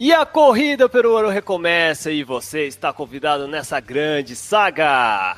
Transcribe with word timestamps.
E 0.00 0.14
a 0.14 0.24
corrida 0.24 0.88
pelo 0.88 1.12
ouro 1.12 1.28
recomeça 1.28 2.10
e 2.10 2.24
você 2.24 2.66
está 2.66 2.90
convidado 2.90 3.46
nessa 3.46 3.78
grande 3.80 4.34
saga. 4.34 5.36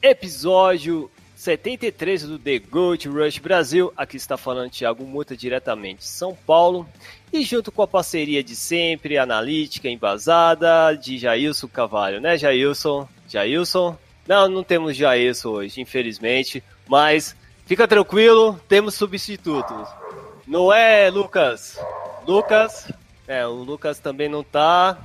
Episódio 0.00 1.10
73 1.34 2.22
do 2.22 2.38
The 2.38 2.60
Gold 2.60 3.08
Rush 3.08 3.38
Brasil. 3.38 3.92
Aqui 3.96 4.16
está 4.16 4.36
falando 4.36 4.70
Thiago 4.70 5.04
Muta 5.04 5.36
diretamente 5.36 6.02
de 6.02 6.06
São 6.06 6.36
Paulo. 6.46 6.88
E 7.32 7.42
junto 7.42 7.72
com 7.72 7.82
a 7.82 7.88
parceria 7.88 8.44
de 8.44 8.54
sempre, 8.54 9.18
analítica, 9.18 9.88
embasada, 9.88 10.94
de 10.94 11.18
Jailson 11.18 11.66
Cavalho, 11.66 12.20
né 12.20 12.38
Jailson? 12.38 13.08
Jailson? 13.28 13.98
Não, 14.24 14.48
não 14.48 14.62
temos 14.62 14.96
Jailson 14.96 15.48
hoje, 15.48 15.80
infelizmente. 15.80 16.62
Mas 16.86 17.34
fica 17.66 17.88
tranquilo, 17.88 18.56
temos 18.68 18.94
substitutos. 18.94 19.88
Não 20.46 20.72
é, 20.72 21.10
Lucas? 21.10 21.76
Lucas, 22.24 22.88
é, 23.26 23.46
o 23.46 23.52
Lucas 23.52 23.98
também 23.98 24.28
não 24.28 24.42
tá. 24.42 24.98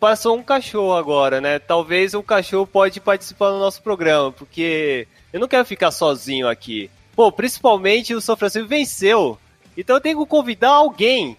Passou 0.00 0.36
um 0.36 0.42
cachorro 0.42 0.94
agora, 0.94 1.40
né? 1.40 1.58
Talvez 1.58 2.14
o 2.14 2.22
cachorro 2.22 2.66
pode 2.66 3.00
participar 3.00 3.50
do 3.50 3.58
nosso 3.58 3.82
programa, 3.82 4.30
porque 4.30 5.08
eu 5.32 5.40
não 5.40 5.48
quero 5.48 5.64
ficar 5.64 5.90
sozinho 5.90 6.48
aqui. 6.48 6.90
Pô, 7.16 7.32
principalmente 7.32 8.14
o 8.14 8.20
São 8.20 8.36
Francisco 8.36 8.68
venceu. 8.68 9.38
Então 9.76 9.96
eu 9.96 10.00
tenho 10.00 10.20
que 10.20 10.30
convidar 10.30 10.70
alguém. 10.70 11.36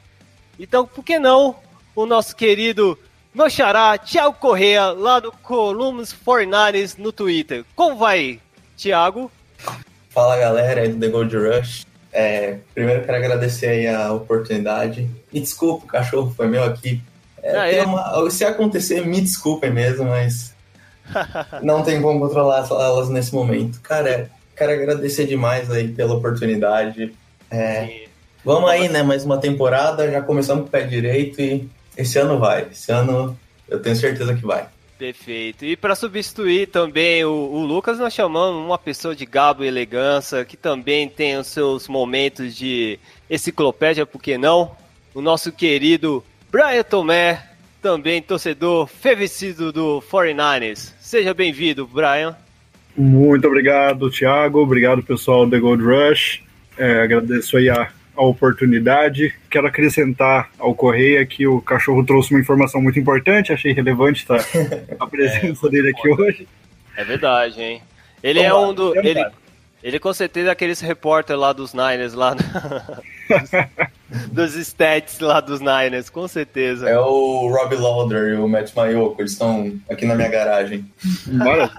Então, 0.60 0.86
por 0.86 1.04
que 1.04 1.18
não 1.18 1.56
o 1.96 2.06
nosso 2.06 2.36
querido 2.36 2.98
meu 3.34 3.50
xará, 3.50 3.98
Thiago 3.98 4.34
Correia, 4.34 4.92
lá 4.92 5.20
do 5.20 5.32
Columns 5.32 6.14
49ers 6.14 6.98
no 6.98 7.12
Twitter. 7.12 7.64
Como 7.76 7.96
vai, 7.96 8.40
Thiago? 8.76 9.32
Fala 10.10 10.36
galera 10.36 10.82
aí 10.82 10.90
do 10.90 11.00
The 11.00 11.08
Gold 11.08 11.38
Rush. 11.38 11.86
É, 12.12 12.58
primeiro 12.74 13.04
quero 13.04 13.18
agradecer 13.18 13.68
aí 13.68 13.88
a 13.88 14.12
oportunidade. 14.12 15.10
Me 15.32 15.40
desculpa, 15.40 15.86
o 15.86 15.88
cachorro 15.88 16.34
foi 16.36 16.48
meu 16.48 16.64
aqui. 16.64 17.02
É, 17.42 17.56
Ah, 17.58 17.72
é? 17.72 17.84
uma- 17.84 18.30
se 18.32 18.44
acontecer, 18.44 19.06
me 19.06 19.22
desculpem 19.22 19.72
mesmo, 19.72 20.06
mas 20.06 20.54
não 21.62 21.84
tem 21.84 22.02
como 22.02 22.20
controlar 22.20 22.68
elas 22.70 23.10
nesse 23.10 23.34
momento. 23.34 23.80
Cara, 23.82 24.30
quero 24.56 24.72
agradecer 24.74 25.26
demais 25.26 25.70
aí 25.72 25.88
pela 25.88 26.16
oportunidade. 26.16 27.14
É, 27.50 28.06
vamos 28.44 28.70
aí, 28.70 28.90
né? 28.90 29.02
Mais 29.04 29.24
uma 29.24 29.38
temporada, 29.38 30.10
já 30.12 30.22
começamos 30.22 30.64
com 30.64 30.68
o 30.68 30.72
pé 30.72 30.82
direito 30.84 31.42
e 31.42 31.70
esse 31.98 32.18
ano 32.20 32.38
vai. 32.40 32.68
Esse 32.72 32.92
ano 32.92 33.38
eu 33.68 33.82
tenho 33.82 33.96
certeza 33.96 34.34
que 34.36 34.46
vai. 34.46 34.68
Perfeito. 35.00 35.64
E 35.64 35.78
para 35.78 35.96
substituir 35.96 36.68
também 36.68 37.24
o, 37.24 37.32
o 37.32 37.66
Lucas, 37.66 37.98
nós 37.98 38.14
chamamos 38.14 38.66
uma 38.66 38.78
pessoa 38.78 39.16
de 39.16 39.26
gabo 39.26 39.64
e 39.64 39.68
elegância, 39.68 40.44
que 40.44 40.58
também 40.58 41.08
tem 41.08 41.38
os 41.38 41.48
seus 41.48 41.88
momentos 41.88 42.54
de 42.54 43.00
enciclopédia, 43.30 44.06
por 44.06 44.22
que 44.22 44.38
não? 44.38 44.76
O 45.14 45.22
nosso 45.22 45.54
querido 45.54 46.22
Brian 46.52 46.84
Tomé, 46.84 47.42
também 47.82 48.22
torcedor 48.22 48.88
fervecido 48.88 49.72
do 49.72 50.04
49ers. 50.12 50.94
Seja 51.00 51.34
bem-vindo, 51.34 51.88
Brian. 51.88 52.36
Muito 52.94 53.48
obrigado, 53.48 54.12
Thiago. 54.12 54.60
Obrigado, 54.60 55.02
pessoal 55.02 55.46
do 55.46 55.52
The 55.52 55.60
Gold 55.60 55.82
Rush. 55.82 56.44
É, 56.78 57.04
agradeço 57.04 57.56
aí 57.56 57.70
a, 57.70 57.90
a 58.20 58.24
oportunidade. 58.26 59.34
Quero 59.50 59.66
acrescentar 59.66 60.50
ao 60.60 60.76
Correia 60.76 61.26
que 61.26 61.48
o 61.48 61.62
cachorro 61.62 62.06
trouxe 62.06 62.32
uma 62.32 62.42
informação 62.42 62.82
muito 62.82 63.00
importante. 63.00 63.54
Achei 63.54 63.72
relevante 63.72 64.28
tá, 64.28 64.36
a 65.00 65.08
presença 65.08 65.70
dele 65.70 65.92
aqui 65.92 66.10
hoje. 66.10 66.48
É 66.98 67.04
verdade, 67.06 67.62
hein? 67.62 67.82
Ele 68.22 68.42
é 68.42 68.50
Vamos 68.50 68.62
lá, 68.62 68.70
um 68.70 68.74
do. 68.74 68.94
vamos 68.94 69.06
Ele, 69.06 69.26
ele 69.82 70.00
com 70.00 70.14
certeza 70.14 70.50
é 70.50 70.52
aqueles 70.52 70.82
repórter 70.82 71.38
lá 71.38 71.54
dos 71.54 71.74
Niners, 71.74 72.14
lá. 72.14 72.34
dos, 72.34 72.46
dos 74.34 74.56
stats 74.56 75.20
lá 75.22 75.40
dos 75.40 75.62
Niners, 75.62 76.10
com 76.10 76.28
certeza. 76.28 76.90
É 76.90 77.00
o 77.00 77.48
Rob 77.48 77.74
Lauder 77.74 78.34
e 78.34 78.36
o 78.36 78.50
Matt 78.50 78.76
Mayoko, 78.76 79.22
eles 79.22 79.32
estão 79.32 79.74
aqui 79.90 80.06
na 80.06 80.16
minha 80.16 80.28
garagem. 80.28 80.86
Bora. 81.26 81.72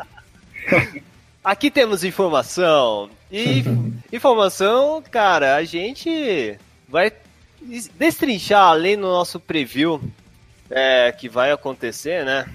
Aqui 1.42 1.70
temos 1.70 2.04
informação. 2.04 3.10
E 3.30 3.64
informação, 4.12 5.02
cara, 5.10 5.56
a 5.56 5.64
gente 5.64 6.58
vai 6.88 7.12
destrinchar 7.98 8.62
além 8.62 8.96
no 8.96 9.08
nosso 9.08 9.38
preview 9.38 10.00
é, 10.68 11.12
que 11.12 11.28
vai 11.28 11.50
acontecer, 11.50 12.24
né? 12.24 12.46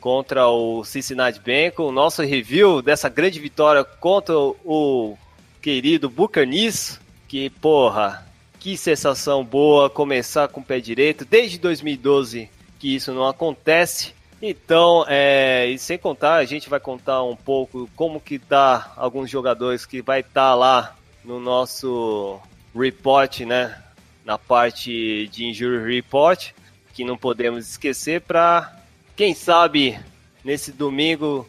Contra 0.00 0.48
o 0.48 0.84
Cincinnati 0.84 1.38
Bengals, 1.40 1.90
o 1.90 1.92
nosso 1.92 2.22
review 2.22 2.82
dessa 2.82 3.08
grande 3.08 3.38
vitória 3.38 3.84
contra 3.84 4.34
o 4.36 5.16
querido 5.60 6.10
Buccaneers, 6.10 7.00
que 7.28 7.50
porra, 7.50 8.26
que 8.58 8.76
sensação 8.76 9.44
boa 9.44 9.88
começar 9.88 10.48
com 10.48 10.60
o 10.60 10.64
pé 10.64 10.80
direito 10.80 11.24
desde 11.24 11.58
2012 11.58 12.50
que 12.82 12.96
isso 12.96 13.12
não 13.12 13.28
acontece. 13.28 14.12
Então, 14.44 15.04
é, 15.06 15.68
e 15.68 15.78
sem 15.78 15.96
contar, 15.96 16.34
a 16.34 16.44
gente 16.44 16.68
vai 16.68 16.80
contar 16.80 17.22
um 17.22 17.36
pouco 17.36 17.88
como 17.94 18.20
que 18.20 18.40
tá 18.40 18.92
alguns 18.96 19.30
jogadores 19.30 19.86
que 19.86 20.02
vai 20.02 20.18
estar 20.18 20.56
lá 20.56 20.96
no 21.24 21.38
nosso 21.38 22.40
report, 22.74 23.42
né? 23.42 23.80
Na 24.24 24.36
parte 24.36 25.28
de 25.28 25.46
injury 25.46 25.94
report, 25.94 26.50
que 26.92 27.04
não 27.04 27.16
podemos 27.16 27.70
esquecer 27.70 28.20
para 28.20 28.76
quem 29.14 29.32
sabe 29.32 29.96
nesse 30.44 30.72
domingo 30.72 31.48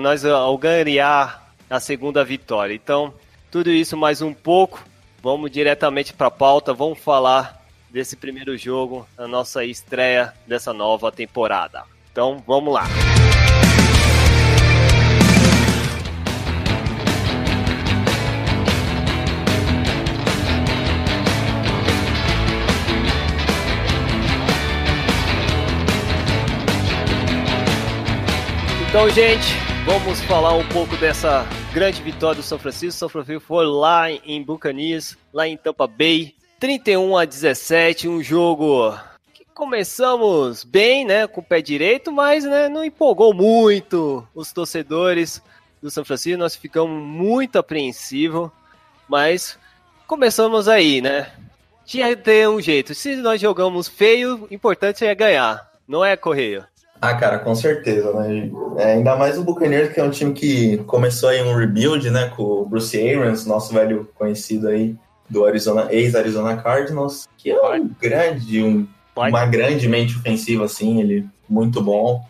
nós 0.00 0.24
algarear 0.24 1.52
a 1.68 1.80
segunda 1.80 2.24
vitória. 2.24 2.74
Então, 2.74 3.12
tudo 3.50 3.70
isso 3.70 3.96
mais 3.96 4.22
um 4.22 4.32
pouco. 4.32 4.84
Vamos 5.20 5.50
diretamente 5.50 6.12
para 6.12 6.28
a 6.28 6.30
pauta, 6.30 6.72
vamos 6.72 7.00
falar 7.00 7.60
desse 7.90 8.14
primeiro 8.14 8.56
jogo, 8.56 9.04
a 9.18 9.26
nossa 9.26 9.64
estreia 9.64 10.32
dessa 10.46 10.72
nova 10.72 11.10
temporada. 11.10 11.93
Então, 12.14 12.40
vamos 12.46 12.72
lá. 12.72 12.84
Então, 28.88 29.10
gente, 29.10 29.42
vamos 29.84 30.20
falar 30.20 30.54
um 30.54 30.64
pouco 30.68 30.96
dessa 30.98 31.44
grande 31.72 32.00
vitória 32.00 32.36
do 32.36 32.44
São 32.44 32.60
Francisco. 32.60 32.96
São 32.96 33.08
Francisco 33.08 33.40
foi 33.40 33.66
lá 33.66 34.08
em 34.12 34.40
Buccaneers, 34.40 35.18
lá 35.32 35.48
em 35.48 35.56
Tampa 35.56 35.88
Bay, 35.88 36.32
31 36.60 37.16
a 37.16 37.24
17, 37.24 38.06
um 38.06 38.22
jogo 38.22 38.96
começamos 39.54 40.64
bem, 40.64 41.04
né, 41.06 41.26
com 41.26 41.40
o 41.40 41.44
pé 41.44 41.62
direito, 41.62 42.10
mas 42.10 42.44
né, 42.44 42.68
não 42.68 42.84
empolgou 42.84 43.32
muito 43.32 44.26
os 44.34 44.52
torcedores 44.52 45.40
do 45.80 45.90
São 45.90 46.04
Francisco. 46.04 46.38
Nós 46.38 46.56
ficamos 46.56 47.00
muito 47.00 47.58
apreensivos, 47.58 48.50
mas 49.08 49.56
começamos 50.06 50.68
aí, 50.68 51.00
né? 51.00 51.30
Tinha 51.84 52.08
que 52.08 52.22
ter 52.22 52.48
um 52.48 52.60
jeito. 52.60 52.94
Se 52.94 53.14
nós 53.16 53.40
jogamos 53.40 53.86
feio, 53.86 54.48
o 54.50 54.54
importante 54.54 55.04
é 55.04 55.14
ganhar, 55.14 55.70
não 55.86 56.04
é, 56.04 56.16
Correia? 56.16 56.66
Ah, 57.00 57.14
cara, 57.14 57.38
com 57.38 57.54
certeza, 57.54 58.12
né? 58.14 58.50
É, 58.78 58.92
ainda 58.94 59.14
mais 59.14 59.36
o 59.36 59.44
Buccaneers, 59.44 59.92
que 59.92 60.00
é 60.00 60.04
um 60.04 60.10
time 60.10 60.32
que 60.32 60.78
começou 60.84 61.28
aí 61.28 61.42
um 61.42 61.54
rebuild, 61.54 62.08
né? 62.10 62.32
Com 62.34 62.42
o 62.42 62.64
Bruce 62.64 62.96
Arians, 62.96 63.44
nosso 63.44 63.74
velho 63.74 64.08
conhecido 64.14 64.68
aí 64.68 64.96
do 65.28 65.44
Arizona, 65.44 65.88
ex-Arizona 65.90 66.56
Cardinals, 66.56 67.28
que 67.36 67.50
é 67.50 67.60
um 67.76 67.90
grande, 68.00 68.62
um, 68.62 68.86
Vai. 69.14 69.30
uma 69.30 69.46
grande 69.46 69.88
mente 69.88 70.16
ofensiva, 70.16 70.64
assim, 70.64 71.00
ele 71.00 71.26
muito 71.48 71.82
bom. 71.82 72.24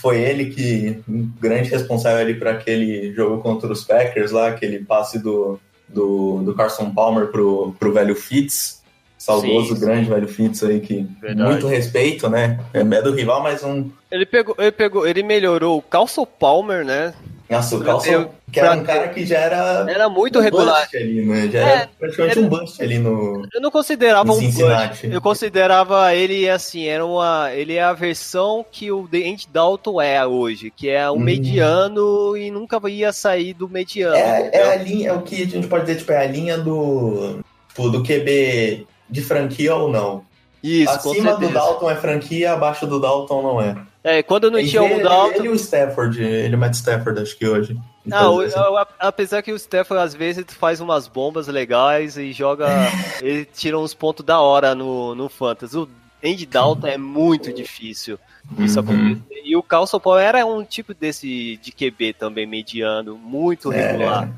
Foi 0.00 0.20
ele 0.20 0.46
que, 0.46 1.00
um 1.08 1.30
grande 1.40 1.70
responsável 1.70 2.18
ali 2.18 2.34
para 2.34 2.50
aquele 2.50 3.12
jogo 3.14 3.40
contra 3.40 3.70
os 3.70 3.84
Packers 3.84 4.32
lá, 4.32 4.48
aquele 4.48 4.80
passe 4.80 5.18
do, 5.20 5.60
do, 5.88 6.42
do 6.42 6.54
Carson 6.54 6.90
Palmer 6.90 7.28
pro, 7.28 7.74
pro 7.78 7.92
velho 7.92 8.16
Fitz. 8.16 8.80
Saudoso, 9.16 9.74
Sim, 9.74 9.80
grande 9.80 10.08
velho 10.08 10.26
Fitz 10.26 10.64
aí, 10.64 10.80
que 10.80 11.06
Verdade. 11.20 11.50
muito 11.50 11.66
respeito, 11.66 12.28
né? 12.28 12.58
É 12.72 12.80
é 12.80 13.02
do 13.02 13.12
rival, 13.12 13.42
mas 13.42 13.62
um, 13.62 13.90
Ele 14.10 14.24
pegou, 14.24 14.56
ele 14.58 14.72
pegou, 14.72 15.06
ele 15.06 15.22
melhorou 15.22 15.76
o 15.76 15.82
Calço 15.82 16.24
Palmer, 16.24 16.84
né? 16.86 17.12
Nossa, 17.50 17.76
o 17.76 17.80
Carlson, 17.82 18.08
Eu- 18.10 18.30
que 18.52 18.60
era 18.60 18.72
um 18.76 18.84
cara 18.84 19.08
que 19.08 19.26
já 19.26 19.38
era. 19.38 19.84
Era 19.88 20.08
muito 20.08 20.38
um 20.38 20.42
regular. 20.42 20.82
bust 20.82 20.96
ali, 20.96 21.22
né? 21.26 21.48
Já 21.50 21.58
É, 21.58 21.62
era 21.62 21.90
praticamente 21.98 22.38
era- 22.38 22.46
um 22.46 22.48
bust 22.48 22.82
ali 22.82 22.98
no. 22.98 23.42
Eu 23.52 23.60
não 23.60 23.70
considerava 23.72 24.32
um 24.32 24.40
bust. 24.40 25.06
Eu 25.10 25.20
considerava 25.20 26.14
ele 26.14 26.48
assim, 26.48 26.86
era 26.86 27.04
uma, 27.04 27.50
ele 27.52 27.74
é 27.74 27.82
a 27.82 27.92
versão 27.92 28.64
que 28.70 28.92
o 28.92 29.08
Andy 29.12 29.48
Dalton 29.52 30.00
é 30.00 30.24
hoje, 30.24 30.70
que 30.70 30.88
é 30.88 31.10
um 31.10 31.14
Hum. 31.14 31.18
mediano 31.20 32.36
e 32.36 32.50
nunca 32.52 32.80
ia 32.88 33.12
sair 33.12 33.52
do 33.52 33.68
mediano. 33.68 34.14
É, 34.14 34.50
é 34.52 34.72
a 34.72 34.76
linha, 34.76 35.08
é 35.10 35.12
o 35.12 35.22
que 35.22 35.42
a 35.42 35.46
gente 35.46 35.66
pode 35.66 35.86
dizer, 35.86 35.98
tipo, 35.98 36.12
é 36.12 36.18
a 36.24 36.26
linha 36.26 36.56
do. 36.56 37.40
tipo, 37.68 37.88
do 37.90 38.02
QB 38.04 38.86
de 39.08 39.20
franquia 39.22 39.74
ou 39.74 39.88
não. 39.90 40.24
Isso, 40.62 40.98
com 41.00 41.10
Acima 41.10 41.34
do. 41.36 41.48
Dalton 41.48 41.90
é 41.90 41.96
franquia, 41.96 42.52
abaixo 42.52 42.86
do 42.86 43.00
Dalton 43.00 43.42
não 43.42 43.60
é. 43.60 43.76
É, 44.02 44.22
quando 44.22 44.50
não 44.50 44.58
Ele- 44.58 44.68
tinha 44.68 44.82
o 44.82 44.86
ele, 44.86 45.02
Dalton, 45.02 45.34
ele 45.36 45.46
e 45.46 45.50
o 45.50 45.54
Stafford, 45.54 46.22
ele 46.22 46.54
e 46.54 46.56
o 46.56 46.58
Matt 46.58 46.74
Stafford, 46.74 47.20
acho 47.20 47.36
que 47.36 47.46
hoje. 47.46 47.76
Não, 48.04 48.36
o- 48.36 48.44
Então, 48.44 48.72
o- 48.72 48.78
a- 48.78 48.88
apesar 48.98 49.42
que 49.42 49.52
o 49.52 49.58
Stefan 49.58 50.00
às 50.00 50.14
vezes 50.14 50.44
faz 50.48 50.80
umas 50.80 51.06
bombas 51.06 51.48
legais 51.48 52.16
e 52.16 52.32
joga. 52.32 52.66
ele 53.22 53.44
tira 53.44 53.78
uns 53.78 53.92
pontos 53.92 54.24
da 54.24 54.40
hora 54.40 54.74
no, 54.74 55.14
no 55.14 55.28
Fantasy. 55.28 55.76
O 55.76 55.86
Andy 56.24 56.46
Dalton 56.46 56.86
é 56.86 56.96
muito 56.98 57.52
difícil 57.52 58.18
isso 58.58 58.80
Uhum. 58.80 59.20
E 59.44 59.54
o 59.56 59.62
Carlson 59.62 60.00
Paul 60.00 60.18
era 60.18 60.44
um 60.46 60.64
tipo 60.64 60.92
desse 60.94 61.58
de 61.62 61.70
QB 61.70 62.14
também, 62.14 62.46
mediano, 62.46 63.16
muito 63.16 63.70
É. 63.72 63.92
regular. 63.92 64.28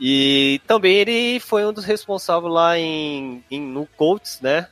E 0.00 0.60
também 0.66 0.94
ele 0.96 1.40
foi 1.40 1.64
um 1.66 1.72
dos 1.72 1.84
responsáveis 1.84 2.52
lá 2.52 2.78
em, 2.78 3.42
em- 3.50 3.60
no 3.60 3.86
Colts, 3.96 4.40
né? 4.40 4.68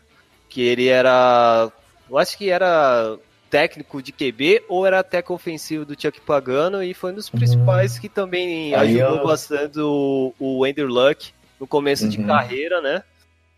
Que 0.49 0.63
ele 0.63 0.87
era. 0.89 1.71
Eu 2.09 2.17
acho 2.19 2.37
que 2.39 2.49
era 2.51 3.17
técnico 3.51 4.01
de 4.03 4.13
QB 4.13 4.65
ou 4.69 4.87
era 4.87 5.03
técnico 5.03 5.35
ofensivo 5.35 5.85
do 5.85 6.01
Chuck 6.01 6.21
Pagano 6.21 6.83
e 6.83 6.95
foi 6.95 7.11
um 7.13 7.17
dos 7.17 7.29
principais 7.29 7.99
que 7.99 8.09
também 8.09 8.75
Aí, 8.75 9.01
ajudou 9.03 9.25
ó. 9.25 9.27
bastante 9.27 9.79
o, 9.81 10.33
o 10.39 10.65
Andrew 10.65 10.87
Luck 10.89 11.33
no 11.59 11.67
começo 11.67 12.09
de 12.09 12.19
Uhum. 12.19 12.27
carreira, 12.27 12.81
né? 12.81 13.03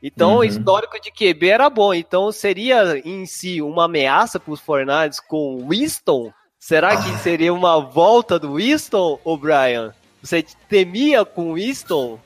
Então 0.03 0.33
Uhum. 0.33 0.39
o 0.39 0.45
histórico 0.45 0.99
de 1.01 1.11
QB 1.13 1.49
era 1.49 1.69
bom. 1.71 1.93
Então 1.95 2.33
seria 2.33 2.99
em 3.07 3.25
si 3.27 3.61
uma 3.63 3.85
ameaça 3.85 4.41
para 4.41 4.53
os 4.53 4.61
Fornades 4.61 5.21
com 5.21 5.57
o 5.57 5.69
Winston? 5.69 6.33
Será 6.59 6.97
que 6.97 7.11
Ah. 7.11 7.19
seria 7.19 7.53
uma 7.53 7.79
volta 7.81 8.39
do 8.39 8.55
Winston, 8.55 9.19
O'Brien? 9.25 9.91
Você 10.23 10.45
temia 10.69 11.25
com 11.25 11.51
o 11.51 11.55
Winston? 11.55 12.19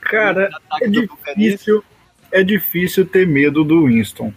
Cara, 0.00 0.50
é 0.82 0.88
difícil, 0.88 1.84
é 2.32 2.42
difícil 2.42 3.06
ter 3.06 3.26
medo 3.26 3.64
do 3.64 3.86
Winston. 3.86 4.32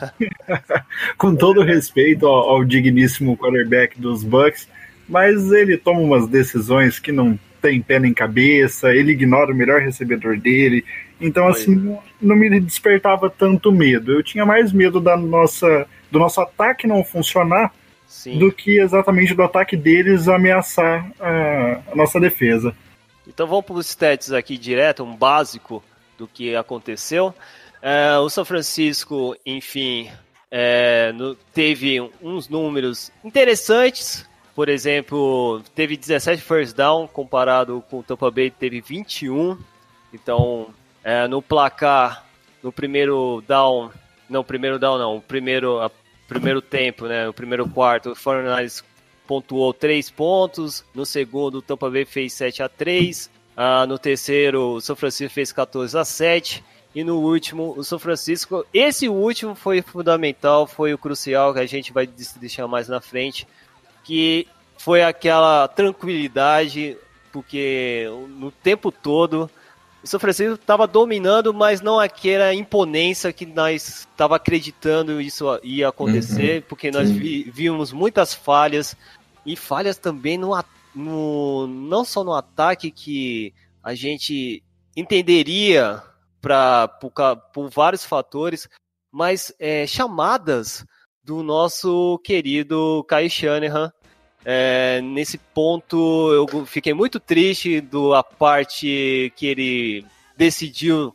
Com 1.16 1.34
todo 1.34 1.62
respeito 1.62 2.26
ao, 2.26 2.50
ao 2.50 2.64
digníssimo 2.64 3.36
quarterback 3.36 4.00
dos 4.00 4.22
Bucks, 4.22 4.68
mas 5.08 5.50
ele 5.50 5.76
toma 5.76 6.00
umas 6.00 6.26
decisões 6.28 6.98
que 6.98 7.10
não 7.10 7.38
tem 7.60 7.80
pé 7.80 7.98
nem 7.98 8.14
cabeça, 8.14 8.94
ele 8.94 9.12
ignora 9.12 9.52
o 9.52 9.54
melhor 9.54 9.80
recebedor 9.80 10.38
dele. 10.38 10.84
Então, 11.20 11.46
assim, 11.48 11.74
não, 11.74 12.02
não 12.20 12.36
me 12.36 12.60
despertava 12.60 13.28
tanto 13.28 13.70
medo. 13.70 14.12
Eu 14.12 14.22
tinha 14.22 14.46
mais 14.46 14.72
medo 14.72 15.00
da 15.00 15.16
nossa, 15.16 15.86
do 16.10 16.18
nosso 16.18 16.40
ataque 16.40 16.86
não 16.86 17.04
funcionar 17.04 17.72
Sim. 18.06 18.38
do 18.38 18.50
que 18.50 18.78
exatamente 18.78 19.34
do 19.34 19.42
ataque 19.42 19.76
deles 19.76 20.26
ameaçar 20.28 21.10
a, 21.20 21.80
a 21.92 21.94
nossa 21.94 22.18
defesa. 22.18 22.74
Então 23.28 23.46
vamos 23.46 23.64
para 23.64 23.74
os 23.74 23.86
stats 23.86 24.32
aqui 24.32 24.56
direto, 24.56 25.04
um 25.04 25.14
básico 25.14 25.82
do 26.20 26.28
que 26.28 26.54
aconteceu. 26.54 27.34
É, 27.82 28.16
o 28.18 28.28
São 28.28 28.44
Francisco, 28.44 29.34
enfim, 29.44 30.10
é, 30.50 31.10
no- 31.12 31.34
teve 31.34 32.00
uns 32.22 32.48
números 32.48 33.10
interessantes. 33.24 34.24
Por 34.54 34.68
exemplo, 34.68 35.62
teve 35.74 35.96
17 35.96 36.42
first 36.42 36.76
down 36.76 37.06
comparado 37.08 37.82
com 37.90 38.00
o 38.00 38.02
Tampa 38.02 38.30
Bay 38.30 38.50
teve 38.50 38.80
21. 38.80 39.56
Então, 40.12 40.68
é, 41.02 41.26
no 41.26 41.40
placar, 41.40 42.26
no 42.62 42.70
primeiro 42.70 43.42
down, 43.48 43.90
não, 44.28 44.44
primeiro 44.44 44.78
down 44.78 44.98
não, 44.98 45.16
o 45.16 45.20
primeiro, 45.22 45.80
a- 45.80 45.90
primeiro 46.28 46.60
tempo, 46.60 47.06
né, 47.06 47.26
o 47.28 47.32
primeiro 47.32 47.66
quarto, 47.68 48.10
o 48.10 48.14
49ers 48.16 48.84
pontuou 49.26 49.72
3 49.72 50.10
pontos, 50.10 50.84
no 50.94 51.06
segundo 51.06 51.58
o 51.58 51.62
Tampa 51.62 51.88
Bay 51.88 52.04
fez 52.04 52.32
7 52.34 52.62
a 52.62 52.68
3, 52.68 53.30
ah, 53.62 53.86
no 53.86 53.98
terceiro 53.98 54.74
o 54.76 54.80
São 54.80 54.96
Francisco 54.96 55.34
fez 55.34 55.52
14 55.52 55.98
a 55.98 56.04
7 56.04 56.64
e 56.94 57.04
no 57.04 57.18
último 57.18 57.74
o 57.76 57.84
São 57.84 57.98
Francisco, 57.98 58.64
esse 58.72 59.08
último 59.08 59.54
foi 59.54 59.82
fundamental, 59.82 60.66
foi 60.66 60.94
o 60.94 60.98
crucial 60.98 61.52
que 61.52 61.60
a 61.60 61.66
gente 61.66 61.92
vai 61.92 62.06
deixar 62.40 62.66
mais 62.66 62.88
na 62.88 63.00
frente, 63.00 63.46
que 64.02 64.46
foi 64.78 65.02
aquela 65.02 65.68
tranquilidade, 65.68 66.96
porque 67.32 68.06
no 68.38 68.50
tempo 68.50 68.90
todo 68.90 69.48
o 70.02 70.06
São 70.06 70.18
Francisco 70.18 70.54
estava 70.54 70.86
dominando, 70.86 71.52
mas 71.52 71.82
não 71.82 72.00
aquela 72.00 72.54
imponência 72.54 73.32
que 73.32 73.44
nós 73.44 74.06
estava 74.10 74.36
acreditando 74.36 75.20
isso 75.20 75.44
ia 75.62 75.88
acontecer, 75.88 76.62
porque 76.62 76.90
nós 76.90 77.10
vi- 77.10 77.44
vimos 77.52 77.92
muitas 77.92 78.32
falhas 78.32 78.96
e 79.44 79.54
falhas 79.54 79.98
também 79.98 80.38
no, 80.38 80.54
a- 80.54 80.64
no 80.94 81.66
não 81.66 82.04
só 82.04 82.24
no 82.24 82.34
ataque 82.34 82.90
que 82.90 83.54
a 83.82 83.94
gente 83.94 84.62
entenderia 84.96 86.02
para 86.40 86.88
por, 86.88 87.12
por 87.52 87.70
vários 87.70 88.04
fatores, 88.04 88.68
mas 89.10 89.52
é, 89.58 89.86
chamadas 89.86 90.84
do 91.22 91.42
nosso 91.42 92.18
querido 92.24 93.04
Kai 93.08 93.28
Shanahan. 93.28 93.92
É, 94.44 95.02
nesse 95.02 95.36
ponto 95.36 96.32
eu 96.32 96.64
fiquei 96.64 96.94
muito 96.94 97.20
triste 97.20 97.80
do 97.80 98.14
a 98.14 98.22
parte 98.24 99.30
que 99.36 99.46
ele 99.46 100.06
decidiu 100.36 101.14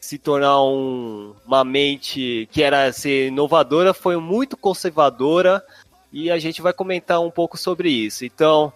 se 0.00 0.18
tornar 0.18 0.60
um- 0.62 1.34
uma 1.46 1.64
mente 1.64 2.48
que 2.52 2.62
era 2.62 2.92
ser 2.92 3.28
inovadora, 3.28 3.94
foi 3.94 4.16
muito 4.16 4.56
conservadora 4.56 5.64
e 6.12 6.30
a 6.30 6.38
gente 6.38 6.60
vai 6.60 6.72
comentar 6.72 7.20
um 7.20 7.30
pouco 7.30 7.56
sobre 7.56 7.88
isso. 7.90 8.24
Então, 8.24 8.72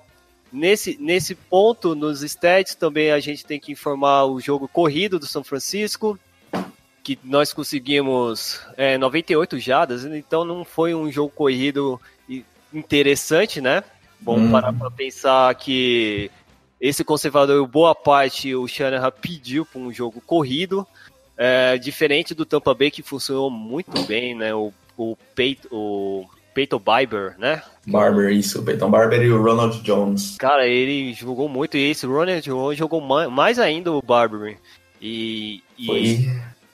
nesse, 0.52 0.96
nesse 1.00 1.34
ponto, 1.34 1.94
nos 1.94 2.22
stats, 2.22 2.74
também 2.74 3.10
a 3.10 3.20
gente 3.20 3.44
tem 3.44 3.58
que 3.58 3.72
informar 3.72 4.24
o 4.24 4.40
jogo 4.40 4.68
corrido 4.68 5.18
do 5.18 5.26
São 5.26 5.44
Francisco, 5.44 6.18
que 7.02 7.18
nós 7.24 7.52
conseguimos 7.52 8.60
é, 8.76 8.98
98 8.98 9.58
jadas, 9.58 10.04
então 10.04 10.44
não 10.44 10.64
foi 10.64 10.94
um 10.94 11.10
jogo 11.10 11.32
corrido 11.34 12.00
interessante, 12.72 13.60
né? 13.60 13.82
Vamos 14.20 14.42
Uhum. 14.42 14.50
parar 14.50 14.72
para 14.72 14.90
pensar 14.90 15.54
que 15.54 16.30
esse 16.80 17.02
conservador, 17.02 17.66
boa 17.66 17.94
parte, 17.94 18.54
o 18.54 18.68
Shanahan 18.68 19.10
pediu 19.10 19.64
para 19.64 19.80
um 19.80 19.92
jogo 19.92 20.20
corrido, 20.20 20.86
é, 21.36 21.78
diferente 21.78 22.34
do 22.34 22.44
Tampa 22.44 22.74
Bay, 22.74 22.90
que 22.90 23.02
funcionou 23.02 23.50
muito 23.50 24.02
bem, 24.04 24.34
né? 24.34 24.54
O, 24.54 24.72
o, 24.96 25.16
Peyton, 25.34 25.68
o 25.70 26.26
Peyton 26.58 26.78
Barber, 26.80 27.36
né? 27.38 27.62
Barber, 27.86 28.32
isso, 28.32 28.60
o 28.60 28.64
Peyton 28.64 28.90
Barber 28.90 29.22
e 29.22 29.30
o 29.30 29.40
Ronald 29.40 29.80
Jones. 29.82 30.34
Cara, 30.38 30.66
ele 30.66 31.14
jogou 31.14 31.48
muito 31.48 31.76
e 31.76 31.90
esse 31.90 32.04
Ronald 32.04 32.42
Jones 32.42 32.76
jogou 32.76 33.00
ma- 33.00 33.28
mais 33.30 33.60
ainda 33.60 33.92
o 33.92 34.02
Barber. 34.02 34.56
E, 35.00 35.62
e 35.78 35.86
foi, 35.86 36.28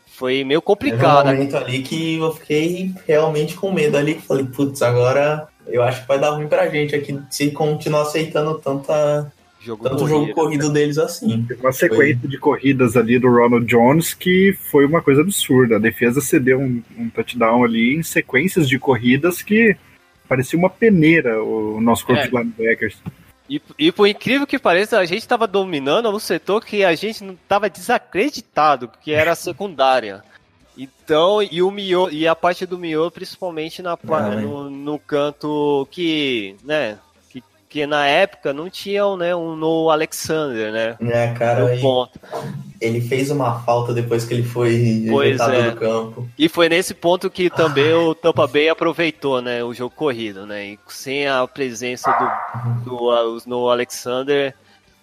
Foi 0.07 0.33
meio 0.45 0.47
teve 0.47 0.57
um 0.57 0.63
complicado. 0.63 1.27
momento 1.27 1.55
ali 1.57 1.83
que 1.83 2.17
eu 2.17 2.33
fiquei 2.33 2.93
realmente 3.07 3.55
com 3.57 3.71
medo 3.71 3.99
ali, 3.99 4.15
falei, 4.15 4.47
putz, 4.47 4.81
agora 4.81 5.47
eu 5.67 5.83
acho 5.83 6.01
que 6.01 6.09
vai 6.09 6.19
dar 6.19 6.31
ruim 6.31 6.49
pra 6.49 6.69
gente 6.71 6.95
aqui 6.97 7.21
se 7.31 7.51
continuar 7.51 8.03
aceitando 8.03 8.59
tanta, 8.59 9.31
Jogo 9.65 9.83
tanto 9.85 9.97
corrido. 9.99 10.09
jogo 10.09 10.35
corrido 10.35 10.73
deles 10.73 10.99
assim. 10.99 11.43
Teve 11.49 11.61
uma 11.61 11.73
sequência 11.73 12.29
de 12.29 12.39
corridas 12.39 12.97
ali 12.97 13.19
do 13.19 13.29
Ronald 13.29 13.67
Jones 13.67 14.13
que 14.13 14.53
foi 14.71 14.85
uma 14.85 15.01
coisa 15.01 15.23
absurda. 15.23 15.77
A 15.77 15.79
defesa 15.79 16.21
cedeu 16.21 16.61
um, 16.61 16.83
um 16.99 17.09
touchdown 17.09 17.65
ali 17.65 17.97
em 17.97 18.03
sequências 18.03 18.69
de 18.69 18.79
corridas 18.79 19.41
que 19.43 19.77
parecia 20.29 20.59
uma 20.59 20.69
peneira 20.71 21.43
o 21.43 21.81
nosso 21.81 22.05
corpo 22.05 22.21
É. 22.23 22.27
de 22.27 22.37
linebackers. 22.37 22.99
E, 23.49 23.61
e 23.79 23.93
por 23.93 24.07
incrível 24.07 24.47
que 24.47 24.59
pareça, 24.59 24.99
a 24.99 25.05
gente 25.05 25.19
estava 25.21 25.47
dominando 25.47 26.09
um 26.11 26.19
setor 26.19 26.65
que 26.65 26.83
a 26.85 26.95
gente 26.95 27.23
não 27.23 27.35
estava 27.35 27.69
desacreditado, 27.69 28.91
que 29.03 29.13
era 29.13 29.33
a 29.33 29.37
secundária. 29.37 30.23
Então, 30.77 31.43
e 31.43 31.63
o 31.63 31.71
Mio, 31.71 32.11
e 32.11 32.27
a 32.27 32.35
parte 32.35 32.67
do 32.67 32.79
Mio, 32.79 33.11
principalmente 33.11 33.81
na, 33.83 33.97
Ah, 34.09 34.31
no, 34.31 34.69
no 34.71 34.99
canto 34.99 35.87
que, 35.91 36.57
né, 36.65 36.99
que, 37.75 37.81
que 37.81 37.87
na 37.87 38.07
época 38.07 38.53
não 38.53 38.71
tinham, 38.71 39.17
né, 39.17 39.35
um 39.35 39.57
no 39.57 39.91
Alexander, 39.91 40.73
né, 40.73 40.97
É, 41.01 41.35
cara, 41.35 41.77
ponto. 41.81 42.21
ele 42.81 43.01
fez 43.01 43.31
uma 43.33 43.61
falta 43.63 43.93
depois 43.93 44.25
que 44.25 44.33
ele 44.33 44.45
foi 44.45 45.07
Pois 45.11 45.41
é. 45.41 45.71
do 45.73 45.77
campo. 45.77 46.29
E 46.39 46.49
foi 46.49 46.69
nesse 46.69 46.95
ponto 46.95 47.29
que 47.29 47.51
também 47.51 47.93
o 47.93 48.15
Tampa 48.15 48.47
Bay 48.47 48.69
aproveitou, 48.69 49.43
né, 49.43 49.65
o 49.65 49.75
jogo 49.75 49.95
corrido, 49.95 50.47
né, 50.47 50.65
e 50.67 50.79
sem 50.87 51.27
a 51.27 51.45
presença 51.49 52.11
do, 52.85 52.85
do 52.85 53.43
no 53.47 53.69
Alexander, 53.69 54.55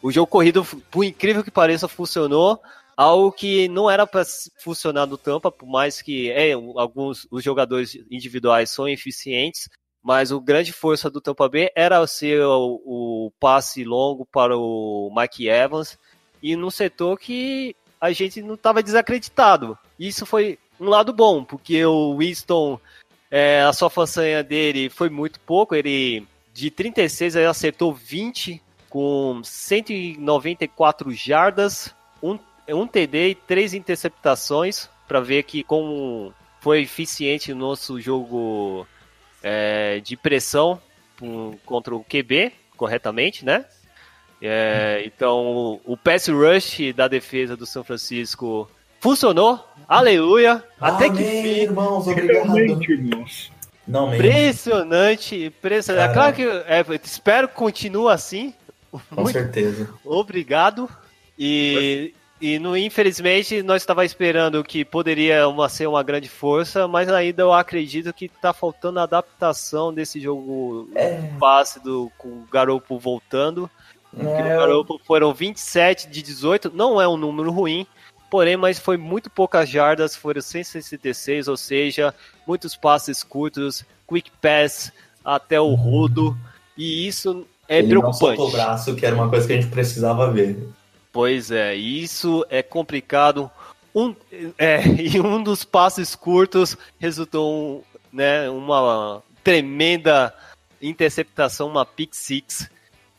o 0.02 0.10
jogo 0.10 0.28
corrido, 0.28 0.66
por 0.90 1.04
incrível 1.04 1.44
que 1.44 1.52
pareça, 1.52 1.88
funcionou, 1.90 2.58
algo 2.96 3.32
que 3.32 3.68
não 3.68 3.90
era 3.90 4.08
para 4.08 4.24
funcionar 4.64 5.06
no 5.06 5.18
Tampa, 5.18 5.52
por 5.52 5.68
mais 5.68 6.02
que 6.02 6.32
é, 6.32 6.54
alguns 6.54 7.28
os 7.30 7.44
jogadores 7.44 7.98
individuais 8.10 8.70
são 8.70 8.88
eficientes, 8.88 9.68
mas 10.04 10.32
o 10.32 10.42
grande 10.42 10.74
força 10.74 11.10
do 11.10 11.22
Tampa 11.22 11.48
Bay 11.48 11.70
era 11.76 12.06
ser 12.08 12.42
o, 12.44 12.82
o 12.86 13.32
passe 13.40 13.84
longo 13.84 14.26
para 14.26 14.58
o 14.58 15.14
Mike 15.16 15.48
Evans 15.48 15.98
e 16.42 16.56
num 16.56 16.72
setor 16.72 17.20
que 17.20 17.76
a 18.00 18.12
gente 18.12 18.42
não 18.42 18.56
estava 18.56 18.82
desacreditado. 18.82 19.78
Isso 20.00 20.26
foi 20.26 20.58
um 20.80 20.90
lado 20.90 21.14
bom, 21.14 21.44
porque 21.44 21.86
o 21.86 22.18
Winston, 22.18 22.80
é, 23.30 23.62
a 23.62 23.72
sua 23.72 23.90
façanha 23.90 24.44
dele 24.44 24.90
foi 24.90 25.10
muito 25.10 25.40
pouco, 25.42 25.76
ele 25.76 26.26
de 26.52 26.72
36 26.72 27.36
ele 27.36 27.46
acertou 27.46 27.94
20 27.94 28.62
com 28.90 29.42
194 29.44 31.14
jardas, 31.14 31.94
um, 32.22 32.38
um 32.68 32.88
TD 32.88 33.30
e 33.30 33.36
três 33.36 33.74
interceptações, 33.74 34.90
para 35.08 35.22
ver 35.22 35.44
que 35.44 35.64
como 35.64 36.34
foi 36.60 36.82
eficiente 36.82 37.52
o 37.52 37.56
nosso 37.56 38.02
jogo 38.02 38.86
é, 39.44 40.00
de 40.00 40.16
pressão 40.16 40.80
um, 41.22 41.58
contra 41.66 41.96
o 41.96 42.04
QB, 42.04 42.52
corretamente, 42.76 43.46
né? 43.46 43.66
É, 44.42 45.04
então, 45.06 45.80
o 45.86 45.96
pass 45.96 46.28
rush 46.28 46.94
da 46.96 47.08
defesa 47.08 47.56
do 47.56 47.66
São 47.66 47.84
Francisco 47.84 48.70
funcionou. 49.00 49.64
Aleluia! 49.88 50.64
Até 50.80 51.06
Amém, 51.06 51.18
que 51.18 51.24
fim. 51.24 51.62
irmãos, 51.62 52.08
obrigado. 52.08 52.58
Irmãos. 52.58 53.52
Não. 53.88 54.14
Impressionante, 54.14 55.46
impressionante. 55.46 56.10
É 56.10 56.14
claro 56.14 56.36
que 56.36 56.44
é, 56.44 56.86
espero 57.04 57.48
que 57.48 57.56
continue 57.56 58.12
assim. 58.12 58.54
Com 59.14 59.26
certeza. 59.28 59.90
Obrigado. 60.04 60.90
E, 61.38 62.14
e 62.42 62.58
no, 62.58 62.76
infelizmente 62.76 63.62
nós 63.62 63.84
estava 63.84 64.04
esperando 64.04 64.64
que 64.64 64.84
poderia 64.84 65.48
uma, 65.48 65.70
ser 65.70 65.88
uma 65.88 66.02
grande 66.02 66.28
força, 66.28 66.88
mas 66.88 67.08
ainda 67.08 67.44
eu 67.44 67.54
acredito 67.54 68.12
que 68.12 68.26
está 68.26 68.52
faltando 68.52 69.00
adaptação 69.00 69.94
desse 69.94 70.20
jogo 70.20 70.90
É. 70.96 71.30
passe 71.40 71.80
do, 71.84 72.12
com 72.18 72.28
o 72.30 72.48
Garopo 72.52 72.98
voltando. 72.98 73.70
É, 74.18 74.24
o 74.24 74.60
Garopo 74.60 75.00
foram 75.06 75.34
27 75.34 76.10
de 76.10 76.22
18, 76.24 76.72
não 76.74 77.00
é 77.00 77.08
um 77.08 77.16
número 77.16 77.52
ruim, 77.52 77.86
porém, 78.30 78.58
mas 78.58 78.80
foi 78.80 78.98
muito 78.98 79.30
poucas 79.30 79.70
jardas, 79.70 80.16
foram 80.16 80.42
166, 80.42 81.48
ou 81.48 81.56
seja, 81.56 82.14
muitos 82.48 82.76
passes 82.76 83.24
curtos, 83.24 83.86
quick 84.08 84.32
pass 84.42 84.92
até 85.24 85.62
o 85.62 85.76
rodo, 85.76 86.36
e 86.76 87.08
isso 87.08 87.46
é 87.70 87.78
ele 87.78 87.94
não 87.94 88.02
preocupante. 88.02 88.38
soltou 88.38 88.50
o 88.50 88.52
braço, 88.52 88.96
que 88.96 89.06
era 89.06 89.16
uma 89.16 89.30
coisa 89.30 89.46
que 89.46 89.54
a 89.54 89.62
gente 89.62 89.72
precisava 89.72 90.32
ver. 90.32 90.58
Pois 91.12 91.52
é, 91.52 91.76
isso 91.76 92.46
é 92.50 92.64
complicado. 92.64 93.50
Um, 93.94 94.16
é, 94.58 94.82
e 95.00 95.20
um 95.20 95.44
dos 95.44 95.64
passes 95.64 96.16
curtos 96.16 96.78
resultou 97.00 97.84
né, 98.12 98.50
uma 98.50 99.22
tremenda 99.44 100.34
interceptação, 100.82 101.68
uma 101.68 101.86
pick 101.86 102.14
six, 102.14 102.70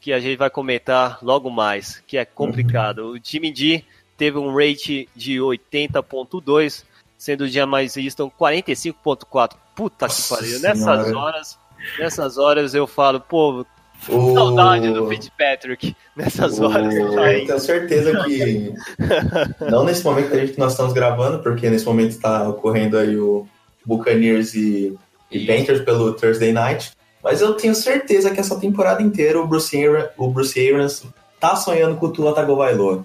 que 0.01 0.13
a 0.13 0.19
gente 0.19 0.37
vai 0.37 0.51
comentar 0.51 1.19
logo 1.23 1.51
mais, 1.51 2.03
que 2.07 2.17
é 2.17 2.25
complicado. 2.25 3.11
O 3.11 3.19
Jimmy 3.23 3.53
D 3.53 3.85
teve 4.17 4.39
um 4.39 4.55
rate 4.55 5.09
de 5.15 5.39
80.2, 5.39 6.85
sendo 7.17 7.43
o 7.43 7.49
James 7.49 7.97
Easton 7.97 8.31
45.4. 8.31 9.57
Puta 9.75 10.07
que 10.07 10.13
Nossa 10.13 10.37
pariu. 10.37 10.61
Nessas 10.61 11.07
Senhora. 11.07 11.19
horas, 11.19 11.59
nessas 11.99 12.39
horas 12.39 12.75
eu 12.75 12.87
falo, 12.87 13.21
pô, 13.21 13.65
O... 14.09 14.35
saudade 14.35 14.93
do 14.93 15.09
Fitzpatrick. 15.09 15.97
Nessas 16.17 16.59
horas. 16.61 16.95
O- 16.95 17.15
tá 17.15 17.25
aí. 17.25 17.41
Eu 17.43 17.47
tenho 17.47 17.61
certeza 17.61 18.25
que. 18.25 18.75
não 19.71 19.85
nesse 19.85 20.05
momento 20.05 20.31
que 20.31 20.37
a 20.37 20.47
gente, 20.47 20.59
nós 20.59 20.73
estamos 20.73 20.93
gravando, 20.93 21.41
porque 21.41 21.71
nesse 21.71 21.85
momento 21.85 22.11
está 22.11 22.49
ocorrendo 22.49 22.99
aí 22.99 23.17
o 23.17 23.47
Buccaneers 23.85 24.55
e, 24.55 24.97
e. 25.31 25.47
Panthers 25.47 25.81
pelo 25.81 26.13
Thursday 26.13 26.53
Night. 26.53 26.93
Mas 27.23 27.41
eu 27.41 27.55
tenho 27.55 27.75
certeza 27.75 28.31
que 28.31 28.41
essa 28.41 28.59
temporada 28.59 29.03
inteira 29.03 29.41
o 29.41 29.47
Bruce, 29.47 29.77
Arians, 29.77 30.11
o 30.19 30.29
Bruce 30.29 30.59
Arians 30.59 31.05
tá 31.39 31.55
sonhando 31.55 31.97
com 31.97 32.07
o 32.07 32.13
Tua 32.13 32.35
Tagovailoa. 32.35 33.05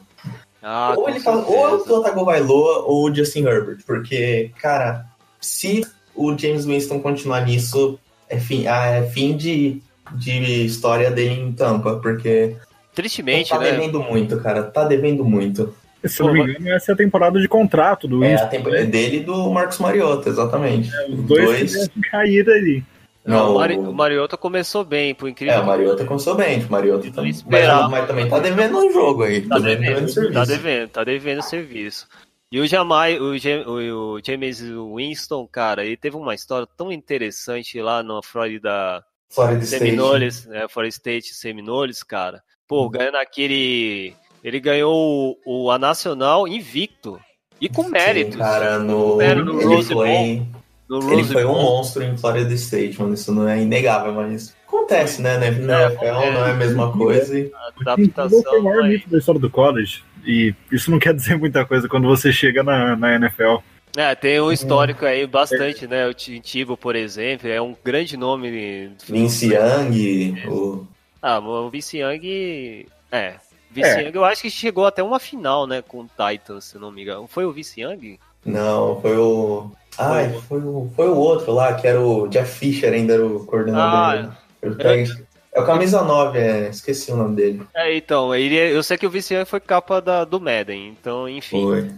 Ah, 0.62 0.96
ou, 0.98 1.08
ele 1.08 1.20
tá, 1.22 1.32
ou 1.32 1.68
é 1.68 1.74
o. 1.74 1.80
Tua 1.80 2.04
Tagovailoa 2.04 2.84
ou 2.86 3.10
o 3.10 3.16
Justin 3.16 3.46
Herbert. 3.46 3.80
Porque, 3.86 4.52
cara, 4.60 5.06
se 5.40 5.86
o 6.16 6.36
James 6.38 6.66
Winston 6.66 7.00
continuar 7.00 7.46
nisso, 7.46 8.00
é 8.28 8.40
fim, 8.40 8.68
ah, 8.68 8.86
é 8.88 9.04
fim 9.04 9.38
de, 9.38 9.82
de 10.14 10.66
história 10.66 11.12
dele 11.12 11.42
em 11.42 11.52
Tampa. 11.52 11.98
Porque 11.98 12.56
Tristemente, 12.94 13.50
tá 13.50 13.60
né? 13.60 13.72
devendo 13.72 14.02
muito, 14.02 14.38
cara. 14.40 14.64
Tá 14.64 14.84
devendo 14.86 15.24
muito. 15.24 15.74
Se 16.06 16.22
eu 16.22 16.28
não 16.28 16.34
me 16.34 16.42
engano, 16.42 16.70
essa 16.72 16.92
é 16.92 16.94
a 16.94 16.98
temporada 16.98 17.40
de 17.42 17.48
contrato 17.48 18.08
do 18.08 18.24
É 18.24 18.30
Winston. 18.30 18.46
a 18.46 18.50
temporada 18.50 18.86
dele 18.86 19.18
e 19.18 19.24
do 19.24 19.50
Marcos 19.52 19.80
Mariota, 19.80 20.30
exatamente. 20.30 20.90
Os 21.10 21.24
dois, 21.24 21.88
que 21.90 22.02
caíram 22.02 22.54
ali. 22.54 22.84
Não, 23.26 23.56
o, 23.56 23.58
Mari, 23.58 23.78
o- 23.78 23.92
Mariota 23.92 24.38
começou 24.38 24.86
bem, 24.86 25.14
por 25.14 25.28
incrível 25.28 25.56
É, 25.56 25.60
o 25.60 25.66
Mariota 25.66 26.06
começou 26.06 26.34
bem. 26.36 26.64
O 26.64 26.72
Mariota 26.72 27.08
Não 27.08 27.14
tá, 27.14 27.22
mas, 27.24 27.36
esperava. 27.38 27.90
mas 27.90 28.08
também 28.08 28.30
tá 28.30 28.40
devendo 28.40 28.78
um 28.78 28.94
jogo 28.94 29.24
aí. 29.24 29.42
Tá 29.42 29.56
também 29.56 29.78
devendo, 29.78 30.08
serviço. 30.08 30.34
tá 30.34 30.46
devendo, 30.46 30.90
tá 30.90 31.04
devendo 31.04 31.42
serviço. 31.42 32.08
E 32.50 32.62
o 32.62 32.66
Jamai, 32.68 33.20
o, 33.20 33.34
o, 33.34 34.14
o 34.14 34.20
James 34.26 34.62
Winston, 34.96 35.46
cara, 35.46 35.84
ele 35.84 35.98
teve 35.98 36.16
uma 36.16 36.34
história 36.34 36.66
tão 36.78 36.90
interessante 36.90 37.82
lá 37.82 38.02
na 38.02 38.22
Florida 38.24 39.04
Florida 39.30 39.64
State. 39.64 39.84
Seminoles, 39.84 40.46
né, 40.46 40.68
Florida 40.70 40.90
State 40.94 41.34
Seminoles, 41.34 42.04
cara. 42.04 42.42
Pô, 42.68 42.84
Uhum. 42.84 42.90
ganhando 42.90 43.16
aquele, 43.18 44.14
ele 44.44 44.60
ganhou 44.60 45.38
o, 45.46 45.66
o 45.66 45.72
a 45.72 45.78
nacional 45.80 46.48
invicto 46.48 47.20
e 47.62 47.70
com 47.70 47.84
méritos. 47.90 48.34
Sim, 48.34 48.40
cara, 48.40 48.80
no, 48.80 49.22
Era 49.22 49.44
no 49.44 49.56
ele, 49.62 49.66
Rose 49.66 49.94
foi, 49.94 50.44
no 50.90 50.98
ele 51.12 51.22
Rose 51.22 51.34
foi 51.34 51.46
um 51.46 51.54
Bowl. 51.54 51.62
monstro 51.64 52.04
em 52.04 52.18
Florida 52.18 52.54
State, 52.54 53.00
mano. 53.02 53.14
Isso 53.14 53.34
não 53.34 53.48
é 53.48 53.62
inegável, 53.62 54.14
mas 54.14 54.56
acontece, 54.68 55.22
né? 55.22 55.38
né? 55.38 55.52
Na 55.52 55.82
É, 55.82 55.86
NFL 55.88 56.06
não 56.06 56.46
é 56.46 56.52
a 56.52 56.54
mesma 56.56 56.92
coisa. 56.92 57.40
e- 57.40 57.52
adaptação. 57.80 58.44
foi 58.44 58.60
o 58.60 58.64
maior 58.64 58.84
mito 58.84 59.10
da 59.10 59.18
história 59.18 59.40
do 59.42 59.50
college. 59.50 60.04
E 60.26 60.54
isso 60.72 60.92
não 60.92 61.00
quer 61.00 61.14
dizer 61.14 61.38
muita 61.38 61.66
coisa 61.66 61.88
quando 61.88 62.06
você 62.08 62.34
chega 62.34 62.62
na, 62.64 62.96
na 62.98 63.16
NFL. 63.16 63.58
É, 63.98 64.14
tem 64.14 64.40
um 64.40 64.52
histórico 64.52 65.08
aí 65.08 65.26
bastante, 65.26 65.88
né? 65.88 66.06
O 66.08 66.14
Tintivo, 66.14 66.78
por 66.78 66.96
exemplo, 66.96 67.50
é 67.50 67.60
um 67.60 67.76
grande 67.84 68.16
nome. 68.16 68.92
Vince 69.08 69.52
Young, 69.52 70.48
o... 70.48 70.86
Ah, 71.20 71.40
o 71.40 71.68
Vince 71.72 71.98
Young. 71.98 72.86
É. 73.12 73.34
Vince 73.72 73.90
É. 73.90 74.04
Young 74.04 74.16
eu 74.16 74.24
acho 74.24 74.44
que 74.44 74.52
chegou 74.52 74.86
até 74.86 75.02
uma 75.02 75.20
final, 75.20 75.66
né? 75.66 75.82
Com 75.82 76.02
o 76.02 76.06
Titans, 76.06 76.66
se 76.66 76.78
não 76.78 76.92
me 76.92 77.02
engano. 77.02 77.28
Foi 77.28 77.44
o 77.44 77.52
Vince 77.52 77.82
Young? 77.82 78.20
Não, 78.46 79.02
foi 79.02 79.18
o. 79.18 79.72
Ai, 79.98 80.32
foi 80.48 80.60
o, 80.60 80.92
foi 80.96 81.10
o 81.10 81.16
outro 81.16 81.52
lá, 81.52 81.74
que 81.74 81.88
era 81.88 82.00
o 82.00 82.28
Jeff 82.28 82.60
Fisher, 82.60 82.94
ainda 82.94 83.16
era 83.16 83.26
o 83.26 83.48
coordenador. 83.48 84.32
Ah, 84.62 84.70
dele. 84.70 85.28
É 85.52 85.60
o 85.60 85.66
camisa 85.66 86.04
9, 86.04 86.38
é, 86.38 86.70
esqueci 86.70 87.12
o 87.12 87.18
nome 87.18 87.36
dele. 87.36 87.64
É, 87.74 87.98
então, 87.98 88.36
ele, 88.36 88.56
eu 88.56 88.84
sei 88.84 88.96
que 88.96 89.08
o 89.08 89.12
Young 89.12 89.46
foi 89.48 89.60
capa 89.60 90.00
da, 90.00 90.24
do 90.24 90.40
Madden, 90.40 90.90
então, 90.90 91.28
enfim. 91.28 91.64
Foi. 91.64 91.92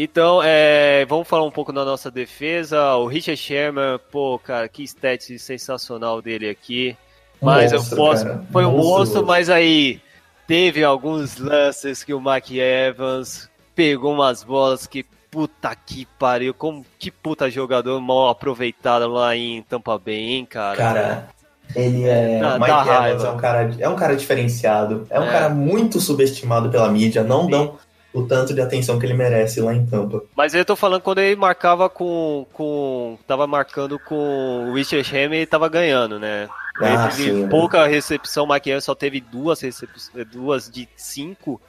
Então, 0.00 0.40
é, 0.44 1.04
vamos 1.06 1.26
falar 1.26 1.42
um 1.44 1.50
pouco 1.50 1.72
da 1.72 1.84
nossa 1.84 2.08
defesa. 2.08 2.94
O 2.94 3.06
Richard 3.08 3.36
Sherman, 3.40 3.98
pô, 4.12 4.38
cara, 4.38 4.68
que 4.68 4.84
stat 4.84 5.36
sensacional 5.40 6.22
dele 6.22 6.48
aqui. 6.48 6.96
Mas 7.42 7.72
eu 7.72 7.82
posso. 7.96 8.24
cara. 8.24 8.42
Foi 8.52 8.64
um 8.64 8.76
monstro, 8.76 9.26
mas 9.26 9.50
aí 9.50 10.00
teve 10.46 10.84
alguns 10.84 11.36
lances 11.38 12.04
que 12.04 12.14
o 12.14 12.20
Mike 12.20 12.60
Evans 12.60 13.50
pegou 13.74 14.12
umas 14.14 14.44
bolas 14.44 14.86
que 14.86 15.04
puta 15.30 15.74
que 15.74 16.06
pariu, 16.16 16.54
como 16.54 16.86
que 16.96 17.10
puta 17.10 17.50
jogador 17.50 18.00
mal 18.00 18.28
aproveitado 18.28 19.08
lá 19.08 19.34
em 19.36 19.62
Tampa 19.62 19.98
Bay, 19.98 20.14
hein, 20.14 20.46
cara? 20.46 20.76
Cara, 20.76 21.28
ele 21.74 22.04
é. 22.04 22.38
Dá- 22.40 22.54
o 22.56 22.60
Mike 22.60 22.70
Evans 22.70 22.86
raiva. 22.88 23.26
é 23.26 23.30
um, 23.32 23.36
cara, 23.36 23.74
é 23.80 23.88
um 23.88 23.96
cara 23.96 24.14
diferenciado. 24.16 25.06
É 25.10 25.18
um 25.18 25.24
É. 25.24 25.30
cara 25.32 25.48
muito 25.48 26.00
subestimado 26.00 26.70
pela 26.70 26.88
mídia. 26.88 27.24
Não 27.24 27.44
Sim. 27.46 27.50
dão 27.50 27.78
o 28.20 28.26
tanto 28.26 28.54
de 28.54 28.60
atenção 28.60 28.98
que 28.98 29.06
ele 29.06 29.14
merece 29.14 29.60
lá 29.60 29.74
em 29.74 29.84
Tampa. 29.86 30.22
Mas 30.36 30.54
eu 30.54 30.64
tô 30.64 30.74
falando 30.76 31.02
quando 31.02 31.18
ele 31.18 31.36
marcava 31.36 31.88
com. 31.88 32.46
com 32.52 33.18
tava 33.26 33.46
marcando 33.46 33.98
com 33.98 34.68
o 34.70 34.74
Richard 34.74 35.04
Sherman 35.08 35.38
ele 35.38 35.46
tava 35.46 35.68
ganhando, 35.68 36.18
né? 36.18 36.48
Ele 36.80 36.90
Ah, 36.90 37.08
teve 37.08 37.22
sim, 37.24 37.32
né? 37.42 37.48
pouca 37.48 37.86
recepção, 37.86 38.44
o 38.44 38.52
Mike 38.52 38.70
Evans 38.70 38.84
só 38.84 38.94
teve 38.94 39.20
duas 39.20 39.60
recepções, 39.60 40.26
duas 40.30 40.70
de 40.70 40.88
cinco. 40.96 41.60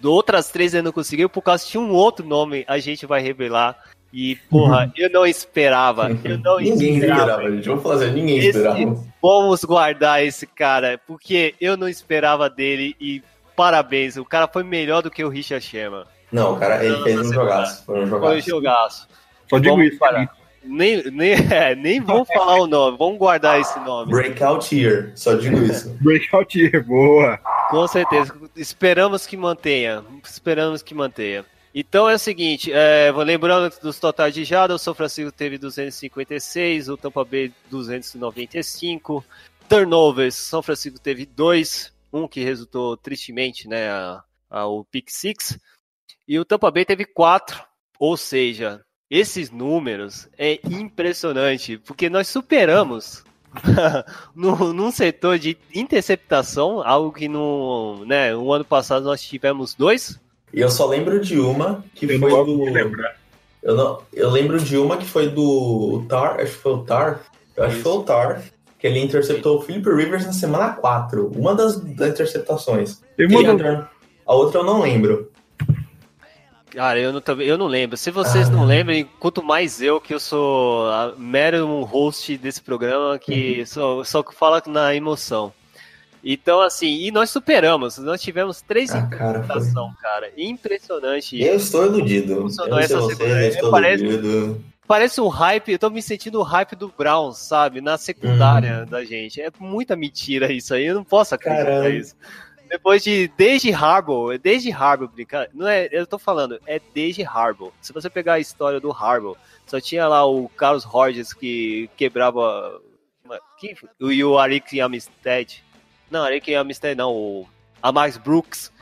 De 0.00 0.06
outras 0.08 0.50
três 0.50 0.74
ele 0.74 0.82
não 0.82 0.92
conseguiu, 0.92 1.28
por 1.28 1.40
causa 1.42 1.64
tinha 1.64 1.80
um 1.80 1.92
outro 1.92 2.26
nome, 2.26 2.64
a 2.68 2.78
gente 2.78 3.06
vai 3.06 3.20
revelar. 3.22 3.76
E, 4.12 4.36
porra, 4.50 4.90
eu 4.96 5.10
não 5.10 5.26
esperava. 5.26 6.08
Eu 6.24 6.38
não 6.42 6.58
ninguém 6.58 6.94
esperava. 6.98 7.20
esperava, 7.32 7.50
gente. 7.52 7.68
Vamos 7.68 7.82
fazer, 7.82 8.10
ninguém 8.12 8.38
Esse- 8.38 8.48
esperava. 8.58 9.04
Vamos 9.22 9.64
guardar 9.64 10.24
esse 10.24 10.46
cara, 10.46 10.98
porque 11.06 11.54
eu 11.60 11.76
não 11.76 11.88
esperava 11.88 12.48
dele 12.50 12.94
e 13.00 13.22
parabéns, 13.56 14.16
o 14.16 14.24
cara 14.24 14.46
foi 14.46 14.62
melhor 14.62 15.02
do 15.02 15.10
que 15.10 15.24
o 15.24 15.28
Richard 15.28 15.64
Sherman. 15.64 16.04
Não, 16.30 16.58
cara, 16.58 16.84
ele 16.84 16.96
Não, 16.96 17.02
fez 17.04 17.16
não 17.16 17.24
um 17.24 17.32
jogaço. 17.32 17.84
Foi 17.84 17.94
um 17.94 18.06
Foi 18.06 18.18
um 18.18 18.20
jogaço. 18.20 18.50
jogaço. 18.50 19.08
Só 19.48 19.58
digo 19.58 19.76
Vamos 19.76 19.88
isso. 19.90 19.98
parar. 19.98 20.36
Nem, 20.62 21.02
nem, 21.12 21.32
é, 21.52 21.74
nem 21.76 22.00
vamos 22.00 22.26
falar 22.28 22.56
o 22.60 22.66
nome, 22.66 22.98
vamos 22.98 23.18
guardar 23.18 23.60
esse 23.60 23.78
nome. 23.80 24.10
Breakout 24.10 24.74
year, 24.76 25.12
só 25.14 25.34
digo 25.34 25.56
isso. 25.62 25.88
Breakout 26.00 26.58
year, 26.58 26.84
boa. 26.84 27.38
Com 27.70 27.86
certeza. 27.86 28.34
Esperamos 28.56 29.26
que 29.26 29.36
mantenha. 29.36 30.04
Esperamos 30.24 30.82
que 30.82 30.94
mantenha. 30.94 31.44
Então 31.72 32.08
é 32.08 32.14
o 32.14 32.18
seguinte, 32.18 32.72
é, 32.72 33.12
vou 33.12 33.22
lembrando 33.22 33.70
dos 33.82 34.00
totais 34.00 34.32
de 34.32 34.44
jada, 34.44 34.74
o 34.74 34.78
São 34.78 34.94
Francisco 34.94 35.30
teve 35.30 35.58
256, 35.58 36.88
o 36.88 36.96
Tampa 36.96 37.22
Bay 37.22 37.52
295, 37.70 39.22
turnovers, 39.68 40.34
São 40.36 40.62
Francisco 40.62 40.98
teve 40.98 41.26
dois, 41.26 41.92
um 42.16 42.28
que 42.28 42.44
resultou 42.44 42.96
tristemente, 42.96 43.68
né, 43.68 43.88
a, 43.88 44.22
a, 44.50 44.66
o 44.66 44.84
pick 44.84 45.08
six, 45.10 45.58
e 46.26 46.38
o 46.38 46.44
Tampa 46.44 46.70
Bay 46.70 46.84
teve 46.84 47.04
quatro, 47.04 47.62
ou 47.98 48.16
seja, 48.16 48.82
esses 49.10 49.50
números 49.50 50.28
é 50.36 50.58
impressionante, 50.68 51.78
porque 51.78 52.10
nós 52.10 52.28
superamos 52.28 53.24
no, 54.34 54.72
num 54.72 54.90
setor 54.90 55.38
de 55.38 55.56
interceptação, 55.74 56.82
algo 56.82 57.12
que 57.12 57.28
no, 57.28 58.04
né, 58.04 58.32
no 58.32 58.52
ano 58.52 58.64
passado 58.64 59.04
nós 59.04 59.22
tivemos 59.22 59.74
dois. 59.74 60.18
E 60.52 60.60
eu 60.60 60.70
só 60.70 60.86
lembro 60.86 61.20
de 61.20 61.38
uma 61.38 61.84
que 61.94 62.06
Eu 62.06 62.18
foi 62.18 62.30
do. 62.30 62.64
Eu, 63.62 63.74
não, 63.74 64.02
eu 64.12 64.30
lembro 64.30 64.60
de 64.60 64.76
uma 64.76 64.96
que 64.96 65.04
foi 65.04 65.28
do 65.28 66.04
Tar, 66.08 66.40
acho 66.40 66.52
que 66.52 66.58
foi 66.58 66.72
o 66.72 66.82
Tar. 66.82 67.20
Eu 67.56 67.64
acho 67.64 67.76
que 67.76 67.82
foi 67.82 67.92
o 67.92 68.02
Tar, 68.02 68.42
que 68.78 68.86
ele 68.86 68.98
interceptou 69.00 69.58
o 69.58 69.62
Philip 69.62 69.88
Rivers 69.88 70.26
na 70.26 70.32
semana 70.32 70.70
4. 70.74 71.28
Uma 71.36 71.54
das, 71.54 71.80
das 71.80 72.10
interceptações. 72.10 73.00
Entrou- 73.18 73.84
A 74.26 74.34
outra 74.34 74.60
eu 74.60 74.64
não 74.64 74.80
lembro. 74.80 75.30
Cara, 76.70 76.98
eu 76.98 77.12
não, 77.12 77.20
também- 77.22 77.46
eu 77.46 77.56
não 77.56 77.66
lembro. 77.68 77.96
Se 77.96 78.10
vocês 78.10 78.48
Ah. 78.48 78.50
não 78.52 78.64
lembram, 78.66 79.02
quanto 79.18 79.42
mais 79.42 79.80
eu, 79.80 79.98
que 80.00 80.12
eu 80.12 80.20
sou 80.20 80.86
a 80.90 81.14
mero 81.16 81.66
um 81.66 81.82
host 81.84 82.36
desse 82.36 82.60
programa, 82.60 83.18
que 83.18 83.60
Uhum. 83.60 83.66
só, 83.66 84.04
só 84.04 84.22
fala 84.32 84.62
na 84.66 84.94
emoção. 84.94 85.52
Então, 86.22 86.60
assim, 86.60 86.88
e 87.02 87.10
nós 87.12 87.30
superamos. 87.30 87.98
Nós 87.98 88.20
tivemos 88.20 88.60
três 88.60 88.90
Ah, 88.90 89.06
cara, 89.06 89.34
foi. 89.42 89.44
interceptação, 89.44 89.94
cara. 90.02 90.30
Impressionante. 90.36 91.40
Eu 91.40 91.54
estou 91.54 91.86
iludido. 91.86 92.32
Eu 92.32 92.36
não 92.36 92.42
Funcionou 92.48 92.74
sei 92.78 92.84
essa 92.84 93.00
vocês, 93.00 93.20
eu 93.20 93.48
estou 93.48 93.70
parece- 93.70 94.04
iludido. 94.04 94.64
Parece 94.86 95.20
um 95.20 95.28
hype, 95.28 95.72
eu 95.72 95.78
tô 95.78 95.90
me 95.90 96.00
sentindo 96.00 96.38
o 96.38 96.42
hype 96.44 96.76
do 96.76 96.88
Brown, 96.96 97.32
sabe? 97.32 97.80
Na 97.80 97.98
secundária 97.98 98.80
Uhum. 98.80 98.86
da 98.86 99.04
gente. 99.04 99.40
É 99.40 99.50
muita 99.58 99.96
mentira 99.96 100.52
isso 100.52 100.74
aí, 100.74 100.86
eu 100.86 100.94
não 100.94 101.04
posso 101.04 101.34
acreditar 101.34 101.64
Caramba. 101.64 101.90
isso. 101.90 102.14
Depois 102.68 103.02
de 103.04 103.28
desde 103.36 103.72
Harbaugh, 103.72 104.36
desde 104.38 104.72
Harbaugh 104.72 105.08
brincar, 105.08 105.48
não 105.54 105.68
é, 105.68 105.88
eu 105.92 106.04
tô 106.06 106.18
falando, 106.18 106.60
é 106.66 106.80
desde 106.92 107.22
Harbaugh. 107.24 107.72
Se 107.80 107.92
você 107.92 108.10
pegar 108.10 108.34
a 108.34 108.40
história 108.40 108.80
do 108.80 108.90
Harbaugh, 108.90 109.36
só 109.66 109.80
tinha 109.80 110.06
lá 110.08 110.24
o 110.26 110.48
Carlos 110.48 110.82
Rogers 110.84 111.32
que 111.32 111.88
quebrava 111.96 112.80
que, 113.58 113.74
e 114.00 114.24
o 114.24 114.36
Arik 114.38 114.80
Amistad. 114.80 115.58
Não, 116.10 116.22
Arik 116.24 116.52
Amistad 116.54 116.96
não, 116.96 117.12
o 117.12 117.48
a 117.82 117.92
Max 117.92 118.16
Brooks. 118.16 118.72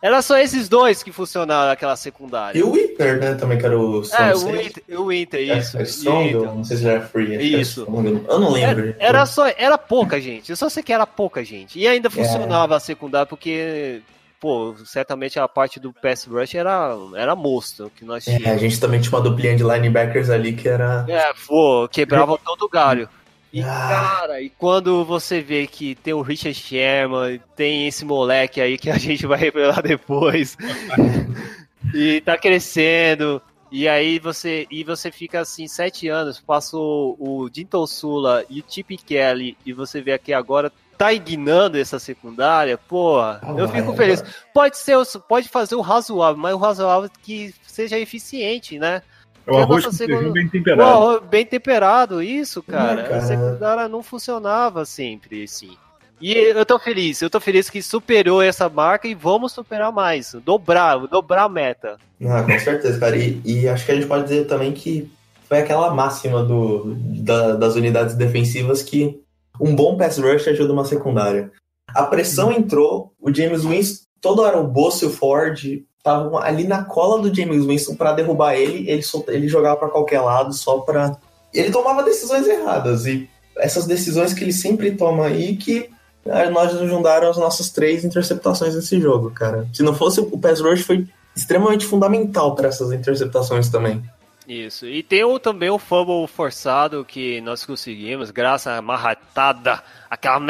Era 0.00 0.22
só 0.22 0.38
esses 0.38 0.68
dois 0.68 1.02
que 1.02 1.10
funcionaram 1.10 1.68
naquela 1.68 1.96
secundária. 1.96 2.58
E 2.58 2.62
o 2.62 2.70
Whitner, 2.70 3.18
né? 3.18 3.34
Também 3.34 3.58
que 3.58 3.66
era 3.66 3.76
o 3.78 3.98
É, 4.00 4.32
Strong 4.32 4.44
o. 4.44 4.52
Winter, 4.52 5.00
o 5.00 5.06
Winter, 5.08 5.40
É, 5.40 5.58
isso. 5.58 5.78
é 5.78 5.82
Isso. 5.82 6.08
eu 6.08 6.44
não 6.54 6.64
sei 6.64 6.76
se 6.76 6.86
era 6.88 7.00
free. 7.00 7.24
acho 7.36 7.38
que 7.38 7.52
era 7.54 7.62
Isso. 7.62 7.80
Strong, 7.80 8.24
Eu 8.28 8.38
não 8.38 8.52
lembro. 8.52 8.88
Era, 8.90 8.96
era 8.98 9.26
só, 9.26 9.46
era 9.56 9.76
pouca 9.76 10.20
gente. 10.20 10.50
Eu 10.50 10.56
só 10.56 10.68
sei 10.68 10.82
que 10.82 10.92
era 10.92 11.06
pouca 11.06 11.44
gente. 11.44 11.78
E 11.78 11.88
ainda 11.88 12.08
funcionava 12.08 12.76
a 12.76 12.80
secundária 12.80 13.26
porque, 13.26 14.00
pô, 14.40 14.76
certamente 14.86 15.38
a 15.40 15.48
parte 15.48 15.80
do 15.80 15.92
pass 15.92 16.24
rush 16.26 16.54
era, 16.54 16.94
era 17.16 17.34
monstro 17.34 17.90
que 17.96 18.04
nós 18.04 18.26
É, 18.28 18.50
a 18.50 18.56
gente 18.56 18.78
também 18.78 19.00
tinha 19.00 19.12
uma 19.18 19.20
duplinha 19.20 19.56
de 19.56 19.64
linebackers 19.64 20.30
ali 20.30 20.52
que 20.52 20.68
era. 20.68 21.04
É, 21.08 21.32
pô, 21.46 21.88
quebrava 21.90 22.38
todo 22.38 22.62
o 22.62 22.68
galho. 22.68 23.08
E, 23.52 23.62
Ah. 23.62 24.18
cara, 24.20 24.40
e 24.42 24.50
quando 24.50 25.04
você 25.04 25.40
vê 25.40 25.66
que 25.66 25.94
tem 25.94 26.12
o 26.12 26.20
Richard 26.22 26.54
Sherman, 26.58 27.40
tem 27.56 27.86
esse 27.88 28.04
moleque 28.04 28.60
aí 28.60 28.76
que 28.76 28.90
a 28.90 28.96
gente 28.98 29.26
vai 29.26 29.38
revelar 29.38 29.82
depois, 29.82 30.56
e 31.94 32.20
tá 32.20 32.36
crescendo, 32.36 33.40
e 33.70 33.88
aí 33.88 34.18
você 34.18 34.66
e 34.70 34.84
você 34.84 35.10
fica 35.10 35.40
assim, 35.40 35.66
sete 35.66 36.08
anos, 36.08 36.40
passou 36.40 37.16
o 37.18 37.48
Dinton 37.48 37.86
Sula 37.86 38.44
e 38.50 38.60
o 38.60 38.64
Chip 38.68 38.96
Kelly, 38.98 39.56
e 39.64 39.72
você 39.72 40.00
vê 40.00 40.12
aqui 40.12 40.32
agora 40.32 40.72
tá 40.96 41.12
ignando 41.12 41.78
essa 41.78 41.98
secundária, 42.00 42.76
porra, 42.76 43.38
Ah, 43.42 43.52
eu 43.56 43.68
fico 43.68 43.94
feliz. 43.94 44.22
Pode 44.52 44.76
ser, 44.76 44.96
pode 45.28 45.48
fazer 45.48 45.76
o 45.76 45.80
razoável, 45.80 46.36
mas 46.42 46.52
o 46.54 46.58
razoável 46.58 47.08
que 47.22 47.54
seja 47.62 47.96
eficiente, 47.98 48.78
né? 48.80 49.00
É 49.48 49.52
o 49.52 49.56
arroz 49.58 49.84
com 49.86 50.32
bem 50.32 50.46
O 50.46 50.50
temperado. 50.50 50.82
arroz 50.90 51.22
bem 51.28 51.46
temperado, 51.46 52.22
isso, 52.22 52.62
cara. 52.62 53.00
É, 53.00 53.04
cara. 53.04 53.16
A 53.16 53.20
secundária 53.22 53.88
não 53.88 54.02
funcionava 54.02 54.84
sempre, 54.84 55.44
assim. 55.44 55.76
E 56.20 56.32
eu 56.34 56.66
tô 56.66 56.78
feliz, 56.78 57.22
eu 57.22 57.30
tô 57.30 57.38
feliz 57.40 57.70
que 57.70 57.80
superou 57.80 58.42
essa 58.42 58.68
marca 58.68 59.06
e 59.06 59.14
vamos 59.14 59.52
superar 59.52 59.92
mais. 59.92 60.34
Dobrar, 60.44 60.98
dobrar 61.06 61.44
a 61.44 61.48
meta. 61.48 61.96
Ah, 62.26 62.42
com 62.42 62.58
certeza, 62.58 62.98
cara. 62.98 63.16
E, 63.16 63.40
e 63.44 63.68
acho 63.68 63.86
que 63.86 63.92
a 63.92 63.94
gente 63.94 64.06
pode 64.08 64.24
dizer 64.24 64.44
também 64.46 64.72
que 64.72 65.08
foi 65.48 65.58
aquela 65.58 65.94
máxima 65.94 66.42
do, 66.44 66.94
da- 67.22 67.54
das 67.54 67.76
unidades 67.76 68.16
defensivas 68.16 68.82
que 68.82 69.20
um 69.60 69.74
bom 69.74 69.96
pass 69.96 70.18
rush 70.18 70.48
ajuda 70.48 70.72
uma 70.72 70.84
secundária. 70.84 71.52
A 71.94 72.02
pressão 72.02 72.52
entrou, 72.52 73.14
o 73.20 73.32
James 73.32 73.64
Winston, 73.64 74.04
toda 74.20 74.42
hora 74.42 74.58
o 74.60 74.66
Bosso 74.66 75.04
e 75.04 75.08
o 75.08 75.10
Ford 75.12 75.64
estavam 76.08 76.38
ali 76.38 76.64
na 76.64 76.84
cola 76.84 77.20
do 77.20 77.34
James 77.34 77.64
Winston 77.64 77.94
para 77.94 78.12
derrubar 78.12 78.54
ele, 78.54 78.88
ele, 78.88 79.02
solta- 79.02 79.32
ele 79.32 79.48
jogava 79.48 79.76
para 79.76 79.88
qualquer 79.88 80.20
lado 80.20 80.52
só 80.52 80.78
para 80.78 81.16
Ele 81.52 81.70
tomava 81.70 82.02
decisões 82.02 82.46
erradas 82.46 83.06
e 83.06 83.28
essas 83.58 83.86
decisões 83.86 84.32
que 84.32 84.44
ele 84.44 84.52
sempre 84.52 84.92
toma 84.92 85.26
aí 85.26 85.56
que 85.56 85.90
ah, 86.28 86.50
nós 86.50 86.72
juntaram 86.72 87.30
as 87.30 87.36
nossas 87.36 87.70
três 87.70 88.04
interceptações 88.04 88.74
nesse 88.74 89.00
jogo, 89.00 89.30
cara. 89.30 89.66
Se 89.72 89.82
não 89.82 89.94
fosse 89.94 90.20
o 90.20 90.38
pass 90.38 90.60
rush 90.60 90.82
foi 90.82 91.06
extremamente 91.34 91.86
fundamental 91.86 92.54
para 92.54 92.68
essas 92.68 92.92
interceptações 92.92 93.68
também. 93.68 94.02
Isso. 94.46 94.86
E 94.86 95.02
tem 95.02 95.22
o, 95.24 95.38
também 95.38 95.68
o 95.68 95.78
fumble 95.78 96.26
forçado 96.26 97.04
que 97.04 97.40
nós 97.42 97.66
conseguimos, 97.66 98.30
graças 98.30 98.72
à 98.72 98.80
marratada, 98.80 99.82
aquela 100.10 100.40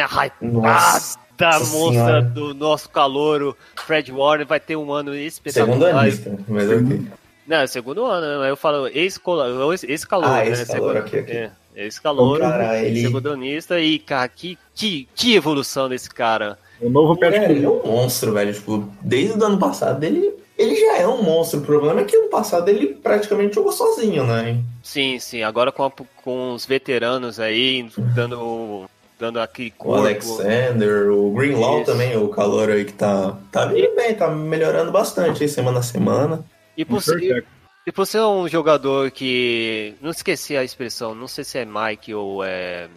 Nossa. 0.41 1.19
Marratada 1.39 1.59
Nossa 1.59 1.77
moça 1.79 1.93
senhora. 1.93 2.23
do 2.23 2.55
nosso 2.55 2.89
calouro, 2.89 3.57
Fred 3.87 4.13
Warner, 4.13 4.47
vai 4.47 4.61
ter 4.61 4.77
um 4.77 4.93
ano 4.93 5.13
Segundo 5.13 5.27
espetacular. 5.27 5.97
anista, 5.97 6.37
mas 6.49 6.71
ok. 6.71 7.03
Não, 7.47 7.57
é 7.59 7.67
segundo 7.67 8.05
ano, 8.05 8.43
né? 8.43 8.51
eu 8.51 8.57
falo 8.57 8.89
ex-calor, 8.89 9.75
ex-calor, 9.83 10.27
Ah, 10.29 10.37
né? 10.45 10.49
ex-calouro, 10.49 10.95
Segundo- 10.95 11.07
ok, 11.07 11.21
ok. 11.23 11.35
É, 11.35 11.51
ex-calor, 11.77 12.37
O 12.37 12.41
cara, 12.41 12.79
ele- 12.83 13.01
segundonista 13.01 13.81
e, 13.81 13.99
cara, 13.99 14.29
que, 14.29 14.59
que, 14.75 15.09
que 15.15 15.35
evolução 15.35 15.89
desse 15.89 16.11
cara. 16.11 16.59
O 16.81 16.91
novo 16.91 17.19
É, 17.25 17.51
ele 17.51 17.65
é 17.65 17.69
um 17.69 17.83
monstro, 17.85 18.33
velho. 18.33 18.53
Tipo, 18.53 18.89
desde 19.01 19.37
o 19.39 19.45
ano 19.45 19.59
passado 19.59 20.05
ele, 20.05 20.33
ele 20.57 20.77
já 20.77 20.99
é 20.99 21.09
um 21.09 21.23
monstro. 21.23 21.59
O 21.61 21.63
problema 21.65 22.03
é 22.03 22.05
que 22.05 22.15
ano 22.17 22.29
passado 22.29 22.69
ele 22.69 22.89
praticamente 22.95 23.55
jogou 23.55 23.73
sozinho, 23.73 24.25
né? 24.25 24.63
Sim, 24.83 25.19
sim, 25.19 25.43
agora 25.43 25.73
com, 25.73 25.85
a- 25.85 25.91
com 26.23 26.53
os 26.53 26.67
veteranos 26.67 27.41
aí, 27.41 27.89
dando, 28.15 28.85
dando 29.19 29.41
aquele 29.41 29.73
O. 29.79 29.95
Alexander, 29.95 31.11
o 31.11 31.33
Greenlaw 31.33 31.83
Isso. 31.83 31.91
também, 31.91 32.17
o 32.17 32.29
calor 32.29 32.71
aí 32.71 32.85
que 32.85 32.93
tá, 32.93 33.37
tá 33.51 33.67
vindo 33.67 33.95
bem, 33.95 34.15
tá 34.15 34.29
melhorando 34.31 34.93
bastante 34.93 35.43
aí, 35.43 35.49
semana 35.49 35.81
a 35.81 35.83
semana. 35.83 36.45
E 36.77 36.85
por, 36.85 37.03
ser, 37.03 37.21
e, 37.21 37.45
e 37.87 37.93
por 37.93 38.07
ser 38.07 38.21
um 38.21 38.47
jogador 38.49 39.11
que. 39.11 39.95
Não 40.01 40.11
esqueci 40.11 40.57
a 40.57 40.63
expressão, 40.63 41.15
não 41.15 41.27
sei 41.27 41.45
se 41.45 41.59
é 41.59 41.65
Mike 41.67 42.15
ou 42.15 42.45
é. 42.45 42.89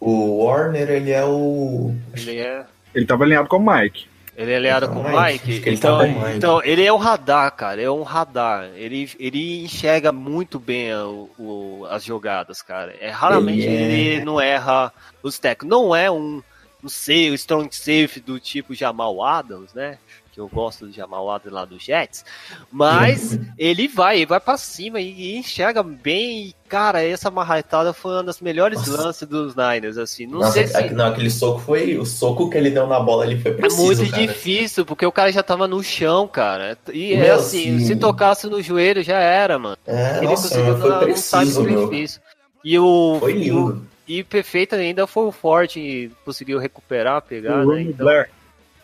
O 0.00 0.44
Warner, 0.44 0.90
ele 0.90 1.10
é 1.10 1.24
o. 1.24 1.94
Ele 2.16 2.38
é. 2.38 2.64
Ele 2.94 3.06
tava 3.06 3.24
alinhado 3.24 3.48
com 3.48 3.58
o 3.58 3.72
Mike. 3.72 4.09
Ele 4.40 4.52
é 4.52 4.56
aliado 4.56 4.86
Então, 4.86 5.02
com 5.02 5.08
o 5.08 5.22
Mike, 5.22 5.48
Mike. 5.50 5.68
ele 5.68 5.76
então, 5.76 5.98
tá 5.98 6.06
Mike. 6.06 6.36
então, 6.38 6.62
ele 6.64 6.84
é 6.84 6.92
um 6.92 6.96
radar, 6.96 7.52
cara. 7.54 7.82
É 7.82 7.90
um 7.90 8.02
radar. 8.02 8.70
Ele, 8.74 9.10
ele 9.18 9.62
enxerga 9.64 10.10
muito 10.12 10.58
bem 10.58 10.94
o, 10.94 11.28
o- 11.38 11.86
as 11.90 12.02
jogadas, 12.04 12.62
cara. 12.62 12.94
É, 13.00 13.10
raramente 13.10 13.60
Ele 13.60 13.76
é- 13.76 13.96
ele 14.14 14.24
não 14.24 14.40
erra 14.40 14.92
os 15.22 15.38
técnicos. 15.38 15.68
Não 15.68 15.94
é 15.94 16.10
um, 16.10 16.42
não 16.82 16.88
sei, 16.88 17.30
o 17.30 17.34
strong 17.34 17.68
safe 17.74 18.18
do 18.20 18.40
tipo 18.40 18.74
Jamal 18.74 19.22
Adams, 19.22 19.74
né? 19.74 19.98
Que 20.32 20.38
eu 20.40 20.46
gosto 20.48 20.92
Jamal 20.92 21.28
Adams 21.30 21.52
lá 21.52 21.64
do 21.64 21.78
Jets. 21.78 22.24
Mas 22.70 23.38
ele 23.58 23.88
vai, 23.88 24.16
ele 24.18 24.26
vai 24.26 24.38
pra 24.40 24.56
cima 24.56 25.00
e, 25.00 25.10
e 25.10 25.36
enxerga 25.36 25.82
bem. 25.82 26.46
E, 26.48 26.54
cara, 26.68 27.02
essa 27.02 27.30
marretada 27.30 27.92
foi 27.92 28.12
uma 28.12 28.22
das 28.22 28.40
melhores 28.40 28.78
Nossa. 28.86 29.02
lances 29.02 29.28
dos 29.28 29.54
Niners, 29.56 29.98
assim. 29.98 30.26
Não 30.26 30.38
Nossa, 30.40 30.52
sei 30.52 30.66
se. 30.68 30.76
aqu- 30.76 30.94
não, 30.94 31.06
aquele 31.06 31.30
soco 31.30 31.58
foi. 31.60 31.98
O 31.98 32.06
soco 32.06 32.48
que 32.48 32.56
ele 32.56 32.70
deu 32.70 32.86
na 32.86 33.00
bola 33.00 33.24
ali 33.24 33.40
foi 33.40 33.50
É 33.50 33.54
preciso. 33.54 34.02
muito 34.02 34.10
cara. 34.12 34.26
difícil, 34.26 34.86
porque 34.86 35.04
o 35.04 35.10
cara 35.12 35.32
já 35.32 35.42
tava 35.42 35.66
no 35.66 35.82
chão, 35.82 36.28
cara. 36.28 36.78
E 36.92 37.12
é 37.14 37.30
assim, 37.30 37.78
sim. 37.80 37.86
se 37.86 37.96
tocasse 37.96 38.46
no 38.48 38.62
joelho 38.62 39.02
já 39.02 39.18
era, 39.18 39.58
mano. 39.58 39.76
É, 39.86 40.18
Ele 40.18 40.26
nossa, 40.26 40.48
conseguiu 40.48 40.78
foi 40.78 40.90
dar 40.90 40.96
um 40.98 41.04
preciso, 41.04 41.62
meu. 41.64 41.88
difícil. 41.90 42.20
E 42.64 42.78
o. 42.78 43.16
Foi 43.18 43.32
o- 43.32 43.36
lindo. 43.36 43.86
E 44.06 44.24
perfeito 44.24 44.74
ainda 44.74 45.06
foi 45.06 45.24
o 45.26 45.30
Ford 45.32 45.68
que 45.70 46.10
conseguiu 46.24 46.58
recuperar, 46.58 47.22
pegar, 47.22 47.64
o 47.64 47.72
né? 47.74 47.82
Então, 47.82 48.04
Blair. 48.04 48.28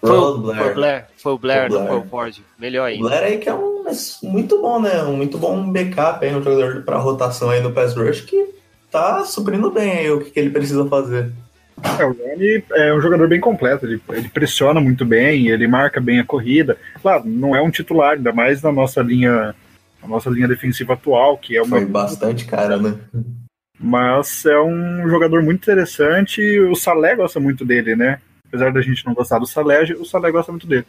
Foi, 0.07 0.17
o, 0.19 0.39
Blair. 0.39 0.59
foi 0.59 0.71
o 0.71 0.75
Blair. 0.75 1.07
Foi 1.17 1.33
o 1.33 1.39
Blair, 1.39 1.69
Foi 1.69 1.77
o 1.77 1.81
não 1.81 1.89
foi 1.89 1.99
o 1.99 2.05
Ford. 2.05 2.39
Melhor 2.59 2.83
O 2.83 2.87
ainda. 2.87 3.09
Blair 3.09 3.25
aí 3.25 3.39
que 3.39 3.49
é 3.49 3.55
um 3.55 3.77
muito 4.23 4.61
bom, 4.61 4.81
né? 4.81 5.03
Um 5.03 5.17
muito 5.17 5.39
bom 5.39 5.71
backup 5.71 6.25
aí, 6.25 6.35
um 6.35 6.43
jogador 6.43 6.83
pra 6.83 6.99
rotação 6.99 7.51
aí 7.51 7.61
no 7.61 7.73
pass 7.73 7.95
rush 7.95 8.23
que 8.23 8.55
tá 8.91 9.25
suprindo 9.25 9.71
bem 9.71 9.99
aí 9.99 10.11
o 10.11 10.21
que, 10.21 10.31
que 10.31 10.41
ele 10.41 10.51
precisa 10.51 10.85
fazer. 10.87 11.31
É, 11.99 12.05
o 12.05 12.13
Ronnie 12.13 12.65
é 12.73 12.95
um 12.95 13.01
jogador 13.01 13.29
bem 13.29 13.41
completo, 13.41 13.85
ele, 13.85 14.01
ele, 14.11 14.29
pressiona 14.31 14.81
muito 14.81 15.05
bem, 15.05 15.49
ele 15.49 15.69
marca 15.69 16.01
bem 16.01 16.19
a 16.19 16.25
corrida. 16.25 16.77
Claro, 17.03 17.25
não 17.27 17.55
é 17.55 17.61
um 17.61 17.71
titular, 17.71 18.17
ainda 18.17 18.33
mais 18.33 18.63
na 18.63 18.73
nossa 18.73 19.03
linha, 19.03 19.55
na 20.03 20.09
nossa 20.09 20.31
linha 20.31 20.49
defensiva 20.49 20.95
atual, 20.95 21.37
que 21.37 21.57
é 21.57 21.63
uma. 21.63 21.77
Foi 21.77 21.87
bastante 21.87 22.47
cara, 22.47 22.79
né? 22.79 22.95
Mas 23.79 24.47
é 24.47 24.59
um 24.59 25.07
jogador 25.07 25.43
muito 25.43 25.59
interessante 25.59 26.41
e 26.41 26.61
o 26.61 26.75
Salé 26.75 27.15
gosta 27.15 27.39
muito 27.39 27.63
dele, 27.63 27.95
né? 27.95 28.21
Apesar 28.49 28.73
da 28.73 28.81
gente 28.81 29.05
não 29.05 29.15
gostar 29.15 29.39
do 29.39 29.47
Salé, 29.47 29.83
o 29.83 30.05
Salé 30.05 30.31
gosta 30.31 30.53
muito 30.53 30.67
dele. 30.67 30.87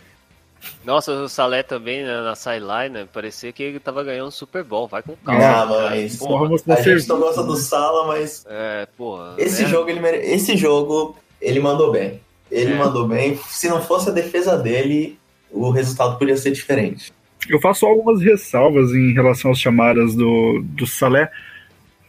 Nossa, 0.84 1.12
o 1.12 1.30
Salé 1.30 1.63
também 1.63 2.04
né, 2.04 2.22
na 2.22 2.36
sideline, 2.36 2.89
né, 2.89 3.08
parecia 3.12 3.52
que 3.52 3.62
ele 3.62 3.80
tava 3.80 4.04
ganhando 4.04 4.28
um 4.28 4.32
Super 4.32 4.63
Bowl, 4.63 4.88
vai 4.88 5.02
com 5.02 5.15
calma. 5.17 5.43
Ah, 5.43 5.65
mas 5.65 6.17
porra, 6.17 6.56
a 6.76 6.82
gente 6.82 7.08
não 7.08 7.20
gosta 7.20 7.43
do 7.43 7.56
Sala, 7.56 8.08
mas 8.08 8.46
é, 8.50 8.88
porra, 8.98 9.36
esse 9.38 9.63
né? 9.63 9.70
jogo 9.70 9.89
ele 9.89 10.00
mere... 10.00 10.17
esse 10.17 10.58
jogo 10.58 11.15
ele 11.41 11.60
mandou 11.60 11.91
bem. 11.91 12.20
Ele 12.50 12.74
é. 12.74 12.76
mandou 12.76 13.08
bem. 13.08 13.38
Se 13.50 13.67
não 13.70 13.82
fosse 13.82 14.10
a 14.10 14.13
defesa 14.13 14.58
dele, 14.58 15.20
o 15.52 15.70
resultado 15.70 16.17
podia 16.17 16.38
ser 16.38 16.52
diferente. 16.52 17.13
Eu 17.48 17.60
faço 17.60 17.86
algumas 17.86 18.22
ressalvas 18.22 18.91
em 18.91 19.13
relação 19.13 19.52
às 19.52 19.60
chamadas 19.60 20.15
do, 20.15 20.62
do 20.63 20.88
Salé. 20.88 21.30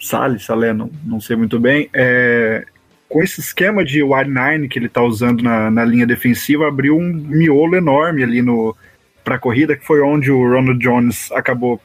Salé, 0.01 0.39
Salé, 0.39 0.73
não, 0.73 0.91
não 1.05 1.21
sei 1.21 1.37
muito 1.37 1.59
bem. 1.59 1.91
É, 1.93 2.65
com 3.09 3.23
esse 3.23 3.41
esquema 3.41 3.85
de 3.85 4.03
wide 4.03 4.31
nine 4.31 4.69
que 4.69 4.79
ele 4.79 4.87
está 4.87 5.03
usando 5.03 5.43
na, 5.43 5.71
na 5.71 5.85
linha 5.85 6.07
defensiva, 6.07 6.69
abriu 6.69 6.97
um 6.97 7.13
miolo 7.13 7.77
enorme 7.77 8.23
ali 8.23 8.43
no 8.43 8.77
para 9.25 9.37
a 9.37 9.39
corrida, 9.39 9.77
que 9.77 9.85
foi 9.85 10.01
onde 10.01 10.31
o 10.31 10.43
Ronald 10.43 10.79
Jones 10.79 11.31
acabou 11.33 11.81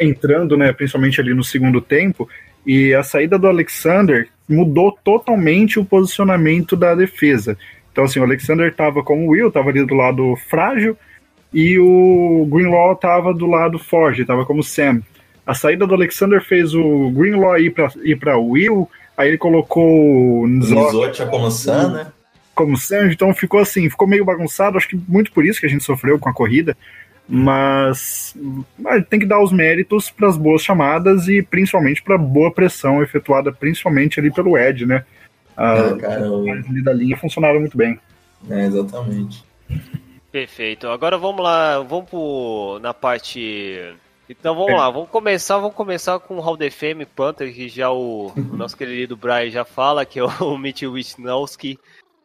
entrando, 0.00 0.56
né, 0.56 0.72
principalmente 0.72 1.20
ali 1.20 1.32
no 1.32 1.44
segundo 1.44 1.80
tempo, 1.80 2.28
e 2.66 2.92
a 2.92 3.02
saída 3.02 3.38
do 3.38 3.46
Alexander 3.46 4.28
mudou 4.48 4.96
totalmente 5.04 5.78
o 5.78 5.84
posicionamento 5.84 6.76
da 6.76 6.94
defesa. 6.94 7.56
Então, 7.92 8.04
assim, 8.04 8.18
o 8.18 8.24
Alexander 8.24 8.68
estava 8.68 9.02
como 9.02 9.22
o 9.22 9.28
Will, 9.28 9.48
estava 9.48 9.70
ali 9.70 9.84
do 9.86 9.94
lado 9.94 10.36
frágil, 10.48 10.96
e 11.54 11.78
o 11.78 12.46
Greenlaw 12.50 12.92
estava 12.92 13.32
do 13.32 13.46
lado 13.46 13.78
forte, 13.78 14.22
estava 14.22 14.44
como 14.44 14.62
Sam. 14.62 15.00
A 15.46 15.54
saída 15.54 15.86
do 15.86 15.94
Alexander 15.94 16.42
fez 16.42 16.74
o 16.74 17.10
Greenlaw 17.10 17.58
ir 17.58 17.70
para 17.70 17.92
ir 18.02 18.18
Will, 18.36 18.90
Aí 19.16 19.28
ele 19.28 19.38
colocou 19.38 20.42
o 20.42 20.46
Nizotia 20.46 21.26
como 21.26 21.50
Sam, 21.50 21.92
né? 21.92 22.06
Como 22.54 22.76
Sam, 22.76 23.10
então 23.10 23.34
ficou 23.34 23.60
assim, 23.60 23.88
ficou 23.88 24.06
meio 24.06 24.24
bagunçado. 24.24 24.76
Acho 24.76 24.88
que 24.88 25.00
muito 25.08 25.32
por 25.32 25.44
isso 25.44 25.60
que 25.60 25.66
a 25.66 25.68
gente 25.68 25.84
sofreu 25.84 26.18
com 26.18 26.28
a 26.28 26.34
corrida. 26.34 26.76
Mas, 27.28 28.36
mas 28.78 29.04
tem 29.08 29.18
que 29.18 29.26
dar 29.26 29.42
os 29.42 29.52
méritos 29.52 30.10
para 30.10 30.28
as 30.28 30.36
boas 30.36 30.62
chamadas 30.62 31.26
e 31.26 31.42
principalmente 31.42 32.00
para 32.02 32.16
boa 32.16 32.52
pressão 32.52 33.02
efetuada 33.02 33.50
principalmente 33.50 34.20
ali 34.20 34.32
pelo 34.32 34.56
Ed, 34.56 34.86
né? 34.86 35.04
Ah, 35.56 35.96
cara, 35.98 36.26
ali 36.26 36.84
da 36.84 36.92
linha 36.92 37.16
funcionaram 37.16 37.58
muito 37.58 37.76
bem. 37.76 37.98
É, 38.48 38.66
exatamente. 38.66 39.42
Perfeito. 40.30 40.86
Agora 40.86 41.16
vamos 41.18 41.42
lá, 41.42 41.80
vamos 41.80 42.10
pro, 42.10 42.78
na 42.80 42.92
parte 42.94 43.92
então 44.28 44.54
vamos 44.54 44.72
é. 44.72 44.76
lá, 44.76 44.90
vamos 44.90 45.08
começar, 45.08 45.56
vamos 45.58 45.74
começar 45.74 46.18
com 46.18 46.36
o 46.36 46.40
Hall 46.40 46.54
of 46.54 46.70
Fame 46.70 47.06
Panther, 47.06 47.52
que 47.54 47.68
já 47.68 47.90
o, 47.90 48.32
o 48.36 48.56
nosso 48.56 48.76
querido 48.76 49.16
Brian 49.16 49.50
já 49.50 49.64
fala, 49.64 50.04
que 50.04 50.18
é 50.18 50.24
o 50.42 50.58
Mitch 50.58 50.82
Wisnowski, 50.82 51.78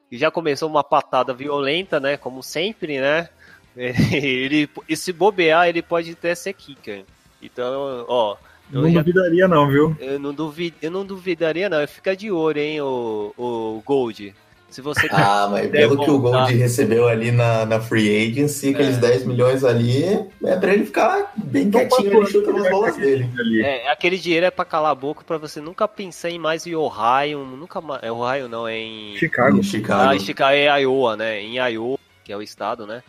que 0.09 0.17
já 0.17 0.31
começou 0.31 0.69
uma 0.69 0.83
patada 0.83 1.33
violenta, 1.33 1.99
né, 1.99 2.17
como 2.17 2.41
sempre, 2.41 2.99
né, 2.99 3.29
ele, 3.75 4.69
e 4.89 4.95
se 4.95 5.13
bobear, 5.13 5.67
ele 5.67 5.81
pode 5.81 6.11
até 6.11 6.33
ser 6.35 6.53
kicker. 6.53 7.05
Então, 7.41 8.05
ó... 8.07 8.37
Não 8.69 8.89
já, 8.89 9.01
duvidaria 9.01 9.47
não, 9.49 9.67
viu? 9.67 9.97
Eu 9.99 10.17
não, 10.17 10.33
duvid, 10.33 10.73
eu 10.81 10.89
não 10.89 11.05
duvidaria 11.05 11.67
não, 11.67 11.85
fica 11.85 12.15
de 12.15 12.31
olho, 12.31 12.59
hein, 12.59 12.79
o, 12.79 13.33
o 13.37 13.81
Gold. 13.85 14.33
Se 14.71 14.79
você 14.79 15.05
ah, 15.11 15.49
mas 15.51 15.69
pelo 15.69 15.97
voltar... 15.97 16.05
que 16.05 16.11
o 16.11 16.19
Gold 16.19 16.55
recebeu 16.55 17.05
ali 17.05 17.29
na, 17.29 17.65
na 17.65 17.81
Free 17.81 18.31
Agency, 18.31 18.69
aqueles 18.69 18.97
é. 18.97 19.01
10 19.01 19.25
milhões 19.25 19.65
ali, 19.65 20.05
é 20.45 20.55
pra 20.55 20.73
ele 20.73 20.85
ficar 20.85 21.33
bem 21.35 21.65
não 21.65 21.71
quietinho 21.71 22.21
ali, 22.21 22.31
chutando 22.31 22.63
as 22.63 22.71
bolas 22.71 22.95
dele. 22.95 23.29
Ali. 23.37 23.61
É, 23.61 23.91
aquele 23.91 24.17
dinheiro 24.17 24.45
é 24.45 24.51
pra 24.51 24.63
calar 24.63 24.93
a 24.93 24.95
boca 24.95 25.25
pra 25.25 25.37
você 25.37 25.59
nunca 25.59 25.89
pensar 25.89 26.29
em 26.29 26.39
mais 26.39 26.65
em 26.65 26.73
Ohio, 26.73 27.39
nunca 27.45 27.81
mais. 27.81 28.01
É 28.01 28.09
Ohio 28.09 28.47
não, 28.47 28.65
é 28.65 28.77
em. 28.77 29.17
Chicago. 29.17 29.57
Em 29.57 29.63
Chicago. 29.63 30.09
Ah, 30.09 30.15
em 30.15 30.19
Chicago 30.19 30.53
é 30.53 30.81
Iowa, 30.81 31.17
né? 31.17 31.41
Em 31.41 31.57
Iowa, 31.57 31.99
que 32.23 32.31
é 32.31 32.37
o 32.37 32.41
estado, 32.41 32.87
né? 32.87 33.03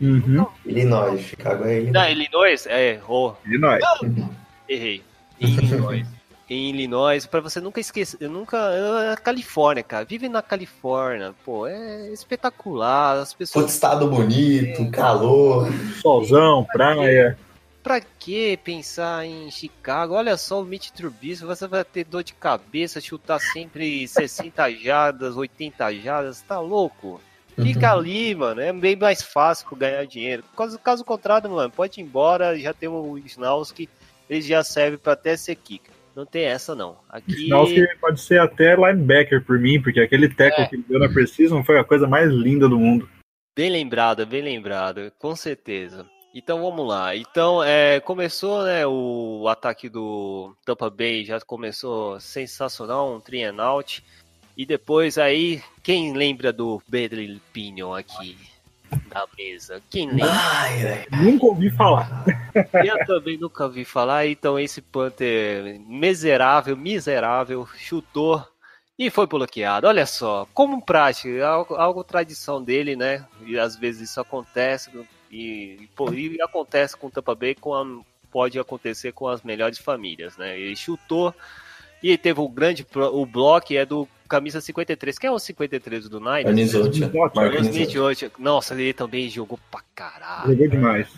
Uhum. 0.00 0.46
Illinois, 0.64 1.20
Chicago 1.20 1.64
é 1.64 1.78
Illinois. 1.78 1.92
Não, 1.92 2.08
Illinois? 2.08 2.66
É, 2.68 3.00
oh. 3.08 3.32
Illinois. 3.44 3.80
Errei. 4.68 5.02
Illinois 5.40 6.17
em 6.48 6.70
Illinois, 6.70 7.26
para 7.26 7.40
você 7.40 7.60
nunca 7.60 7.80
esquecer, 7.80 8.16
eu 8.20 8.30
nunca, 8.30 8.56
eu, 8.56 9.16
Califórnia, 9.18 9.82
cara, 9.82 10.04
vive 10.04 10.28
na 10.28 10.40
Califórnia, 10.40 11.34
pô, 11.44 11.66
é 11.66 12.08
espetacular, 12.10 13.18
as 13.18 13.34
pessoas... 13.34 13.64
Todo 13.64 13.70
estado 13.70 14.08
bonito, 14.08 14.82
é, 14.82 14.90
calor, 14.90 15.68
solzão, 16.00 16.66
praia. 16.72 17.38
Pra 17.82 18.00
que 18.00 18.56
pensar 18.58 19.24
em 19.24 19.50
Chicago? 19.50 20.14
Olha 20.14 20.36
só 20.36 20.60
o 20.60 20.64
Mitch 20.64 20.90
Trubisky, 20.90 21.44
você 21.44 21.66
vai 21.66 21.84
ter 21.84 22.04
dor 22.04 22.24
de 22.24 22.34
cabeça, 22.34 23.00
chutar 23.00 23.38
sempre 23.38 24.06
60 24.08 24.70
jardas, 24.72 25.36
80 25.36 25.94
jardas, 25.96 26.42
tá 26.42 26.58
louco? 26.58 27.20
Fica 27.60 27.92
uhum. 27.92 27.98
ali, 27.98 28.34
mano, 28.34 28.60
é 28.60 28.72
bem 28.72 28.94
mais 28.94 29.20
fácil 29.20 29.66
ganhar 29.76 30.06
dinheiro. 30.06 30.44
Caso, 30.56 30.78
caso 30.78 31.04
contrário, 31.04 31.50
mano, 31.50 31.70
pode 31.70 32.00
ir 32.00 32.04
embora, 32.04 32.58
já 32.58 32.72
tem 32.72 32.88
o 32.88 33.18
Snowski, 33.18 33.88
ele 34.30 34.42
já 34.42 34.62
serve 34.62 34.96
para 34.96 35.14
até 35.14 35.36
ser 35.36 35.56
kicker. 35.56 35.97
Não 36.18 36.26
tem 36.26 36.46
essa, 36.46 36.74
não. 36.74 36.98
Aqui... 37.08 37.46
pode 38.00 38.20
ser 38.20 38.40
até 38.40 38.74
linebacker 38.74 39.44
por 39.44 39.56
mim, 39.56 39.80
porque 39.80 40.00
aquele 40.00 40.28
tackle 40.28 40.64
é. 40.64 40.66
que 40.66 40.74
ele 40.74 40.84
deu 40.88 40.98
na 40.98 41.08
Precision 41.08 41.62
foi 41.62 41.78
a 41.78 41.84
coisa 41.84 42.08
mais 42.08 42.28
linda 42.28 42.68
do 42.68 42.76
mundo. 42.76 43.08
Bem 43.56 43.70
lembrado, 43.70 44.26
bem 44.26 44.42
lembrado, 44.42 45.12
com 45.16 45.36
certeza. 45.36 46.04
Então 46.34 46.60
vamos 46.60 46.88
lá. 46.88 47.14
Então 47.14 47.62
é, 47.62 48.00
começou 48.00 48.64
né, 48.64 48.84
o 48.84 49.46
ataque 49.46 49.88
do 49.88 50.56
Tampa 50.66 50.90
Bay, 50.90 51.24
já 51.24 51.38
começou 51.40 52.18
sensacional, 52.18 53.14
um 53.14 53.20
three 53.20 53.44
and 53.44 53.62
out. 53.62 54.04
E 54.56 54.66
depois 54.66 55.18
aí, 55.18 55.62
quem 55.84 56.14
lembra 56.14 56.52
do 56.52 56.82
Bedley 56.88 57.40
Pinion 57.52 57.94
aqui? 57.94 58.36
Da 59.08 59.26
mesa. 59.36 59.82
Quem 59.90 60.08
lembra? 60.08 60.30
Ai, 60.30 61.06
nunca 61.22 61.46
ouvi 61.46 61.70
falar. 61.70 62.24
Eu 62.84 63.06
também 63.06 63.38
nunca 63.38 63.64
ouvi 63.64 63.84
falar. 63.84 64.26
Então 64.26 64.58
esse 64.58 64.80
Panther 64.80 65.80
miserável, 65.80 66.76
miserável, 66.76 67.68
chutou 67.76 68.46
e 68.98 69.10
foi 69.10 69.26
bloqueado. 69.26 69.86
Olha 69.86 70.06
só, 70.06 70.46
como 70.52 70.84
prática, 70.84 71.46
algo, 71.46 71.74
algo 71.74 72.04
tradição 72.04 72.62
dele, 72.62 72.96
né? 72.96 73.24
E 73.46 73.58
às 73.58 73.76
vezes 73.76 74.10
isso 74.10 74.20
acontece 74.20 74.90
e, 75.30 75.88
e, 76.10 76.36
e 76.36 76.42
acontece 76.42 76.96
com 76.96 77.06
o 77.06 77.10
Tampa 77.10 77.34
Bay, 77.34 77.54
com 77.54 77.74
a, 77.74 77.84
pode 78.30 78.58
acontecer 78.58 79.12
com 79.12 79.28
as 79.28 79.42
melhores 79.42 79.78
famílias, 79.78 80.36
né? 80.36 80.58
Ele 80.58 80.74
chutou 80.74 81.34
e 82.02 82.16
teve 82.16 82.40
o 82.40 82.48
grande 82.48 82.86
o 82.94 83.26
bloco 83.26 83.72
é 83.72 83.84
do 83.84 84.08
camisa 84.28 84.60
53. 84.60 85.18
Quem 85.18 85.28
é 85.28 85.32
o 85.32 85.38
53 85.38 86.08
do 86.08 86.20
Niners? 86.20 86.46
Anisotia. 86.46 87.10
Nossa, 88.38 88.74
ele 88.74 88.92
também 88.92 89.28
jogou 89.28 89.58
pra 89.70 89.80
caralho. 89.94 90.52
Jogou 90.52 90.68
demais. 90.68 91.08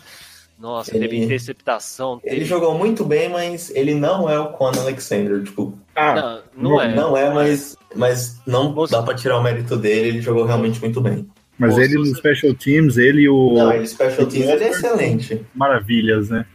Nossa, 0.57 0.95
ele, 0.95 1.07
teve 1.07 1.23
interceptação. 1.23 2.21
Ele 2.23 2.35
teve... 2.35 2.45
jogou 2.45 2.77
muito 2.77 3.03
bem, 3.03 3.29
mas 3.29 3.71
ele 3.71 3.95
não 3.95 4.29
é 4.29 4.39
o 4.39 4.49
Quan 4.49 4.71
Alexander, 4.77 5.43
tipo. 5.43 5.77
Ah, 5.95 6.13
não, 6.13 6.41
não, 6.55 6.71
não 6.71 6.81
é. 6.81 6.95
Não 6.95 7.17
é, 7.17 7.33
mas, 7.33 7.75
mas 7.95 8.39
não 8.45 8.73
Você... 8.73 8.93
dá 8.93 9.01
pra 9.01 9.15
tirar 9.15 9.39
o 9.39 9.43
mérito 9.43 9.75
dele, 9.75 10.09
ele 10.09 10.21
jogou 10.21 10.45
realmente 10.45 10.79
muito 10.79 11.01
bem. 11.01 11.27
Mas 11.57 11.77
ele 11.77 11.95
no 11.95 12.05
Special 12.05 12.53
Teams, 12.53 12.97
ele 12.97 13.23
e 13.23 13.29
o. 13.29 13.53
Não, 13.53 13.73
ele 13.73 13.87
Special 13.87 14.27
Teams 14.27 14.49
ele 14.49 14.63
é 14.63 14.69
excelente. 14.69 15.45
Maravilhas, 15.53 16.29
né? 16.29 16.45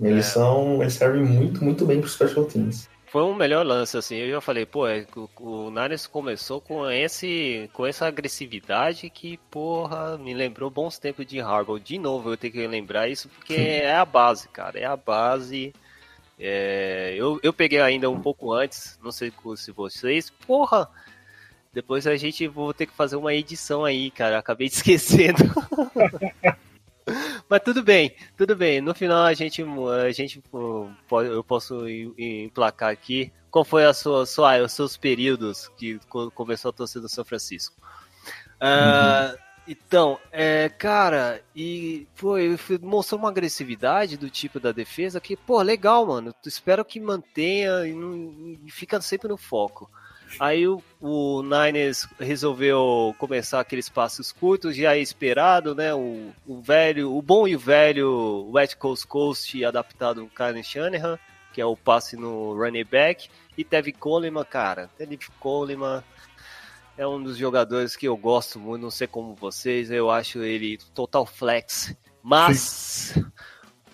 Eles 0.00 0.26
é. 0.26 0.30
são. 0.30 0.82
Eles 0.82 0.94
servem 0.94 1.22
muito, 1.22 1.64
muito 1.64 1.86
bem 1.86 2.00
pro 2.00 2.10
Special 2.10 2.44
Teams 2.44 2.88
foi 3.12 3.24
um 3.24 3.34
melhor 3.34 3.62
lance, 3.66 3.94
assim. 3.94 4.16
Eu 4.16 4.30
já 4.30 4.40
falei, 4.40 4.64
pô, 4.64 4.88
é, 4.88 5.06
o, 5.14 5.28
o 5.38 5.70
Niners 5.70 6.06
começou 6.06 6.62
com, 6.62 6.90
esse, 6.90 7.68
com 7.74 7.84
essa 7.84 8.06
agressividade 8.06 9.10
que, 9.10 9.36
porra, 9.50 10.16
me 10.16 10.32
lembrou 10.32 10.70
bons 10.70 10.98
tempos 10.98 11.26
de 11.26 11.38
Harbaugh. 11.38 11.78
De 11.78 11.98
novo, 11.98 12.30
eu 12.32 12.38
tenho 12.38 12.54
que 12.54 12.66
lembrar 12.66 13.10
isso, 13.10 13.28
porque 13.28 13.52
é 13.52 13.94
a 13.94 14.06
base, 14.06 14.48
cara. 14.48 14.78
É 14.78 14.86
a 14.86 14.96
base. 14.96 15.74
É, 16.40 17.14
eu, 17.14 17.38
eu 17.42 17.52
peguei 17.52 17.82
ainda 17.82 18.08
um 18.08 18.18
pouco 18.18 18.50
antes, 18.50 18.98
não 19.04 19.12
sei 19.12 19.30
se 19.58 19.70
vocês. 19.72 20.30
Porra! 20.46 20.88
Depois 21.70 22.06
a 22.06 22.16
gente 22.16 22.48
vou 22.48 22.72
ter 22.72 22.86
que 22.86 22.94
fazer 22.94 23.16
uma 23.16 23.34
edição 23.34 23.84
aí, 23.84 24.10
cara. 24.10 24.38
Acabei 24.38 24.70
de 24.70 24.76
esquecendo. 24.76 25.44
Mas 27.48 27.60
tudo 27.62 27.82
bem, 27.82 28.14
tudo 28.36 28.56
bem. 28.56 28.80
No 28.80 28.94
final 28.94 29.24
a 29.24 29.34
gente, 29.34 29.62
a 29.62 30.10
gente 30.12 30.42
eu 30.52 31.44
posso 31.44 31.88
emplacar 31.88 32.90
aqui 32.90 33.32
qual 33.50 33.64
foi 33.64 33.84
a 33.84 33.92
sua, 33.92 34.24
sua, 34.24 34.62
os 34.62 34.72
seus 34.72 34.96
períodos 34.96 35.68
que 35.76 35.98
começou 36.34 36.70
a 36.70 36.72
torcer 36.72 37.02
do 37.02 37.08
São 37.08 37.24
Francisco. 37.24 37.76
Uh, 38.56 39.36
Então, 39.66 40.18
é, 40.32 40.68
cara, 40.68 41.40
e 41.54 42.08
foi, 42.14 42.58
mostrou 42.80 43.20
uma 43.20 43.28
agressividade 43.28 44.16
do 44.16 44.28
tipo 44.28 44.58
da 44.58 44.72
defesa 44.72 45.20
que, 45.20 45.36
pô, 45.36 45.62
legal, 45.62 46.04
mano. 46.04 46.34
Espero 46.44 46.84
que 46.84 46.98
mantenha 46.98 47.86
e, 47.86 47.92
não, 47.92 48.58
e 48.64 48.70
fica 48.70 49.00
sempre 49.00 49.28
no 49.28 49.36
foco. 49.36 49.88
Aí 50.38 50.66
o, 50.66 50.82
o 51.00 51.42
Niners 51.42 52.08
resolveu 52.18 53.14
começar 53.18 53.60
aqueles 53.60 53.88
passos 53.88 54.32
curtos, 54.32 54.76
já 54.76 54.96
esperado, 54.96 55.74
né? 55.74 55.94
O, 55.94 56.32
o 56.46 56.60
velho, 56.60 57.14
o 57.14 57.22
bom 57.22 57.46
e 57.46 57.54
o 57.54 57.58
velho 57.58 58.50
West 58.52 58.76
Coast 58.76 59.06
Coast 59.06 59.64
adaptado 59.64 60.30
Kyle 60.34 60.62
Shanahan, 60.64 61.18
que 61.52 61.60
é 61.60 61.66
o 61.66 61.76
passe 61.76 62.16
no 62.16 62.54
running 62.54 62.84
back. 62.84 63.28
E 63.56 63.64
Tevin 63.64 63.92
Coleman, 63.92 64.44
cara, 64.44 64.88
Tevin 64.96 65.18
Coleman 65.38 66.02
é 66.96 67.06
um 67.06 67.22
dos 67.22 67.36
jogadores 67.36 67.96
que 67.96 68.06
eu 68.06 68.16
gosto 68.16 68.58
muito, 68.58 68.82
não 68.82 68.90
sei 68.90 69.06
como 69.06 69.34
vocês, 69.34 69.90
eu 69.90 70.10
acho 70.10 70.42
ele 70.42 70.78
total 70.94 71.26
flex. 71.26 71.94
Mas, 72.22 73.14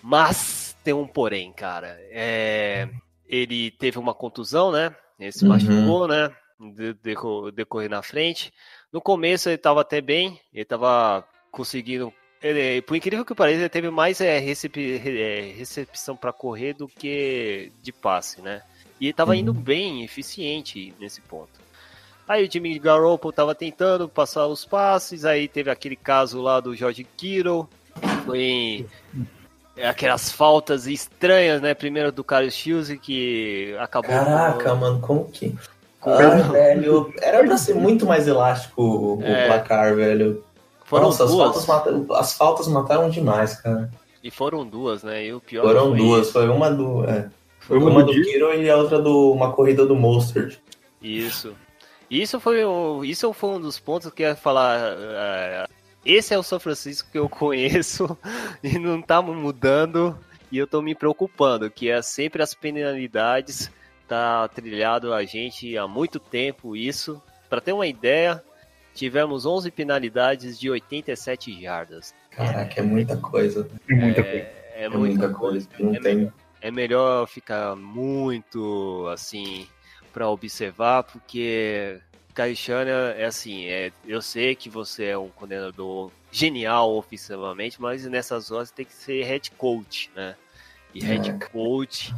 mas 0.01 0.77
tem 0.83 0.93
um 0.93 1.07
porém, 1.07 1.51
cara. 1.51 1.97
É, 2.11 2.87
ele 3.27 3.71
teve 3.71 3.97
uma 3.97 4.13
contusão, 4.13 4.71
né? 4.71 4.95
Ele 5.19 5.31
se 5.31 5.43
Uhum. 5.43 5.49
machucou, 5.49 6.07
né? 6.07 6.31
De, 6.59 6.93
deco- 6.93 7.51
decorrer 7.51 7.89
na 7.89 8.01
frente. 8.01 8.53
No 8.91 8.99
começo 9.01 9.49
ele 9.49 9.57
tava 9.57 9.81
até 9.81 10.01
bem, 10.01 10.39
ele 10.53 10.65
tava 10.65 11.25
conseguindo. 11.51 12.13
Ele, 12.41 12.81
por 12.81 12.95
incrível 12.95 13.25
que 13.25 13.35
pareça, 13.35 13.59
ele 13.61 13.69
teve 13.69 13.89
mais 13.89 14.21
é, 14.21 14.39
recep- 14.39 14.77
é, 14.77 15.53
recepção 15.57 16.15
para 16.15 16.31
correr 16.33 16.73
do 16.73 16.87
que 16.87 17.71
de 17.81 17.91
passe, 17.91 18.41
né? 18.41 18.61
E 18.99 19.05
ele 19.07 19.13
tava 19.13 19.35
indo 19.35 19.53
bem, 19.53 20.03
eficiente 20.03 20.93
nesse 20.99 21.21
ponto. 21.21 21.59
Aí 22.27 22.45
o 22.45 22.51
Jimmy 22.51 22.77
Garoppolo 22.77 23.31
tava 23.33 23.55
tentando 23.55 24.07
passar 24.07 24.45
os 24.47 24.63
passes, 24.63 25.25
aí 25.25 25.47
teve 25.47 25.71
aquele 25.71 25.95
caso 25.95 26.41
lá 26.41 26.59
do 26.59 26.75
George 26.75 27.03
Kittle, 27.03 27.67
foi 28.25 28.85
aquelas 29.85 30.31
faltas 30.31 30.87
estranhas, 30.87 31.61
né? 31.61 31.73
Primeiro 31.73 32.11
do 32.11 32.23
Carlos 32.23 32.53
Shields, 32.53 32.97
que 33.01 33.75
acabou... 33.79 34.09
Caraca, 34.09 34.75
mano, 34.75 34.99
como 34.99 35.25
que. 35.25 35.55
Ah, 36.01 36.15
velho, 36.51 37.13
era 37.21 37.43
pra 37.43 37.57
ser 37.57 37.75
muito 37.75 38.05
mais 38.05 38.27
elástico 38.27 38.81
o 38.81 39.21
É. 39.23 39.47
placar, 39.47 39.95
velho. 39.95 40.43
Foram 40.85 41.05
Nossa, 41.05 41.25
as 41.25 41.29
duas, 41.31 41.65
faltas, 41.65 41.65
mata- 41.67 42.19
as 42.19 42.33
faltas 42.33 42.67
mataram 42.67 43.09
demais, 43.09 43.55
cara. 43.61 43.89
e 44.23 44.31
foram 44.31 44.65
duas, 44.65 45.03
né? 45.03 45.25
E 45.25 45.33
o 45.33 45.39
pior 45.41 45.63
Foram 45.65 45.89
foi 45.89 45.97
duas, 45.97 46.31
foi 46.31 46.47
uma 46.49 46.71
do. 46.71 47.03
É, 47.05 47.29
Foi 47.59 47.77
uma, 47.77 47.89
uma 47.91 48.03
do 48.03 48.11
Kiro 48.13 48.53
e 48.55 48.69
a 48.69 48.77
outra 48.77 48.97
do 48.99 49.31
uma 49.31 49.51
corrida 49.51 49.85
do 49.85 49.95
Mostert. 49.95 50.57
Isso. 51.01 51.53
Isso 52.09 52.39
foi, 52.39 52.65
um, 52.65 53.03
isso 53.03 53.31
foi 53.33 53.49
um 53.51 53.61
dos 53.61 53.77
pontos 53.79 54.11
que 54.11 54.23
eu 54.23 54.29
ia 54.29 54.35
falar. 54.35 54.79
é, 54.79 55.67
esse 56.05 56.33
é 56.33 56.37
o 56.37 56.43
São 56.43 56.59
Francisco 56.59 57.09
que 57.11 57.17
eu 57.19 57.27
conheço 57.29 58.17
e 58.63 58.77
não 58.79 59.01
tá 59.01 59.21
mudando 59.21 60.17
e 60.51 60.57
eu 60.57 60.65
tô 60.65 60.81
me 60.81 60.95
preocupando, 60.95 61.69
que 61.69 61.89
é 61.89 62.01
sempre 62.01 62.41
as 62.41 62.53
penalidades, 62.53 63.71
tá 64.07 64.47
trilhado 64.47 65.13
a 65.13 65.23
gente 65.23 65.77
há 65.77 65.87
muito 65.87 66.19
tempo 66.19 66.75
isso. 66.75 67.21
Para 67.49 67.61
ter 67.61 67.71
uma 67.73 67.85
ideia, 67.85 68.43
tivemos 68.95 69.45
11 69.45 69.69
penalidades 69.71 70.59
de 70.59 70.69
87 70.69 71.61
jardas. 71.61 72.15
Caraca, 72.31 72.79
é 72.79 72.83
muita 72.83 73.15
coisa. 73.17 73.69
É 73.89 73.93
muita 73.95 74.23
coisa. 74.23 74.37
É, 74.37 74.83
É 74.85 74.89
muita 74.89 75.29
coisa. 75.29 75.67
Não 75.79 75.93
É 75.93 75.99
tem. 75.99 76.31
é 76.61 76.71
melhor 76.71 77.27
ficar 77.27 77.75
muito 77.75 79.07
assim 79.13 79.67
para 80.11 80.27
observar, 80.29 81.03
porque 81.03 81.99
Caixana 82.39 82.89
é 83.17 83.25
assim, 83.25 83.65
é, 83.65 83.91
eu 84.07 84.21
sei 84.21 84.55
que 84.55 84.69
você 84.69 85.07
é 85.07 85.17
um 85.17 85.27
coordenador 85.27 86.09
genial 86.31 86.95
ofensivamente, 86.95 87.81
mas 87.81 88.05
nessas 88.05 88.49
horas 88.49 88.71
tem 88.71 88.85
que 88.85 88.93
ser 88.93 89.25
head 89.25 89.51
coach, 89.57 90.09
né? 90.15 90.37
E 90.93 91.03
head 91.03 91.31
É. 91.31 91.33
coach, 91.33 92.15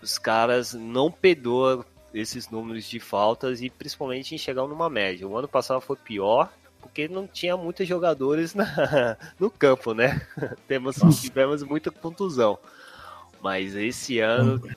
os 0.00 0.16
caras 0.16 0.72
não 0.72 1.12
perdoam 1.12 1.84
esses 2.14 2.48
números 2.48 2.86
de 2.86 2.98
faltas 2.98 3.60
e 3.60 3.68
principalmente 3.68 4.34
em 4.34 4.38
chegar 4.38 4.66
numa 4.66 4.88
média. 4.88 5.28
O 5.28 5.36
ano 5.36 5.46
passado 5.46 5.82
foi 5.82 5.96
pior, 5.96 6.50
porque 6.80 7.06
não 7.06 7.26
tinha 7.26 7.54
muitos 7.54 7.86
jogadores 7.86 8.54
na, 8.54 8.64
no 9.38 9.50
campo, 9.50 9.92
né? 9.92 10.26
Temos, 10.66 10.96
tivemos 11.20 11.62
muita 11.62 11.90
contusão. 11.90 12.58
Mas 13.42 13.76
esse 13.76 14.18
ano, 14.18 14.62
Não. 14.64 14.70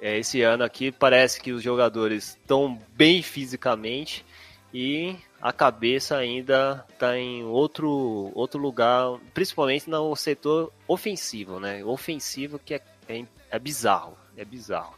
É, 0.00 0.18
esse 0.18 0.42
ano 0.42 0.64
aqui 0.64 0.92
parece 0.92 1.40
que 1.40 1.52
os 1.52 1.62
jogadores 1.62 2.28
estão 2.28 2.78
bem 2.94 3.22
fisicamente 3.22 4.24
e 4.72 5.16
a 5.40 5.52
cabeça 5.52 6.16
ainda 6.16 6.84
está 6.92 7.16
em 7.16 7.44
outro, 7.44 8.30
outro 8.34 8.60
lugar, 8.60 9.18
principalmente 9.32 9.88
no 9.88 10.14
setor 10.16 10.72
ofensivo, 10.86 11.60
né? 11.60 11.84
Ofensivo 11.84 12.58
que 12.58 12.74
é, 12.74 12.82
é, 13.08 13.24
é 13.50 13.58
bizarro, 13.58 14.16
é 14.36 14.44
bizarro. 14.44 14.94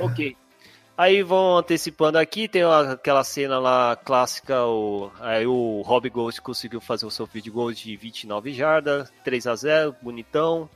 Ok. 0.00 0.36
Aí 0.96 1.22
vão 1.22 1.58
antecipando 1.58 2.16
aqui, 2.16 2.48
tem 2.48 2.62
aquela 2.62 3.22
cena 3.22 3.58
lá 3.58 3.96
clássica, 3.96 4.64
o, 4.64 5.10
aí 5.20 5.46
o 5.46 5.82
Rob 5.82 6.08
Gold 6.08 6.40
conseguiu 6.40 6.80
fazer 6.80 7.04
o 7.04 7.10
seu 7.10 7.26
field 7.26 7.50
goal 7.50 7.70
de 7.70 7.94
29 7.96 8.54
jardas, 8.54 9.12
3 9.22 9.46
a 9.46 9.54
0 9.54 9.96
bonitão, 10.00 10.70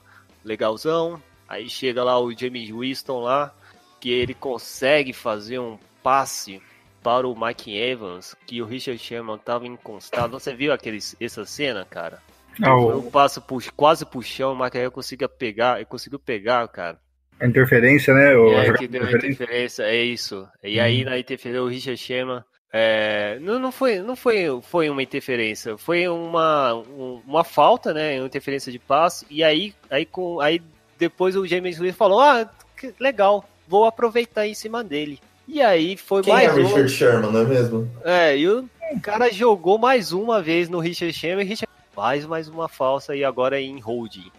legalzão. 0.45 1.23
Aí 1.51 1.69
chega 1.69 2.03
lá 2.05 2.19
o 2.19 2.33
James 2.33 2.71
Winston 2.71 3.21
lá, 3.21 3.53
que 4.01 4.09
ele 4.11 4.33
consegue 4.33 5.13
fazer 5.13 5.59
um 5.59 5.77
passe 6.03 6.63
para 7.03 7.27
o 7.27 7.35
Mike 7.39 7.77
Evans, 7.77 8.37
que 8.47 8.63
o 8.63 8.67
Richard 8.67 8.99
Sherman 9.03 9.35
estava 9.37 9.67
encostado. 9.67 10.31
Você 10.39 10.55
viu 10.55 10.73
aqueles, 10.73 11.17
essa 11.21 11.45
cena, 11.45 11.85
cara? 11.85 12.23
Ah, 12.63 12.67
Foi 12.77 12.95
o- 12.95 12.99
um 13.01 13.11
passo 13.11 13.41
pux- 13.43 13.71
quase 13.77 14.07
puxão, 14.07 14.53
o 14.53 14.59
Mike 14.63 14.79
Evans 14.79 14.93
conseguiu 14.95 15.29
pegar, 15.29 15.77
ele 15.77 15.87
conseguiu 15.87 16.19
pegar, 16.21 16.67
cara. 16.69 16.99
a 17.43 17.47
interferência, 17.47 18.13
né? 18.13 18.37
O, 18.37 18.51
É, 18.53 18.73
que 18.75 18.81
de 18.81 18.89
deu 18.89 19.03
interferência. 19.03 19.29
interferência, 19.33 19.83
é 19.85 19.97
isso. 20.05 20.47
E 20.63 20.79
aí 20.79 21.05
na 21.05 21.19
interferência 21.19 21.63
o 21.63 21.69
Richard 21.69 21.97
Sherman. 21.99 22.45
é, 22.73 23.39
não, 23.41 23.59
não, 23.59 23.73
foi, 23.73 23.99
não 24.01 24.15
foi, 24.15 24.45
foi 24.63 24.89
uma 24.91 25.03
interferência, 25.03 25.77
foi 25.79 26.07
uma, 26.07 26.75
um- 26.75 27.21
uma 27.27 27.43
falta, 27.43 27.93
né? 27.95 28.19
Uma 28.21 28.27
interferência 28.27 28.71
de 28.71 28.79
passe. 28.79 29.27
E 29.31 29.43
aí, 29.43 29.75
aí, 29.91 30.05
com, 30.07 30.39
aí 30.41 30.61
depois 31.01 31.35
o 31.35 31.47
James 31.47 31.79
Williams 31.79 31.97
falou: 31.97 32.21
Ah, 32.21 32.49
que 32.77 32.95
legal, 33.01 33.49
vou 33.67 33.87
aproveitar 33.87 34.47
em 34.47 34.55
cima 34.55 34.85
dele. 34.85 35.19
E 35.49 35.61
aí 35.61 35.97
foi 35.97 36.23
Quem 36.23 36.33
é 36.33 36.47
mais 36.47 36.59
um. 36.59 36.63
Richard 36.63 36.89
Sherman, 36.91 37.33
não 37.33 37.41
é 37.41 37.45
mesmo? 37.45 37.91
É, 38.05 38.37
e 38.37 38.47
o 38.47 38.69
cara 39.03 39.33
jogou 39.33 39.79
mais 39.79 40.13
uma 40.13 40.41
vez 40.41 40.69
no 40.69 40.79
Richard 40.79 41.13
Sherman 41.13 41.45
e 41.45 41.49
Richard 41.49 41.73
faz 41.93 42.25
mais 42.25 42.47
uma 42.47 42.69
falsa 42.69 43.17
e 43.17 43.25
agora 43.25 43.59
é 43.59 43.63
em 43.63 43.81
holding. 43.81 44.31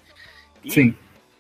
E, 0.63 0.71
Sim. 0.71 0.95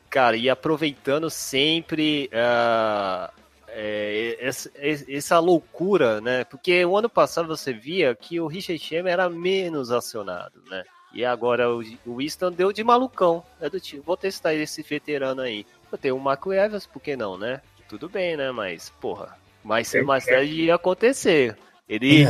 Cara, 0.09 0.35
e 0.35 0.49
aproveitando 0.49 1.29
sempre 1.29 2.29
ah, 2.33 3.31
é, 3.69 4.37
essa, 4.41 4.69
essa 4.75 5.39
loucura, 5.39 6.19
né? 6.19 6.43
Porque 6.43 6.83
o 6.83 6.97
ano 6.97 7.09
passado 7.09 7.47
você 7.47 7.71
via 7.71 8.13
que 8.13 8.39
o 8.39 8.47
Richard 8.47 8.83
Sherman 8.83 9.13
era 9.13 9.29
menos 9.29 9.91
acionado, 9.91 10.61
né? 10.69 10.83
E 11.13 11.25
agora 11.25 11.69
o, 11.69 11.83
Winston 12.17 12.51
deu 12.51 12.71
de 12.71 12.83
malucão. 12.83 13.43
É 13.59 13.69
do 13.69 13.79
tipo, 13.79 14.03
vou 14.03 14.17
testar 14.17 14.53
esse 14.53 14.81
veterano 14.81 15.41
aí. 15.41 15.65
Eu 15.91 15.97
tenho 15.97 16.15
o 16.15 16.19
Marco 16.19 16.53
Evans, 16.53 16.85
por 16.85 17.01
que 17.01 17.15
não, 17.15 17.37
né? 17.37 17.61
Tudo 17.89 18.07
bem, 18.07 18.37
né? 18.37 18.51
Mas, 18.51 18.89
porra, 19.01 19.37
mais 19.63 19.87
cedo 19.89 20.01
ou 20.01 20.07
mais 20.07 20.25
tarde 20.25 20.53
ia 20.53 20.75
acontecer. 20.75 21.57
Ele, 21.87 22.25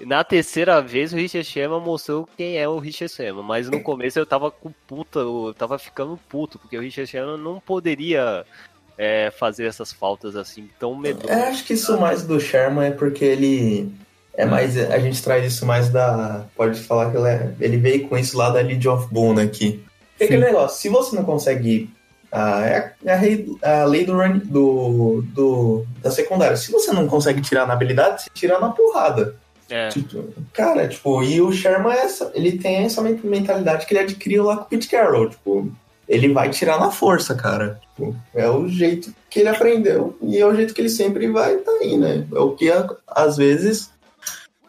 na 0.00 0.22
terceira 0.22 0.82
vez, 0.82 1.14
o 1.14 1.16
Richard 1.16 1.48
Sherman 1.48 1.80
mostrou 1.80 2.28
quem 2.36 2.58
é 2.58 2.68
o 2.68 2.78
Richard 2.78 3.12
Sherman. 3.12 3.42
Mas 3.42 3.70
no 3.70 3.82
começo 3.82 4.18
eu 4.18 4.26
tava 4.26 4.50
com 4.50 4.70
puta, 4.86 5.20
eu 5.20 5.54
tava 5.56 5.78
ficando 5.78 6.18
puto, 6.28 6.58
porque 6.58 6.76
o 6.76 6.82
Richard 6.82 7.10
Sherman 7.10 7.38
não 7.38 7.58
poderia 7.58 8.44
é, 8.98 9.30
fazer 9.30 9.64
essas 9.64 9.92
faltas 9.92 10.36
assim 10.36 10.68
tão 10.78 10.94
medonhas. 10.94 11.30
É, 11.30 11.48
acho 11.48 11.64
que 11.64 11.72
isso 11.72 11.98
mais 11.98 12.24
do 12.24 12.38
Sherman 12.38 12.88
é 12.88 12.90
porque 12.90 13.24
ele 13.24 13.90
é 14.38 14.46
mais. 14.46 14.76
A 14.78 14.98
gente 14.98 15.22
traz 15.22 15.44
isso 15.52 15.66
mais 15.66 15.88
da. 15.90 16.44
Pode 16.56 16.80
falar 16.80 17.10
que 17.10 17.16
ele, 17.18 17.28
é- 17.28 17.52
ele 17.60 17.76
veio 17.76 18.08
com 18.08 18.16
isso 18.16 18.36
lá 18.38 18.48
da 18.50 18.60
Lead 18.60 18.88
of 18.88 19.08
Boone 19.12 19.40
aqui. 19.42 19.82
Porque 20.12 20.24
aquele 20.24 20.44
negócio, 20.46 20.80
se 20.80 20.88
você 20.88 21.14
não 21.14 21.24
consegue. 21.24 21.90
Ah, 22.30 22.60
é 22.62 22.76
a, 23.06 23.68
é 23.70 23.80
a 23.80 23.84
lei 23.84 24.04
do, 24.04 24.12
run, 24.12 24.38
do, 24.44 25.22
do 25.34 25.86
da 26.02 26.10
secundária. 26.10 26.56
Se 26.56 26.70
você 26.70 26.92
não 26.92 27.06
consegue 27.06 27.40
tirar 27.40 27.66
na 27.66 27.72
habilidade, 27.72 28.22
você 28.22 28.30
tira 28.34 28.58
na 28.58 28.68
porrada. 28.70 29.34
É, 29.70 29.88
Tipo, 29.88 30.24
cara, 30.52 30.88
tipo, 30.88 31.22
e 31.22 31.40
o 31.42 31.52
Sherman 31.52 31.92
é 31.92 31.98
essa, 32.00 32.30
ele 32.34 32.58
tem 32.58 32.84
essa 32.84 33.02
men- 33.02 33.20
mentalidade 33.22 33.84
que 33.86 33.92
ele 33.92 34.00
adquiriu 34.02 34.44
lá 34.44 34.56
com 34.56 34.62
o 34.62 34.66
Pete 34.66 34.88
Carroll, 34.88 35.28
tipo, 35.28 35.70
ele 36.08 36.32
vai 36.32 36.48
tirar 36.48 36.80
na 36.80 36.90
força, 36.90 37.34
cara. 37.34 37.78
Tipo, 37.82 38.16
é 38.34 38.48
o 38.48 38.66
jeito 38.66 39.12
que 39.28 39.40
ele 39.40 39.50
aprendeu 39.50 40.16
e 40.22 40.38
é 40.38 40.46
o 40.46 40.54
jeito 40.54 40.72
que 40.72 40.80
ele 40.80 40.88
sempre 40.88 41.28
vai 41.30 41.56
tá 41.58 41.70
aí, 41.82 41.98
né? 41.98 42.26
É 42.34 42.38
o 42.38 42.52
que 42.52 42.70
às 43.06 43.36
vezes 43.36 43.90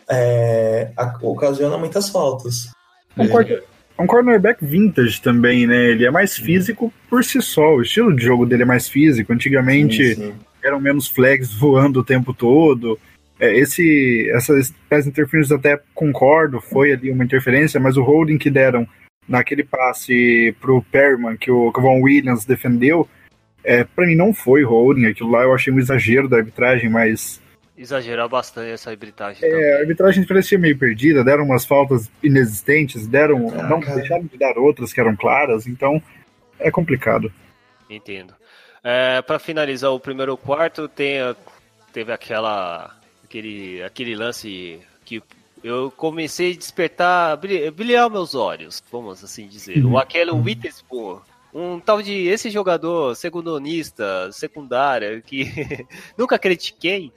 é, 0.10 0.92
a- 0.98 1.18
ocasiona 1.22 1.78
muitas 1.78 2.10
faltas. 2.10 2.70
Um, 3.18 3.28
quarter- 3.28 3.64
um 4.00 4.08
cornerback 4.08 4.64
vintage 4.66 5.22
também, 5.22 5.68
né? 5.68 5.92
Ele 5.92 6.06
é 6.06 6.12
mais 6.12 6.38
físico 6.38 6.92
por 7.10 7.24
si 7.24 7.42
só. 7.42 7.76
O 7.76 7.82
estilo 7.82 8.16
de 8.16 8.24
jogo 8.24 8.46
dele 8.46 8.64
é 8.64 8.66
mais 8.66 8.88
físico. 8.88 9.34
Antigamente 9.34 10.16
Sim, 10.16 10.22
sim. 10.32 10.34
eram 10.64 10.80
menos 10.80 11.08
flags 11.08 11.54
voando 11.54 12.00
o 12.00 12.04
tempo 12.04 12.34
todo. 12.34 12.98
É, 13.40 13.58
esse, 13.58 14.30
essas, 14.34 14.74
essas 14.90 15.08
interferências 15.08 15.58
até 15.58 15.80
concordo, 15.94 16.60
foi 16.60 16.92
ali 16.94 17.12
uma 17.12 17.24
interferência, 17.24 17.80
mas 17.80 17.96
o 17.98 18.04
holding 18.04 18.38
que 18.38 18.50
deram 18.50 18.88
naquele 19.28 19.64
passe 19.64 20.54
pro 20.60 20.82
Perman, 20.92 21.38
que 21.38 21.52
o, 21.52 21.72
que 21.72 21.80
o 21.80 21.82
Von 21.82 22.02
Williams 22.02 22.46
defendeu, 22.46 23.08
é, 23.64 23.84
para 23.84 24.08
mim 24.08 24.16
não 24.16 24.34
foi 24.34 24.64
holding. 24.64 25.06
Aquilo 25.06 25.32
lá 25.32 25.44
eu 25.44 25.54
achei 25.54 25.72
um 25.72 25.80
exagero 25.80 26.28
da 26.28 26.38
arbitragem, 26.38 26.90
mas 26.90 27.40
Exagerar 27.80 28.28
bastante 28.28 28.72
essa 28.72 28.90
arbitragem. 28.90 29.42
É, 29.50 29.78
a 29.78 29.80
arbitragem 29.80 30.26
parecia 30.26 30.60
meio 30.60 30.78
perdida, 30.78 31.24
deram 31.24 31.46
umas 31.46 31.66
faltas 31.66 32.12
inexistentes, 32.22 33.08
deram. 33.08 33.48
Ah, 33.58 33.70
não 33.70 33.80
cara. 33.80 33.96
deixaram 34.00 34.26
de 34.26 34.38
dar 34.38 34.58
outras 34.58 34.92
que 34.92 35.00
eram 35.00 35.16
claras, 35.16 35.66
então 35.66 36.02
é 36.60 36.70
complicado. 36.70 37.32
Entendo. 37.90 38.34
É, 38.84 39.22
para 39.22 39.40
finalizar 39.40 39.92
o 39.92 40.00
primeiro 40.00 40.36
quarto, 40.36 40.90
tem, 40.90 41.20
teve 41.94 42.12
aquela 42.12 42.94
aquele, 43.24 43.82
aquele 43.82 44.14
lance 44.14 44.80
que 45.06 45.24
eu 45.64 45.90
comecei 45.96 46.52
a 46.52 46.58
despertar, 46.58 47.38
bri- 47.38 47.72
brilhar 47.72 48.10
meus 48.10 48.36
olhos, 48.36 48.84
vamos 48.92 49.24
assim 49.24 49.48
dizer. 49.48 49.86
O 49.86 49.98
aquele 49.98 50.32
Witherspoon, 50.32 51.20
um 51.54 51.80
tal 51.80 52.02
de 52.02 52.28
esse 52.28 52.50
jogador 52.50 53.16
secundonista, 53.16 54.30
secundária, 54.34 55.22
que 55.22 55.86
nunca 56.18 56.38
critiquei. 56.38 57.12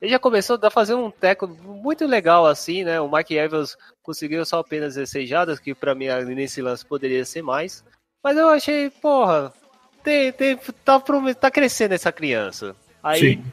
Ele 0.00 0.12
já 0.12 0.18
começou 0.18 0.58
a 0.62 0.70
fazer 0.70 0.94
um 0.94 1.10
teco 1.10 1.48
muito 1.48 2.06
legal 2.06 2.46
assim, 2.46 2.84
né? 2.84 3.00
O 3.00 3.10
Mike 3.10 3.34
Evans 3.34 3.76
conseguiu 4.02 4.44
só 4.44 4.60
apenas 4.60 4.94
16 4.94 5.28
jardas, 5.28 5.58
que 5.58 5.74
pra 5.74 5.94
mim 5.94 6.06
nesse 6.34 6.62
lance 6.62 6.86
poderia 6.86 7.24
ser 7.24 7.42
mais. 7.42 7.84
Mas 8.22 8.36
eu 8.36 8.48
achei, 8.48 8.90
porra, 8.90 9.52
tem, 10.02 10.32
tem, 10.32 10.56
tá, 10.84 11.02
tá 11.40 11.50
crescendo 11.50 11.94
essa 11.94 12.12
criança. 12.12 12.76
Aí, 13.02 13.20
Sim. 13.34 13.44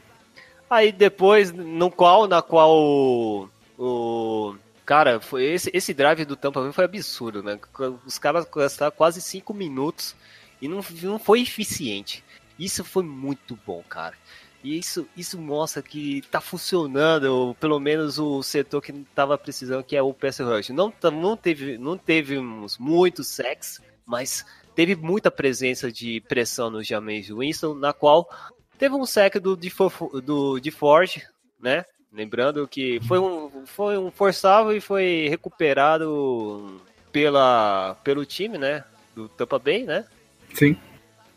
aí 0.70 0.92
depois, 0.92 1.52
no 1.52 1.90
qual, 1.90 2.28
na 2.28 2.42
qual 2.42 2.78
o, 2.78 3.50
o- 3.78 4.56
cara, 4.86 5.20
foi 5.20 5.46
esse, 5.46 5.72
esse 5.74 5.94
drive 5.94 6.26
do 6.26 6.36
Tampa 6.36 6.62
Bay 6.62 6.72
foi 6.72 6.86
absurdo, 6.86 7.42
né? 7.42 7.60
Os 8.06 8.20
caras 8.20 8.46
gastaram 8.46 8.96
quase 8.96 9.20
5 9.22 9.54
minutos 9.54 10.16
e 10.62 10.68
não, 10.68 10.84
não 11.04 11.18
foi 11.20 11.42
eficiente. 11.42 12.24
Isso 12.58 12.84
foi 12.84 13.04
muito 13.04 13.58
bom, 13.66 13.84
cara. 13.90 14.16
E 14.66 14.80
isso, 14.80 15.08
isso 15.16 15.38
mostra 15.40 15.84
que 15.84 16.24
tá 16.32 16.42
funcionando, 16.42 17.26
ou 17.26 17.54
pelo 17.54 17.80
menos 17.80 18.18
o 18.18 18.42
setor 18.42 18.82
que 18.82 18.92
tava 19.14 19.38
precisando, 19.38 19.84
que 19.84 19.96
é 19.96 20.02
o 20.02 20.12
pass 20.12 20.40
rush. 20.40 20.70
Não, 20.70 20.90
tá- 20.90 21.12
não 21.12 21.38
teve, 21.38 21.78
não 21.78 21.96
teve 21.96 22.40
muitos 22.80 23.28
sacks, 23.28 23.80
mas 24.04 24.44
teve 24.74 24.96
muita 24.96 25.30
presença 25.30 25.92
de 25.92 26.20
pressão 26.22 26.72
no 26.72 26.82
James 26.84 27.30
Winston, 27.30 27.76
na 27.76 27.94
qual 27.94 28.28
teve 28.76 28.96
um 28.96 29.06
sack 29.06 29.38
do, 29.38 29.56
DeFo- 29.56 30.20
do 30.20 30.60
DeForge, 30.60 31.22
né? 31.62 31.86
Lembrando 32.12 32.68
que 32.68 33.00
foi 33.08 33.20
um, 33.20 33.68
foi 33.68 34.00
um 34.00 34.10
forçável 34.10 34.76
e 34.76 34.82
foi 34.82 35.28
recuperado 35.30 36.82
pela, 37.12 37.96
pelo 38.04 38.26
time, 38.26 38.58
né? 38.58 38.84
Do 39.16 39.30
Tampa 39.30 39.60
Bay, 39.60 39.84
né? 39.84 40.06
Sim. 40.56 40.76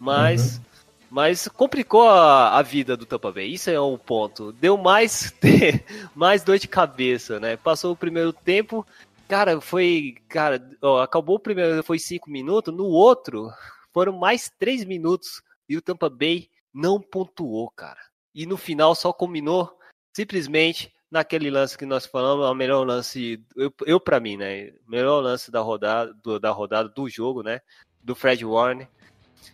Mas, 0.01 0.63
mas 1.11 1.49
complicou 1.49 2.09
a, 2.09 2.59
a 2.59 2.63
vida 2.63 2.97
do 2.97 3.07
Tampa 3.07 3.33
Bay. 3.33 3.53
Isso 3.53 3.71
é 3.71 3.81
um 3.81 3.97
ponto. 3.97 4.53
Deu 4.53 4.77
mais, 4.77 5.35
mais 6.15 6.43
dor 6.43 6.59
de 6.59 6.69
cabeça, 6.69 7.41
né? 7.41 7.57
Passou 7.57 7.93
o 7.93 7.97
primeiro 7.97 8.33
tempo, 8.33 8.87
cara, 9.27 9.61
foi, 9.61 10.17
cara, 10.29 10.63
ó, 10.83 11.01
acabou 11.01 11.37
o 11.37 11.41
primeiro, 11.41 11.83
foi 11.83 11.99
cinco 11.99 12.31
minutos. 12.31 12.75
No 12.75 12.87
outro, 12.87 13.51
foram 13.93 14.13
mais 14.13 14.51
três 14.59 14.85
minutos 14.85 15.43
e 15.69 15.77
o 15.77 15.83
Tampa 15.83 16.09
Bay 16.09 16.49
não 16.73 17.01
pontuou, 17.01 17.71
cara. 17.71 18.01
E 18.35 18.47
no 18.47 18.57
final 18.57 18.95
só 18.95 19.13
combinou 19.13 19.77
simplesmente 20.15 20.93
naquele 21.11 21.51
lance 21.51 21.77
que 21.77 21.87
nós 21.87 22.05
falamos, 22.05 22.47
é 22.47 22.51
o 22.51 22.55
melhor 22.55 22.87
lance, 22.87 23.43
eu, 23.57 23.73
eu 23.87 23.99
para 23.99 24.21
mim, 24.21 24.37
né? 24.37 24.73
Melhor 24.87 25.21
lance 25.21 25.51
da 25.51 25.61
rodada, 25.61 26.13
do, 26.23 26.39
da 26.39 26.51
rodada 26.51 26.89
do 26.89 27.09
jogo, 27.09 27.43
né? 27.43 27.61
Do 28.03 28.15
Fred 28.15 28.45
Warner. 28.45 28.89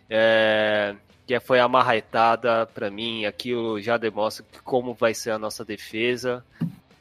É, 0.09 0.95
que 1.25 1.39
foi 1.39 1.59
a 1.59 1.67
marretada 1.67 2.65
para 2.67 2.89
mim, 2.91 3.25
aquilo 3.25 3.81
já 3.81 3.97
demonstra 3.97 4.45
como 4.63 4.93
vai 4.93 5.13
ser 5.13 5.31
a 5.31 5.39
nossa 5.39 5.65
defesa 5.65 6.43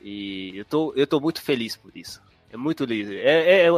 e 0.03 0.57
eu 0.57 0.65
tô, 0.65 0.93
eu 0.97 1.07
tô 1.07 1.21
muito 1.21 1.41
feliz 1.43 1.77
por 1.77 1.91
isso. 1.95 2.23
É 2.53 2.57
muito 2.57 2.85
lindo. 2.85 3.13
É, 3.15 3.67
é, 3.67 3.69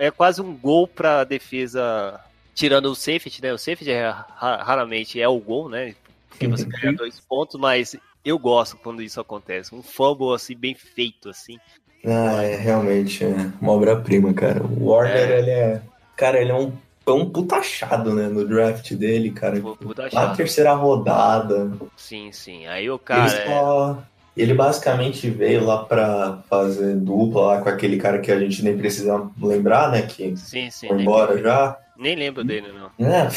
é 0.00 0.10
quase 0.10 0.42
um 0.42 0.54
gol 0.54 0.86
para 0.86 1.24
defesa, 1.24 2.20
tirando 2.54 2.86
o 2.86 2.94
safety, 2.94 3.40
né? 3.42 3.52
O 3.52 3.58
safety 3.58 3.90
é, 3.90 4.08
ra- 4.10 4.62
raramente 4.62 5.20
é 5.20 5.26
o 5.26 5.38
gol, 5.38 5.68
né? 5.68 5.94
Porque 6.28 6.46
você 6.46 6.64
ganha 6.66 6.92
dois 6.92 7.18
pontos, 7.20 7.58
mas 7.58 7.96
eu 8.24 8.38
gosto 8.38 8.76
quando 8.76 9.00
isso 9.02 9.18
acontece. 9.20 9.74
Um 9.74 9.82
fumble 9.82 10.34
assim 10.34 10.54
bem 10.54 10.74
feito 10.74 11.30
assim. 11.30 11.58
Ah, 12.04 12.42
é 12.44 12.54
realmente 12.56 13.24
é 13.24 13.28
uma 13.60 13.72
obra-prima, 13.72 14.32
cara. 14.34 14.62
O 14.62 14.88
Warner, 14.90 15.16
É. 15.30 15.38
ele 15.38 15.50
é. 15.50 15.82
Cara, 16.16 16.38
ele 16.40 16.50
é 16.50 16.54
um, 16.54 16.72
foi 17.08 17.14
um 17.22 17.30
puta 17.30 17.56
achado, 17.56 18.12
né? 18.14 18.28
No 18.28 18.46
draft 18.46 18.92
dele, 18.92 19.30
cara. 19.30 19.58
Vou, 19.60 19.78
vou 19.80 19.94
dar 19.94 20.04
Na 20.04 20.10
chave. 20.10 20.36
terceira 20.36 20.74
rodada. 20.74 21.70
Sim, 21.96 22.30
sim. 22.32 22.66
Aí 22.66 22.90
o 22.90 22.98
cara. 22.98 23.30
ele, 23.30 23.40
é- 23.40 23.46
só... 23.46 24.02
ele 24.36 24.52
basicamente 24.52 25.30
veio 25.30 25.64
lá 25.64 25.84
pra 25.84 26.40
fazer 26.50 26.96
dupla 26.96 27.40
lá 27.54 27.60
com 27.62 27.68
aquele 27.70 27.96
cara 27.96 28.18
que 28.18 28.30
a 28.30 28.38
gente 28.38 28.62
nem 28.62 28.76
precisa 28.76 29.26
lembrar, 29.40 29.90
né? 29.90 30.02
Que 30.02 30.36
Sim, 30.36 30.70
sim. 30.70 30.88
foi 30.88 30.96
Nem, 30.96 31.06
embora 31.06 31.38
já. 31.38 31.78
nem 31.98 32.14
lembro 32.14 32.44
dele, 32.44 32.66
não. 32.72 33.06
É, 33.06 33.28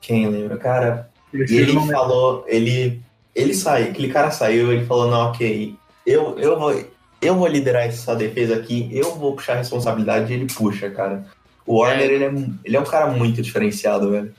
quem 0.00 0.26
lembra? 0.26 0.56
Cara, 0.56 1.10
E 1.34 1.54
ele 1.54 1.74
não 1.74 1.86
falou, 1.86 2.44
ele, 2.48 3.02
ele 3.34 3.52
saiu, 3.52 3.90
aquele 3.90 4.10
cara 4.10 4.30
saiu, 4.30 4.72
ele 4.72 4.86
falou, 4.86 5.10
não, 5.10 5.28
ok, 5.28 5.74
eu, 6.06 6.38
eu, 6.38 6.58
vou, 6.58 6.82
eu 7.20 7.34
vou 7.34 7.46
liderar 7.46 7.82
essa 7.84 8.16
defesa 8.16 8.56
aqui, 8.56 8.88
eu 8.90 9.14
vou 9.16 9.34
puxar 9.34 9.52
a 9.52 9.56
responsabilidade 9.56 10.32
e 10.32 10.36
ele 10.36 10.46
puxa, 10.46 10.88
cara. 10.88 11.26
O 11.68 11.80
Warner, 11.80 12.10
É. 12.10 12.12
ele, 12.14 12.24
é, 12.24 12.32
ele 12.64 12.76
é 12.76 12.80
um 12.80 12.84
cara 12.84 13.08
muito 13.12 13.42
diferenciado, 13.42 14.10
velho. 14.10 14.32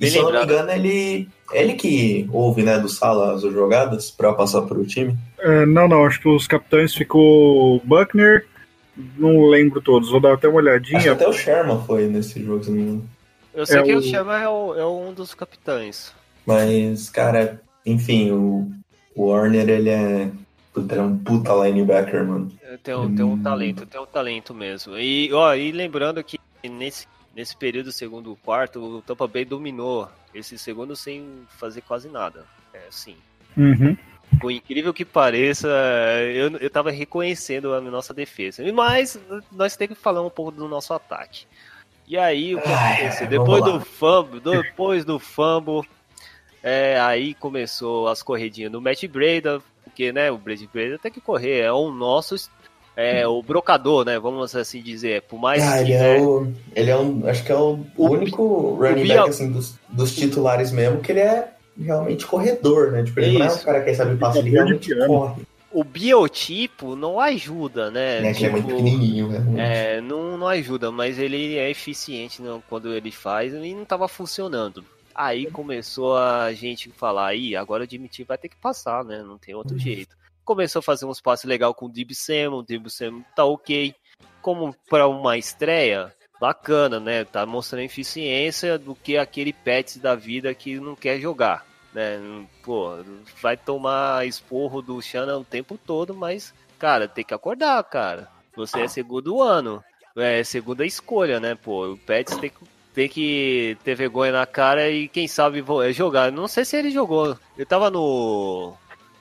E 0.00 0.08
se 0.08 0.16
eu 0.16 0.24
não 0.24 0.32
me 0.40 0.44
engano, 0.44 0.70
ele, 0.72 1.28
ele 1.52 1.74
que 1.74 2.28
ouve, 2.32 2.64
né, 2.64 2.80
do 2.80 2.88
sala 2.88 3.34
as 3.34 3.42
jogadas 3.42 4.10
pra 4.10 4.32
passar 4.32 4.62
pro 4.62 4.84
time. 4.84 5.16
É, 5.38 5.64
não, 5.64 5.86
não, 5.86 6.04
acho 6.04 6.20
que 6.20 6.28
os 6.28 6.48
capitães 6.48 6.92
ficou 6.92 7.80
Buckner, 7.84 8.44
não 9.16 9.46
lembro 9.46 9.80
todos, 9.80 10.10
vou 10.10 10.18
dar 10.20 10.34
até 10.34 10.48
uma 10.48 10.58
Acho 10.60 10.64
que 10.64 10.70
olhadinha. 10.96 11.12
até 11.12 11.28
o 11.28 11.32
Sherman 11.32 11.80
foi 11.86 12.08
nesse 12.08 12.42
jogo, 12.42 12.64
se 12.64 12.70
não 12.70 12.76
me 12.76 12.82
engano. 12.82 13.08
Eu 13.54 13.64
sei 13.66 13.78
É 13.78 13.82
que 13.84 13.94
o 13.94 13.98
o- 13.98 14.02
Chama 14.02 14.40
é, 14.42 14.48
o- 14.48 14.74
é 14.74 14.84
um 14.84 15.12
dos 15.14 15.32
capitães. 15.32 16.12
Mas, 16.44 17.08
cara, 17.08 17.60
enfim, 17.86 18.32
o, 18.32 18.68
o 19.14 19.26
Warner, 19.28 19.68
ele 19.68 19.90
é, 19.90 20.28
puta, 20.72 20.94
ele 20.94 21.00
é 21.02 21.04
um 21.04 21.16
puta 21.18 21.52
linebacker, 21.54 22.24
mano. 22.26 22.50
Tem, 22.82 22.94
um- 22.96 23.14
tem 23.14 23.24
um 23.24 23.34
Hum. 23.34 23.42
talento, 23.44 23.86
tem 23.86 24.00
um 24.00 24.06
talento 24.06 24.52
mesmo. 24.52 24.98
E, 24.98 25.32
ó, 25.32 25.54
e 25.54 25.70
lembrando 25.70 26.22
que 26.24 26.36
nesse, 26.68 27.06
nesse 27.34 27.56
período 27.56 27.92
segundo 27.92 28.36
quarto, 28.44 28.80
o 28.80 29.02
Tampa 29.02 29.26
Bay 29.26 29.44
dominou 29.44 30.08
esse 30.34 30.58
segundo 30.58 30.96
sem 30.96 31.42
fazer 31.58 31.80
quase 31.82 32.08
nada. 32.08 32.46
É 32.72 32.86
assim. 32.88 33.16
Uhum. 33.56 33.96
Por 34.40 34.50
incrível 34.50 34.92
que 34.92 35.04
pareça, 35.04 35.68
eu, 36.34 36.56
eu 36.56 36.70
tava 36.70 36.90
reconhecendo 36.90 37.72
a 37.72 37.80
nossa 37.80 38.12
defesa. 38.12 38.64
Mas 38.72 39.18
nós 39.52 39.76
temos 39.76 39.96
que 39.96 40.02
falar 40.02 40.22
um 40.22 40.30
pouco 40.30 40.50
do 40.50 40.66
nosso 40.66 40.92
ataque. 40.92 41.46
E 42.06 42.18
aí, 42.18 42.54
o 42.54 42.60
que 42.60 42.68
aconteceu? 42.68 43.26
Depois 43.28 43.64
do 43.64 43.80
fumble, 43.80 44.40
depois 44.40 45.04
do 45.04 45.18
fumble, 45.18 45.88
é, 46.62 46.98
aí 47.00 47.34
começou 47.34 48.08
as 48.08 48.22
corridinhas 48.22 48.72
do 48.72 48.80
Matt 48.80 49.04
Breda, 49.06 49.62
porque, 49.84 50.12
né, 50.12 50.30
o 50.30 50.38
Brady 50.38 50.66
Breda 50.66 50.98
tem 50.98 51.12
que 51.12 51.20
correr, 51.20 51.60
é 51.60 51.72
o 51.72 51.90
nosso, 51.90 52.50
é, 52.96 53.26
o 53.26 53.42
brocador, 53.42 54.04
né, 54.04 54.18
vamos 54.18 54.54
assim 54.54 54.80
dizer, 54.80 55.22
por 55.22 55.38
mais 55.38 55.62
Ah, 55.62 55.74
que, 55.78 55.90
ele 55.90 55.98
né, 55.98 56.18
é 56.18 56.20
o. 56.20 56.52
Ele 56.74 56.90
é 56.90 56.96
um. 56.96 57.26
Acho 57.28 57.44
que 57.44 57.52
é 57.52 57.56
o, 57.56 57.84
O 57.96 58.08
único 58.08 58.74
running 58.74 59.02
Bia- 59.02 59.16
back 59.16 59.30
assim, 59.30 59.50
dos, 59.50 59.74
dos 59.88 60.14
titulares 60.14 60.70
mesmo, 60.70 61.00
que 61.00 61.12
ele 61.12 61.20
é 61.20 61.48
realmente 61.78 62.24
corredor, 62.26 62.92
né? 62.92 63.02
Tipo, 63.02 63.20
ele 63.20 63.38
não 63.38 63.46
é 63.46 63.48
um 63.50 63.54
Isso. 63.54 63.64
cara 63.64 63.82
que 63.82 63.94
sabe 63.94 64.16
passar, 64.16 64.38
ele 64.38 64.50
de 64.50 64.56
realmente 64.56 64.94
corre. 65.06 65.42
o 65.72 65.82
biotipo 65.82 66.94
não 66.94 67.18
ajuda, 67.18 67.90
né, 67.90 68.20
Né? 68.20 68.32
Que 68.32 68.44
ele 68.44 68.46
é 68.46 68.50
muito 68.50 68.68
pequenininho, 68.68 69.28
né? 69.28 69.96
É, 69.96 70.00
não, 70.00 70.38
não 70.38 70.46
ajuda, 70.46 70.92
mas 70.92 71.18
ele 71.18 71.56
é 71.56 71.68
eficiente 71.70 72.40
né, 72.40 72.60
quando 72.68 72.94
ele 72.94 73.10
faz 73.10 73.52
e 73.52 73.74
não 73.74 73.82
estava 73.82 74.06
funcionando. 74.06 74.84
Aí 75.12 75.46
começou 75.50 76.16
a 76.16 76.52
gente 76.52 76.90
falar, 76.90 77.28
aí 77.28 77.54
agora 77.56 77.84
o 77.84 77.86
T 77.86 78.24
vai 78.24 78.38
ter 78.38 78.48
que 78.48 78.56
passar, 78.56 79.04
né? 79.04 79.22
Não 79.26 79.36
tem 79.38 79.54
outro 79.54 79.76
jeito. 79.78 80.16
Começou 80.44 80.80
a 80.80 80.82
fazer 80.82 81.06
uns 81.06 81.20
passes 81.20 81.44
legais 81.44 81.74
com 81.74 81.86
o 81.86 81.92
Dib 81.92 82.12
Samuel, 82.12 82.54
o 82.54 82.62
Dib 82.62 82.88
Samuel 82.88 83.24
tá 83.34 83.44
ok. 83.44 83.94
Como 84.42 84.74
para 84.88 85.08
uma 85.08 85.38
estreia, 85.38 86.12
bacana, 86.40 87.00
né? 87.00 87.24
Tá 87.24 87.46
mostrando 87.46 87.84
eficiência 87.84 88.78
do 88.78 88.94
que 88.94 89.16
aquele 89.16 89.52
Pets 89.52 89.96
da 89.96 90.14
vida 90.14 90.54
que 90.54 90.78
não 90.78 90.94
quer 90.94 91.18
jogar, 91.18 91.64
né? 91.92 92.20
Pô, 92.62 92.98
vai 93.40 93.56
tomar 93.56 94.26
esporro 94.26 94.82
do 94.82 95.00
Shannon 95.00 95.40
o 95.40 95.44
tempo 95.44 95.78
todo, 95.78 96.14
mas, 96.14 96.52
cara, 96.78 97.08
tem 97.08 97.24
que 97.24 97.34
acordar, 97.34 97.82
cara. 97.84 98.28
Você 98.56 98.82
é 98.82 98.88
segundo 98.88 99.40
ano, 99.40 99.82
é 100.16 100.44
segunda 100.44 100.84
escolha, 100.84 101.40
né? 101.40 101.54
Pô, 101.54 101.92
o 101.92 101.98
Pets 101.98 102.36
tem 102.36 102.50
que, 102.50 102.56
tem 102.92 103.08
que 103.08 103.78
ter 103.82 103.94
vergonha 103.94 104.32
na 104.32 104.46
cara 104.46 104.90
e 104.90 105.08
quem 105.08 105.26
sabe 105.26 105.64
é, 105.82 105.92
jogar. 105.92 106.30
Não 106.30 106.46
sei 106.46 106.64
se 106.64 106.76
ele 106.76 106.90
jogou. 106.90 107.38
Eu 107.56 107.66
tava 107.66 107.90
no 107.90 108.74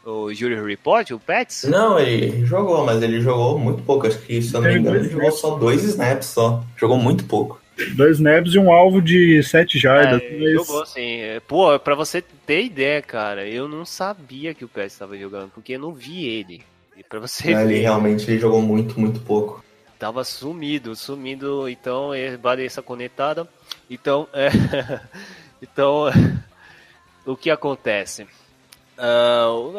o 0.05 0.33
Jury 0.33 0.61
Report, 0.61 1.11
o 1.11 1.19
Pets? 1.19 1.63
Não, 1.63 1.97
ele 1.99 2.45
jogou, 2.45 2.85
mas 2.85 3.01
ele 3.01 3.21
jogou 3.21 3.57
muito 3.57 3.81
pouco. 3.83 4.07
Acho 4.07 4.19
que, 4.19 4.41
se 4.41 4.53
eu 4.53 4.61
não 4.61 4.69
me 4.69 4.79
engano, 4.79 4.97
ele 4.97 5.09
jogou 5.09 5.31
só 5.31 5.55
dois 5.55 5.83
snaps 5.83 6.27
só. 6.27 6.63
Jogou 6.77 6.97
muito 6.97 7.23
pouco. 7.25 7.61
Dois 7.95 8.17
snaps 8.17 8.53
e 8.53 8.59
um 8.59 8.71
alvo 8.71 9.01
de 9.01 9.41
7 9.41 9.79
jardas. 9.79 10.21
É, 10.21 10.37
mas- 10.39 10.53
jogou 10.53 10.81
assim. 10.83 11.15
É, 11.21 11.39
Pô, 11.39 11.77
pra 11.79 11.95
você 11.95 12.21
ter 12.21 12.63
ideia, 12.65 13.01
cara, 13.01 13.47
eu 13.47 13.67
não 13.67 13.83
sabia 13.85 14.53
que 14.53 14.63
o 14.63 14.67
PS 14.67 14.93
estava 14.93 15.17
jogando, 15.17 15.49
porque 15.49 15.73
eu 15.73 15.79
não 15.79 15.91
vi 15.93 16.25
ele. 16.25 16.61
E 16.95 17.03
pra 17.03 17.19
você 17.19 17.49
Ele 17.51 17.65
ver, 17.65 17.79
realmente 17.79 18.29
ele 18.29 18.39
jogou 18.39 18.61
muito, 18.61 18.99
muito 18.99 19.19
pouco. 19.21 19.63
tava 19.97 20.23
sumido, 20.23 20.95
sumindo, 20.95 21.67
então, 21.67 22.13
é, 22.13 22.37
vale 22.37 22.63
essa 22.65 22.81
conectada. 22.83 23.47
Então, 23.89 24.27
é, 24.33 24.49
então, 25.61 26.03
o 27.25 27.35
que 27.35 27.49
acontece? 27.49 28.27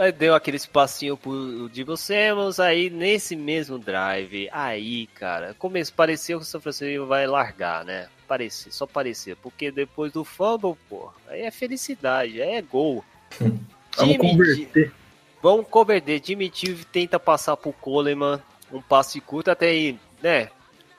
Aí 0.01 0.13
deu 0.13 0.35
aquele 0.35 0.57
espacinho 0.57 1.17
pro 1.17 1.69
de 1.69 1.85
Samuels, 1.97 2.59
aí 2.59 2.91
nesse 2.91 3.37
mesmo 3.37 3.79
drive, 3.79 4.49
aí, 4.53 5.07
cara, 5.09 5.55
começo, 5.55 5.93
pareceu 5.95 6.39
que 6.39 6.45
o 6.45 6.47
São 6.47 6.61
Francisco 6.61 7.07
vai 7.07 7.27
largar, 7.27 7.85
né? 7.85 8.09
Parecia, 8.27 8.73
só 8.73 8.87
parecia, 8.87 9.37
porque 9.37 9.71
depois 9.71 10.13
do 10.13 10.25
fumble, 10.25 10.77
pô, 10.89 11.13
aí 11.29 11.43
é 11.43 11.51
felicidade, 11.51 12.43
aí 12.43 12.55
é 12.55 12.63
gol. 12.63 13.05
Vamos 13.97 14.15
Jimmy 14.17 14.19
converter. 14.19 14.93
Vamos 15.41 15.69
converter. 15.69 16.23
Jimmy 16.25 16.53
tenta 16.91 17.21
passar 17.21 17.57
pro 17.57 17.73
Coleman 17.73 18.43
um 18.73 18.83
passe 18.83 19.21
curto, 19.21 19.51
até 19.51 19.67
aí, 19.67 19.99
né? 20.23 20.49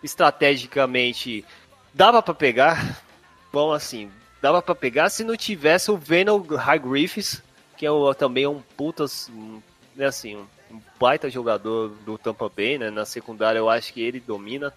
Estrategicamente 0.02 1.44
dava 1.94 2.22
pra 2.22 2.34
pegar. 2.34 3.02
Bom, 3.52 3.72
assim, 3.72 4.10
dava 4.42 4.62
pra 4.62 4.76
pegar 4.76 5.10
se 5.10 5.24
não 5.24 5.36
tivesse 5.36 5.92
o 5.92 5.98
Venom 5.98 6.42
High 6.42 6.80
Griffiths, 6.80 7.42
que 7.78 7.86
é 7.86 7.92
o- 7.92 8.14
também 8.14 8.48
um 8.48 8.62
putas, 8.62 9.30
um, 9.30 9.62
né, 9.96 10.06
assim, 10.06 10.36
um, 10.36 10.48
um 10.72 10.82
baita 11.00 11.30
jogador 11.30 11.90
do 12.06 12.18
Tampa 12.18 12.50
Bay, 12.50 12.78
né? 12.78 12.90
Na 12.90 13.06
secundária 13.06 13.60
eu 13.60 13.70
acho 13.70 13.94
que 13.94 14.02
ele 14.02 14.20
domina 14.20 14.74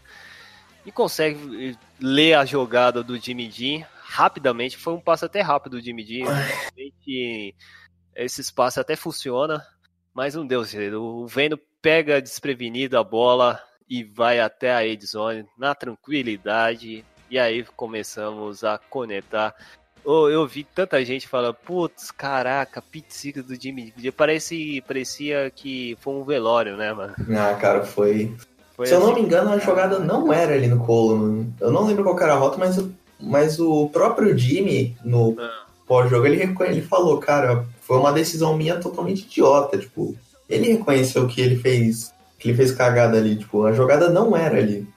e 0.84 0.92
consegue 0.92 1.76
ler 2.00 2.34
a 2.34 2.44
jogada 2.44 3.02
do 3.02 3.18
Jimmy 3.18 3.50
G 3.50 3.84
rapidamente. 4.00 4.76
Foi 4.76 4.92
um 4.94 5.00
passe 5.00 5.24
até 5.24 5.40
rápido 5.40 5.78
do 5.78 5.84
Jimmy 5.84 6.04
G. 6.04 6.22
Realmente, 6.24 7.54
esse 8.16 8.40
espaço 8.40 8.80
até 8.80 8.96
funciona, 8.96 9.64
mas 10.14 10.34
não 10.34 10.46
deu 10.46 10.64
jeito. 10.64 10.96
O 11.00 11.26
Veno 11.26 11.58
pega 11.82 12.20
desprevenido 12.22 12.98
a 12.98 13.04
bola 13.04 13.62
e 13.88 14.02
vai 14.02 14.40
até 14.40 14.74
a 14.74 14.86
end 14.86 15.04
zone 15.06 15.46
na 15.56 15.74
tranquilidade. 15.74 17.04
E 17.30 17.38
aí 17.38 17.64
começamos 17.76 18.64
a 18.64 18.78
conectar. 18.78 19.54
Oh, 20.10 20.26
eu 20.30 20.46
vi 20.46 20.64
tanta 20.64 21.04
gente 21.04 21.28
falando, 21.28 21.52
putz, 21.54 22.10
caraca, 22.10 22.80
pizzica 22.80 23.42
do 23.42 23.54
Jimmy. 23.54 23.92
Parece, 24.16 24.82
parecia 24.88 25.52
que 25.54 25.98
foi 26.00 26.14
um 26.14 26.24
velório, 26.24 26.78
né, 26.78 26.94
mano? 26.94 27.14
Ah, 27.36 27.52
cara, 27.60 27.84
foi. 27.84 28.34
Foi 28.74 28.86
Se 28.86 28.94
eu 28.94 29.00
não 29.00 29.10
assim. 29.12 29.20
me 29.20 29.26
engano, 29.26 29.50
a 29.52 29.58
jogada 29.58 29.98
não 29.98 30.32
era 30.32 30.54
ali 30.54 30.66
no 30.66 30.78
Coleman. 30.78 31.52
Eu 31.60 31.70
não 31.70 31.86
lembro 31.86 32.04
qual 32.04 32.18
era 32.20 32.32
a 32.32 32.38
rota, 32.38 32.56
mas, 32.56 32.82
mas 33.20 33.60
o 33.60 33.90
próprio 33.90 34.36
Jimmy, 34.38 34.96
no 35.04 35.36
Ah. 35.38 35.66
pós-jogo, 35.86 36.24
ele, 36.26 36.40
ele 36.42 36.80
falou, 36.80 37.18
cara, 37.18 37.66
foi 37.82 37.98
uma 37.98 38.10
decisão 38.10 38.56
minha 38.56 38.76
totalmente 38.80 39.24
idiota. 39.26 39.76
Tipo, 39.76 40.16
ele 40.48 40.72
reconheceu 40.72 41.26
que 41.26 41.38
ele 41.40 41.56
fez. 41.56 42.14
Que 42.38 42.48
ele 42.48 42.56
fez 42.56 42.72
cagada 42.72 43.18
ali. 43.18 43.36
Tipo, 43.36 43.66
a 43.66 43.72
jogada 43.72 44.08
não 44.08 44.34
era 44.34 44.56
ali. 44.56 44.88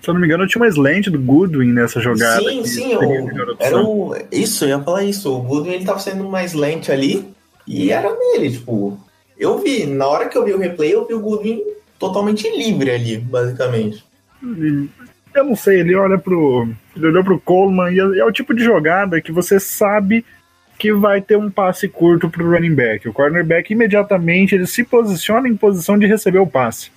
Se 0.00 0.08
eu 0.08 0.14
não 0.14 0.20
me 0.20 0.26
engano, 0.26 0.46
tinha 0.46 0.62
uma 0.62 0.68
slant 0.68 1.08
do 1.08 1.18
Goodwin 1.18 1.72
nessa 1.72 2.00
jogada. 2.00 2.40
sim, 2.40 2.64
sim, 2.64 2.92
eu, 2.92 3.02
era 3.58 3.78
um, 3.78 4.12
isso, 4.32 4.64
eu 4.64 4.70
ia 4.70 4.80
falar 4.80 5.04
isso. 5.04 5.30
O 5.32 5.42
Goodwin 5.42 5.74
ele 5.74 5.84
tava 5.84 5.98
sendo 5.98 6.28
mais 6.28 6.54
lente 6.54 6.90
ali 6.90 7.28
e 7.66 7.90
era 7.90 8.10
nele, 8.14 8.50
tipo. 8.50 8.98
Eu 9.38 9.58
vi, 9.58 9.86
na 9.86 10.06
hora 10.06 10.28
que 10.28 10.36
eu 10.36 10.44
vi 10.44 10.52
o 10.52 10.58
replay, 10.58 10.92
eu 10.92 11.06
vi 11.06 11.14
o 11.14 11.20
Goodwin 11.20 11.62
totalmente 11.98 12.48
livre 12.50 12.90
ali, 12.90 13.18
basicamente. 13.18 14.04
Eu 15.34 15.44
não 15.44 15.54
sei, 15.54 15.80
ele 15.80 15.94
olha 15.94 16.18
pro. 16.18 16.68
Ele 16.96 17.06
olhou 17.06 17.22
pro 17.22 17.40
Coleman 17.40 17.92
e 17.92 18.00
é, 18.00 18.20
é 18.20 18.24
o 18.24 18.32
tipo 18.32 18.54
de 18.54 18.64
jogada 18.64 19.20
que 19.20 19.30
você 19.30 19.60
sabe 19.60 20.24
que 20.78 20.94
vai 20.94 21.20
ter 21.20 21.36
um 21.36 21.50
passe 21.50 21.86
curto 21.86 22.30
pro 22.30 22.50
running 22.50 22.74
back. 22.74 23.06
O 23.06 23.12
cornerback 23.12 23.70
imediatamente 23.70 24.54
ele 24.54 24.66
se 24.66 24.82
posiciona 24.82 25.46
em 25.46 25.54
posição 25.54 25.98
de 25.98 26.06
receber 26.06 26.38
o 26.38 26.46
passe. 26.46 26.90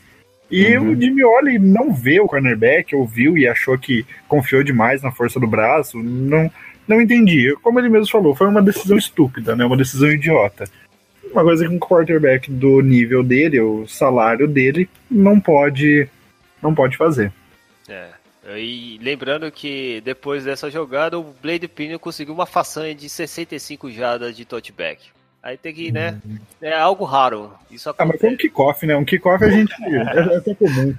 E 0.53 0.77
Uhum. 0.77 0.91
o 0.91 1.01
Jimmy 1.01 1.23
não 1.57 1.91
vê 1.91 2.19
o 2.19 2.27
cornerback, 2.27 2.95
ouviu 2.95 3.35
e 3.35 3.47
achou 3.47 3.75
que 3.75 4.05
confiou 4.27 4.61
demais 4.61 5.01
na 5.01 5.11
força 5.11 5.39
do 5.39 5.47
braço. 5.47 5.97
Não, 5.97 6.51
não 6.87 7.01
entendi. 7.01 7.51
Como 7.63 7.79
ele 7.79 7.89
mesmo 7.89 8.11
falou, 8.11 8.35
foi 8.35 8.45
uma 8.45 8.61
decisão 8.61 8.95
estúpida, 8.95 9.55
né? 9.55 9.65
Uma 9.65 9.75
decisão 9.75 10.11
idiota. 10.11 10.65
Uma 11.31 11.41
coisa 11.41 11.67
que 11.67 11.73
um 11.73 11.79
quarterback 11.79 12.51
do 12.51 12.81
nível 12.81 13.23
dele, 13.23 13.59
o 13.61 13.87
salário 13.87 14.47
dele, 14.47 14.87
não 15.09 15.39
pode, 15.39 16.07
não 16.61 16.75
pode 16.75 16.97
fazer. 16.97 17.33
É. 17.89 18.09
E 18.55 18.99
lembrando 19.01 19.49
que 19.51 20.01
depois 20.05 20.43
dessa 20.45 20.69
jogada, 20.69 21.17
o 21.17 21.33
Blade 21.41 21.67
Pino 21.67 21.97
conseguiu 21.97 22.35
uma 22.35 22.45
façanha 22.45 22.93
de 22.93 23.09
65 23.09 23.89
jardas 23.89 24.37
de 24.37 24.45
touchback. 24.45 25.01
Aí 25.43 25.57
tem 25.57 25.73
que, 25.73 25.91
né? 25.91 26.21
É 26.61 26.73
algo 26.73 27.03
raro. 27.03 27.51
Isso 27.69 27.89
Ah, 27.89 28.05
mas 28.05 28.17
foi 28.17 28.29
um 28.29 28.31
acontece. 28.31 28.37
kickoff, 28.49 28.85
né? 28.85 28.95
Um 28.95 29.03
kickoff 29.03 29.43
a 29.43 29.49
gente. 29.49 29.73
é 29.83 30.37
até 30.37 30.55
comum. 30.55 30.95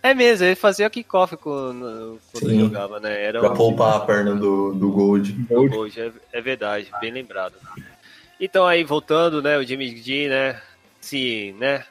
É 0.00 0.14
mesmo, 0.14 0.46
ele 0.46 0.54
fazia 0.54 0.88
kickoff 0.88 1.36
quando, 1.36 2.20
quando 2.30 2.48
Sim. 2.48 2.60
jogava, 2.60 3.00
né? 3.00 3.20
Era 3.20 3.40
Pra 3.40 3.50
um- 3.50 3.54
poupar 3.56 3.96
a 3.96 4.00
perna 4.00 4.36
do, 4.36 4.72
do 4.74 4.92
Gold. 4.92 5.32
Gold. 5.50 6.00
É, 6.00 6.12
é 6.32 6.40
verdade, 6.40 6.88
bem 7.00 7.10
lembrado. 7.10 7.54
Então 8.40 8.64
aí, 8.64 8.84
voltando, 8.84 9.42
né, 9.42 9.58
o 9.58 9.64
Jimmy 9.64 9.96
G, 9.96 10.28
né, 10.28 10.60
se, 11.00 11.52
né, 11.58 11.84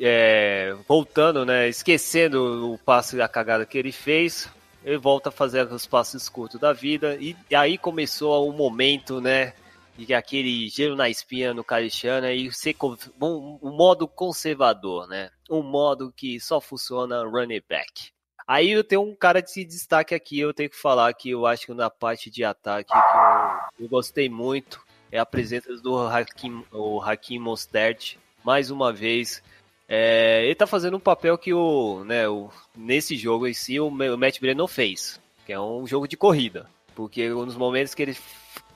é, 0.00 0.74
voltando, 0.88 1.44
né, 1.46 1.68
esquecendo 1.68 2.72
o 2.72 2.78
passe, 2.78 3.20
a 3.20 3.28
cagada 3.28 3.64
que 3.64 3.78
ele 3.78 3.92
fez, 3.92 4.48
ele 4.84 4.98
volta 4.98 5.28
a 5.28 5.32
fazer 5.32 5.66
os 5.72 5.86
passes 5.86 6.28
curtos 6.28 6.60
da 6.60 6.72
vida, 6.72 7.16
e, 7.20 7.34
e 7.50 7.54
aí 7.56 7.76
começou 7.78 8.48
o 8.48 8.52
momento, 8.52 9.20
né, 9.20 9.52
de 9.96 10.14
aquele 10.14 10.68
gelo 10.68 10.96
na 10.96 11.08
espinha 11.08 11.54
no 11.54 11.64
Carichana 11.64 12.32
e 12.32 12.52
ser 12.52 12.76
um, 13.20 13.58
um 13.62 13.72
modo 13.72 14.06
conservador, 14.06 15.06
né, 15.08 15.30
um 15.50 15.62
modo 15.62 16.12
que 16.14 16.38
só 16.40 16.60
funciona 16.60 17.24
running 17.24 17.62
back. 17.68 18.10
Aí 18.46 18.70
eu 18.70 18.84
tenho 18.84 19.02
um 19.02 19.14
cara 19.14 19.42
de 19.42 19.64
destaque 19.64 20.14
aqui, 20.14 20.38
eu 20.38 20.54
tenho 20.54 20.70
que 20.70 20.76
falar 20.76 21.12
que 21.14 21.30
eu 21.30 21.46
acho 21.46 21.66
que 21.66 21.74
na 21.74 21.90
parte 21.90 22.30
de 22.30 22.44
ataque 22.44 22.92
que 22.92 23.78
eu, 23.78 23.84
eu 23.84 23.88
gostei 23.88 24.28
muito 24.28 24.80
é 25.10 25.18
a 25.18 25.26
presença 25.26 25.74
do 25.76 25.98
Hakim, 25.98 26.64
o 26.72 27.00
Hakim 27.00 27.38
Mostert, 27.38 28.16
mais 28.44 28.70
uma 28.70 28.92
vez. 28.92 29.42
É, 29.88 30.44
ele 30.44 30.54
tá 30.54 30.66
fazendo 30.66 30.96
um 30.96 31.00
papel 31.00 31.38
que 31.38 31.52
o, 31.52 32.04
né, 32.04 32.28
o, 32.28 32.50
nesse 32.76 33.16
jogo 33.16 33.46
em 33.46 33.54
si 33.54 33.78
o, 33.78 33.90
Matt 33.90 34.40
Brennan 34.40 34.58
não 34.58 34.68
fez, 34.68 35.20
que 35.44 35.52
é 35.52 35.60
um 35.60 35.86
jogo 35.86 36.06
de 36.06 36.16
corrida. 36.16 36.68
Porque 36.94 37.28
nos 37.28 37.56
momentos 37.56 37.94
que 37.94 38.02
ele 38.02 38.16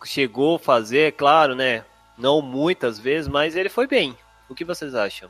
chegou 0.04 0.56
a 0.56 0.58
fazer, 0.58 1.00
é 1.08 1.10
claro, 1.10 1.54
né, 1.54 1.84
não 2.18 2.40
muitas 2.42 2.98
vezes, 2.98 3.28
mas 3.28 3.56
ele 3.56 3.68
foi 3.68 3.86
bem. 3.86 4.16
O 4.48 4.54
que 4.54 4.64
vocês 4.64 4.94
acham? 4.94 5.28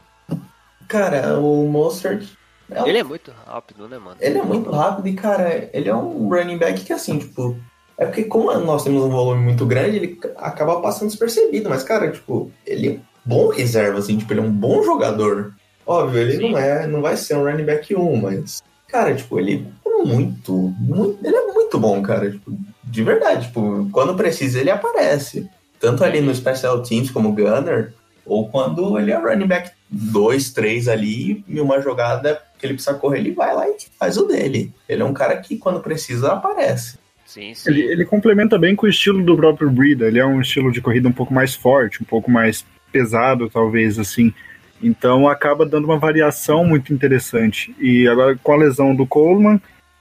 Cara, 0.89 1.39
o 1.39 1.69
Mostert. 1.69 2.27
é 2.71 2.83
um- 2.83 2.87
Ele 2.87 2.99
é 2.99 3.05
muito 3.05 3.33
rápido, 3.47 3.89
né, 3.89 3.99
mano? 3.99 4.17
Ele 4.21 4.39
é 4.39 4.43
muito 4.43 4.71
rápido 4.71 5.09
e, 5.09 5.15
cara, 5.15 5.69
ele 5.73 5.89
é 5.89 5.95
um 5.95 6.29
running 6.29 6.59
back 6.59 6.81
que, 6.85 6.93
assim, 6.93 7.19
tipo. 7.19 7.57
É 7.99 8.07
porque, 8.07 8.25
como 8.25 8.51
nós 8.61 8.83
temos 8.83 9.03
um 9.05 9.11
volume 9.11 9.43
muito 9.43 9.67
grande, 9.67 9.97
ele 9.97 10.19
acaba 10.37 10.81
passando 10.81 11.09
despercebido. 11.11 11.69
Mas, 11.69 11.83
cara, 11.83 12.11
tipo, 12.11 12.51
ele 12.67 12.89
é 12.89 12.99
bom 13.25 13.49
reserva, 13.51 13.99
assim, 13.99 14.17
tipo, 14.17 14.33
ele 14.33 14.41
é 14.41 14.43
um 14.43 14.51
bom 14.51 14.83
jogador. 14.83 15.53
Óbvio, 15.87 16.21
ele 16.23 16.37
Sim. 16.39 16.51
não 16.53 16.59
é, 16.59 16.87
não 16.87 17.03
vai 17.03 17.17
ser 17.17 17.37
um 17.37 17.45
running 17.45 17.65
back 17.65 17.95
1, 17.95 18.17
mas, 18.17 18.63
cara, 18.89 19.15
tipo, 19.15 19.39
ele 19.39 19.67
muito, 20.05 20.53
muito. 20.79 21.19
Ele 21.25 21.37
é 21.37 21.53
muito 21.53 21.79
bom, 21.79 22.03
cara. 22.03 22.31
Tipo, 22.31 22.57
de 22.83 23.03
verdade, 23.03 23.47
tipo, 23.47 23.89
quando 23.93 24.15
precisa, 24.15 24.61
ele 24.61 24.71
aparece. 24.71 25.49
Tanto 25.79 26.05
ali 26.05 26.21
no 26.21 26.35
Special 26.35 26.83
Teams 26.83 27.11
como 27.11 27.33
Gunner, 27.33 27.95
ou 28.25 28.49
quando 28.49 28.99
ele 28.99 29.11
é 29.11 29.17
running 29.17 29.47
back 29.47 29.71
2, 29.91 30.53
3 30.53 30.89
ali, 30.89 31.45
e 31.49 31.61
uma 31.61 31.81
jogada 31.81 32.41
que 32.59 32.67
ele 32.67 32.75
precisa 32.75 32.97
correr, 32.97 33.19
ele 33.19 33.33
vai 33.33 33.55
lá 33.55 33.69
e 33.69 33.77
faz 33.99 34.17
o 34.17 34.27
dele. 34.27 34.73
Ele 34.89 35.03
é 35.03 35.05
um 35.05 35.15
cara 35.15 35.37
que, 35.39 35.57
quando 35.57 35.81
precisa, 35.81 36.33
aparece. 36.33 36.99
Sim, 37.27 37.55
sim. 37.55 37.71
Ele, 37.71 37.83
ele 37.83 38.05
complementa 38.05 38.59
bem 38.59 38.75
com 38.75 38.87
o 38.87 38.89
estilo 38.89 39.25
do 39.25 39.37
próprio 39.37 39.71
Breida. 39.71 40.07
Ele 40.07 40.19
é 40.19 40.27
um 40.27 40.41
estilo 40.41 40.71
de 40.71 40.81
corrida 40.81 41.09
um 41.09 41.13
pouco 41.13 41.33
mais 41.33 41.55
forte, 41.55 42.03
um 42.03 42.07
pouco 42.07 42.31
mais 42.31 42.65
pesado, 42.93 43.49
talvez, 43.49 43.99
assim. 43.99 44.35
Então 44.83 45.29
acaba 45.29 45.65
dando 45.65 45.85
uma 45.85 45.99
variação 45.99 46.65
muito 46.65 46.93
interessante. 46.93 47.75
E 47.79 48.09
agora, 48.09 48.37
com 48.43 48.53
a 48.53 48.57
lesão 48.57 48.95
do 48.95 49.07
Coleman, 49.07 49.61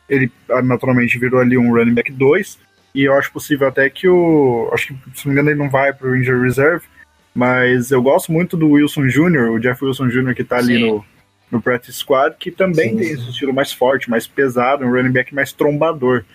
ele 0.09 0.31
ah, 0.49 0.61
naturalmente 0.61 1.17
virou 1.19 1.39
ali 1.39 1.57
um 1.57 1.73
running 1.73 1.93
back 1.93 2.11
2. 2.11 2.59
E 2.95 3.03
eu 3.03 3.13
acho 3.13 3.31
possível 3.31 3.67
até 3.67 3.89
que 3.89 4.07
o. 4.07 4.69
Acho 4.73 4.87
que, 4.87 5.19
se 5.19 5.25
não 5.25 5.33
me 5.33 5.39
engano, 5.39 5.49
ele 5.51 5.59
não 5.59 5.69
vai 5.69 5.93
para 5.93 6.07
o 6.07 6.15
Injury 6.15 6.41
Reserve. 6.41 6.85
Mas 7.33 7.91
eu 7.91 8.01
gosto 8.01 8.31
muito 8.31 8.57
do 8.57 8.71
Wilson 8.71 9.07
Jr., 9.07 9.51
o 9.51 9.59
Jeff 9.59 9.85
Wilson 9.85 10.07
Jr., 10.07 10.33
que 10.33 10.43
tá 10.43 10.57
ali 10.57 10.77
Sim. 10.77 10.87
no, 10.87 11.05
no 11.51 11.61
practice 11.61 11.99
squad, 11.99 12.35
que 12.39 12.49
também 12.49 12.89
Sim, 12.89 12.97
tem 12.97 13.05
sim. 13.05 13.13
esse 13.13 13.29
estilo 13.29 13.53
mais 13.53 13.71
forte, 13.71 14.09
mais 14.09 14.27
pesado, 14.27 14.83
um 14.83 14.91
running 14.91 15.11
back 15.11 15.33
mais 15.33 15.53
trombador. 15.53 16.25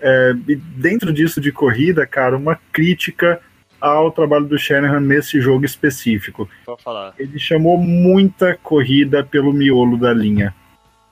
É, 0.00 0.32
e 0.48 0.56
dentro 0.56 1.12
disso 1.12 1.40
de 1.40 1.52
corrida, 1.52 2.06
cara, 2.06 2.36
uma 2.36 2.58
crítica 2.72 3.40
ao 3.80 4.10
trabalho 4.10 4.46
do 4.46 4.58
Shanahan 4.58 5.00
nesse 5.00 5.40
jogo 5.40 5.64
específico. 5.64 6.48
Ele 7.18 7.38
chamou 7.38 7.78
muita 7.78 8.58
corrida 8.62 9.22
pelo 9.22 9.52
miolo 9.52 9.96
da 9.96 10.12
linha. 10.12 10.54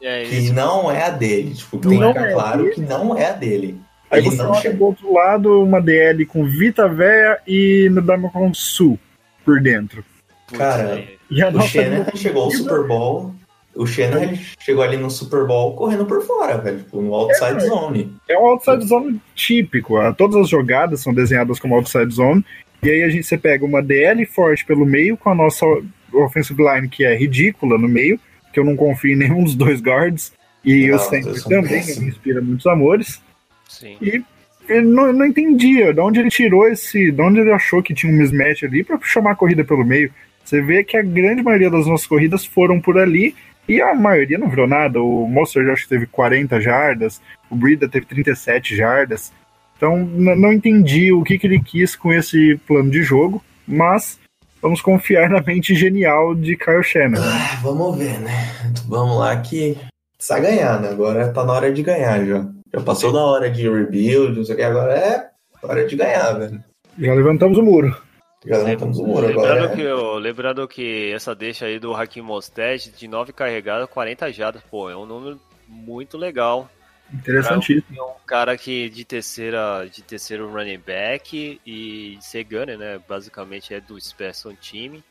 É, 0.03 0.25
que 0.25 0.35
isso. 0.37 0.53
não 0.55 0.91
é 0.91 1.05
a 1.05 1.11
dele. 1.11 1.55
Tipo, 1.55 1.79
tem 1.79 1.91
que 1.93 1.99
Não 1.99 2.13
ficar 2.13 2.29
é 2.29 2.33
claro 2.33 2.63
dele. 2.65 2.75
que 2.75 2.81
não 2.83 3.17
é 3.17 3.27
a 3.27 3.33
dele. 3.33 3.81
Aí 4.11 4.21
Ele 4.21 4.31
você 4.31 4.43
não 4.43 4.55
chegou. 4.55 4.79
do 4.79 4.85
outro 5.05 5.13
lado 5.15 5.63
uma 5.63 5.81
DL 5.81 6.25
com 6.27 6.45
Vita 6.45 6.89
Véia 6.89 7.39
e 7.47 7.89
no 7.91 8.01
Damocon 8.03 8.53
Sul 8.55 8.99
por 9.45 9.61
dentro. 9.61 10.05
Cara, 10.53 10.99
é. 11.01 11.09
E 11.31 11.43
a 11.43 11.49
O 11.49 11.61
Shanahan 11.61 11.91
linha 12.05 12.13
chegou 12.17 12.45
ao 12.45 12.51
Super 12.53 12.87
Bowl. 12.87 13.35
O 13.75 13.85
Shanahan 13.87 14.35
chegou 14.61 14.83
ali 14.85 14.97
no 14.97 15.11
Super 15.11 15.45
Bowl 15.45 15.75
correndo 15.75 16.07
por 16.07 16.23
fora, 16.25 16.57
velho. 16.59 16.79
Tipo, 16.79 17.03
no 17.03 17.13
outside 17.15 17.57
É, 17.57 17.61
zone. 17.61 18.13
É 18.29 18.39
um 18.39 18.47
outside 18.47 18.87
zone 18.87 19.21
típico. 19.35 19.95
Todas 20.15 20.37
as 20.37 20.49
jogadas 20.49 21.01
são 21.01 21.13
desenhadas 21.13 21.59
como 21.59 21.75
outside 21.75 22.15
zone. 22.15 22.45
E 22.83 22.91
aí 22.91 23.03
a 23.03 23.09
gente 23.09 23.27
você 23.27 23.37
pega 23.37 23.65
uma 23.65 23.83
DL 23.83 24.25
forte 24.27 24.65
pelo 24.65 24.87
meio 24.87 25.17
com 25.17 25.31
a 25.31 25.35
nossa 25.35 25.67
offensive 26.13 26.63
line 26.63 26.89
que 26.89 27.05
é 27.05 27.17
ridícula 27.17 27.77
no 27.77 27.89
meio, 27.89 28.21
que 28.57 28.61
eu 28.61 28.65
não 28.65 28.75
confio 28.75 29.13
em 29.13 29.17
nenhum 29.17 29.45
dos 29.45 29.55
dois 29.55 29.83
guards. 29.83 30.33
E 30.65 30.89
Não, 30.89 30.97
o 30.97 30.99
são 30.99 31.51
também 31.51 31.85
me 31.85 32.09
inspira 32.09 32.41
muitos 32.41 32.67
amores. 32.67 33.21
Sim. 33.69 33.99
E 34.01 34.23
eu 34.67 34.83
não, 34.83 35.13
não 35.13 35.27
entendia 35.27 35.93
de 35.93 36.01
onde 36.01 36.21
ele 36.21 36.31
tirou 36.31 36.67
esse. 36.67 37.13
De 37.13 37.21
onde 37.21 37.41
ele 37.41 37.53
achou 37.53 37.83
que 37.83 37.93
tinha 37.93 38.11
um 38.11 38.17
mismatch 38.17 38.65
ali 38.65 38.83
pra 38.83 38.99
chamar 39.03 39.33
a 39.33 39.37
corrida 39.37 39.63
pelo 39.63 39.85
meio. 39.85 40.11
Você 40.43 40.63
vê 40.63 40.83
que 40.83 40.97
a 40.97 41.03
grande 41.03 41.43
maioria 41.43 41.69
das 41.69 41.87
nossas 41.87 42.07
corridas 42.07 42.47
foram 42.47 42.81
por 42.81 42.99
ali 42.99 43.35
e 43.69 43.79
a 43.79 43.95
maioria 43.95 44.39
não 44.39 44.49
virou 44.49 44.67
nada. 44.67 45.03
O 45.03 45.29
Monster 45.29 45.69
acho 45.71 45.83
que 45.83 45.91
teve 45.91 46.07
40 46.07 46.59
jardas, 46.59 47.21
o 47.51 47.55
Brida 47.55 47.87
teve 47.87 48.07
37 48.07 48.75
jardas. 48.75 49.35
Então 49.77 49.99
não 49.99 50.51
entendi 50.51 51.13
o 51.13 51.23
que, 51.23 51.39
que 51.39 51.47
ele 51.47 51.61
quis 51.61 51.95
com 51.95 52.11
esse 52.11 52.59
plano 52.67 52.91
de 52.91 53.03
jogo, 53.03 53.45
mas 53.69 54.19
vamos 54.67 54.83
confiar 54.83 55.31
na 55.31 55.41
mente 55.41 55.75
genial 55.77 56.35
de 56.35 56.57
Kyle 56.57 56.83
Shanahan. 56.83 57.23
Ah, 57.25 57.61
vamos 57.62 57.97
ver, 57.97 58.19
né? 58.19 58.53
Vamos 58.89 59.17
lá 59.19 59.37
que 59.41 59.79
precisa 60.17 60.41
ganhar, 60.41 60.81
né? 60.81 60.89
Agora 60.91 61.29
tá 61.33 61.45
na 61.45 61.53
hora 61.53 61.73
de 61.73 61.83
ganhar 61.85 62.25
já. 62.27 62.45
Já 62.75 62.81
passou 62.81 63.12
da 63.12 63.21
hora 63.25 63.49
de 63.49 63.62
rebuild, 63.62 64.37
não 64.37 64.45
sei 64.45 64.55
o 64.55 64.59
que, 64.59 64.64
agora 64.64 64.93
é 64.99 65.29
hora 65.62 65.87
de 65.87 65.95
ganhar, 65.97 66.33
velho. 66.33 66.62
Já 66.99 67.14
levantamos 67.14 67.57
o 67.59 67.62
muro. 67.62 67.97
Já 68.45 68.59
levantamos 68.59 68.99
o 68.99 69.07
muro 69.07 69.27
Lembrando 69.29 69.53
agora. 69.59 69.69
que, 69.77 69.83
é- 69.83 69.91
eu- 69.91 70.14
lembrando 70.19 70.67
que 70.69 71.12
essa 71.12 71.33
deixa 71.35 71.67
aí 71.67 71.79
do 71.79 71.95
Hakim 71.95 72.23
Mostad 72.23 72.89
de 72.97 73.07
9 73.09 73.33
carregadas, 73.33 73.89
40 73.89 74.33
jadas, 74.33 74.62
pô, 74.69 74.91
é 74.91 74.97
um 74.97 75.07
número 75.07 75.39
muito 75.69 76.19
legal. 76.19 76.69
Interessantíssimo. 77.13 77.99
É 77.99 78.03
um 78.03 78.27
cara 78.27 78.57
que 78.57 78.89
de 78.89 79.05
terceira, 79.05 79.87
de 79.87 80.03
terceiro 80.03 80.51
running 80.51 80.79
back 80.79 81.61
e 81.65 82.19
ser 82.21 82.45
gunner, 82.45 82.77
né? 82.77 83.01
Basicamente 83.09 83.73
é 83.73 83.81
do 83.81 84.01
Special 84.01 84.55
Team. 84.55 85.03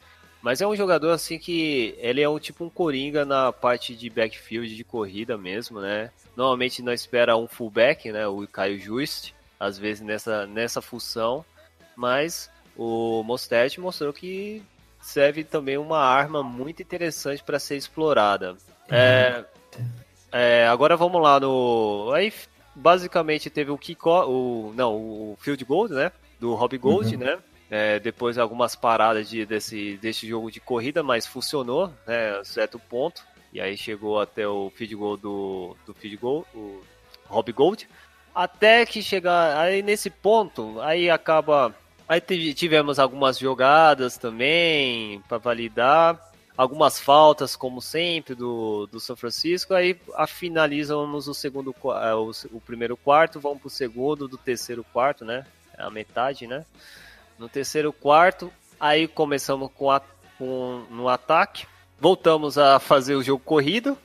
Mas 0.41 0.62
é 0.62 0.68
um 0.68 0.76
jogador 0.76 1.10
assim 1.10 1.39
que 1.39 1.96
ele 1.98 2.22
é 2.22 2.30
um 2.30 2.38
tipo 2.38 2.64
um 2.64 2.70
coringa 2.70 3.26
na 3.26 3.52
parte 3.52 3.96
de 3.96 4.10
backfield 4.10 4.76
de 4.76 4.84
corrida 4.84 5.38
mesmo, 5.38 5.82
né? 5.82 6.12
Normalmente 6.36 6.84
não 6.84 6.93
espera 6.93 7.36
um 7.36 7.48
fullback, 7.48 8.12
né? 8.12 8.28
O 8.28 8.46
Caio 8.48 8.80
Just, 8.80 9.32
às 9.60 9.78
vezes 9.78 10.02
nessa, 10.02 10.46
nessa 10.46 10.82
função, 10.82 11.43
mas 11.96 12.52
o 12.76 13.24
Mostert 13.24 13.80
mostrou 13.80 14.14
que 14.14 14.62
serve 15.02 15.43
também 15.43 15.78
uma 15.78 16.00
arma 16.00 16.43
muito 16.43 16.82
interessante 16.82 17.43
para 17.43 17.58
ser 17.58 17.78
explorada. 17.78 18.56
É, 18.89 19.43
é, 20.32 20.67
agora 20.67 20.95
vamos 20.97 21.21
lá 21.21 21.39
no. 21.39 22.11
Aí 22.13 22.32
basicamente 22.76 23.49
teve 23.49 23.71
o 23.71 23.78
kick 23.78 24.05
o 24.07 24.73
não 24.76 24.93
o 24.95 25.38
field 25.39 25.63
goal, 25.63 25.88
né? 25.88 26.11
Do 26.39 26.53
Rob 26.55 26.78
Gold, 26.78 27.15
Uhum. 27.15 27.21
né? 27.23 27.38
É, 27.71 27.99
depois 27.99 28.38
algumas 28.38 28.76
paradas 28.76 29.28
de, 29.30 29.45
desse, 29.45 29.97
desse 29.97 30.28
jogo 30.28 30.51
de 30.51 30.59
corrida, 30.59 31.01
mas 31.01 31.26
funcionou, 31.26 31.88
né? 32.05 32.41
Certo 32.43 32.78
ponto. 32.78 33.23
E 33.53 33.59
aí 33.61 33.78
chegou 33.78 34.19
até 34.19 34.47
o 34.47 34.69
field 34.76 34.95
goal 34.95 35.17
do, 35.17 35.78
do 35.86 35.93
field 35.93 36.17
goal, 36.17 36.45
o 36.53 36.82
Rob 37.28 37.51
Gold. 37.53 37.88
Até 38.34 38.86
que 38.86 39.01
chegar 39.01 39.57
aí 39.57 39.82
nesse 39.82 40.09
ponto, 40.09 40.80
aí 40.82 41.09
acaba. 41.09 41.73
Aí 42.07 42.19
tive- 42.19 42.53
tivemos 42.53 42.99
algumas 42.99 43.39
jogadas 43.39 44.17
também 44.17 45.21
para 45.28 45.38
validar, 45.38 46.19
algumas 46.58 46.99
faltas, 46.99 47.56
como 47.56 47.82
sempre, 47.82 48.36
do, 48.36 48.88
do 48.88 48.99
São 48.99 49.16
Francisco. 49.16 49.74
Aí 49.74 49.99
a, 50.16 50.26
finalizamos 50.26 51.28
o 51.28 51.34
segundo, 51.34 51.76
eh, 52.01 52.14
o, 52.14 52.32
o 52.51 52.62
primeiro 52.62 52.95
quarto, 52.95 53.39
vamos 53.39 53.60
pro 53.62 53.70
segundo, 53.70 54.28
do 54.28 54.38
terceiro 54.38 54.84
quarto, 54.93 55.26
né? 55.26 55.45
A 55.78 55.89
metade, 55.89 56.47
né? 56.47 56.66
No 57.38 57.49
terceiro 57.49 57.91
quarto, 57.91 58.51
aí 58.80 59.08
começamos 59.08 59.70
com, 59.76 59.91
a, 59.91 60.01
com 60.38 60.86
no 60.89 61.10
ataque, 61.10 61.68
voltamos 61.99 62.58
a 62.58 62.80
fazer 62.80 63.16
o 63.16 63.24
jogo 63.24 63.43
corrido. 63.43 63.97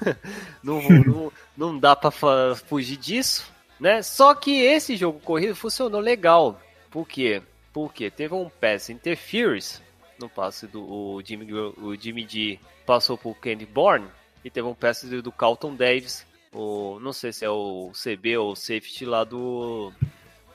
não, 0.62 0.80
não, 1.04 1.32
não 1.56 1.78
dá 1.78 1.96
para 1.96 2.54
fugir 2.54 2.96
disso, 2.96 3.50
né? 3.80 4.02
Só 4.02 4.34
que 4.34 4.60
esse 4.60 4.96
jogo 4.96 5.18
corrido 5.20 5.56
funcionou 5.56 6.00
legal. 6.00 6.60
Por 6.90 7.06
quê? 7.06 7.42
Porque 7.72 8.10
teve 8.10 8.34
um 8.34 8.48
pass 8.48 8.88
interference 8.88 9.80
no 10.18 10.28
passe 10.28 10.66
do 10.66 10.82
o 10.82 11.22
Jimmy, 11.24 11.52
o 11.52 11.94
Jimmy 11.94 12.26
G 12.28 12.58
passou 12.86 13.16
por 13.16 13.34
Candy 13.36 13.66
Bourne 13.66 14.06
e 14.44 14.50
teve 14.50 14.66
um 14.66 14.74
pass 14.74 15.04
do, 15.04 15.22
do 15.22 15.32
Carlton 15.32 15.74
Davis, 15.74 16.26
o, 16.52 16.98
não 17.00 17.12
sei 17.12 17.32
se 17.32 17.44
é 17.44 17.50
o 17.50 17.90
CB 17.92 18.38
ou 18.38 18.52
o 18.52 18.56
safety 18.56 19.04
lá 19.04 19.24
do, 19.24 19.92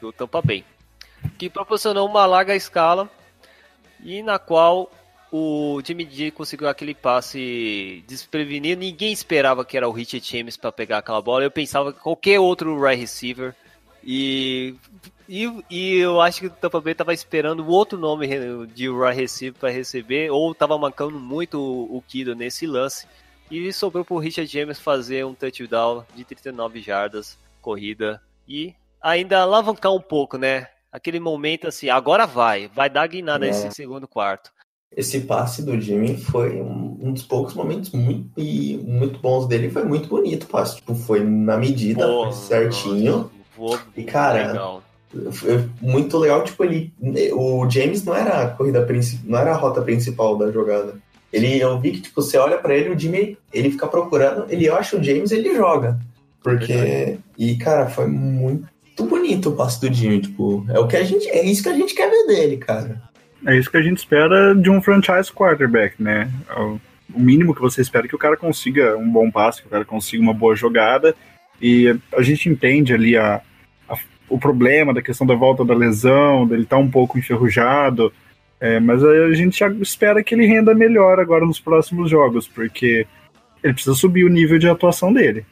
do 0.02 0.12
Tampa 0.12 0.42
Bay, 0.42 0.66
que 1.38 1.50
proporcionou 1.50 2.08
uma 2.08 2.26
larga 2.26 2.56
escala 2.56 3.10
e 4.04 4.22
na 4.22 4.38
qual 4.38 4.92
o 5.32 5.82
Jimmy 5.84 6.08
G 6.12 6.30
conseguiu 6.30 6.70
aquele 6.70 6.94
passe 6.94 8.04
desprevenido. 8.08 8.82
Ninguém 8.82 9.12
esperava 9.12 9.66
que 9.66 9.76
era 9.76 9.90
o 9.90 9.92
Richard 9.92 10.24
James 10.24 10.56
para 10.56 10.72
pegar 10.72 11.00
aquela 11.00 11.22
bola. 11.24 11.44
Eu 11.44 11.50
pensava 11.50 11.92
que 11.92 12.00
qualquer 12.00 12.40
outro 12.40 12.80
right 12.80 13.02
receiver. 13.02 13.56
E, 14.04 14.76
e, 15.28 15.64
e 15.70 15.96
eu 15.98 16.20
acho 16.22 16.42
que 16.42 16.48
o 16.48 16.50
Tampa 16.50 16.82
Bay 16.82 16.94
tava 16.94 17.14
esperando 17.14 17.68
outro 17.68 17.98
nome 17.98 18.28
de 18.68 18.90
right 18.90 19.20
receiver 19.20 19.60
para 19.60 19.70
receber, 19.70 20.32
ou 20.32 20.54
tava 20.54 20.78
marcando 20.78 21.20
muito 21.20 21.60
o, 21.60 21.98
o 21.98 22.02
Kido 22.02 22.36
nesse 22.36 22.66
lance. 22.66 23.08
E 23.52 23.72
sobrou 23.72 24.04
pro 24.04 24.18
Richard 24.18 24.52
James 24.52 24.80
fazer 24.80 25.26
um 25.26 25.34
touchdown 25.34 26.04
de 26.16 26.24
39 26.24 26.82
jardas, 26.82 27.38
corrida, 27.62 28.22
e 28.48 28.74
ainda 29.02 29.42
alavancar 29.42 29.94
um 29.94 30.02
pouco, 30.02 30.38
né? 30.38 30.68
Aquele 30.92 31.20
momento 31.20 31.68
assim, 31.68 31.90
agora 31.90 32.26
vai, 32.26 32.70
vai 32.74 32.90
dar 32.90 33.06
guinada 33.08 33.46
É. 33.46 33.50
nesse 33.50 33.72
segundo 33.72 34.08
quarto. 34.08 34.52
Esse 34.96 35.22
passe 35.22 35.64
do 35.66 35.80
Jimmy 35.80 36.18
foi 36.18 36.62
um, 36.62 37.00
um 37.02 37.14
dos 37.14 37.24
poucos 37.24 37.56
momentos 37.56 37.90
muito, 37.92 38.30
e 38.38 38.78
muito 38.78 39.20
bons 39.20 39.48
dele. 39.48 39.72
Foi 39.72 39.84
muito 39.84 40.08
bonito 40.08 40.44
o 40.44 40.48
passe. 40.48 40.76
Tipo, 40.76 40.94
foi 40.94 41.24
na 41.24 41.58
medida, 41.58 42.06
foi 42.06 42.32
certinho. 42.32 43.32
Voou 43.58 43.80
E, 43.96 44.04
cara, 44.04 44.48
legal. 44.48 44.83
Foi 45.32 45.66
muito 45.82 46.18
legal, 46.18 46.44
tipo, 46.44 46.64
ele. 46.64 46.92
O 47.34 47.70
James 47.70 48.04
não 48.04 48.16
era 48.16 48.44
a 48.44 48.48
corrida 48.50 48.82
principal, 48.84 49.26
não 49.30 49.40
era 49.40 49.52
a 49.52 49.58
rota 49.58 49.82
principal 49.82 50.38
da 50.38 50.52
jogada. 50.52 50.96
Ele, 51.32 51.60
eu 51.60 51.80
vi 51.80 51.92
que, 51.92 52.02
tipo, 52.02 52.22
você 52.22 52.38
olha 52.38 52.58
pra 52.58 52.76
ele, 52.76 52.90
o 52.90 53.00
Jimmy, 53.00 53.38
ele 53.54 53.72
fica 53.72 53.88
procurando, 53.88 54.46
ele 54.50 54.70
acha 54.70 54.98
o 54.98 55.04
James, 55.04 55.32
ele 55.32 55.56
joga. 55.56 56.00
Porque. 56.44 57.18
E, 57.38 57.56
cara, 57.58 57.88
foi 57.88 58.08
muito 58.08 58.68
bonito 59.06 59.50
o 59.50 59.56
passe 59.56 59.82
do 59.82 59.94
Jimmy, 59.94 60.22
tipo, 60.22 60.66
é 60.70 60.80
o 60.80 60.88
que 60.88 60.98
a 60.98 61.04
gente. 61.04 61.28
É 61.30 61.44
isso 61.44 61.64
que 61.64 61.70
a 61.70 61.74
gente 61.74 61.96
quer 61.96 62.10
ver 62.10 62.28
dele, 62.28 62.58
cara. 62.58 63.02
É 63.46 63.58
isso 63.58 63.70
que 63.70 63.78
a 63.78 63.82
gente 63.82 63.98
espera 63.98 64.54
de 64.56 64.70
um 64.70 64.82
franchise 64.82 65.32
quarterback, 65.32 66.02
né? 66.02 66.30
O 66.58 66.80
o 67.14 67.20
mínimo 67.20 67.54
que 67.54 67.62
você 67.62 67.80
espera 67.82 68.06
é 68.06 68.10
que 68.10 68.16
o 68.16 68.20
cara 68.20 68.36
consiga 68.36 68.98
um 68.98 69.08
bom 69.08 69.30
passe, 69.30 69.62
que 69.62 69.68
o 69.68 69.70
cara 69.70 69.86
consiga 69.86 70.24
uma 70.24 70.34
boa 70.34 70.56
jogada. 70.56 71.14
E 71.62 71.96
a 72.16 72.24
gente 72.24 72.50
entende 72.50 72.92
ali 72.92 73.16
a- 73.16 73.40
o 74.34 74.40
problema 74.40 74.94
da 74.94 75.02
questão 75.02 75.26
da 75.28 75.36
volta 75.36 75.64
da 75.64 75.74
lesão, 75.76 76.48
dele 76.48 76.64
estar 76.64 76.78
um 76.78 76.90
pouco 76.90 77.18
enferrujado. 77.20 78.12
é, 78.60 78.80
mas 78.80 79.04
a 79.04 79.34
gente 79.34 79.60
já 79.60 79.68
espera 79.70 80.24
que 80.24 80.34
ele 80.34 80.46
renda 80.48 80.74
melhor 80.74 81.20
agora 81.20 81.46
nos 81.46 81.60
próximos 81.60 82.10
jogos, 82.10 82.48
porque 82.48 83.06
ele 83.64 83.74
precisa 83.74 83.96
subir 83.96 84.24
o 84.24 84.30
nível 84.30 84.58
de 84.58 84.68
atuação 84.70 85.12
dele. 85.14 85.46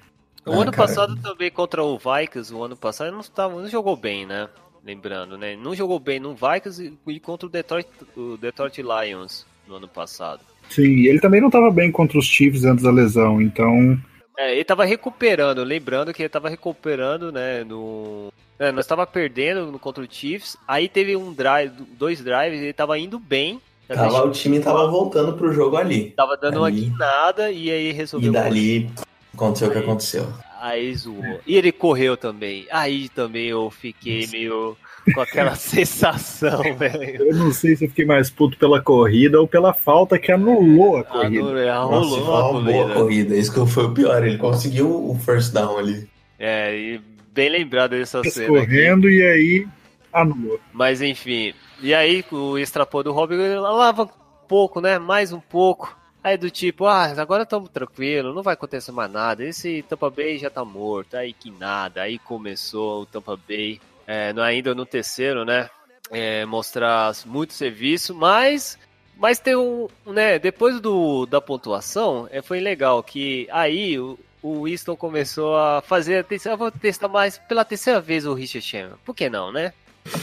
O 0.46 0.54
Ah, 0.54 0.62
ano 0.64 0.72
cara. 0.72 0.88
passado 0.88 1.16
também 1.22 1.52
contra 1.52 1.84
o 1.84 1.98
Vikings, 1.98 2.54
o 2.54 2.64
ano 2.64 2.76
passado 2.76 3.08
ele 3.08 3.16
não, 3.18 3.24
tava, 3.24 3.62
não 3.62 3.68
jogou 3.70 3.96
bem, 3.96 4.26
né? 4.26 4.48
Lembrando, 4.84 5.38
né? 5.38 5.56
Não 5.56 5.76
jogou 5.76 6.00
bem 6.00 6.20
no 6.20 6.34
Vikings 6.34 6.98
e, 7.08 7.12
e 7.14 7.20
contra 7.20 7.48
o 7.48 7.50
Detroit, 7.52 7.88
o 8.18 8.38
Detroit 8.38 8.82
Lions 8.82 9.46
no 9.68 9.76
ano 9.76 9.88
passado. 9.88 10.42
Sim, 10.70 11.06
ele 11.06 11.20
também 11.20 11.40
não 11.42 11.50
estava 11.50 11.70
bem 11.70 11.92
contra 11.92 12.18
os 12.18 12.26
Chiefs 12.26 12.64
antes 12.66 12.84
da 12.84 12.92
lesão, 12.92 13.40
então 13.42 14.00
É, 14.40 14.54
ele 14.56 14.64
tava 14.64 14.86
recuperando, 14.86 15.64
lembrando 15.64 16.14
que 16.14 16.24
ele 16.24 16.30
tava 16.30 16.50
recuperando, 16.50 17.32
né, 17.32 17.64
no... 17.64 18.32
É, 18.62 18.72
nós 18.72 18.86
tava 18.86 19.08
perdendo 19.08 19.72
no 19.72 19.80
contra 19.80 20.04
o 20.04 20.08
Chiefs, 20.08 20.56
aí 20.68 20.88
teve 20.88 21.16
um 21.16 21.34
drive, 21.34 21.72
dois 21.98 22.22
drives, 22.24 22.62
ele 22.62 22.74
tava 22.74 23.00
indo 23.00 23.18
bem. 23.18 23.60
Tava, 23.88 24.02
deixou- 24.04 24.28
o 24.28 24.32
time 24.32 24.60
tava 24.60 24.88
voltando 24.88 25.34
pro 25.34 25.52
jogo 25.52 25.78
ali. 25.78 26.12
tava 26.12 26.38
dando 26.38 26.58
uma 26.58 26.68
ali. 26.68 26.82
guinada 26.82 27.50
e 27.52 27.72
aí 27.72 27.92
resolveu... 27.92 28.30
E 28.30 28.34
dali 28.34 28.90
aconteceu 29.34 29.68
o 29.68 29.72
que 29.72 29.80
aconteceu. 29.80 30.28
Aí 30.62 30.94
zoou. 30.96 31.40
E 31.48 31.58
ele 31.58 31.72
correu 31.72 32.16
também. 32.16 32.68
Aí 32.70 33.10
também 33.10 33.48
eu 33.48 33.72
fiquei 33.72 34.28
meio. 34.28 34.78
com 35.16 35.22
aquela 35.22 35.56
sensação, 35.58 36.62
velho. 36.78 37.24
Eu 37.30 37.36
não 37.36 37.52
sei 37.52 37.76
se 37.76 37.86
eu 37.86 37.90
fiquei 37.90 38.06
mais 38.06 38.30
puto 38.30 38.60
pela 38.60 38.80
corrida 38.80 39.42
ou 39.42 39.48
pela 39.48 39.74
falta 39.74 40.20
que 40.20 40.32
anulou 40.32 40.98
a 40.98 41.04
corrida. 41.04 41.74
Anulou, 41.74 41.90
Nossa, 41.90 42.22
rolou 42.22 42.64
foi 42.64 42.74
a 42.74 42.78
uma 42.78 42.84
corrida. 42.94 42.94
corrida. 42.94 43.36
Isso 43.36 43.52
que 43.52 43.72
foi 43.72 43.86
o 43.86 43.92
pior. 43.92 44.24
Ele 44.24 44.38
conseguiu 44.38 44.88
o 44.88 45.18
first 45.18 45.52
down 45.52 45.80
ali. 45.80 46.08
É, 46.38 46.78
e 46.78 47.02
bem 47.32 47.50
lembrado 47.50 47.92
dessa 47.92 48.24
cena 48.24 48.60
aqui. 48.60 48.66
Correndo 48.68 49.10
e 49.10 49.26
aí 49.26 49.68
anulou. 50.14 50.60
Mas 50.74 51.02
enfim, 51.02 51.54
e 51.82 51.94
aí 51.94 52.24
o 52.32 52.58
extrapô 52.58 53.02
do 53.04 53.12
Robin 53.12 53.36
lava 53.56 54.04
um 54.04 54.48
pouco, 54.48 54.82
né? 54.82 55.00
Mais 55.00 55.32
um 55.34 55.40
pouco. 55.40 55.98
Aí 56.24 56.38
do 56.38 56.52
tipo, 56.52 56.86
ah, 56.86 57.06
agora 57.18 57.44
estamos 57.44 57.70
tranquilo, 57.70 58.34
não 58.34 58.44
vai 58.44 58.54
acontecer 58.54 58.92
mais 58.92 59.12
nada. 59.12 59.44
Esse 59.44 59.84
Tampa 59.90 60.10
Bay 60.10 60.38
já 60.38 60.52
tá 60.52 60.64
morto. 60.64 61.16
Aí 61.18 61.34
que 61.34 61.50
nada. 61.50 62.04
Aí 62.04 62.20
começou 62.20 63.02
o 63.02 63.06
Tampa 63.08 63.36
Bay, 63.36 63.80
é, 64.06 64.32
no- 64.32 64.42
ainda 64.42 64.76
no 64.76 64.86
terceiro, 64.86 65.44
né? 65.44 65.68
É, 66.12 66.46
mostrar 66.46 67.12
muito 67.26 67.54
serviço, 67.54 68.14
mas 68.14 68.78
mas 69.18 69.40
tem 69.40 69.56
um, 69.56 69.88
né, 70.06 70.40
depois 70.40 70.80
do, 70.82 71.26
da 71.28 71.40
pontuação, 71.40 72.28
é, 72.32 72.42
foi 72.42 72.60
legal 72.60 73.04
que 73.04 73.48
aí 73.52 74.00
o, 74.00 74.18
o 74.42 74.64
Winston 74.64 74.96
começou 74.96 75.58
a 75.58 75.82
fazer, 75.82 76.18
a 76.18 76.24
terceira- 76.24 76.54
eu 76.54 76.58
vou 76.58 76.72
testar 76.72 77.08
mais 77.08 77.38
pela 77.38 77.64
terceira 77.66 78.02
vez 78.02 78.26
o 78.26 78.34
Richard 78.34 78.66
Sherman. 78.66 78.98
Por 79.06 79.16
que 79.16 79.30
não, 79.30 79.52
né? 79.52 79.74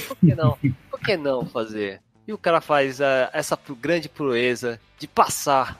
Por 0.06 0.16
que 0.16 0.34
não? 0.34 0.58
Por 0.90 1.00
que 1.00 1.16
não 1.16 1.46
fazer? 1.46 2.00
E 2.26 2.32
o 2.32 2.38
cara 2.38 2.60
faz 2.60 3.00
ah, 3.00 3.30
essa 3.32 3.58
grande 3.80 4.08
proeza 4.08 4.80
de 4.98 5.06
passar 5.06 5.76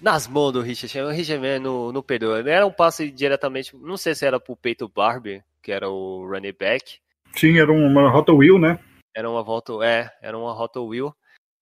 nas 0.00 0.26
mãos 0.26 0.52
do 0.52 0.60
Richard 0.62 0.88
Sherman. 0.88 1.12
O 1.12 1.16
Richard 1.16 1.42
Sherman 1.42 1.58
não, 1.60 1.92
não 1.92 2.02
perdoa. 2.02 2.40
Era 2.48 2.66
um 2.66 2.72
passe 2.72 3.10
diretamente, 3.10 3.76
não 3.76 3.96
sei 3.96 4.14
se 4.14 4.26
era 4.26 4.40
pro 4.40 4.56
Peito 4.56 4.88
Barber, 4.88 5.44
que 5.62 5.70
era 5.70 5.88
o 5.88 6.26
running 6.26 6.54
back. 6.58 6.98
Sim, 7.36 7.58
era 7.58 7.70
uma 7.72 8.10
Rota 8.10 8.32
Wheel, 8.32 8.58
né? 8.58 8.78
Era 9.14 9.28
uma 9.30 9.42
volta, 9.42 9.72
é, 9.84 10.10
era 10.22 10.38
uma 10.38 10.52
rota 10.52 10.80
wheel. 10.80 11.14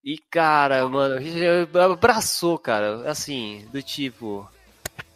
E 0.05 0.17
cara, 0.31 0.89
mano, 0.89 1.17
o 1.17 1.19
Richard 1.19 1.77
abraçou, 1.79 2.57
cara, 2.59 3.11
assim, 3.11 3.67
do 3.73 3.83
tipo, 3.83 4.49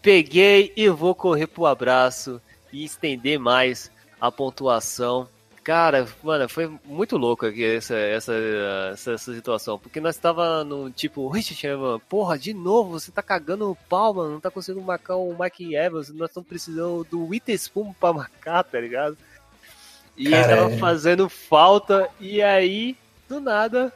peguei 0.04 0.70
e 0.76 0.86
vou 0.90 1.14
correr 1.14 1.46
pro 1.46 1.64
abraço 1.64 2.38
e 2.70 2.84
estender 2.84 3.38
mais 3.38 3.90
a 4.20 4.30
pontuação. 4.30 5.26
Cara, 5.64 6.06
mano, 6.22 6.46
foi 6.46 6.70
muito 6.84 7.16
louco 7.16 7.46
aqui 7.46 7.64
essa, 7.64 7.96
essa, 7.96 8.34
essa, 8.92 9.12
essa 9.12 9.34
situação, 9.34 9.78
porque 9.78 10.02
nós 10.02 10.18
tava 10.18 10.62
no 10.62 10.90
tipo, 10.90 11.26
Richard 11.28 11.58
Sherman, 11.58 11.98
porra, 12.06 12.38
de 12.38 12.52
novo, 12.52 13.00
você 13.00 13.10
tá 13.10 13.22
cagando 13.22 13.70
o 13.70 13.74
pau, 13.74 14.12
mano, 14.12 14.32
não 14.32 14.40
tá 14.40 14.50
conseguindo 14.50 14.84
marcar 14.84 15.16
o 15.16 15.34
Mike 15.40 15.74
Evans, 15.74 16.10
nós 16.10 16.28
estamos 16.28 16.46
precisando 16.46 17.06
do 17.10 17.24
Witherspoon 17.28 17.94
pra 17.94 18.12
marcar, 18.12 18.62
tá 18.62 18.78
ligado? 18.78 19.16
E 20.18 20.26
ele 20.26 20.36
Cara, 20.36 20.56
tava 20.56 20.74
é. 20.74 20.76
fazendo 20.76 21.30
falta, 21.30 22.10
e 22.20 22.42
aí, 22.42 22.94
do 23.26 23.40
nada, 23.40 23.90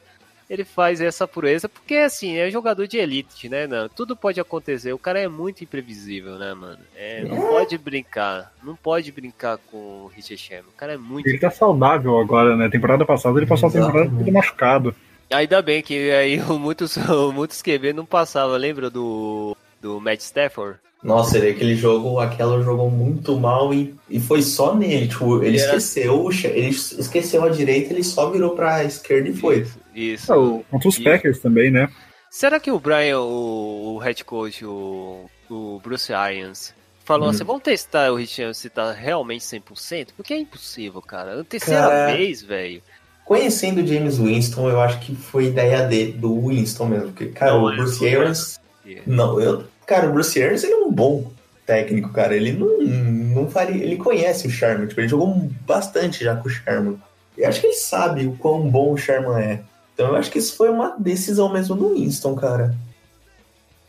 ele 0.48 0.64
faz 0.64 1.00
essa 1.00 1.26
pureza, 1.28 1.68
porque 1.68 1.94
assim, 1.96 2.36
é 2.38 2.50
jogador 2.50 2.86
de 2.86 2.96
elite, 2.96 3.48
né, 3.48 3.66
não? 3.66 3.88
Tudo 3.88 4.16
pode 4.16 4.40
acontecer, 4.40 4.92
o 4.92 4.98
cara 4.98 5.20
é 5.20 5.28
muito 5.28 5.62
imprevisível, 5.62 6.36
né, 6.38 6.54
mano? 6.54 6.78
É, 6.96 7.22
não 7.24 7.36
pode 7.36 7.76
brincar, 7.76 8.52
não 8.62 8.74
pode 8.74 9.12
brincar 9.12 9.58
com 9.70 9.76
o 9.76 10.10
Richard 10.14 10.38
Sherman, 10.42 10.70
o 10.74 10.76
cara 10.76 10.94
é 10.94 10.96
muito... 10.96 11.26
Ele 11.28 11.38
tá 11.38 11.50
saudável 11.50 12.18
agora, 12.18 12.56
né? 12.56 12.68
Temporada 12.68 13.04
passada 13.04 13.38
ele 13.38 13.46
passou 13.46 13.68
a 13.68 13.72
temporada 13.72 14.10
machucado. 14.32 14.94
Ainda 15.30 15.60
bem 15.60 15.82
que 15.82 16.10
aí 16.10 16.40
o 16.40 16.58
muitos, 16.58 16.96
o 17.08 17.30
muitos 17.32 17.60
QB 17.60 17.92
não 17.92 18.06
passava, 18.06 18.56
lembra 18.56 18.88
do, 18.88 19.54
do 19.82 20.00
Matt 20.00 20.20
Stafford? 20.20 20.78
Nossa, 21.02 21.38
ele, 21.38 21.50
aquele 21.50 21.76
jogo, 21.76 22.18
aquela 22.18 22.60
jogou 22.60 22.90
muito 22.90 23.38
mal 23.38 23.72
e, 23.72 23.94
e 24.10 24.18
foi 24.18 24.42
só 24.42 24.74
nele. 24.74 25.06
Tipo, 25.06 25.36
ele 25.36 25.48
Ele 25.56 25.58
era- 25.60 25.76
esqueceu, 25.76 26.24
o 26.24 26.32
che- 26.32 26.48
ele 26.48 26.70
esqueceu 26.70 27.44
a 27.44 27.48
direita, 27.50 27.92
ele 27.92 28.02
só 28.02 28.28
virou 28.30 28.56
pra 28.56 28.82
esquerda 28.82 29.28
e 29.28 29.32
foi. 29.36 29.64
Isso. 29.98 30.24
isso. 30.24 30.32
É, 30.32 30.36
o- 30.36 30.64
Contra 30.70 30.88
os 30.88 30.98
E- 30.98 31.04
Packers 31.04 31.38
também, 31.40 31.70
né? 31.70 31.88
Será 32.30 32.60
que 32.60 32.70
o 32.70 32.78
Brian, 32.78 33.20
o, 33.20 33.94
o 33.94 33.98
head 33.98 34.22
coach, 34.24 34.64
o, 34.64 35.30
o 35.48 35.80
Bruce 35.82 36.12
Arians, 36.12 36.74
falou 37.04 37.26
Hum. 37.28 37.30
assim, 37.30 37.42
vamos 37.44 37.62
testar 37.62 38.12
o 38.12 38.16
Richard 38.16 38.54
se 38.56 38.68
tá 38.68 38.92
realmente 38.92 39.42
100%? 39.44 40.08
Porque 40.16 40.34
é 40.34 40.38
impossível, 40.38 41.00
cara. 41.00 41.40
A 41.40 41.44
terceira 41.44 41.80
Cara, 41.88 42.12
vez, 42.14 42.42
velho. 42.42 42.82
Conhecendo 43.24 43.82
o 43.82 43.86
James 43.86 44.18
Winston, 44.18 44.68
eu 44.70 44.80
acho 44.80 45.00
que 45.00 45.14
foi 45.14 45.46
ideia 45.46 45.86
de, 45.86 46.12
do 46.12 46.48
Winston 46.48 46.86
mesmo. 46.86 47.06
Porque, 47.08 47.26
cara, 47.26 47.52
Não, 47.52 47.64
o 47.64 47.72
é, 47.72 47.76
Bruce 47.76 48.06
é. 48.06 48.14
Arians. 48.16 48.60
Não, 49.06 49.40
eu. 49.40 49.64
Cara, 49.86 50.08
o 50.08 50.12
Bruce 50.12 50.42
Arians 50.42 50.64
ele 50.64 50.72
é 50.74 50.76
um 50.76 50.92
bom 50.92 51.30
técnico, 51.66 52.10
cara. 52.10 52.34
Ele 52.36 52.52
não, 52.52 52.78
não 52.78 53.50
faria. 53.50 53.82
Ele 53.82 53.96
conhece 53.96 54.46
o 54.46 54.50
Sherman. 54.50 54.86
Tipo, 54.86 55.00
ele 55.02 55.08
jogou 55.08 55.34
bastante 55.66 56.24
já 56.24 56.36
com 56.36 56.46
o 56.48 56.50
Sherman. 56.50 56.98
Eu 57.36 57.48
acho 57.48 57.60
que 57.60 57.66
ele 57.68 57.74
sabe 57.76 58.26
o 58.26 58.32
quão 58.36 58.68
bom 58.70 58.92
o 58.92 58.96
Sherman 58.98 59.42
é. 59.42 59.60
Então 59.98 60.10
eu 60.10 60.16
acho 60.16 60.30
que 60.30 60.38
isso 60.38 60.56
foi 60.56 60.70
uma 60.70 60.94
decisão 60.96 61.52
mesmo 61.52 61.74
do 61.74 61.92
Winston, 61.94 62.36
cara. 62.36 62.72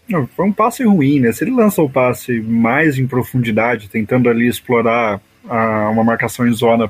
Não, 0.09 0.25
foi 0.25 0.47
um 0.47 0.51
passe 0.51 0.83
ruim, 0.83 1.19
né? 1.19 1.31
Se 1.31 1.43
ele 1.43 1.51
lança 1.51 1.83
o 1.83 1.89
passe 1.89 2.41
mais 2.41 2.97
em 2.97 3.05
profundidade, 3.05 3.87
tentando 3.87 4.27
ali 4.27 4.47
explorar 4.47 5.21
a- 5.47 5.89
uma 5.91 6.03
marcação 6.03 6.47
em 6.47 6.51
zona 6.51 6.89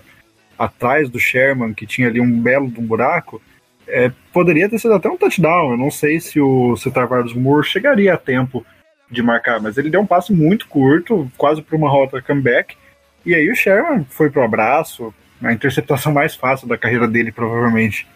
atrás 0.58 1.10
do 1.10 1.20
Sherman, 1.20 1.74
que 1.74 1.86
tinha 1.86 2.08
ali 2.08 2.22
um 2.22 2.40
belo 2.40 2.68
um 2.78 2.86
buraco, 2.86 3.42
é, 3.86 4.10
poderia 4.32 4.70
ter 4.70 4.80
sido 4.80 4.94
até 4.94 5.10
um 5.10 5.18
touchdown. 5.18 5.72
Eu 5.72 5.78
não 5.78 5.92
sei 5.92 6.22
se 6.22 6.40
o 6.40 6.78
se 6.78 6.90
Tavares 6.90 7.34
Moore 7.34 7.68
chegaria 7.68 8.14
a 8.14 8.18
tempo 8.18 8.66
de 9.12 9.22
marcar, 9.22 9.60
mas 9.60 9.78
ele 9.78 9.90
deu 9.90 10.00
um 10.00 10.08
passe 10.08 10.32
muito 10.32 10.66
curto, 10.70 11.30
quase 11.38 11.62
para 11.62 11.76
uma 11.76 11.90
rota 11.90 12.22
comeback. 12.22 12.78
E 13.26 13.36
aí 13.36 13.52
o 13.52 13.56
Sherman 13.56 14.06
foi 14.10 14.30
pro 14.30 14.44
abraço, 14.46 15.14
a 15.44 15.52
interceptação 15.52 16.14
mais 16.14 16.36
fácil 16.36 16.70
da 16.70 16.78
carreira 16.78 17.06
dele, 17.06 17.34
provavelmente. 17.34 18.08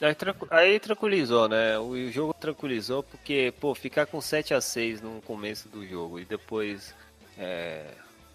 Aí, 0.00 0.16
aí 0.50 0.80
tranquilizou, 0.80 1.48
né? 1.48 1.78
O 1.78 2.10
jogo 2.10 2.32
tranquilizou 2.34 3.02
porque, 3.02 3.52
pô, 3.60 3.74
ficar 3.74 4.06
com 4.06 4.20
7 4.20 4.54
a 4.54 4.60
6 4.60 5.00
no 5.00 5.20
começo 5.22 5.68
do 5.68 5.84
jogo 5.86 6.20
e 6.20 6.24
depois 6.24 6.94
é, 7.36 7.84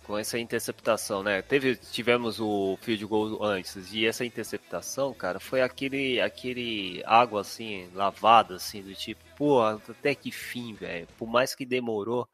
com 0.04 0.18
essa 0.18 0.38
interceptação, 0.38 1.24
né? 1.24 1.42
Teve, 1.42 1.78
tivemos 1.78 2.40
o 2.42 2.78
field 2.82 3.06
goal 3.06 3.42
antes 3.44 3.94
e 3.94 4.06
essa 4.06 4.26
interceptação, 4.26 5.14
cara, 5.14 5.40
foi 5.40 5.62
aquele, 5.62 6.20
aquele 6.20 7.02
água 7.06 7.40
assim, 7.42 7.90
lavada, 7.94 8.56
assim, 8.56 8.82
do 8.82 8.94
tipo, 8.94 9.22
pô, 9.38 9.62
até 9.62 10.14
que 10.14 10.32
fim, 10.32 10.74
velho. 10.74 11.08
Por 11.18 11.28
mais 11.30 11.56
que 11.56 11.66
demorou, 11.66 12.28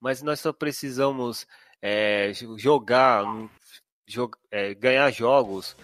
mas 0.00 0.22
nós 0.22 0.40
só 0.40 0.50
precisamos 0.52 1.46
é, 1.82 2.32
jo- 2.32 2.58
jogar, 2.58 3.24
jo- 4.06 4.30
é, 4.50 4.72
ganhar 4.74 5.10
jogos 5.10 5.76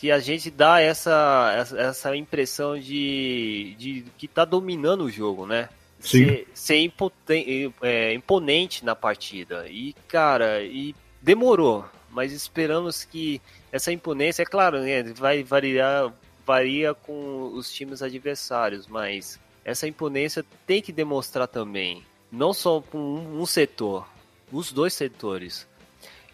que 0.00 0.10
a 0.10 0.18
gente 0.18 0.50
dá 0.50 0.80
essa, 0.80 1.66
essa, 1.76 2.16
impressão 2.16 2.78
de, 2.78 3.76
de 3.78 4.04
que 4.16 4.26
tá 4.26 4.46
dominando 4.46 5.04
o 5.04 5.10
jogo, 5.10 5.46
né? 5.46 5.68
Sim. 6.00 6.24
Ser, 6.24 6.48
ser 6.54 6.78
impoten- 6.78 7.74
é, 7.82 8.14
imponente 8.14 8.82
na 8.82 8.96
partida. 8.96 9.66
E, 9.68 9.94
cara, 10.08 10.62
e 10.62 10.94
demorou, 11.20 11.84
mas 12.08 12.32
esperamos 12.32 13.04
que 13.04 13.42
essa 13.70 13.92
imponência, 13.92 14.42
é 14.42 14.46
claro, 14.46 14.80
né, 14.80 15.02
vai 15.02 15.42
variar, 15.42 16.10
varia 16.46 16.94
com 16.94 17.52
os 17.52 17.70
times 17.70 18.00
adversários, 18.00 18.86
mas 18.86 19.38
essa 19.62 19.86
imponência 19.86 20.42
tem 20.66 20.80
que 20.80 20.92
demonstrar 20.92 21.46
também, 21.46 22.02
não 22.32 22.54
só 22.54 22.80
com 22.80 22.96
um, 22.98 23.42
um 23.42 23.44
setor, 23.44 24.08
os 24.50 24.72
dois 24.72 24.94
setores. 24.94 25.68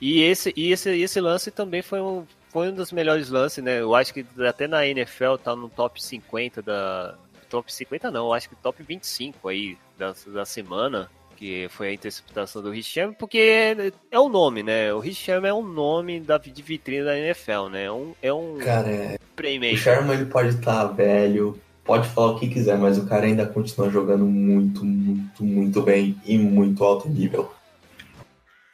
E 0.00 0.22
esse, 0.22 0.52
e 0.54 0.70
esse, 0.70 0.90
esse 0.90 1.20
lance 1.20 1.50
também 1.50 1.82
foi 1.82 2.00
um, 2.00 2.24
foi 2.56 2.70
um 2.70 2.74
dos 2.74 2.90
melhores 2.90 3.28
lances, 3.28 3.62
né? 3.62 3.82
Eu 3.82 3.94
acho 3.94 4.14
que 4.14 4.24
até 4.48 4.66
na 4.66 4.86
NFL 4.86 5.34
tá 5.36 5.54
no 5.54 5.68
top 5.68 6.02
50 6.02 6.62
da. 6.62 7.14
Top 7.50 7.70
50 7.70 8.10
não, 8.10 8.28
eu 8.28 8.32
acho 8.32 8.48
que 8.48 8.56
top 8.56 8.82
25 8.82 9.46
aí 9.46 9.76
da, 9.98 10.14
da 10.28 10.46
semana, 10.46 11.10
que 11.36 11.68
foi 11.68 11.88
a 11.88 11.92
interceptação 11.92 12.62
do 12.62 12.70
Rich 12.70 12.90
Sherman, 12.90 13.14
porque 13.18 13.92
é, 14.10 14.18
o 14.18 14.30
nome, 14.30 14.62
né? 14.62 14.90
O 14.94 15.00
Rich 15.00 15.22
Sherman 15.22 15.50
é 15.50 15.54
um 15.54 15.62
nome 15.62 16.18
da, 16.18 16.38
de 16.38 16.62
vitrine 16.62 17.04
da 17.04 17.18
NFL, 17.18 17.68
né? 17.70 17.84
É 17.84 17.92
um, 17.92 18.14
é 18.22 18.32
um 18.32 18.56
Cara, 18.56 18.88
é, 18.88 19.18
o. 19.38 19.76
Sherman 19.76 20.16
ele 20.16 20.24
pode 20.24 20.48
estar 20.48 20.86
velho, 20.86 21.60
pode 21.84 22.08
falar 22.08 22.32
o 22.32 22.38
que 22.38 22.48
quiser, 22.48 22.78
mas 22.78 22.96
o 22.96 23.06
cara 23.06 23.26
ainda 23.26 23.44
continua 23.44 23.90
jogando 23.90 24.24
muito, 24.24 24.82
muito, 24.82 25.44
muito 25.44 25.82
bem 25.82 26.16
e 26.24 26.38
muito 26.38 26.82
alto 26.82 27.06
nível. 27.06 27.52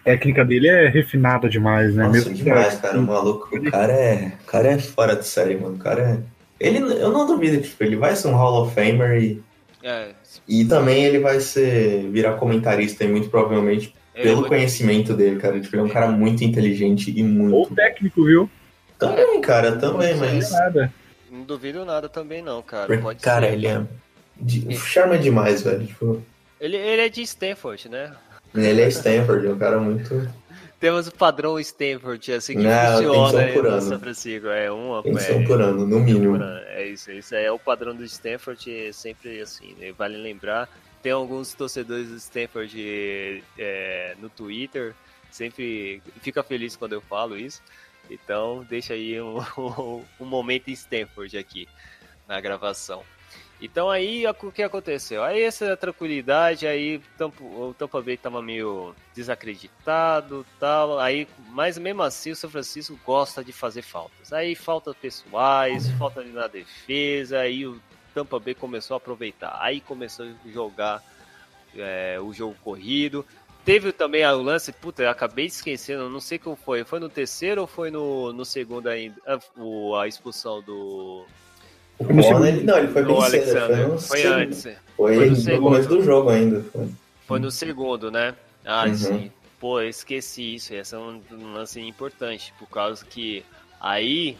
A 0.02 0.04
técnica 0.04 0.44
dele 0.44 0.68
é 0.68 0.88
refinada 0.88 1.48
demais, 1.48 1.94
né? 1.94 2.02
Nossa, 2.04 2.12
Mesmo 2.16 2.34
que- 2.34 2.42
demais, 2.42 2.74
cara. 2.80 2.98
O 2.98 3.02
maluco, 3.02 3.56
o 3.56 3.70
cara 3.70 3.92
é. 3.92 4.32
O 4.42 4.46
cara 4.46 4.68
é 4.72 4.78
fora 4.78 5.14
de 5.16 5.24
série, 5.26 5.56
mano. 5.56 5.76
O 5.76 5.78
cara 5.78 6.02
é. 6.02 6.18
Ele, 6.66 6.78
eu 6.78 7.10
não 7.10 7.26
duvido, 7.26 7.60
tipo, 7.62 7.82
ele 7.84 7.96
vai 7.96 8.14
ser 8.16 8.28
um 8.28 8.34
Hall 8.34 8.62
of 8.62 8.74
Famer 8.74 9.22
e, 9.22 9.42
É, 9.82 10.10
e 10.48 10.64
também 10.64 11.04
ele 11.04 11.18
vai 11.18 11.40
ser 11.40 12.08
virar 12.10 12.34
comentarista 12.34 13.04
e 13.04 13.08
muito 13.08 13.28
provavelmente 13.30 13.94
é 14.14 14.22
pelo 14.22 14.46
conhecimento 14.46 15.14
dele, 15.14 15.40
cara. 15.40 15.60
Tipo, 15.60 15.74
ele 15.76 15.82
é 15.82 15.84
um 15.86 15.88
cara 15.88 16.08
muito 16.08 16.42
inteligente 16.44 17.12
e 17.16 17.22
Ou 17.22 17.28
muito. 17.28 17.74
técnico, 17.74 18.24
viu? 18.24 18.48
Também, 18.98 19.40
cara, 19.40 19.72
também, 19.76 20.14
Não 20.14 20.20
mas. 20.20 20.50
nada. 20.52 20.92
Não 21.30 21.42
duvido 21.42 21.84
nada 21.84 22.08
também, 22.08 22.42
não, 22.42 22.60
cara. 22.62 22.96
Pode 22.98 23.20
cara, 23.20 23.46
ser. 23.48 23.52
ele 23.54 23.66
é. 23.66 23.82
de- 24.36 24.66
O 24.68 24.72
Sherman 24.72 25.16
é 25.18 25.20
demais, 25.22 25.62
velho. 25.62 25.86
Tipo, 25.86 26.22
Ele, 26.60 26.76
ele 26.76 27.02
é 27.02 27.08
de 27.08 27.22
Stanford, 27.22 27.88
né? 27.88 28.12
Ele 28.54 28.82
é 28.82 28.88
Stanford, 28.88 29.46
é 29.46 29.50
um 29.50 29.58
cara 29.58 29.78
muito. 29.78 30.28
Temos 30.78 31.06
o 31.06 31.12
padrão 31.12 31.60
Stanford, 31.60 32.32
assim 32.32 32.56
que 32.56 32.62
Não, 32.62 32.96
funciona 32.96 33.38
aí 33.44 33.62
no. 33.62 33.80
São 33.80 34.00
Francisco. 34.00 34.48
É 34.48 34.70
uma. 34.70 35.02
Pensão 35.02 35.40
é, 35.40 35.46
por 35.46 35.62
ano, 35.62 35.86
no 35.86 36.00
mínimo. 36.00 36.34
ano. 36.34 36.58
É 36.66 36.86
isso, 36.88 37.12
isso 37.12 37.34
é 37.34 37.50
o 37.52 37.58
padrão 37.58 37.94
do 37.94 38.04
Stanford, 38.04 38.68
é 38.68 38.92
sempre 38.92 39.40
assim, 39.40 39.74
né? 39.78 39.92
Vale 39.92 40.16
lembrar. 40.16 40.68
Tem 41.00 41.12
alguns 41.12 41.54
torcedores 41.54 42.08
do 42.08 42.16
Stanford 42.16 43.42
é, 43.58 44.16
no 44.20 44.28
Twitter, 44.28 44.94
sempre 45.30 46.02
fica 46.20 46.42
feliz 46.42 46.76
quando 46.76 46.92
eu 46.94 47.00
falo 47.00 47.36
isso. 47.36 47.62
Então, 48.10 48.66
deixa 48.68 48.94
aí 48.94 49.20
um, 49.20 49.38
um 50.20 50.24
momento 50.24 50.68
em 50.68 50.72
Stanford 50.72 51.38
aqui 51.38 51.68
na 52.28 52.40
gravação. 52.40 53.04
Então 53.64 53.88
aí 53.88 54.24
o 54.26 54.50
que 54.50 54.62
aconteceu? 54.62 55.22
Aí 55.22 55.40
essa 55.40 55.76
tranquilidade, 55.76 56.66
aí 56.66 57.00
o 57.40 57.72
Tampa 57.72 58.02
Bay 58.02 58.16
tava 58.16 58.42
meio 58.42 58.92
desacreditado 59.14 60.44
tal. 60.58 60.98
Aí, 60.98 61.28
mas 61.50 61.78
mesmo 61.78 62.02
assim 62.02 62.32
o 62.32 62.36
São 62.36 62.50
Francisco 62.50 62.98
gosta 63.06 63.44
de 63.44 63.52
fazer 63.52 63.82
faltas. 63.82 64.32
Aí 64.32 64.56
faltas 64.56 64.96
pessoais, 64.96 65.88
falta 65.92 66.22
na 66.24 66.48
defesa, 66.48 67.38
aí 67.38 67.64
o 67.64 67.80
Tampa 68.12 68.38
Bay 68.40 68.54
começou 68.54 68.94
a 68.94 68.98
aproveitar. 68.98 69.56
Aí 69.60 69.80
começou 69.80 70.26
a 70.26 70.48
jogar 70.50 71.00
é, 71.76 72.18
o 72.20 72.32
jogo 72.32 72.56
corrido. 72.64 73.24
Teve 73.64 73.92
também 73.92 74.26
o 74.26 74.42
lance, 74.42 74.72
puta, 74.72 75.04
eu 75.04 75.10
acabei 75.10 75.46
esquecendo, 75.46 76.10
não 76.10 76.18
sei 76.20 76.36
como 76.36 76.56
foi. 76.56 76.82
Foi 76.82 76.98
no 76.98 77.08
terceiro 77.08 77.60
ou 77.60 77.66
foi 77.68 77.92
no, 77.92 78.32
no 78.32 78.44
segundo 78.44 78.88
ainda? 78.88 79.14
A, 79.24 79.38
o- 79.56 79.94
a 79.94 80.08
expulsão 80.08 80.60
do, 80.60 81.24
O 82.02 82.04
Foi 82.06 82.14
no 82.14 82.22
Warner, 82.22 82.42
segundo. 82.44 82.46
ele, 82.58 82.64
não, 82.66 82.78
ele 82.78 82.88
foi 82.88 83.04
bem 83.04 83.20
cedo. 83.22 83.24
Alexander? 83.58 83.98
Foi 83.98 84.18
segundo. 84.18 84.34
antes. 84.38 84.62
Foi, 84.62 85.14
Foi 85.16 85.24
no 85.24 85.30
no 85.30 85.36
segundo. 85.36 85.62
começo 85.62 85.88
do 85.88 86.02
jogo 86.04 86.30
ainda. 86.30 86.62
Foi. 86.72 86.88
Foi 87.26 87.40
no 87.40 87.50
segundo, 87.50 88.10
né? 88.10 88.34
Ah, 88.64 88.86
Uhum. 88.86 88.94
sim. 88.94 89.32
Pô, 89.58 89.80
eu 89.80 89.88
esqueci 89.88 90.54
isso. 90.56 90.74
Esse 90.74 90.94
é 90.94 90.98
um, 90.98 91.20
um 91.30 91.52
lance 91.54 91.80
importante, 91.80 92.52
por 92.58 92.68
causa 92.68 93.04
que 93.04 93.44
aí 93.80 94.36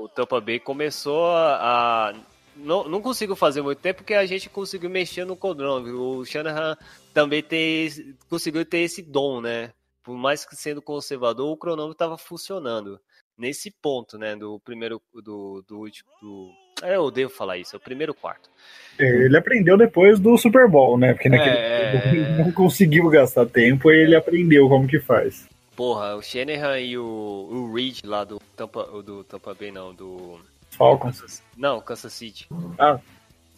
o 0.00 0.08
Tampa 0.08 0.40
Bay 0.40 0.58
começou 0.58 1.26
a. 1.26 2.10
a- 2.10 2.14
não, 2.56 2.88
não 2.88 3.00
consigo 3.00 3.36
fazer 3.36 3.62
muito 3.62 3.78
tempo 3.78 3.98
porque 3.98 4.14
a 4.14 4.26
gente 4.26 4.48
conseguiu 4.50 4.90
mexer 4.90 5.24
no 5.24 5.36
cronômetro. 5.36 6.00
O 6.00 6.24
Shanahan 6.24 6.76
também 7.14 7.40
tem, 7.42 7.84
esse- 7.86 8.16
conseguiu 8.28 8.64
ter 8.64 8.78
esse 8.78 9.00
dom, 9.02 9.40
né? 9.40 9.70
Por 10.02 10.16
mais 10.16 10.44
que 10.44 10.56
sendo 10.56 10.82
conservador, 10.82 11.52
o 11.52 11.56
cronômetro 11.56 11.92
estava 11.92 12.18
funcionando. 12.18 12.98
Nesse 13.38 13.70
ponto, 13.70 14.18
né? 14.18 14.34
Do 14.34 14.58
primeiro. 14.64 15.00
Do, 15.14 15.62
do 15.66 15.78
último. 15.78 16.08
Do, 16.20 16.50
é, 16.82 16.96
eu 16.96 17.10
devo 17.10 17.30
falar 17.32 17.56
isso, 17.58 17.74
é 17.74 17.78
o 17.78 17.80
primeiro 17.80 18.12
quarto. 18.14 18.50
Ele 18.98 19.36
aprendeu 19.36 19.76
depois 19.78 20.18
do 20.18 20.36
Super 20.36 20.68
Bowl, 20.68 20.98
né? 20.98 21.12
Porque 21.14 21.28
naquele 21.28 21.56
É. 21.56 21.90
tempo 21.92 22.08
ele 22.08 22.42
não 22.42 22.52
conseguiu 22.52 23.08
gastar 23.08 23.46
tempo 23.46 23.90
e 23.90 23.96
ele 24.04 24.16
aprendeu 24.16 24.68
como 24.68 24.88
que 24.88 24.98
faz. 24.98 25.46
Porra, 25.76 26.16
o 26.16 26.22
Shanahan 26.22 26.80
e 26.80 26.98
o, 26.98 27.04
o 27.04 27.72
Reed 27.72 28.00
lá 28.04 28.24
do 28.24 28.40
Tampa, 28.56 28.84
do 29.02 29.22
Tampa 29.22 29.54
Bay, 29.54 29.70
não, 29.70 29.94
do. 29.94 30.40
Falcons. 30.72 31.20
Kansas- 31.20 31.42
não, 31.56 31.80
Kansas 31.80 32.12
City. 32.12 32.48
Ah, 32.78 32.98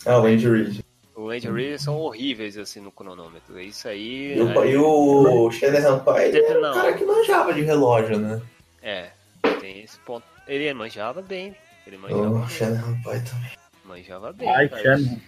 o 0.07 0.27
Andy 0.27 0.49
Reid. 0.49 0.85
O 1.17 1.29
Andy 1.31 1.51
Reid 1.51 1.79
são 1.83 1.97
horríveis 1.99 2.57
assim 2.57 2.81
no 2.81 2.91
cronômetro. 2.93 3.59
É 3.59 3.65
Isso 3.65 3.89
aí. 3.89 4.37
E 4.37 4.41
o, 4.41 4.65
e 4.67 4.77
o 4.77 5.51
Shanahan 5.51 5.99
pai, 6.01 6.31
Não. 6.33 6.71
um 6.71 6.75
cara 6.75 6.93
que 6.95 7.05
manjava 7.05 7.53
de 7.53 7.63
relógio, 7.63 8.19
né? 8.19 8.41
É, 8.83 9.11
tem 9.61 9.83
esse 9.83 9.99
ponto. 10.01 10.27
Ele 10.47 10.73
manjava 10.75 11.23
bem. 11.23 11.57
Ele 11.87 11.97
manjava 11.97 12.29
O 12.29 12.39
bem. 12.41 12.49
Shanahan 12.49 13.03
pai 13.03 13.21
também. 13.23 13.51
Manjava 13.85 14.33
bem. 14.33 14.49
Ai, 14.55 14.69
cara. 14.69 14.83
Shanahan. 14.83 15.21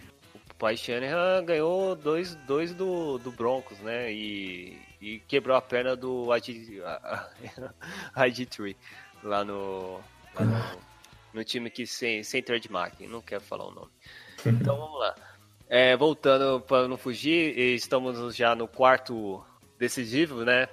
O 0.51 0.55
pai 0.55 0.77
Shanahan 0.77 1.45
ganhou 1.45 1.97
dois, 1.97 2.35
dois 2.47 2.73
do, 2.73 3.19
do 3.19 3.33
Broncos, 3.33 3.79
né? 3.81 4.13
E, 4.13 4.79
e 5.01 5.19
quebrou 5.21 5.57
a 5.57 5.63
perna 5.63 5.97
do 5.97 6.35
IG, 6.37 6.83
IG3 8.17 8.77
lá 9.25 9.45
no, 9.45 10.01
lá 10.35 10.45
no, 10.45 10.81
no 11.35 11.45
time 11.45 11.71
que 11.71 11.87
sem, 11.87 12.23
sem 12.23 12.43
trademark. 12.43 13.01
Não 13.09 13.21
quero 13.21 13.43
falar 13.43 13.67
o 13.67 13.73
nome. 13.73 13.91
Então 14.45 14.77
vamos 14.77 14.99
lá. 15.01 15.15
É, 15.69 15.97
voltando 15.97 16.61
para 16.61 16.87
não 16.87 16.99
fugir, 16.99 17.59
estamos 17.59 18.37
já 18.37 18.55
no 18.55 18.69
quarto 18.69 19.43
decisivo, 19.79 20.45
né? 20.45 20.69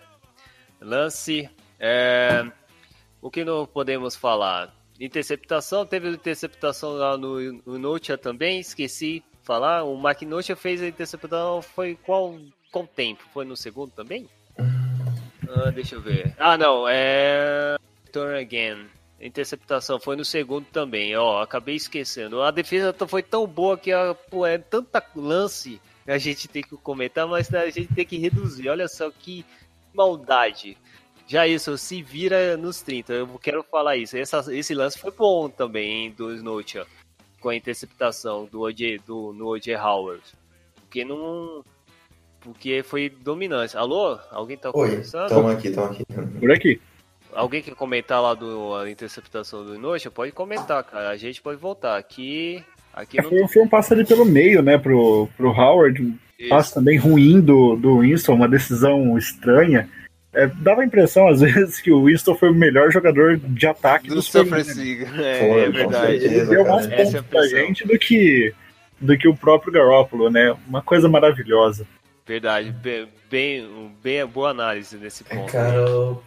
Lance. 0.81 1.49
É, 1.79 2.45
o 3.21 3.29
que 3.29 3.43
não 3.43 3.65
podemos 3.65 4.15
falar? 4.15 4.73
Interceptação, 4.99 5.85
teve 5.85 6.09
interceptação 6.09 6.91
lá 6.93 7.17
no, 7.17 7.39
no 7.65 7.79
Notia 7.79 8.17
também, 8.17 8.59
esqueci 8.59 9.19
de 9.19 9.45
falar. 9.45 9.83
O 9.83 9.95
Mark 9.95 10.21
Notia 10.23 10.55
fez 10.55 10.81
a 10.81 10.87
interceptação, 10.87 11.61
foi 11.61 11.97
qual, 12.05 12.37
qual 12.71 12.85
tempo? 12.85 13.23
Foi 13.33 13.45
no 13.45 13.55
segundo 13.55 13.91
também? 13.91 14.27
Ah, 14.57 15.71
deixa 15.71 15.95
eu 15.95 16.01
ver. 16.01 16.35
Ah, 16.37 16.57
não, 16.57 16.87
é. 16.87 17.77
Turn 18.11 18.37
again. 18.37 18.87
Interceptação 19.21 19.99
foi 19.99 20.15
no 20.15 20.25
segundo 20.25 20.65
também, 20.65 21.15
ó. 21.15 21.41
Acabei 21.41 21.75
esquecendo. 21.75 22.41
A 22.41 22.51
defesa 22.51 22.93
foi 23.07 23.23
tão 23.23 23.47
boa 23.47 23.77
que 23.77 23.91
ah, 23.91 24.15
pô, 24.29 24.45
é 24.45 24.57
tanta 24.57 25.03
lance 25.15 25.79
a 26.11 26.17
gente 26.17 26.47
tem 26.47 26.63
que 26.63 26.75
comentar, 26.77 27.27
mas 27.27 27.53
a 27.53 27.69
gente 27.69 27.93
tem 27.93 28.05
que 28.05 28.17
reduzir. 28.17 28.67
Olha 28.69 28.87
só 28.87 29.11
que 29.11 29.45
maldade. 29.93 30.77
Já 31.29 31.47
isso, 31.47 31.77
se 31.77 32.01
vira 32.01 32.57
nos 32.57 32.81
30. 32.81 33.13
Eu 33.13 33.27
quero 33.39 33.61
falar 33.61 33.95
isso. 33.97 34.17
Essa- 34.17 34.43
esse 34.51 34.73
lance 34.73 34.97
foi 34.97 35.11
bom 35.11 35.47
também, 35.47 36.05
hein, 36.05 36.13
do 36.17 36.33
Snotia. 36.33 36.87
Com 37.39 37.49
a 37.49 37.55
interceptação 37.55 38.45
do 38.51 38.61
OJ, 38.61 38.97
do, 39.05 39.31
no 39.31 39.45
OJ 39.49 39.75
Howard. 39.75 40.23
Porque 40.81 41.05
não. 41.05 41.63
Porque 42.41 42.81
foi 42.83 43.09
dominante. 43.09 43.77
Alô? 43.77 44.17
Alguém 44.31 44.57
tá 44.57 44.71
Oi, 44.73 44.89
conversando? 44.89 45.29
tamo 45.29 45.49
aqui, 45.49 45.67
aqui. 45.67 46.05
Por 46.39 46.51
aqui. 46.51 46.81
Alguém 47.31 47.61
quer 47.61 47.75
comentar 47.75 48.19
lá 48.21 48.33
do 48.33 48.73
a 48.73 48.89
interceptação 48.89 49.63
do 49.63 49.75
Inocha? 49.75 50.09
Pode 50.09 50.31
comentar, 50.31 50.83
cara. 50.83 51.09
A 51.09 51.15
gente 51.17 51.41
pode 51.43 51.59
voltar. 51.61 51.95
Aqui. 51.95 52.63
Aqui 52.91 53.19
É, 53.19 53.21
não 53.21 53.29
foi, 53.29 53.47
foi 53.47 53.61
um 53.61 53.67
passo 53.67 53.93
ali 53.93 54.03
pelo 54.03 54.25
meio, 54.25 54.63
né, 54.63 54.79
pro, 54.79 55.29
pro 55.37 55.51
Howard. 55.51 56.01
Um 56.01 56.17
tem. 56.35 56.49
passo 56.49 56.73
também 56.73 56.97
ruim 56.97 57.39
do, 57.39 57.75
do 57.75 57.99
Winston, 57.99 58.33
uma 58.33 58.49
decisão 58.49 59.15
estranha. 59.15 59.87
É, 60.33 60.47
dava 60.47 60.81
a 60.81 60.85
impressão, 60.85 61.27
às 61.27 61.41
vezes, 61.41 61.79
que 61.81 61.91
o 61.91 62.05
Winston 62.05 62.35
foi 62.35 62.49
o 62.51 62.55
melhor 62.55 62.91
jogador 62.91 63.37
de 63.37 63.67
ataque 63.67 64.09
do 64.09 64.21
Super. 64.21 64.63
Foi, 64.63 65.23
É, 65.23 65.59
é 65.65 65.69
verdade. 65.69 66.13
Ele 66.15 66.45
deu 66.45 66.65
mais. 66.65 66.85
Essa 66.91 67.17
é 67.17 67.19
a 67.19 67.23
pontos 67.23 67.29
pra 67.29 67.47
gente 67.47 67.87
do 67.87 67.97
que, 67.97 68.53
do 68.99 69.17
que 69.17 69.27
o 69.27 69.35
próprio 69.35 69.73
Garoppolo, 69.73 70.29
né? 70.29 70.55
Uma 70.67 70.81
coisa 70.81 71.07
maravilhosa. 71.09 71.85
Verdade. 72.27 72.71
Bem, 72.71 73.07
bem, 73.29 73.91
bem 74.03 74.25
boa 74.27 74.51
análise 74.51 74.97
nesse 74.97 75.23
É, 75.29 75.35
ponto. 75.35 75.51
cara, 75.51 75.83
o, 75.91 76.21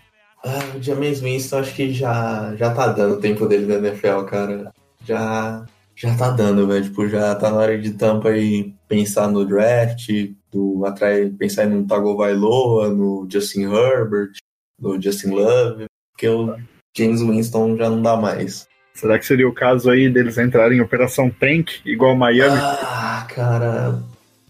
ah, 0.44 0.76
o 0.76 0.82
James 0.82 1.20
Winston 1.20 1.58
acho 1.60 1.74
que 1.74 1.92
já, 1.92 2.54
já 2.56 2.74
tá 2.74 2.88
dando 2.88 3.14
o 3.14 3.20
tempo 3.20 3.46
dele 3.46 3.66
na 3.66 3.74
NFL, 3.88 4.22
cara. 4.22 4.72
Já, 5.04 5.64
já 5.94 6.16
tá 6.16 6.30
dando, 6.30 6.66
velho. 6.66 6.82
Tipo, 6.82 7.08
já 7.08 7.34
tá 7.36 7.50
na 7.52 7.56
hora 7.58 7.78
de 7.78 7.92
tampa 7.92 8.30
aí 8.30 8.74
pensar 8.88 9.28
no 9.28 9.44
draft, 9.44 10.08
do, 10.52 10.84
atrás, 10.84 11.32
pensar 11.38 11.66
no 11.66 11.86
Tagovailoa, 11.86 12.90
no 12.90 13.26
Justin 13.30 13.62
Herbert, 13.62 14.32
no 14.78 15.00
Justin 15.00 15.30
Love, 15.30 15.86
porque 16.12 16.28
o 16.28 16.56
James 16.96 17.22
Winston 17.22 17.76
já 17.76 17.88
não 17.88 18.02
dá 18.02 18.16
mais. 18.16 18.68
Será 18.94 19.18
que 19.18 19.24
seria 19.24 19.48
o 19.48 19.54
caso 19.54 19.90
aí 19.90 20.10
deles 20.10 20.36
entrarem 20.36 20.78
em 20.78 20.82
Operação 20.82 21.30
Tank, 21.30 21.80
igual 21.84 22.14
Miami? 22.14 22.58
Ah, 22.60 23.26
cara. 23.34 24.02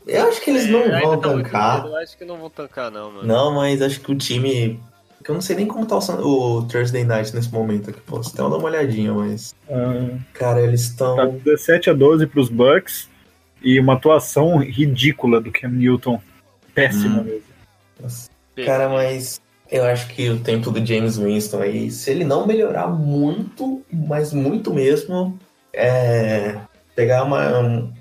Eu 0.05 0.29
acho 0.29 0.41
que 0.43 0.51
eles 0.51 0.67
não 0.69 0.81
É, 0.81 0.97
ainda 0.97 1.01
vão 1.07 1.21
tá 1.21 1.29
tancar. 1.29 1.87
Eu 1.87 1.97
acho 1.97 2.19
que 2.19 2.25
não 2.25 2.39
vão 2.39 2.51
tancar, 2.51 2.91
não, 2.91 3.13
mano. 3.13 3.29
Não, 3.29 3.55
mas 3.55 3.81
acho 3.81 4.01
que 4.01 4.11
o 4.11 4.17
time. 4.17 4.81
Eu 5.25 5.35
não 5.35 5.41
sei 5.41 5.55
nem 5.55 5.67
como 5.69 5.87
tá 5.87 5.97
o, 5.97 6.59
o 6.59 6.63
Thursday 6.67 7.05
Night 7.05 7.33
nesse 7.33 7.53
momento 7.53 7.91
aqui. 7.91 8.01
Posso 8.01 8.31
até 8.31 8.39
dar 8.39 8.57
uma 8.57 8.65
olhadinha, 8.65 9.15
mas. 9.15 9.55
Ah, 9.71 10.19
Cara, 10.33 10.61
eles 10.61 10.81
estão. 10.81 11.15
tá 11.15 11.27
17 11.27 11.91
a 11.91 11.93
12 11.93 12.27
pros 12.27 12.49
Bucks 12.49 13.09
e 13.65 13.79
uma 13.81 13.95
atuação 13.95 14.59
ridícula 14.59 15.41
do 15.41 15.51
Cam 15.53 15.69
Newton. 15.71 16.21
Péssima 16.75 17.21
Hum. 17.21 17.25
mesmo. 17.25 17.43
Cara, 18.65 18.89
mas. 18.89 19.41
Eu 19.71 19.85
acho 19.85 20.09
que 20.09 20.29
o 20.29 20.39
tempo 20.39 20.71
do 20.71 20.85
James 20.85 21.17
Winston 21.17 21.61
aí, 21.63 21.91
se 21.91 22.11
ele 22.11 22.25
não 22.25 22.47
melhorar 22.47 22.89
muito, 22.89 23.83
mas 23.91 24.33
muito 24.33 24.73
mesmo, 24.73 25.39
é. 25.73 26.59
Pegar 26.95 27.25
uma. 27.25 27.59
um- 27.61 27.93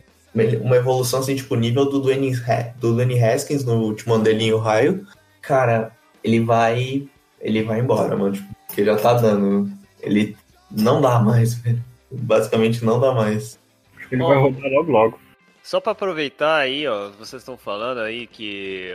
Uma 0.63 0.77
evolução 0.77 1.19
assim, 1.19 1.35
tipo, 1.35 1.55
nível 1.55 1.83
do 1.89 1.99
Dwayne, 1.99 2.31
do 2.79 2.93
Dwayne 2.93 3.21
Haskins 3.21 3.65
no 3.65 3.81
último 3.81 4.13
ano 4.13 4.23
dele 4.23 4.45
em 4.45 4.53
Ohio, 4.53 5.05
cara, 5.41 5.91
ele 6.23 6.39
vai. 6.39 7.05
Ele 7.41 7.63
vai 7.63 7.81
embora, 7.81 8.15
mano. 8.15 8.31
Tipo, 8.35 8.47
porque 8.65 8.85
já 8.85 8.95
tá 8.95 9.13
dando. 9.15 9.69
Ele 10.01 10.37
não 10.71 11.01
dá 11.01 11.19
mais, 11.19 11.53
velho. 11.59 11.83
Basicamente 12.09 12.83
não 12.85 12.97
dá 12.99 13.13
mais. 13.13 13.59
Acho 13.97 14.07
que 14.07 14.15
ele 14.15 14.23
Ó. 14.23 14.27
vai 14.29 14.37
rodar 14.37 14.71
logo 14.71 14.89
logo. 14.91 15.19
Só 15.63 15.79
pra 15.79 15.91
aproveitar 15.91 16.57
aí, 16.57 16.87
ó, 16.87 17.09
vocês 17.11 17.41
estão 17.41 17.57
falando 17.57 17.99
aí 18.01 18.27
que 18.27 18.91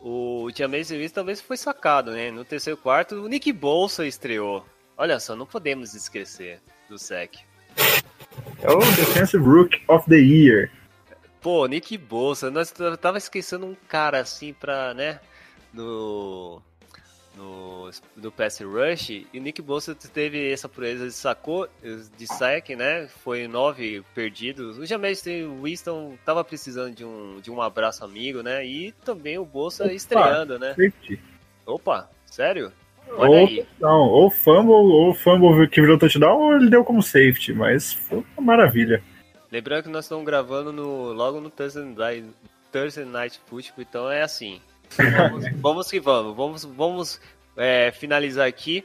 o 0.00 0.48
James 0.54 0.90
Winston 0.90 1.14
talvez 1.14 1.40
foi 1.40 1.56
sacado, 1.56 2.12
né? 2.12 2.30
No 2.30 2.44
terceiro 2.44 2.78
quarto, 2.78 3.16
o 3.16 3.28
Nick 3.28 3.52
Bolsa 3.52 4.06
estreou. 4.06 4.64
Olha 4.96 5.20
só, 5.20 5.36
não 5.36 5.44
podemos 5.46 5.94
esquecer 5.94 6.60
do 6.88 6.98
SEC. 6.98 7.38
É 8.62 8.70
o 8.70 8.78
Defensive 8.78 9.44
Rook 9.44 9.82
of 9.88 10.08
the 10.08 10.16
Year. 10.16 10.70
Pô, 11.40 11.66
Nick 11.66 11.96
Bolsa, 11.98 12.50
nós 12.50 12.72
tava 13.00 13.18
esquecendo 13.18 13.66
um 13.66 13.76
cara 13.88 14.20
assim 14.20 14.52
pra, 14.52 14.94
né? 14.94 15.20
No. 15.72 16.62
No, 17.36 17.90
do 18.16 18.32
pass 18.32 18.60
rush 18.60 19.10
e 19.10 19.26
o 19.34 19.40
Nick 19.40 19.60
Bosa 19.60 19.94
teve 19.94 20.50
essa 20.50 20.68
proeza 20.68 21.06
de 21.06 21.12
sacou 21.12 21.68
de 22.16 22.26
sack, 22.26 22.74
né? 22.74 23.06
Foi 23.22 23.46
nove 23.46 24.02
perdidos. 24.14 24.78
O 24.78 24.86
James 24.86 25.22
Winston 25.62 26.16
tava 26.24 26.42
precisando 26.42 26.94
de 26.94 27.04
um, 27.04 27.38
de 27.40 27.50
um 27.50 27.60
abraço 27.60 28.04
amigo, 28.04 28.42
né? 28.42 28.64
E 28.66 28.92
também 29.04 29.38
o 29.38 29.44
Bolsa 29.44 29.84
Opa, 29.84 29.92
estreando, 29.92 30.58
né? 30.58 30.70
Safety. 30.70 31.20
Opa, 31.66 32.10
sério? 32.24 32.72
Olha 33.10 33.30
Ou, 33.30 33.46
aí. 33.46 33.66
não, 33.78 34.08
ou 34.08 34.30
fumble, 34.30 34.72
ou 34.72 35.14
fumble 35.14 35.68
que 35.68 35.80
virou 35.80 35.98
touchdown, 35.98 36.40
ou 36.40 36.56
ele 36.56 36.70
deu 36.70 36.84
como 36.84 37.02
safety, 37.02 37.52
mas 37.52 37.92
foi 37.92 38.24
uma 38.36 38.46
maravilha. 38.46 39.02
Lembrando 39.50 39.84
que 39.84 39.88
nós 39.88 40.04
estamos 40.04 40.24
gravando 40.24 40.72
no, 40.72 41.12
logo 41.12 41.40
no 41.40 41.48
Thursday 41.48 41.84
Night, 41.84 42.26
Thursday 42.72 43.04
Night 43.04 43.40
Football, 43.46 43.84
então 43.88 44.10
é 44.10 44.22
assim. 44.22 44.60
Vamos, 45.16 45.44
vamos 45.60 45.90
que 45.90 46.00
vamos. 46.00 46.36
Vamos, 46.36 46.64
vamos 46.64 47.20
é, 47.56 47.90
finalizar 47.92 48.46
aqui. 48.46 48.84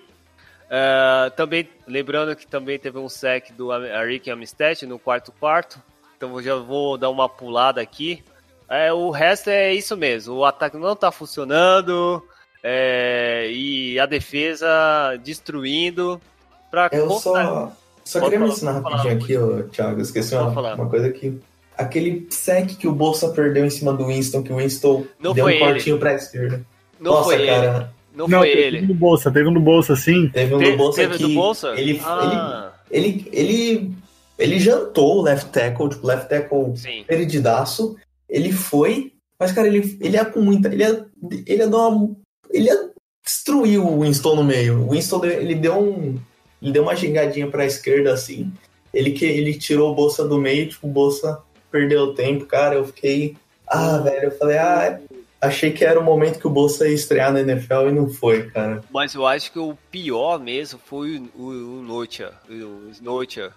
Ah, 0.69 1.31
também 1.35 1.67
lembrando 1.85 2.35
que 2.35 2.47
também 2.47 2.79
teve 2.79 2.97
um 2.97 3.09
sec 3.09 3.51
do 3.51 3.71
Arik 3.71 4.31
Amistad 4.31 4.81
no 4.83 4.97
quarto 4.97 5.31
quarto. 5.33 5.81
Então 6.15 6.33
eu 6.37 6.41
já 6.41 6.55
vou 6.55 6.97
dar 6.97 7.09
uma 7.09 7.27
pulada 7.27 7.81
aqui. 7.81 8.23
É, 8.69 8.93
o 8.93 9.09
resto 9.09 9.49
é 9.49 9.73
isso 9.73 9.97
mesmo. 9.97 10.35
O 10.35 10.45
ataque 10.45 10.77
não 10.77 10.93
está 10.93 11.11
funcionando 11.11 12.25
é, 12.63 13.49
e 13.51 13.99
a 13.99 14.05
defesa 14.05 15.17
destruindo. 15.21 16.21
Pra 16.69 16.87
Eu 16.93 17.07
contar- 17.07 17.19
só, 17.19 17.71
só 18.05 18.21
queria 18.21 18.39
mencionar 18.39 18.81
rapidinho 18.81 19.13
aqui, 19.15 19.37
ô, 19.37 19.63
Thiago, 19.63 19.99
esqueci 19.99 20.35
uma, 20.35 20.73
uma 20.75 20.89
coisa 20.89 21.07
aqui. 21.07 21.37
Aquele 21.81 22.27
sec 22.29 22.75
que 22.77 22.87
o 22.87 22.91
Bolsa 22.93 23.29
perdeu 23.29 23.65
em 23.65 23.69
cima 23.69 23.93
do 23.93 24.05
Winston, 24.07 24.43
que 24.43 24.51
o 24.53 24.57
Winston 24.57 25.05
Não 25.19 25.33
deu 25.33 25.45
um 25.45 25.49
ele. 25.49 25.59
cortinho 25.59 25.97
pra 25.97 26.13
esquerda. 26.15 26.61
Não 26.99 27.11
Nossa, 27.13 27.23
foi 27.25 27.35
ele. 27.35 27.45
cara, 27.47 27.93
Não, 28.15 28.27
não, 28.27 28.39
foi 28.39 28.47
teve 28.49 28.61
ele. 28.61 28.81
um 28.81 28.87
do 28.87 28.93
Bolsa, 28.93 29.31
teve 29.31 29.49
um 29.49 29.53
do 29.53 29.59
Bolsa, 29.59 29.95
sim. 29.95 30.29
teve 30.29 30.53
um 30.55 30.59
Te- 30.59 30.71
do 30.71 30.77
Bolsa 30.77 31.01
teve 31.01 31.17
que 31.17 31.23
do 31.23 31.29
Bolsa? 31.33 31.73
Ele, 31.77 32.01
Ah, 32.03 32.71
ele, 32.91 33.07
ele, 33.09 33.29
ele, 33.31 33.91
ele 34.37 34.59
jantou 34.59 35.17
o 35.17 35.21
left 35.21 35.49
tackle, 35.51 35.89
tipo, 35.89 36.05
left 36.05 36.29
tackle 36.29 36.75
sim. 36.77 37.03
perdidaço. 37.07 37.95
Ele 38.29 38.51
foi, 38.51 39.11
mas, 39.39 39.51
cara, 39.51 39.67
ele, 39.67 39.97
ele 39.99 40.15
ia 40.15 40.25
com 40.25 40.41
muita. 40.41 40.67
Ele 40.69 40.83
ia, 40.83 41.05
ele 41.45 41.67
dar 41.67 41.87
uma. 41.87 42.15
Ele 42.51 42.65
ia 42.67 42.89
destruir 43.25 43.79
o 43.79 44.01
Winston 44.01 44.35
no 44.35 44.43
meio. 44.43 44.81
O 44.85 44.91
Winston 44.91 45.19
deu- 45.19 45.31
ele 45.31 45.55
deu 45.55 45.79
um. 45.79 46.17
Ele 46.61 46.71
deu 46.71 46.83
uma 46.83 46.95
gingadinha 46.95 47.47
pra 47.47 47.65
esquerda 47.65 48.13
assim. 48.13 48.51
Ele, 48.93 49.11
que, 49.11 49.25
ele 49.25 49.53
tirou 49.55 49.91
o 49.91 49.95
bolsa 49.95 50.27
do 50.27 50.37
meio, 50.37 50.67
tipo, 50.69 50.85
o 50.87 50.91
bolsa 50.91 51.39
perdeu 51.71 52.13
tempo, 52.13 52.45
cara. 52.45 52.75
Eu 52.75 52.85
fiquei. 52.85 53.35
Ah, 53.67 53.97
velho, 53.99 54.25
eu 54.25 54.37
falei, 54.37 54.57
ah, 54.57 54.99
achei 55.39 55.71
que 55.71 55.85
era 55.85 55.99
o 55.99 56.03
momento 56.03 56.39
que 56.39 56.47
o 56.47 56.51
Bolsa 56.51 56.87
ia 56.87 56.93
estrear 56.93 57.31
na 57.31 57.39
NFL 57.41 57.87
e 57.87 57.91
não 57.93 58.09
foi, 58.09 58.49
cara. 58.49 58.83
Mas 58.89 59.15
eu 59.15 59.25
acho 59.25 59.51
que 59.51 59.59
o 59.59 59.77
pior 59.89 60.39
mesmo 60.39 60.79
foi 60.85 61.17
o, 61.17 61.41
o, 61.41 61.79
o 61.79 61.81
Notia, 61.81 62.33
o 62.49 62.89
Snotia, 62.91 63.51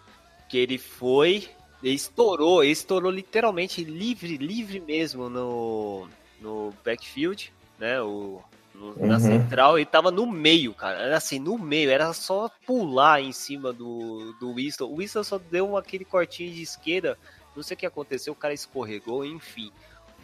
que 0.49 0.57
ele 0.57 0.79
foi, 0.79 1.49
ele 1.83 1.95
estourou, 1.95 2.62
ele 2.62 2.73
estourou 2.73 3.11
literalmente 3.11 3.83
livre, 3.83 4.37
livre 4.37 4.79
mesmo 4.79 5.29
no, 5.29 6.07
no 6.41 6.73
backfield, 6.85 7.53
né, 7.79 8.01
o, 8.01 8.41
no- 8.75 8.95
na 9.07 9.15
Uhum. 9.15 9.21
central, 9.21 9.77
ele 9.79 9.87
tava 9.87 10.11
no 10.12 10.27
meio, 10.31 10.73
cara, 10.75 11.01
era 11.01 11.17
assim, 11.17 11.41
no 11.41 11.59
meio, 11.59 11.91
era 11.91 12.12
só 12.12 12.49
pular 12.65 13.21
em 13.21 13.33
cima 13.33 13.73
do, 13.73 14.33
do 14.39 14.55
Winston, 14.55 14.85
o 14.85 14.97
Winston 14.99 15.25
só 15.25 15.39
deu 15.39 15.77
aquele 15.77 16.05
cortinho 16.05 16.53
de 16.55 16.62
esquerda, 16.62 17.19
não 17.55 17.63
sei 17.63 17.75
o 17.75 17.79
que 17.79 17.87
aconteceu, 17.87 18.33
o 18.33 18.37
cara 18.37 18.55
escorregou, 18.55 19.25
enfim. 19.25 19.71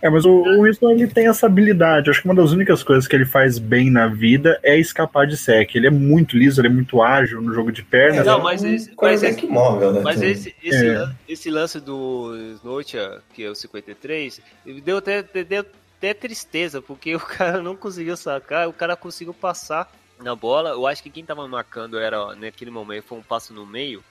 É, 0.03 0.09
mas 0.09 0.25
o, 0.25 0.31
o 0.31 0.63
Winston 0.63 0.91
ele 0.93 1.07
tem 1.07 1.29
essa 1.29 1.45
habilidade. 1.45 2.09
Acho 2.09 2.23
que 2.23 2.29
uma 2.29 2.35
das 2.35 2.53
únicas 2.53 2.83
coisas 2.83 3.07
que 3.07 3.15
ele 3.15 3.27
faz 3.27 3.59
bem 3.59 3.91
na 3.91 4.07
vida 4.07 4.59
é 4.63 4.79
escapar 4.79 5.27
de 5.27 5.37
sec. 5.37 5.75
Ele 5.75 5.89
é 5.89 5.91
muito 5.91 6.39
liso, 6.39 6.59
ele 6.59 6.69
é 6.69 6.71
muito 6.71 7.03
ágil 7.03 7.43
no 7.43 7.53
jogo 7.53 7.71
de 7.71 7.83
pernas. 7.83 8.25
Não, 8.25 8.41
é 8.41 8.43
mas 8.43 8.63
um 8.63 8.69
esse- 8.69 8.95
mas 8.99 9.43
móvel, 9.43 9.93
né? 9.93 10.01
Mas 10.03 10.23
esse, 10.23 10.55
esse, 10.63 10.87
É. 10.87 10.99
lan- 11.01 11.15
esse 11.29 11.51
lance 11.51 11.79
do 11.81 12.35
Snotia, 12.57 13.21
que 13.35 13.45
é 13.45 13.51
o 13.51 13.55
53, 13.55 14.41
ele 14.65 14.81
deu 14.81 14.97
até, 14.97 15.23
deu 15.23 15.67
até 15.99 16.15
tristeza, 16.15 16.81
porque 16.81 17.15
o 17.17 17.21
cara 17.21 17.63
não 17.63 17.77
conseguiu 17.77 18.17
sacar, 18.17 18.69
o 18.69 18.73
cara 18.73 18.97
conseguiu 18.97 19.35
passar 19.35 19.93
na 20.23 20.35
bola. 20.35 20.71
Eu 20.71 20.87
acho 20.87 21.03
que 21.03 21.11
quem 21.11 21.27
tava 21.27 21.47
marcando 21.47 21.99
era, 21.99 22.35
naquele 22.37 22.71
momento, 22.71 23.05
foi 23.05 23.19
um 23.19 23.23
passo 23.23 23.53
no 23.53 23.67
meio. 23.67 24.03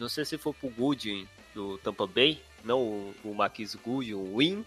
Não 0.00 0.08
sei 0.08 0.24
se 0.24 0.38
foi 0.38 0.54
pro 0.54 0.70
Goodwin 0.70 1.28
do 1.54 1.76
Tampa 1.78 2.06
Bay, 2.06 2.40
não 2.64 2.80
o, 2.80 3.14
o 3.24 3.34
Marquis 3.34 3.74
Goodwin, 3.74 4.14
o 4.14 4.38
Win 4.38 4.64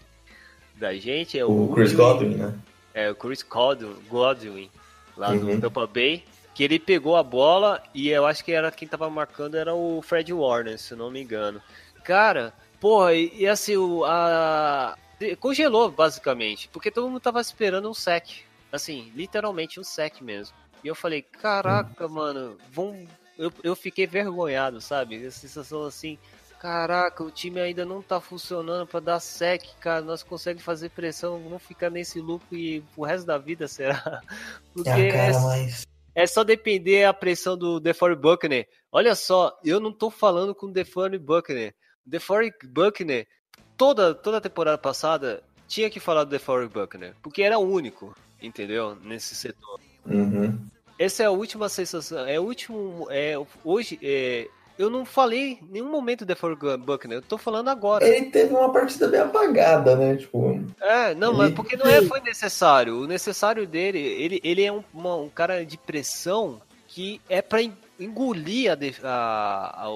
da 0.76 0.94
gente, 0.94 1.38
é 1.38 1.44
o, 1.44 1.64
O 1.64 1.74
Chris. 1.74 1.92
Godwin, 1.92 2.36
né? 2.36 2.54
É, 2.94 3.10
o 3.10 3.14
Chris 3.14 3.42
Godwin, 3.42 3.94
Godwin 4.08 4.70
lá 5.16 5.30
Uhum. 5.30 5.56
do 5.56 5.60
Tampa 5.60 5.86
Bay, 5.86 6.24
que 6.54 6.62
ele 6.62 6.78
pegou 6.78 7.16
a 7.16 7.22
bola 7.22 7.82
e 7.92 8.08
eu 8.08 8.24
acho 8.24 8.44
que 8.44 8.52
era 8.52 8.70
quem 8.70 8.86
tava 8.86 9.10
marcando 9.10 9.56
era 9.56 9.74
o 9.74 10.00
Fred 10.02 10.32
Warner, 10.32 10.78
se 10.78 10.94
não 10.94 11.10
me 11.10 11.20
engano. 11.22 11.60
Cara, 12.04 12.52
porra, 12.80 13.14
e, 13.14 13.32
e 13.34 13.46
assim, 13.46 13.76
o, 13.76 14.04
a, 14.04 14.96
congelou 15.40 15.90
basicamente, 15.90 16.68
porque 16.72 16.90
todo 16.90 17.08
mundo 17.08 17.20
tava 17.20 17.40
esperando 17.40 17.90
um 17.90 17.94
sec. 17.94 18.26
Assim, 18.72 19.10
literalmente 19.14 19.80
um 19.80 19.84
sec 19.84 20.20
mesmo. 20.20 20.54
E 20.84 20.88
eu 20.88 20.94
falei, 20.94 21.22
caraca, 21.22 22.06
mano, 22.06 22.56
vão. 22.70 23.06
Eu, 23.36 23.52
eu 23.62 23.74
fiquei 23.74 24.06
vergonhado, 24.06 24.80
sabe? 24.80 25.24
A 25.26 25.30
sensação 25.30 25.84
assim, 25.84 26.18
Caraca, 26.58 27.22
o 27.22 27.30
time 27.30 27.60
ainda 27.60 27.84
não 27.84 28.02
tá 28.02 28.20
funcionando 28.20 28.86
pra 28.86 28.98
dar 28.98 29.20
sec, 29.20 29.62
cara. 29.80 30.00
Nós 30.00 30.22
conseguimos 30.24 30.64
fazer 30.64 30.90
pressão, 30.90 31.40
vamos 31.40 31.62
ficar 31.62 31.88
nesse 31.88 32.20
loop 32.20 32.44
e 32.52 32.82
o 32.96 33.04
resto 33.04 33.26
da 33.26 33.38
vida, 33.38 33.68
será? 33.68 34.20
Porque 34.74 34.90
Ah, 34.90 34.98
é, 34.98 35.10
cara, 35.10 35.40
mas. 35.40 35.86
é 36.14 36.26
só 36.26 36.42
depender 36.42 37.04
a 37.04 37.14
pressão 37.14 37.56
do 37.56 37.78
DeForest 37.78 38.20
Buckner. 38.20 38.68
Olha 38.90 39.14
só, 39.14 39.56
eu 39.64 39.78
não 39.78 39.92
tô 39.92 40.10
falando 40.10 40.52
com 40.54 40.66
o 40.66 40.72
DeForest 40.72 41.22
Buckner. 41.24 41.74
O 42.04 42.10
DeForest 42.10 42.66
Buckner, 42.66 43.28
toda, 43.76 44.12
toda 44.12 44.38
a 44.38 44.40
temporada 44.40 44.78
passada, 44.78 45.44
tinha 45.68 45.88
que 45.88 46.00
falar 46.00 46.24
do 46.24 46.30
DeForest 46.30 46.72
Buckner, 46.72 47.14
porque 47.22 47.42
era 47.42 47.56
o 47.58 47.70
único, 47.70 48.16
entendeu? 48.42 48.96
Nesse 48.96 49.36
setor. 49.36 49.78
Uhum. 50.04 50.58
Essa 50.98 51.22
é 51.22 51.26
a 51.26 51.30
última 51.30 51.68
sensação. 51.68 52.26
É 52.26 52.40
o 52.40 52.42
último. 52.42 53.06
É, 53.10 53.34
hoje. 53.62 53.96
É, 54.02 54.48
eu 54.78 54.88
não 54.88 55.04
falei 55.04 55.58
em 55.62 55.68
nenhum 55.70 55.90
momento 55.90 56.20
do 56.20 56.26
DeForest 56.26 56.78
Buckner. 56.78 57.18
Eu 57.18 57.22
tô 57.22 57.36
falando 57.36 57.68
agora. 57.68 58.06
Ele 58.06 58.26
teve 58.30 58.54
uma 58.54 58.72
partida 58.72 59.08
bem 59.08 59.20
apagada, 59.20 59.96
né? 59.96 60.16
Tipo, 60.16 60.64
É, 60.80 61.14
não, 61.14 61.30
Ele- 61.30 61.38
mas 61.38 61.52
porque 61.54 61.76
não 61.76 61.86
é, 61.86 62.00
foi 62.02 62.20
necessário. 62.20 63.00
O 63.02 63.06
necessário 63.06 63.66
dele, 63.66 63.98
ele, 63.98 64.40
ele 64.44 64.64
é 64.64 64.72
um, 64.72 64.82
uma- 64.94 65.16
um 65.16 65.28
cara 65.28 65.64
de 65.66 65.76
pressão 65.76 66.60
que 66.86 67.20
é 67.28 67.42
pra 67.42 67.60
en- 67.62 67.76
engolir 68.00 68.70
a, 68.70 69.08
a- 69.08 69.84
a- 69.84 69.86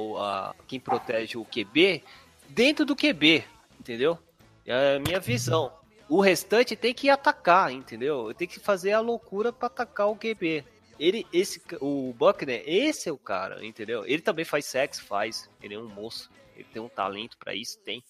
a- 0.51 0.55
quem 0.67 0.79
protege 0.81 1.39
o 1.39 1.45
QB 1.45 2.03
dentro 2.49 2.85
do 2.85 2.95
QB, 2.97 3.45
entendeu? 3.81 4.19
É 4.67 4.97
a 4.97 5.01
minha 5.01 5.19
visão. 5.21 5.73
O 6.09 6.21
restante 6.21 6.77
tem 6.77 6.93
que 6.93 7.09
atacar, 7.09 7.73
entendeu? 7.73 8.35
Tem 8.37 8.47
que 8.47 8.61
fazer 8.61 8.93
a 8.93 9.01
loucura 9.01 9.51
pra 9.53 9.69
atacar 9.69 10.09
o 10.09 10.17
QB. 10.17 10.63
Ele, 11.03 11.27
esse, 11.33 11.61
o 11.81 12.15
Buckner, 12.17 12.63
esse 12.65 13.09
é 13.09 13.13
o 13.13 13.19
cara, 13.19 13.67
entendeu? 13.67 14.05
Ele 14.07 14.23
também 14.23 14.45
faz 14.45 14.67
sexo, 14.67 15.03
faz. 15.03 15.51
Ele 15.61 15.75
é 15.75 15.79
um 15.79 15.89
moço. 15.89 16.31
Ele 16.55 16.65
tem 16.73 16.81
um 16.81 16.89
talento 16.89 17.37
pra 17.39 17.53
isso, 17.57 17.77
tem. 17.85 18.05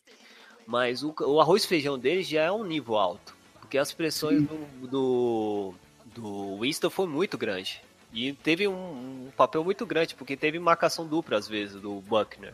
Mas 0.67 1.03
o, 1.03 1.15
o 1.21 1.41
arroz 1.41 1.65
e 1.65 1.69
feijão 1.69 1.99
dele 1.99 2.23
já 2.23 2.43
é 2.43 2.53
um 2.53 2.63
nível 2.63 2.99
alto. 2.99 3.35
Porque 3.59 3.79
as 3.79 3.95
pressões 3.95 4.43
do, 4.43 4.87
do, 4.87 5.75
do 6.15 6.59
Winston 6.61 6.91
foi 6.91 7.07
muito 7.07 7.39
grande. 7.39 7.81
E 8.13 8.35
teve 8.35 8.69
um, 8.69 8.75
um 8.75 9.31
papel 9.35 9.65
muito 9.65 9.87
grande, 9.87 10.15
porque 10.15 10.37
teve 10.37 10.59
marcação 10.59 11.07
dupla 11.07 11.39
às 11.39 11.49
vezes 11.49 11.81
do 11.81 11.99
Buckner. 12.03 12.53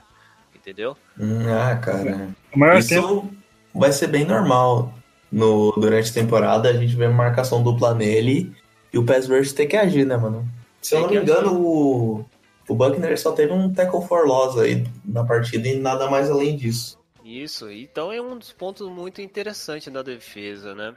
Entendeu? 0.54 0.96
hum, 1.18 1.48
ah, 1.52 1.74
cara. 1.78 2.32
Isso 2.78 2.88
tempo. 2.90 3.34
vai 3.74 3.90
ser 3.90 4.06
bem 4.06 4.24
normal. 4.24 4.94
No, 5.32 5.72
durante 5.72 6.12
a 6.12 6.14
temporada, 6.14 6.68
a 6.70 6.74
gente 6.74 6.94
vê 6.94 7.08
marcação 7.08 7.60
dupla 7.60 7.92
nele 7.92 8.54
e 8.92 8.98
o 8.98 9.04
pass 9.04 9.28
rush 9.28 9.52
tem 9.52 9.68
que 9.68 9.76
agir, 9.76 10.06
né, 10.06 10.16
mano? 10.16 10.46
Se 10.80 10.94
eu 10.94 11.02
não 11.02 11.10
me 11.10 11.16
engano, 11.16 11.60
o, 11.60 12.24
o 12.68 12.74
Buckner 12.74 13.18
só 13.18 13.32
teve 13.32 13.52
um 13.52 13.72
tackle 13.72 14.06
for 14.06 14.26
loss 14.26 14.58
aí 14.58 14.84
na 15.04 15.24
partida 15.24 15.68
e 15.68 15.78
nada 15.78 16.08
mais 16.08 16.30
além 16.30 16.56
disso. 16.56 16.98
Isso, 17.24 17.70
então 17.70 18.10
é 18.10 18.22
um 18.22 18.38
dos 18.38 18.52
pontos 18.52 18.88
muito 18.88 19.20
interessantes 19.20 19.92
da 19.92 20.02
defesa, 20.02 20.74
né? 20.74 20.94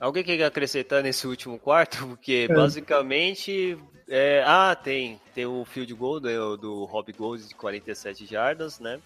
Alguém 0.00 0.24
quer 0.24 0.42
acrescentar 0.44 1.02
nesse 1.02 1.26
último 1.26 1.58
quarto? 1.58 1.98
Porque 2.06 2.48
basicamente. 2.48 3.78
é, 4.08 4.42
ah, 4.44 4.74
tem. 4.74 5.20
Tem 5.34 5.46
o 5.46 5.64
field 5.64 5.92
goal 5.94 6.18
do, 6.18 6.56
do 6.56 6.84
Rob 6.84 7.12
Gold 7.12 7.46
de 7.46 7.54
47 7.54 8.26
jardas, 8.26 8.80
né? 8.80 9.00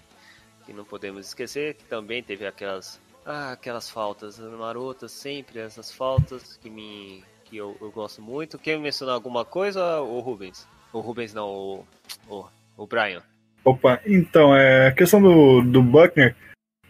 Que 0.64 0.72
não 0.72 0.84
podemos 0.84 1.26
esquecer, 1.26 1.74
que 1.74 1.84
também 1.84 2.22
teve 2.22 2.46
aquelas. 2.46 3.00
Ah, 3.24 3.52
aquelas 3.52 3.88
faltas 3.88 4.38
marotas, 4.38 5.12
sempre 5.12 5.60
essas 5.60 5.92
faltas 5.92 6.56
que 6.56 6.70
me. 6.70 7.22
Que 7.52 7.58
eu, 7.58 7.76
eu 7.82 7.90
gosto 7.90 8.22
muito. 8.22 8.58
Quer 8.58 8.78
mencionar 8.78 9.14
alguma 9.14 9.44
coisa, 9.44 10.00
o 10.00 10.20
Rubens? 10.20 10.66
O 10.90 11.00
Rubens 11.00 11.34
não, 11.34 11.48
o. 11.48 11.84
o, 12.26 12.44
o 12.78 12.86
Brian. 12.86 13.22
Opa, 13.62 14.00
então, 14.06 14.56
é, 14.56 14.88
a 14.88 14.92
questão 14.92 15.20
do, 15.20 15.60
do 15.60 15.82
Buckner, 15.82 16.34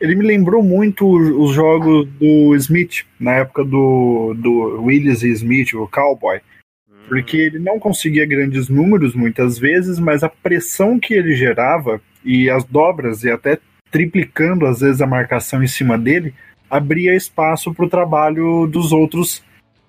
ele 0.00 0.14
me 0.14 0.24
lembrou 0.24 0.62
muito 0.62 1.04
os, 1.04 1.28
os 1.30 1.54
jogos 1.54 2.08
do 2.12 2.54
Smith, 2.54 3.04
na 3.18 3.32
época 3.34 3.64
do, 3.64 4.34
do 4.34 4.82
Willis 4.84 5.24
e 5.24 5.30
Smith, 5.32 5.74
o 5.74 5.88
Cowboy. 5.88 6.40
Hum, 6.88 6.94
porque 7.08 7.36
ele 7.36 7.58
não 7.58 7.80
conseguia 7.80 8.24
grandes 8.24 8.68
números 8.68 9.14
muitas 9.16 9.58
vezes, 9.58 9.98
mas 9.98 10.22
a 10.22 10.28
pressão 10.28 10.98
que 10.98 11.12
ele 11.12 11.34
gerava 11.34 12.00
e 12.24 12.48
as 12.48 12.64
dobras 12.64 13.24
e 13.24 13.30
até 13.30 13.58
triplicando 13.90 14.64
às 14.64 14.80
vezes 14.80 15.02
a 15.02 15.06
marcação 15.06 15.62
em 15.62 15.66
cima 15.66 15.98
dele 15.98 16.32
abria 16.70 17.16
espaço 17.16 17.74
para 17.74 17.84
o 17.84 17.90
trabalho 17.90 18.66
dos 18.66 18.92
outros 18.92 19.42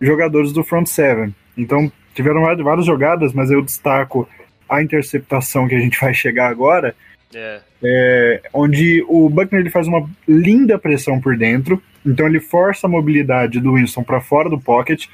jogadores 0.06 0.52
do 0.52 0.64
front 0.64 0.88
seven. 0.88 1.34
Então 1.58 1.92
tiveram 2.14 2.42
várias 2.64 2.86
jogadas, 2.86 3.34
mas 3.34 3.50
eu 3.50 3.62
destaco 3.62 4.28
a 4.70 4.82
interceptação 4.82 5.68
que 5.68 5.76
a 5.76 5.80
gente 5.80 6.00
vai 6.00 6.14
chegar 6.14 6.50
agora, 6.50 6.96
É. 7.34 7.60
é, 7.84 8.42
onde 8.54 9.04
o 9.08 9.30
Buckner 9.30 9.62
ele 9.62 9.70
faz 9.70 9.88
uma 9.88 10.08
linda 10.28 10.78
pressão 10.78 11.20
por 11.20 11.36
dentro, 11.36 11.82
então 12.06 12.28
ele 12.28 12.40
força 12.40 12.88
a 12.88 12.90
mobilidade 12.90 13.60
do 13.60 13.74
Winston 13.74 14.04
para 14.04 14.22
fora 14.22 14.50
do 14.50 14.60
pocket 14.60 15.08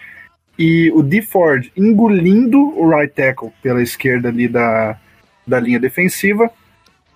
e 0.57 0.91
o 0.93 1.01
D 1.01 1.21
Ford 1.21 1.71
engolindo 1.75 2.59
o 2.77 2.89
right 2.89 3.13
tackle 3.13 3.51
pela 3.63 3.81
esquerda 3.81 4.27
ali 4.27 4.47
da, 4.47 4.97
da 5.47 5.59
linha 5.59 5.79
defensiva 5.79 6.51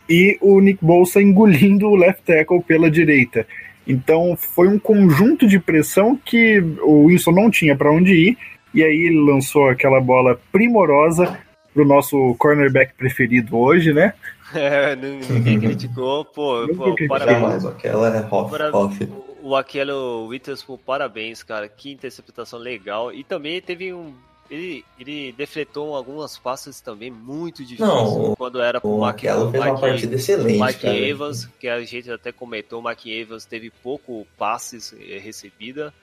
e 0.10 0.38
o 0.42 0.60
Nick 0.60 0.84
Bolsa 0.84 1.22
engolindo 1.22 1.88
o 1.88 1.96
left 1.96 2.24
tackle 2.24 2.62
pela 2.62 2.90
direita. 2.90 3.46
Então 3.88 4.36
foi 4.38 4.68
um 4.68 4.80
conjunto 4.80 5.48
de 5.48 5.60
pressão 5.60 6.16
que 6.16 6.60
o 6.82 7.08
Winston 7.08 7.32
não 7.32 7.52
tinha 7.52 7.76
para 7.76 7.92
onde 7.92 8.14
ir 8.14 8.38
e 8.74 8.84
aí 8.84 9.06
ele 9.08 9.20
lançou 9.20 9.68
aquela 9.70 10.00
bola 10.02 10.40
primorosa 10.52 11.38
pro 11.74 11.86
nosso 11.86 12.36
cornerback 12.40 12.94
preferido 12.96 13.58
hoje, 13.58 13.94
né? 13.94 14.14
É, 14.56 14.96
nin- 14.96 15.20
ninguém 15.32 15.60
criticou, 15.60 16.24
pô, 16.26 16.68
pô 16.78 16.96
parabéns. 17.08 17.66
Aquela 17.66 18.16
é 18.16 18.28
off, 18.30 18.52
Para- 18.52 18.70
off. 18.78 19.10
O 19.42 19.56
Aquelo 19.56 20.28
Witherspoon, 20.28 20.78
parabéns, 20.86 21.42
cara. 21.42 21.68
Que 21.68 21.92
interceptação 21.92 22.60
legal. 22.60 23.12
E 23.12 23.24
também 23.24 23.60
teve 23.60 23.92
um. 23.92 24.14
Ele, 24.50 24.86
ele 25.00 25.32
defletou 25.32 25.96
algumas 25.96 26.38
passes 26.38 26.80
também 26.82 27.10
muito 27.10 27.64
difíceis. 27.64 27.90
Não, 27.90 28.36
quando 28.36 28.62
era 28.62 28.80
pro 28.80 28.90
O 28.92 29.06
Mike, 29.06 29.28
Aquela 29.28 29.50
fez 29.52 29.64
uma 29.64 29.72
Mike- 29.72 29.82
partida 29.82 30.16
excelente, 30.16 30.60
Mike 30.62 30.80
cara. 30.82 30.98
Evans, 30.98 31.46
que 31.60 31.68
a 31.68 31.82
gente 31.84 32.12
até 32.12 32.32
comentou, 32.32 32.80
o 32.82 32.88
Mike 32.88 33.12
Evans 33.12 33.46
teve 33.46 33.70
pouco 33.72 34.28
passes 34.38 34.94
eh, 34.94 35.18
recebida. 35.18 35.94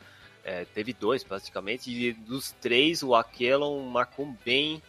É, 0.43 0.65
teve 0.75 0.93
dois 0.95 1.23
praticamente. 1.23 1.91
E 1.91 2.13
dos 2.13 2.51
três, 2.53 3.03
o 3.03 3.15
Aquelon 3.15 3.83
marcou 3.89 4.35
bem. 4.45 4.83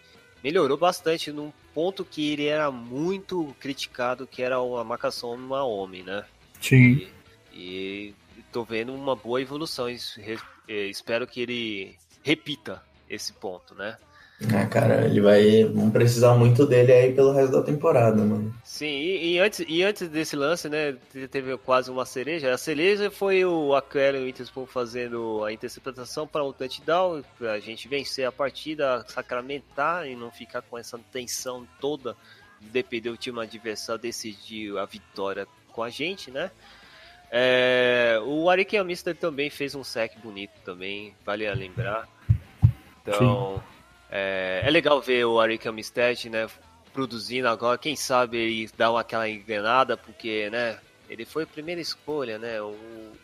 Melhorou 0.44 0.78
bastante 0.78 1.32
num 1.32 1.52
ponto 1.74 2.04
que 2.04 2.32
ele 2.32 2.46
era 2.48 2.72
muito 2.72 3.54
criticado, 3.60 4.26
que 4.26 4.42
era 4.42 4.56
a 4.56 4.84
marcação 4.84 5.38
numa 5.38 5.64
homem, 5.64 6.02
né? 6.04 6.26
Sim. 6.60 7.06
E, 7.54 8.14
e 8.38 8.42
tô 8.52 8.64
vendo 8.64 8.94
uma 8.94 9.16
boa 9.16 9.42
evolução. 9.42 9.88
e 9.90 9.98
eh, 10.68 10.88
espero 10.88 11.28
que 11.28 11.42
ele 11.42 11.96
repita 12.24 12.82
esse 13.14 13.34
ponto, 13.34 13.76
né? 13.76 13.98
Ah, 14.56 14.66
cara, 14.66 15.06
ele 15.06 15.22
vai. 15.22 15.66
Vamos 15.66 15.92
precisar 15.94 16.34
muito 16.34 16.66
dele 16.66 16.92
aí 16.92 17.14
pelo 17.14 17.32
resto 17.32 17.52
da 17.52 17.62
temporada, 17.62 18.18
mano. 18.24 18.52
Sim, 18.64 18.88
e, 18.88 19.34
e 19.34 19.40
antes, 19.40 19.64
e 19.68 19.84
antes 19.84 20.10
desse 20.10 20.36
lance, 20.36 20.68
né, 20.68 20.96
te- 21.12 21.28
teve 21.28 21.56
quase 21.58 21.92
uma 21.92 22.08
cereja. 22.08 22.52
A 22.52 22.58
cereja 22.58 23.12
foi 23.12 23.46
o 23.46 23.76
Aquarium 23.76 24.24
Witherspoon 24.24 24.66
fazendo 24.66 25.44
a 25.46 25.54
interceptação 25.54 26.26
para 26.26 26.44
o 26.44 26.52
touchdown, 26.52 27.22
para 27.38 27.52
a 27.52 27.60
gente 27.60 27.88
vencer 27.88 28.26
a 28.26 28.32
partida, 28.32 29.06
sacramentar 29.08 30.08
e 30.08 30.16
não 30.16 30.32
ficar 30.32 30.64
com 30.64 30.76
essa 30.76 31.00
tensão 31.12 31.68
toda 31.80 32.18
de 32.60 32.68
depender 32.70 33.12
do 33.12 33.18
time 33.18 33.40
adversário 33.42 34.02
decidir 34.02 34.76
a 34.76 34.86
vitória 34.86 35.48
com 35.72 35.84
a 35.84 35.90
gente, 35.92 36.32
né? 36.32 36.50
É, 37.34 38.20
o 38.26 38.50
Arik 38.50 38.76
Amister 38.76 39.16
também 39.16 39.50
fez 39.50 39.74
um 39.74 39.84
sec 39.84 40.18
bonito 40.22 40.52
também, 40.66 41.16
vale 41.24 41.48
a 41.48 41.54
lembrar. 41.54 42.08
Então, 43.02 43.62
é, 44.10 44.62
é 44.64 44.70
legal 44.70 45.02
ver 45.02 45.26
o 45.26 45.40
Arik 45.40 45.68
Amistad, 45.68 46.26
né, 46.26 46.48
produzindo 46.94 47.48
agora. 47.48 47.78
Quem 47.78 47.96
sabe 47.96 48.38
ele 48.38 48.70
dá 48.78 48.92
uma, 48.92 49.02
aquela 49.02 49.30
engrenada, 49.30 49.98
porque, 49.98 50.50
né, 50.50 50.78
ele 51.10 51.26
foi 51.26 51.44
a 51.44 51.48
primeira 51.48 51.82
escolha, 51.82 52.38
né? 52.38 52.62
O, 52.62 52.74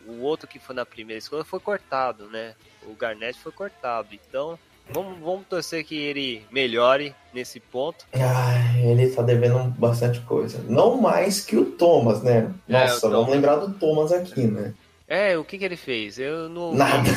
o 0.06 0.20
outro 0.20 0.46
que 0.46 0.58
foi 0.58 0.74
na 0.74 0.84
primeira 0.84 1.18
escolha 1.18 1.42
foi 1.42 1.58
cortado, 1.58 2.26
né? 2.26 2.54
O 2.86 2.94
Garnett 2.94 3.38
foi 3.38 3.50
cortado. 3.50 4.08
Então, 4.12 4.58
vamos, 4.90 5.18
vamos 5.20 5.46
torcer 5.46 5.84
que 5.84 5.96
ele 5.96 6.44
melhore 6.50 7.14
nesse 7.32 7.58
ponto. 7.60 8.06
Ah, 8.12 8.78
ele 8.78 9.08
tá 9.08 9.22
devendo 9.22 9.70
bastante 9.78 10.20
coisa. 10.20 10.62
Não 10.68 11.00
mais 11.00 11.40
que 11.44 11.56
o 11.56 11.64
Thomas, 11.64 12.22
né? 12.22 12.52
É, 12.68 12.72
Nossa, 12.72 13.06
o 13.06 13.10
vamos 13.10 13.26
Thomas. 13.26 13.30
lembrar 13.30 13.56
do 13.56 13.72
Thomas 13.72 14.12
aqui, 14.12 14.42
né? 14.42 14.74
É, 15.08 15.38
o 15.38 15.44
que 15.44 15.56
que 15.56 15.64
ele 15.64 15.76
fez? 15.76 16.18
Eu 16.18 16.48
não. 16.50 16.74
Nada. 16.74 17.08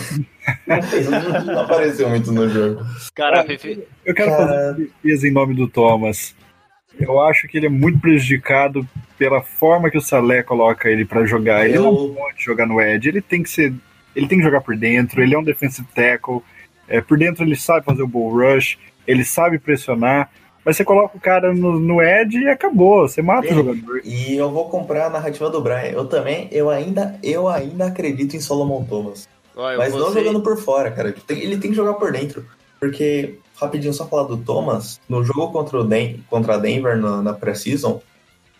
Não, 1.45 1.59
apareceu 1.61 2.09
muito 2.09 2.31
no 2.31 2.47
jogo. 2.49 2.85
Cara, 3.13 3.43
Fefe- 3.43 3.85
Eu 4.05 4.13
quero 4.15 4.31
Cara. 4.31 4.47
fazer 4.47 4.63
uma 4.63 4.73
defesa 4.73 5.27
em 5.27 5.31
nome 5.31 5.53
do 5.55 5.67
Thomas. 5.67 6.33
Eu 6.99 7.19
acho 7.21 7.47
que 7.47 7.57
ele 7.57 7.65
é 7.65 7.69
muito 7.69 7.99
prejudicado 7.99 8.87
pela 9.17 9.41
forma 9.41 9.89
que 9.89 9.97
o 9.97 10.01
Salé 10.01 10.41
coloca 10.43 10.89
ele 10.89 11.05
pra 11.05 11.25
jogar. 11.25 11.65
Ele 11.67 11.77
Eu- 11.77 11.83
não 11.83 12.13
pode 12.15 12.41
jogar 12.43 12.65
no 12.65 12.79
edge, 12.81 13.09
ele 13.09 13.21
tem 13.21 13.43
que 13.43 13.49
ser, 13.49 13.73
ele 14.15 14.27
tem 14.27 14.37
que 14.37 14.43
jogar 14.43 14.61
por 14.61 14.75
dentro. 14.77 15.21
Ele 15.21 15.35
é 15.35 15.39
um 15.39 15.43
defensive 15.43 15.87
tackle. 15.93 16.41
É, 16.87 17.01
por 17.01 17.17
dentro 17.17 17.43
ele 17.43 17.55
sabe 17.55 17.85
fazer 17.85 18.01
o 18.03 18.07
bull 18.07 18.31
rush, 18.31 18.77
ele 19.07 19.23
sabe 19.25 19.59
pressionar. 19.59 20.29
Mas 20.63 20.77
você 20.77 20.85
coloca 20.85 21.17
o 21.17 21.21
cara 21.21 21.53
no, 21.53 21.79
no 21.79 22.01
edge 22.01 22.37
e 22.39 22.47
acabou. 22.49 23.07
Você 23.07 23.21
mata 23.21 23.47
o 23.47 23.49
Sim. 23.49 23.55
jogador. 23.55 24.01
E 24.03 24.35
eu 24.35 24.49
vou 24.51 24.69
comprar 24.69 25.07
a 25.07 25.09
narrativa 25.09 25.49
do 25.49 25.61
Brian. 25.61 25.91
Eu 25.91 26.05
também, 26.05 26.47
eu 26.51 26.69
ainda, 26.69 27.17
eu 27.23 27.47
ainda 27.47 27.85
acredito 27.87 28.35
em 28.35 28.39
Solomon 28.41 28.83
Thomas. 28.83 29.27
Olha, 29.55 29.77
Mas 29.77 29.93
não 29.93 30.13
jogando 30.13 30.41
por 30.41 30.57
fora, 30.57 30.91
cara. 30.91 31.13
Tem- 31.25 31.39
Ele 31.39 31.57
tem 31.57 31.71
que 31.71 31.75
jogar 31.75 31.95
por 31.95 32.11
dentro. 32.11 32.45
Porque, 32.79 33.35
rapidinho, 33.55 33.93
só 33.93 34.07
falar 34.07 34.23
do 34.23 34.37
Thomas, 34.37 34.99
no 35.09 35.23
jogo 35.23 35.51
contra, 35.51 35.79
o 35.79 35.83
Den 35.83 36.23
contra 36.29 36.55
a 36.55 36.57
Denver 36.57 36.97
na, 36.97 37.21
na 37.21 37.33
pré-season, 37.33 38.01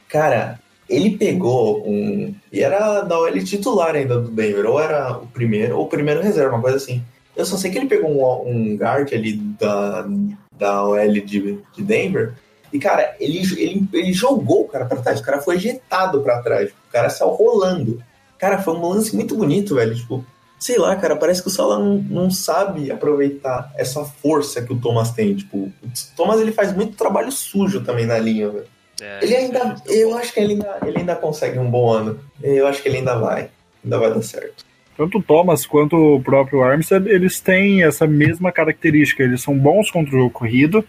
cara, 0.08 0.60
ele 0.90 1.18
pegou 1.18 1.88
um. 1.88 2.34
E 2.52 2.62
era 2.62 3.02
da 3.02 3.18
OL 3.20 3.32
titular 3.44 3.96
ainda 3.96 4.20
do 4.20 4.30
Denver, 4.30 4.66
ou 4.70 4.80
era 4.80 5.18
o 5.18 5.28
primeiro, 5.28 5.78
ou 5.78 5.86
o 5.86 5.90
primeiro 5.90 6.22
reserva, 6.22 6.56
uma 6.56 6.62
coisa 6.62 6.78
assim. 6.78 7.02
Eu 7.36 7.46
só 7.46 7.56
sei 7.58 7.72
que 7.72 7.78
ele 7.78 7.88
pegou 7.88 8.12
um, 8.12 8.50
um 8.52 8.76
guard 8.76 9.12
ali 9.14 9.34
da, 9.34 10.06
da 10.52 10.84
OL 10.86 11.12
de, 11.12 11.60
de 11.74 11.84
Denver. 11.84 12.34
E, 12.72 12.80
cara, 12.80 13.16
ele, 13.20 13.40
ele, 13.62 13.88
ele 13.94 14.14
jogou 14.14 14.62
o 14.62 14.68
cara 14.68 14.86
pra 14.86 15.02
trás. 15.02 15.20
O 15.20 15.24
cara 15.24 15.42
foi 15.42 15.56
ejetado 15.56 16.22
pra 16.22 16.42
trás. 16.42 16.70
O 16.72 16.92
cara 16.92 17.10
saiu 17.10 17.32
rolando. 17.32 18.02
Cara, 18.38 18.62
foi 18.62 18.74
um 18.74 18.88
lance 18.88 19.16
muito 19.16 19.36
bonito, 19.36 19.76
velho. 19.76 19.94
Tipo, 19.96 20.26
sei 20.58 20.78
lá, 20.78 20.96
cara, 20.96 21.16
parece 21.16 21.42
que 21.42 21.48
o 21.48 21.52
Sala 21.52 21.78
não, 21.78 21.98
não 21.98 22.32
sabe 22.32 22.92
aproveitar 22.92 23.72
essa 23.76 24.04
força 24.06 24.62
que 24.62 24.72
o 24.72 24.80
Thomas 24.80 25.12
tem. 25.12 25.36
Tipo, 25.36 25.58
o 25.58 25.74
Thomas 26.16 26.40
ele 26.40 26.52
faz 26.52 26.74
muito 26.74 26.96
trabalho 26.96 27.32
sujo 27.32 27.82
também 27.84 28.06
na 28.06 28.18
linha, 28.18 28.50
velho. 28.50 28.68
É, 29.02 29.20
Ele 29.24 29.36
ainda, 29.36 29.76
eu 29.88 30.16
acho 30.16 30.32
que 30.32 30.40
ele 30.40 30.54
ainda, 30.54 30.78
ele 30.86 31.00
ainda 31.00 31.16
consegue 31.16 31.58
um 31.58 31.70
bom 31.70 31.92
ano. 31.92 32.20
Eu 32.42 32.68
acho 32.68 32.84
que 32.84 32.88
ele 32.88 32.98
ainda 32.98 33.16
vai. 33.16 33.50
Ainda 33.84 33.98
vai 33.98 34.14
dar 34.14 34.22
certo. 34.22 34.64
Tanto 35.02 35.18
o 35.18 35.24
Thomas 35.24 35.66
quanto 35.66 35.96
o 35.96 36.22
próprio 36.22 36.62
Armstead, 36.62 37.10
eles 37.10 37.40
têm 37.40 37.82
essa 37.82 38.06
mesma 38.06 38.52
característica. 38.52 39.24
Eles 39.24 39.42
são 39.42 39.58
bons 39.58 39.90
contra 39.90 40.16
o 40.16 40.20
jogo 40.20 40.30
corrido 40.30 40.86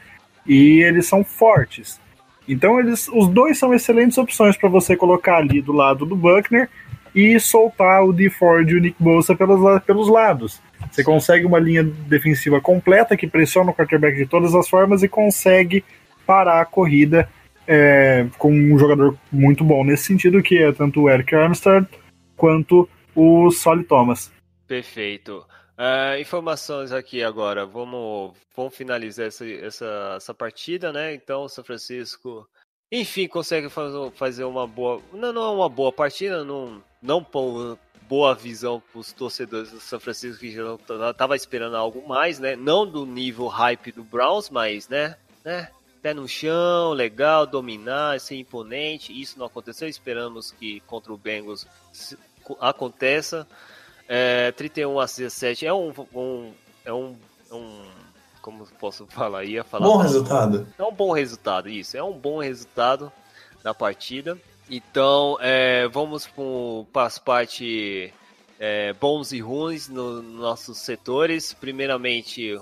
e 0.47 0.83
eles 0.83 1.07
são 1.07 1.25
fortes. 1.25 1.99
Então 2.47 2.79
eles, 2.79 3.09
os 3.09 3.27
dois 3.27 3.57
são 3.57 3.73
excelentes 3.73 4.19
opções 4.19 4.55
para 4.55 4.69
você 4.69 4.99
colocar 4.99 5.39
ali 5.39 5.63
do 5.63 5.73
lado 5.73 6.05
do 6.05 6.15
Buckner 6.15 6.69
e 7.15 7.41
soltar 7.41 8.05
o 8.05 8.13
D 8.13 8.29
Ford 8.29 8.69
e 8.69 8.75
o 8.75 8.81
Nick 8.81 9.03
Bosa 9.03 9.35
pelos, 9.35 9.83
pelos 9.85 10.11
lados. 10.11 10.61
Você 10.91 11.03
consegue 11.03 11.47
uma 11.47 11.59
linha 11.59 11.83
defensiva 11.83 12.61
completa 12.61 13.17
que 13.17 13.27
pressiona 13.27 13.71
o 13.71 13.75
quarterback 13.75 14.15
de 14.15 14.27
todas 14.27 14.55
as 14.55 14.69
formas 14.69 15.03
e 15.03 15.09
consegue 15.09 15.83
parar 16.27 16.61
a 16.61 16.67
corrida 16.67 17.31
é, 17.67 18.27
com 18.37 18.53
um 18.53 18.79
jogador 18.79 19.17
muito 19.33 19.65
bom 19.65 19.83
nesse 19.83 20.05
sentido, 20.05 20.43
que 20.43 20.59
é 20.59 20.71
tanto 20.71 21.01
o 21.01 21.09
Eric 21.09 21.35
Armstead 21.35 21.87
quanto 22.37 22.87
o 23.15 23.51
Solly 23.51 23.85
Thomas. 23.85 24.31
Perfeito. 24.67 25.47
Ah, 25.77 26.19
informações 26.19 26.93
aqui 26.93 27.23
agora. 27.23 27.67
Vamos, 27.67 28.37
vamos 28.55 28.75
finalizar 28.75 29.27
essa, 29.27 29.49
essa, 29.49 30.15
essa 30.17 30.35
partida, 30.35 30.93
né? 30.93 31.15
Então, 31.15 31.49
São 31.49 31.65
Francisco, 31.65 32.49
enfim, 32.91 33.27
consegue 33.27 33.69
fazer, 33.69 34.11
fazer 34.13 34.45
uma 34.45 34.67
boa. 34.67 35.01
Não, 35.13 35.33
não 35.33 35.43
é 35.43 35.51
uma 35.51 35.69
boa 35.69 35.93
partida, 35.93 36.45
não, 36.45 36.83
não 37.03 37.25
pô- 37.25 37.77
boa 38.09 38.35
visão 38.35 38.81
para 38.81 39.01
os 39.01 39.13
torcedores 39.13 39.71
do 39.71 39.81
São 39.81 39.99
Francisco 39.99 40.41
que 40.41 40.53
já 40.53 41.15
tava 41.15 41.35
esperando 41.35 41.77
algo 41.77 42.07
mais, 42.07 42.39
né? 42.39 42.55
Não 42.55 42.87
do 42.87 43.07
nível 43.07 43.47
hype 43.47 43.93
do 43.93 44.05
Browns, 44.05 44.51
mas, 44.51 44.89
né? 44.89 45.17
né? 45.45 45.69
Pé 46.03 46.13
no 46.13 46.29
chão, 46.29 46.93
legal, 46.93 47.47
dominar, 47.47 48.21
ser 48.21 48.37
imponente. 48.37 49.19
Isso 49.19 49.39
não 49.39 49.47
aconteceu. 49.47 49.89
Esperamos 49.89 50.51
que 50.51 50.81
contra 50.81 51.13
o 51.13 51.17
Bengals 51.17 51.67
aconteça. 52.61 53.47
É, 54.09 54.53
31 54.53 54.99
a 55.01 55.05
17 55.07 55.67
é 55.67 55.73
um, 55.73 55.93
um- 56.15 56.53
é 56.85 56.93
um, 56.93 57.17
um 57.51 57.85
como 58.43 58.67
posso 58.81 59.07
falar 59.07 59.45
ia 59.45 59.63
falar 59.63 59.87
Bom 59.87 59.97
resultado. 59.99 60.67
é 60.77 60.83
um 60.83 60.93
bom 60.93 61.13
resultado 61.13 61.69
isso 61.69 61.97
é 61.97 62.03
um 62.03 62.13
bom 62.13 62.41
resultado 62.41 63.11
da 63.63 63.73
partida 63.73 64.37
então 64.69 65.39
é, 65.41 65.87
vamos 65.89 66.29
para 66.93 67.05
as 67.07 67.19
partes 67.19 68.13
é, 68.59 68.93
bons 68.95 69.31
e 69.33 69.41
ruins 69.41 69.89
nos 69.89 70.23
nossos 70.25 70.79
setores 70.79 71.55
primeiramente 71.55 72.61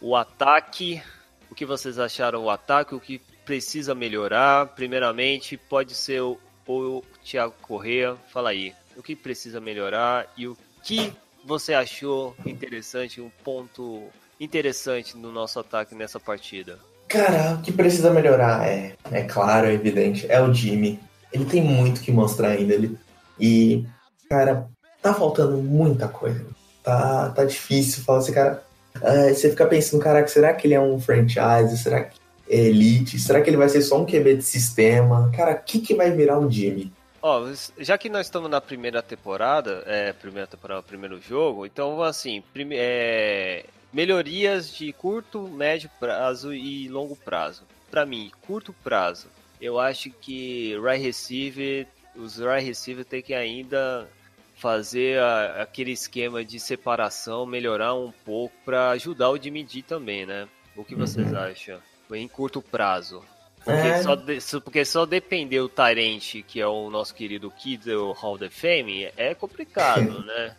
o 0.00 0.14
ataque. 0.14 1.02
O 1.50 1.54
que 1.54 1.64
vocês 1.64 1.98
acharam 1.98 2.44
o 2.44 2.50
ataque? 2.50 2.94
O 2.94 3.00
que 3.00 3.18
precisa 3.44 3.94
melhorar? 3.94 4.66
Primeiramente, 4.74 5.56
pode 5.56 5.94
ser 5.94 6.20
o, 6.22 6.38
o 6.66 7.02
Thiago 7.24 7.54
Correa. 7.62 8.16
Fala 8.32 8.50
aí. 8.50 8.74
O 8.96 9.02
que 9.02 9.16
precisa 9.16 9.60
melhorar 9.60 10.32
e 10.36 10.46
o 10.46 10.56
que 10.82 11.12
você 11.44 11.74
achou 11.74 12.36
interessante, 12.46 13.20
um 13.20 13.30
ponto 13.44 14.04
interessante 14.38 15.16
no 15.16 15.32
nosso 15.32 15.58
ataque 15.58 15.94
nessa 15.94 16.20
partida? 16.20 16.78
Cara, 17.08 17.54
o 17.54 17.62
que 17.62 17.72
precisa 17.72 18.10
melhorar 18.10 18.66
é, 18.66 18.94
é 19.10 19.22
claro, 19.22 19.66
é 19.66 19.72
evidente, 19.72 20.26
é 20.30 20.40
o 20.40 20.52
Jimmy. 20.52 20.98
Ele 21.32 21.44
tem 21.44 21.62
muito 21.62 22.00
que 22.00 22.10
mostrar 22.10 22.48
ainda. 22.48 22.72
Ele, 22.74 22.96
e, 23.38 23.84
cara, 24.28 24.66
tá 25.00 25.12
faltando 25.12 25.58
muita 25.58 26.08
coisa. 26.08 26.46
Tá, 26.82 27.30
tá 27.30 27.44
difícil 27.44 28.02
falar 28.02 28.18
assim, 28.18 28.32
cara. 28.32 28.62
Uh, 28.96 29.34
você 29.34 29.50
fica 29.50 29.66
pensando, 29.66 30.02
caraca, 30.02 30.28
será 30.28 30.52
que 30.52 30.66
ele 30.66 30.74
é 30.74 30.80
um 30.80 31.00
franchise? 31.00 31.76
Será 31.78 32.04
que 32.04 32.18
é 32.48 32.56
elite? 32.56 33.18
Será 33.18 33.40
que 33.40 33.48
ele 33.48 33.56
vai 33.56 33.68
ser 33.68 33.82
só 33.82 34.00
um 34.00 34.06
QB 34.06 34.36
de 34.36 34.42
sistema? 34.42 35.30
Cara, 35.34 35.52
o 35.52 35.62
que, 35.62 35.80
que 35.80 35.94
vai 35.94 36.10
virar 36.10 36.38
um 36.38 36.50
Jimmy? 36.50 36.92
Ó, 37.22 37.48
já 37.78 37.96
que 37.96 38.08
nós 38.08 38.26
estamos 38.26 38.50
na 38.50 38.60
primeira 38.60 39.00
temporada, 39.00 39.84
é, 39.86 40.12
primeira 40.12 40.46
temporada, 40.48 40.82
primeiro 40.82 41.20
jogo, 41.20 41.64
então 41.64 42.02
assim, 42.02 42.42
prime 42.52 42.74
é, 42.76 43.64
melhorias 43.92 44.74
de 44.74 44.92
curto, 44.92 45.46
médio 45.46 45.88
prazo 46.00 46.52
e 46.52 46.88
longo 46.88 47.14
prazo. 47.14 47.62
Para 47.88 48.04
mim, 48.04 48.32
curto 48.40 48.72
prazo, 48.72 49.28
eu 49.60 49.78
acho 49.78 50.10
que 50.10 50.76
right 50.82 51.00
receiver, 51.00 51.86
os 52.16 52.38
right 52.38 52.66
receiver 52.66 53.04
tem 53.04 53.22
que 53.22 53.34
ainda 53.34 54.08
fazer 54.56 55.20
a, 55.20 55.62
aquele 55.62 55.92
esquema 55.92 56.44
de 56.44 56.58
separação, 56.58 57.46
melhorar 57.46 57.94
um 57.94 58.10
pouco 58.24 58.54
para 58.64 58.90
ajudar 58.90 59.30
o 59.30 59.40
Jimmy 59.40 59.64
também, 59.86 60.26
né? 60.26 60.48
O 60.74 60.84
que 60.84 60.96
vocês 60.96 61.30
uhum. 61.30 61.38
acham? 61.38 61.80
Em 62.12 62.26
curto 62.26 62.60
prazo. 62.60 63.22
Porque, 63.64 63.88
é. 63.88 64.02
só, 64.02 64.14
de, 64.14 64.38
porque 64.64 64.84
só 64.84 65.06
depender 65.06 65.60
o 65.60 65.68
Tyrant, 65.68 66.42
que 66.46 66.60
é 66.60 66.66
o 66.66 66.90
nosso 66.90 67.14
querido 67.14 67.50
Kid 67.50 67.84
do 67.84 68.12
Hall 68.12 68.34
of 68.34 68.50
Fame, 68.50 69.08
é 69.16 69.34
complicado, 69.34 70.22
né? 70.26 70.56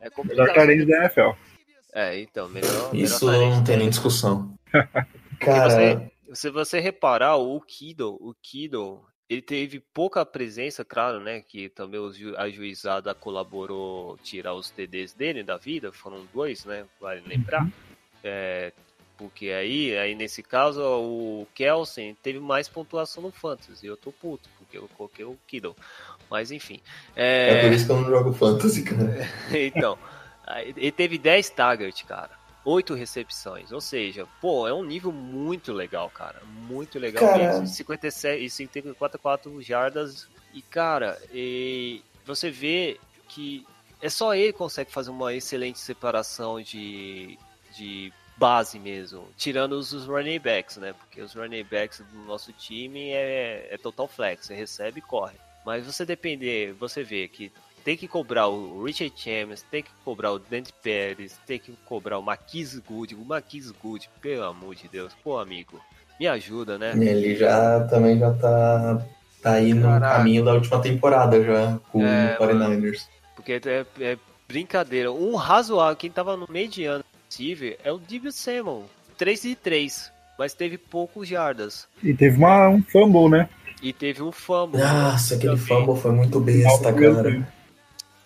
É 0.00 0.08
complicado. 0.08 0.46
Melhor 0.46 0.54
Tyrant 0.54 0.86
da 0.86 0.96
NFL. 1.04 1.30
É, 1.92 2.20
então, 2.20 2.48
melhor. 2.48 2.94
Isso 2.94 3.26
melhor 3.26 3.50
não 3.50 3.64
tem 3.64 3.76
nem 3.76 3.90
discussão. 3.90 4.54
Cara. 5.40 5.70
Você, 5.70 6.10
se 6.32 6.50
você 6.50 6.80
reparar, 6.80 7.36
o 7.36 7.60
Kido, 7.60 8.16
o 8.20 8.34
Kido, 8.40 9.00
ele 9.28 9.42
teve 9.42 9.80
pouca 9.92 10.24
presença, 10.24 10.84
claro, 10.84 11.20
né? 11.20 11.40
Que 11.40 11.68
também 11.68 12.00
a 12.36 12.48
juizada 12.48 13.14
colaborou 13.14 14.16
tirar 14.18 14.54
os 14.54 14.70
TDs 14.70 15.14
dele 15.14 15.42
da 15.42 15.56
vida, 15.56 15.92
foram 15.92 16.26
dois, 16.32 16.64
né? 16.64 16.84
Vale 17.00 17.22
lembrar. 17.26 17.62
Uhum. 17.62 17.72
É, 18.22 18.72
porque 19.20 19.50
aí, 19.50 19.94
aí 19.98 20.14
nesse 20.14 20.42
caso, 20.42 20.80
o 20.82 21.46
Kelsen 21.54 22.16
teve 22.22 22.40
mais 22.40 22.70
pontuação 22.70 23.22
no 23.22 23.30
Fantasy. 23.30 23.86
Eu 23.86 23.94
tô 23.94 24.10
puto, 24.10 24.48
porque 24.56 24.78
eu 24.78 24.88
coloquei 24.96 25.26
o 25.26 25.36
Kiddle. 25.46 25.76
Mas 26.30 26.50
enfim. 26.50 26.80
É, 27.14 27.58
é 27.58 27.62
por 27.64 27.72
isso 27.74 27.84
que 27.84 27.92
eu 27.92 28.00
não 28.00 28.08
jogo 28.08 28.32
Fantasy, 28.32 28.82
cara. 28.82 29.28
então, 29.52 29.98
ele 30.74 30.90
teve 30.90 31.18
10 31.18 31.50
targets, 31.50 32.02
cara. 32.02 32.30
8 32.64 32.94
recepções. 32.94 33.72
Ou 33.72 33.80
seja, 33.82 34.26
pô, 34.40 34.66
é 34.66 34.72
um 34.72 34.82
nível 34.82 35.12
muito 35.12 35.70
legal, 35.70 36.08
cara. 36.08 36.40
Muito 36.66 36.98
legal 36.98 37.22
cara... 37.22 37.52
mesmo. 37.52 37.66
57 37.66 38.42
e 38.42 38.48
54 38.48 39.60
jardas. 39.60 40.26
E, 40.54 40.62
cara, 40.62 41.20
e 41.30 42.02
você 42.24 42.50
vê 42.50 42.98
que 43.28 43.66
é 44.00 44.08
só 44.08 44.34
ele 44.34 44.52
que 44.52 44.58
consegue 44.58 44.90
fazer 44.90 45.10
uma 45.10 45.34
excelente 45.34 45.78
separação 45.78 46.58
de, 46.62 47.38
de 47.76 48.10
base 48.40 48.78
mesmo, 48.78 49.28
tirando 49.36 49.72
os, 49.72 49.92
os 49.92 50.06
running 50.06 50.40
backs, 50.40 50.78
né? 50.78 50.94
Porque 50.94 51.20
os 51.20 51.34
running 51.34 51.62
backs 51.62 52.02
do 52.10 52.20
nosso 52.20 52.50
time 52.54 53.10
é, 53.10 53.68
é 53.70 53.76
total 53.76 54.08
flex, 54.08 54.46
você 54.46 54.54
recebe 54.54 55.00
e 55.00 55.02
corre. 55.02 55.36
Mas 55.64 55.84
você 55.84 56.06
depender, 56.06 56.72
você 56.72 57.04
vê 57.04 57.28
que 57.28 57.52
tem 57.84 57.98
que 57.98 58.08
cobrar 58.08 58.48
o 58.48 58.82
Richard 58.82 59.12
Chambers, 59.14 59.62
tem 59.70 59.82
que 59.82 59.90
cobrar 60.02 60.32
o 60.32 60.38
Dante 60.38 60.72
Pérez, 60.82 61.38
tem 61.46 61.58
que 61.58 61.72
cobrar 61.84 62.18
o 62.18 62.22
Marquise 62.22 62.80
Good, 62.80 63.14
o 63.14 63.24
Marquise 63.26 63.74
Good, 63.82 64.08
pelo 64.22 64.44
amor 64.44 64.74
de 64.74 64.88
Deus, 64.88 65.12
pô 65.22 65.38
amigo, 65.38 65.78
me 66.18 66.26
ajuda, 66.26 66.78
né? 66.78 66.92
Ele 66.94 67.36
já 67.36 67.86
também 67.88 68.18
já 68.18 68.32
tá, 68.32 69.06
tá 69.42 69.52
aí 69.52 69.74
no 69.74 69.82
Caraca. 69.82 70.16
caminho 70.16 70.42
da 70.42 70.54
última 70.54 70.80
temporada 70.80 71.42
já 71.44 71.78
com 71.92 72.02
é, 72.06 72.38
o 72.40 72.42
49ers. 72.42 73.06
Porque 73.36 73.52
é, 73.52 73.86
é, 74.00 74.18
brincadeira, 74.48 75.12
um 75.12 75.34
razoável, 75.34 75.96
quem 75.96 76.10
tava 76.10 76.38
no 76.38 76.46
mediano 76.48 77.04
possível 77.30 77.76
é 77.84 77.92
o 77.92 77.98
Dibio 77.98 78.32
Samuel. 78.32 78.84
3 79.16 79.42
de 79.42 79.54
3, 79.54 80.10
mas 80.36 80.52
teve 80.52 80.76
poucos 80.76 81.28
jardas. 81.28 81.86
E 82.02 82.12
teve 82.12 82.36
uma, 82.36 82.68
um 82.68 82.82
fumble, 82.82 83.28
né? 83.28 83.48
E 83.82 83.92
teve 83.92 84.22
um 84.22 84.32
fumble. 84.32 84.80
Nossa, 84.80 85.36
aquele 85.36 85.56
também. 85.56 85.66
fumble 85.66 86.00
foi 86.00 86.12
muito 86.12 86.40
besta, 86.40 86.92
cara. 86.92 87.48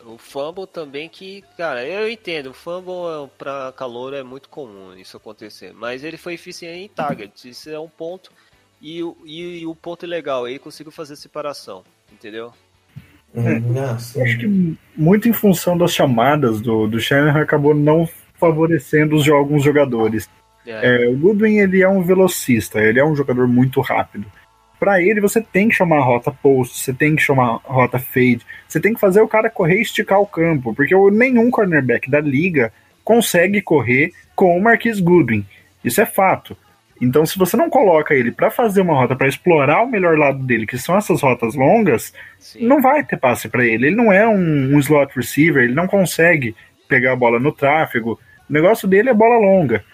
O 0.04 0.18
fumble 0.18 0.66
também 0.66 1.08
que, 1.08 1.42
cara, 1.56 1.84
eu 1.86 2.08
entendo, 2.08 2.50
o 2.50 2.54
fumble 2.54 3.28
para 3.38 3.72
calor 3.72 4.14
é 4.14 4.22
muito 4.22 4.48
comum 4.48 4.94
isso 4.96 5.16
acontecer, 5.16 5.72
mas 5.74 6.04
ele 6.04 6.16
foi 6.16 6.34
eficiente 6.34 6.78
em 6.78 6.88
target, 6.88 7.48
isso 7.48 7.70
é 7.70 7.78
um 7.78 7.88
ponto. 7.88 8.30
E, 8.82 9.00
e, 9.24 9.60
e 9.60 9.66
o 9.66 9.74
ponto 9.74 10.06
legal, 10.06 10.46
ele 10.46 10.58
conseguiu 10.58 10.92
fazer 10.92 11.16
separação, 11.16 11.82
entendeu? 12.12 12.52
É, 13.34 14.22
acho 14.22 14.38
que 14.38 14.76
muito 14.96 15.28
em 15.28 15.32
função 15.32 15.76
das 15.76 15.92
chamadas 15.92 16.60
do, 16.60 16.86
do 16.86 17.00
Shanahan 17.00 17.42
acabou 17.42 17.74
não 17.74 18.06
favorecendo 18.44 19.16
os, 19.16 19.28
alguns 19.28 19.62
jogadores. 19.62 20.28
É. 20.66 21.04
É, 21.04 21.08
o 21.08 21.16
Goodwin 21.16 21.58
ele 21.58 21.82
é 21.82 21.88
um 21.88 22.02
velocista, 22.02 22.80
ele 22.80 23.00
é 23.00 23.04
um 23.04 23.16
jogador 23.16 23.48
muito 23.48 23.80
rápido. 23.80 24.26
Para 24.78 25.00
ele, 25.00 25.20
você 25.20 25.40
tem 25.40 25.68
que 25.68 25.74
chamar 25.74 25.98
a 25.98 26.04
rota 26.04 26.30
post, 26.30 26.78
você 26.78 26.92
tem 26.92 27.16
que 27.16 27.22
chamar 27.22 27.60
a 27.64 27.72
rota 27.72 27.98
fade, 27.98 28.40
você 28.68 28.80
tem 28.80 28.92
que 28.92 29.00
fazer 29.00 29.20
o 29.20 29.28
cara 29.28 29.48
correr 29.48 29.78
e 29.78 29.82
esticar 29.82 30.20
o 30.20 30.26
campo, 30.26 30.74
porque 30.74 30.94
nenhum 31.10 31.50
cornerback 31.50 32.10
da 32.10 32.20
liga 32.20 32.72
consegue 33.02 33.62
correr 33.62 34.12
com 34.34 34.56
o 34.56 34.62
Marquis 34.62 35.00
Goodwin. 35.00 35.46
Isso 35.82 36.00
é 36.00 36.06
fato. 36.06 36.56
Então, 37.00 37.26
se 37.26 37.38
você 37.38 37.56
não 37.56 37.68
coloca 37.68 38.14
ele 38.14 38.30
para 38.30 38.50
fazer 38.50 38.80
uma 38.80 38.94
rota 38.94 39.16
para 39.16 39.28
explorar 39.28 39.82
o 39.82 39.90
melhor 39.90 40.16
lado 40.16 40.44
dele, 40.44 40.66
que 40.66 40.78
são 40.78 40.96
essas 40.96 41.20
rotas 41.20 41.54
longas, 41.54 42.14
Sim. 42.38 42.66
não 42.66 42.80
vai 42.80 43.04
ter 43.04 43.16
passe 43.16 43.48
para 43.48 43.64
ele. 43.64 43.88
Ele 43.88 43.96
não 43.96 44.12
é 44.12 44.26
um, 44.26 44.74
um 44.74 44.78
slot 44.78 45.12
receiver, 45.14 45.64
ele 45.64 45.74
não 45.74 45.86
consegue 45.86 46.54
pegar 46.88 47.12
a 47.12 47.16
bola 47.16 47.40
no 47.40 47.52
tráfego. 47.52 48.18
O 48.48 48.52
negócio 48.52 48.86
dele 48.86 49.10
é 49.10 49.14
bola 49.14 49.36
longa. 49.36 49.84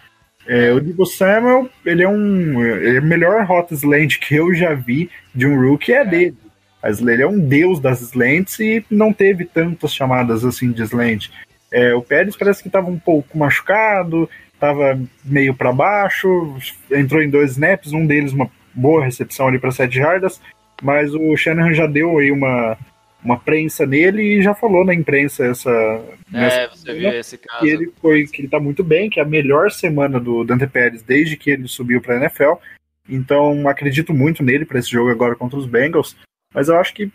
É, 0.46 0.72
o 0.72 0.80
Divo 0.80 1.06
Samuel, 1.06 1.68
ele 1.84 2.02
é 2.02 2.08
um. 2.08 2.64
Ele 2.64 2.96
é 2.96 3.00
melhor 3.00 3.44
rota 3.44 3.74
slant 3.74 4.18
que 4.18 4.34
eu 4.34 4.54
já 4.54 4.74
vi 4.74 5.10
de 5.34 5.46
um 5.46 5.60
rookie 5.60 5.92
é 5.92 6.04
dele. 6.04 6.36
Ele 6.82 7.22
é 7.22 7.26
um 7.26 7.38
deus 7.38 7.78
das 7.78 8.00
slants 8.00 8.58
e 8.58 8.84
não 8.90 9.12
teve 9.12 9.44
tantas 9.44 9.94
chamadas 9.94 10.44
assim 10.44 10.72
de 10.72 10.82
slant. 10.82 11.28
É, 11.70 11.94
o 11.94 12.02
Pérez 12.02 12.36
parece 12.36 12.62
que 12.62 12.68
estava 12.68 12.88
um 12.88 12.98
pouco 12.98 13.38
machucado, 13.38 14.28
estava 14.52 14.98
meio 15.24 15.54
para 15.54 15.72
baixo, 15.72 16.56
entrou 16.90 17.22
em 17.22 17.30
dois 17.30 17.52
snaps, 17.52 17.92
um 17.92 18.06
deles 18.06 18.32
uma 18.32 18.50
boa 18.74 19.04
recepção 19.04 19.46
ali 19.46 19.58
para 19.58 19.70
sete 19.70 19.96
jardas, 19.96 20.40
mas 20.82 21.14
o 21.14 21.36
Shanahan 21.36 21.74
já 21.74 21.86
deu 21.86 22.18
aí 22.18 22.32
uma, 22.32 22.76
uma 23.22 23.38
prensa 23.38 23.86
nele 23.86 24.22
e 24.22 24.42
já 24.42 24.54
falou 24.54 24.84
na 24.84 24.94
imprensa 24.94 25.44
essa. 25.44 25.70
É, 26.32 26.68
você 26.68 26.94
viu 26.94 27.10
esse 27.10 27.38
caso. 27.38 27.60
Que 27.60 27.68
ele 27.68 27.92
foi 28.00 28.26
que 28.26 28.42
ele 28.42 28.48
tá 28.48 28.58
muito 28.58 28.82
bem, 28.82 29.10
que 29.10 29.20
é 29.20 29.22
a 29.22 29.26
melhor 29.26 29.70
semana 29.70 30.18
do 30.18 30.44
Dante 30.44 30.66
Pérez 30.66 31.02
desde 31.02 31.36
que 31.36 31.50
ele 31.50 31.68
subiu 31.68 32.00
para 32.00 32.16
NFL. 32.16 32.54
Então 33.08 33.68
acredito 33.68 34.14
muito 34.14 34.42
nele 34.42 34.64
para 34.64 34.78
esse 34.78 34.90
jogo 34.90 35.10
agora 35.10 35.36
contra 35.36 35.58
os 35.58 35.66
Bengals. 35.66 36.16
Mas 36.54 36.68
eu 36.68 36.78
acho 36.78 36.94
que 36.94 37.10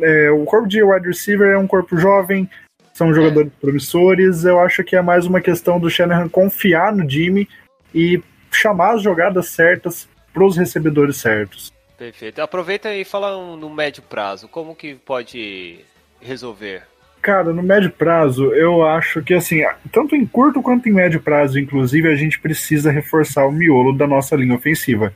é, 0.00 0.30
o 0.30 0.44
corpo 0.44 0.68
de 0.68 0.82
wide 0.82 1.06
receiver 1.06 1.50
é 1.50 1.58
um 1.58 1.66
corpo 1.66 1.96
jovem, 1.96 2.48
são 2.92 3.12
jogadores 3.12 3.50
é. 3.52 3.60
promissores. 3.60 4.44
Eu 4.44 4.58
acho 4.60 4.82
que 4.84 4.96
é 4.96 5.02
mais 5.02 5.26
uma 5.26 5.40
questão 5.40 5.78
do 5.78 5.90
Shanahan 5.90 6.28
confiar 6.28 6.94
no 6.94 7.08
Jimmy 7.08 7.48
e 7.94 8.22
chamar 8.50 8.94
as 8.94 9.02
jogadas 9.02 9.48
certas 9.48 10.08
para 10.32 10.44
os 10.44 10.56
recebedores 10.56 11.16
certos. 11.16 11.72
Perfeito. 12.00 12.40
Aproveita 12.40 12.94
e 12.94 13.04
fala 13.04 13.36
no 13.58 13.68
médio 13.68 14.02
prazo, 14.02 14.48
como 14.48 14.74
que 14.74 14.94
pode 14.94 15.80
resolver? 16.18 16.84
Cara, 17.20 17.52
no 17.52 17.62
médio 17.62 17.90
prazo, 17.90 18.54
eu 18.54 18.82
acho 18.82 19.22
que 19.22 19.34
assim, 19.34 19.60
tanto 19.92 20.16
em 20.16 20.24
curto 20.24 20.62
quanto 20.62 20.88
em 20.88 20.92
médio 20.92 21.20
prazo, 21.20 21.60
inclusive, 21.60 22.08
a 22.08 22.14
gente 22.14 22.40
precisa 22.40 22.90
reforçar 22.90 23.44
o 23.44 23.52
miolo 23.52 23.92
da 23.92 24.06
nossa 24.06 24.34
linha 24.34 24.54
ofensiva. 24.54 25.12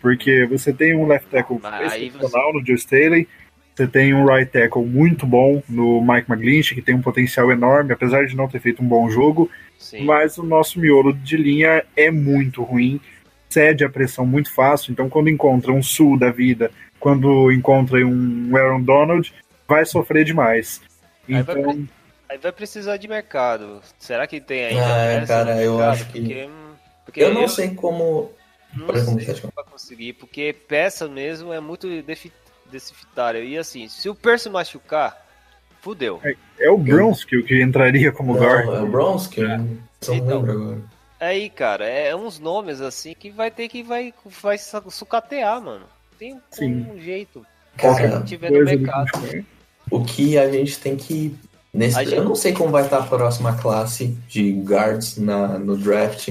Porque 0.00 0.46
você 0.46 0.72
tem 0.72 0.94
um 0.94 1.08
left 1.08 1.28
tackle 1.28 1.58
excepcional 1.84 2.52
você... 2.52 2.58
no 2.60 2.64
Joe 2.64 2.76
Staley, 2.76 3.28
você 3.74 3.88
tem 3.88 4.14
um 4.14 4.24
right 4.24 4.48
tackle 4.48 4.86
muito 4.86 5.26
bom 5.26 5.60
no 5.68 6.00
Mike 6.00 6.30
McGlinchey, 6.30 6.76
que 6.76 6.82
tem 6.82 6.94
um 6.94 7.02
potencial 7.02 7.50
enorme, 7.50 7.92
apesar 7.92 8.24
de 8.26 8.36
não 8.36 8.46
ter 8.46 8.60
feito 8.60 8.80
um 8.80 8.86
bom 8.86 9.10
jogo, 9.10 9.50
Sim. 9.76 10.04
mas 10.04 10.38
o 10.38 10.44
nosso 10.44 10.78
miolo 10.78 11.12
de 11.12 11.36
linha 11.36 11.84
é 11.96 12.12
muito 12.12 12.62
ruim 12.62 13.00
cede 13.48 13.84
a 13.84 13.88
pressão 13.90 14.26
muito 14.26 14.52
fácil. 14.52 14.92
Então, 14.92 15.08
quando 15.08 15.28
encontra 15.28 15.72
um 15.72 15.82
Sul 15.82 16.18
da 16.18 16.30
vida, 16.30 16.70
quando 17.00 17.50
encontra 17.52 17.98
um 18.06 18.56
Aaron 18.56 18.82
Donald, 18.82 19.32
vai 19.66 19.84
sofrer 19.84 20.24
demais. 20.24 20.80
Aí, 21.28 21.34
então... 21.36 21.62
vai, 21.62 21.84
aí 22.30 22.38
vai 22.38 22.52
precisar 22.52 22.96
de 22.96 23.08
mercado. 23.08 23.80
Será 23.98 24.26
que 24.26 24.40
tem 24.40 24.66
ainda? 24.66 25.22
Ah, 25.22 25.26
cara, 25.26 25.62
eu 25.62 25.82
acho 25.82 26.06
que. 26.06 26.20
Porque, 26.20 26.50
Porque 27.04 27.22
Eu 27.22 27.34
não 27.34 27.48
sei 27.48 27.70
como. 27.74 28.32
Não 28.74 29.18
sei 29.18 29.34
se 29.34 29.40
vai 29.54 29.64
conseguir, 29.70 30.12
porque 30.12 30.54
peça 30.68 31.08
mesmo 31.08 31.52
é 31.54 31.58
muito 31.60 31.88
defi- 32.02 32.32
deficitária. 32.70 33.38
E 33.38 33.56
assim, 33.56 33.88
se 33.88 34.10
o 34.10 34.14
Percy 34.14 34.50
machucar, 34.50 35.16
fudeu. 35.80 36.20
É 36.58 36.68
o 36.70 36.76
Bronski 36.76 37.42
que 37.44 37.62
entraria 37.62 38.12
como 38.12 38.34
Não, 38.34 38.40
guard. 38.40 38.68
é 38.68 38.80
o 38.80 38.86
Bronski? 38.86 39.40
Eu 39.40 39.48
não 39.58 39.78
Então. 40.02 40.14
lembro 40.14 40.52
agora. 40.52 40.78
Aí, 41.20 41.50
cara, 41.50 41.84
é 41.86 42.14
uns 42.14 42.38
nomes 42.38 42.80
assim 42.80 43.14
que 43.18 43.30
vai 43.30 43.50
ter 43.50 43.68
que 43.68 43.82
vai, 43.82 44.14
vai 44.40 44.56
su- 44.56 44.90
sucatear, 44.90 45.60
mano. 45.60 45.84
Tem 46.18 46.34
um, 46.34 46.40
Sim. 46.50 46.86
um 46.94 46.98
jeito. 47.00 47.44
Cara, 47.76 48.20
Se 48.20 48.24
tiver 48.26 48.50
no 48.50 48.64
mercado. 48.64 49.10
O 49.90 50.04
que 50.04 50.36
a 50.38 50.50
gente 50.50 50.78
tem 50.78 50.96
que. 50.96 51.34
Nesse, 51.72 51.98
gente- 52.04 52.14
Eu 52.14 52.24
não 52.24 52.34
sei 52.34 52.52
como 52.52 52.70
vai 52.70 52.84
estar 52.84 52.98
a 52.98 53.02
próxima 53.02 53.56
classe 53.56 54.16
de 54.28 54.52
guards 54.52 55.16
na, 55.18 55.58
no 55.58 55.76
draft. 55.76 56.30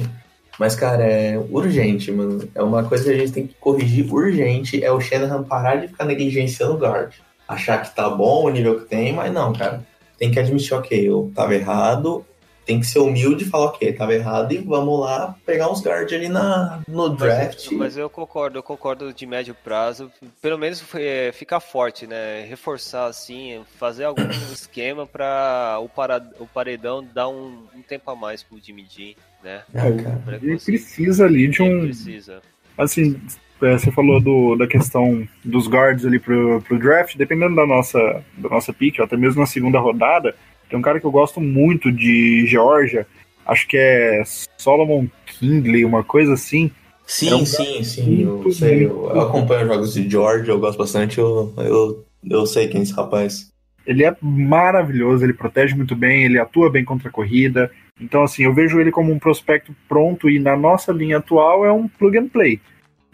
Mas, 0.60 0.76
cara, 0.76 1.04
é 1.04 1.38
urgente, 1.38 2.12
mano. 2.12 2.50
É 2.56 2.64
uma 2.64 2.84
coisa 2.84 3.04
que 3.04 3.12
a 3.12 3.18
gente 3.18 3.32
tem 3.32 3.48
que 3.48 3.54
corrigir 3.56 4.12
urgente. 4.12 4.84
É 4.84 4.92
o 4.92 5.00
Shanahan 5.00 5.44
parar 5.44 5.76
de 5.76 5.88
ficar 5.88 6.06
negligenciando 6.06 6.74
o 6.74 6.78
guard. 6.78 7.14
Achar 7.48 7.82
que 7.82 7.96
tá 7.96 8.10
bom 8.10 8.46
o 8.46 8.50
nível 8.50 8.80
que 8.80 8.86
tem, 8.86 9.14
mas 9.14 9.32
não, 9.32 9.54
cara. 9.54 9.86
Tem 10.18 10.32
que 10.32 10.40
admitir, 10.40 10.74
ok, 10.74 11.08
eu 11.08 11.32
tava 11.36 11.54
errado. 11.56 12.26
Tem 12.68 12.82
que 12.82 12.86
ser 12.86 13.00
humilde 13.00 13.46
e 13.46 13.48
falar, 13.48 13.68
ok, 13.68 13.94
tava 13.94 14.14
errado 14.14 14.52
e 14.52 14.58
vamos 14.58 15.00
lá 15.00 15.36
pegar 15.46 15.72
uns 15.72 15.82
guards 15.82 16.14
ali 16.14 16.28
na, 16.28 16.82
no 16.88 17.10
draft. 17.10 17.68
Mas, 17.68 17.78
mas 17.78 17.98
eu 17.98 18.10
concordo, 18.10 18.60
eu 18.60 18.64
concordo 18.64 19.14
de 19.14 19.26
médio 19.26 19.56
prazo. 19.56 20.12
Pelo 20.42 20.58
menos 20.58 20.84
é, 20.96 21.32
ficar 21.32 21.62
forte, 21.62 22.06
né? 22.06 22.46
Reforçar 22.48 23.06
assim, 23.06 23.62
fazer 23.80 24.04
algum 24.04 24.28
esquema 24.52 25.08
pra 25.08 25.80
o, 25.82 25.88
para, 25.88 26.22
o 26.40 26.46
paredão 26.46 27.02
dar 27.02 27.30
um, 27.30 27.64
um 27.74 27.82
tempo 27.82 28.12
a 28.12 28.16
mais 28.16 28.44
pro 28.44 28.60
Jimmy 28.62 28.86
G, 28.90 29.16
né? 29.42 29.64
Ah, 29.74 30.04
cara. 30.04 30.22
Pra 30.26 30.36
Ele 30.36 30.60
precisa 30.60 31.26
ali 31.26 31.48
de 31.48 31.62
Ele 31.64 31.74
um. 31.74 31.86
precisa. 31.86 32.42
Assim, 32.78 33.20
é, 33.62 33.78
você 33.78 33.92
falou 33.92 34.20
do, 34.22 34.56
da 34.56 34.68
questão 34.68 35.28
dos 35.44 35.68
guards 35.68 36.06
ali 36.06 36.20
pro, 36.20 36.62
pro 36.62 36.78
draft, 36.78 37.16
dependendo 37.16 37.56
da 37.56 37.66
nossa, 37.66 38.24
da 38.38 38.50
nossa 38.50 38.72
pick, 38.72 39.00
até 39.00 39.18
mesmo 39.18 39.42
na 39.42 39.48
segunda 39.48 39.80
rodada, 39.80 40.36
tem 40.70 40.78
um 40.78 40.82
cara 40.82 41.00
que 41.00 41.06
eu 41.06 41.12
gosto 41.12 41.40
muito 41.40 41.92
de 41.92 42.46
Georgia, 42.48 43.08
acho 43.46 43.68
que 43.68 43.78
é 43.78 44.24
Solomon 44.58 45.08
Kingley, 45.26 45.86
uma 45.86 46.04
coisa 46.04 46.34
assim. 46.34 46.72
Sim, 47.06 47.30
É 47.30 47.36
um 47.36 47.46
sim, 47.46 47.84
sim, 47.84 48.24
eu 48.24 48.52
sei. 48.52 48.86
Eu, 48.86 49.10
eu 49.10 49.22
acompanho 49.22 49.62
os 49.62 49.68
jogos 49.68 49.94
de 49.94 50.10
George, 50.10 50.50
eu 50.50 50.60
gosto 50.60 50.78
bastante, 50.78 51.18
eu, 51.18 51.54
eu, 51.58 52.06
eu 52.30 52.46
sei 52.46 52.68
quem 52.68 52.82
é 52.82 52.84
esse 52.84 52.94
rapaz. 52.94 53.50
Ele 53.86 54.04
é 54.04 54.14
maravilhoso, 54.22 55.24
ele 55.24 55.32
protege 55.32 55.74
muito 55.74 55.96
bem, 55.96 56.26
ele 56.26 56.38
atua 56.38 56.70
bem 56.70 56.84
contra 56.84 57.08
a 57.08 57.12
corrida. 57.12 57.72
Então, 58.00 58.24
assim, 58.24 58.44
eu 58.44 58.54
vejo 58.54 58.80
ele 58.82 58.92
como 58.92 59.14
um 59.14 59.18
prospecto 59.18 59.74
pronto 59.88 60.30
e 60.30 60.38
na 60.38 60.58
nossa 60.58 60.92
linha 60.92 61.18
atual 61.18 61.66
é 61.66 61.72
um 61.72 61.88
plug 61.88 62.18
and 62.18 62.28
play. 62.28 62.60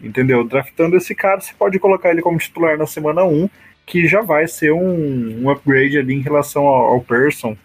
Entendeu? 0.02 0.42
Draftando 0.42 0.96
esse 0.96 1.14
cara, 1.14 1.40
você 1.40 1.54
pode 1.56 1.78
colocar 1.78 2.10
ele 2.10 2.20
como 2.20 2.36
titular 2.36 2.76
na 2.76 2.86
semana 2.86 3.24
1, 3.24 3.48
que 3.86 4.06
já 4.06 4.22
vai 4.22 4.46
ser 4.46 4.72
um, 4.72 5.42
um 5.42 5.50
upgrade 5.50 5.98
ali 5.98 6.14
em 6.14 6.20
relação 6.20 6.66
ao, 6.66 6.94
ao 6.94 7.00
Person. 7.00 7.56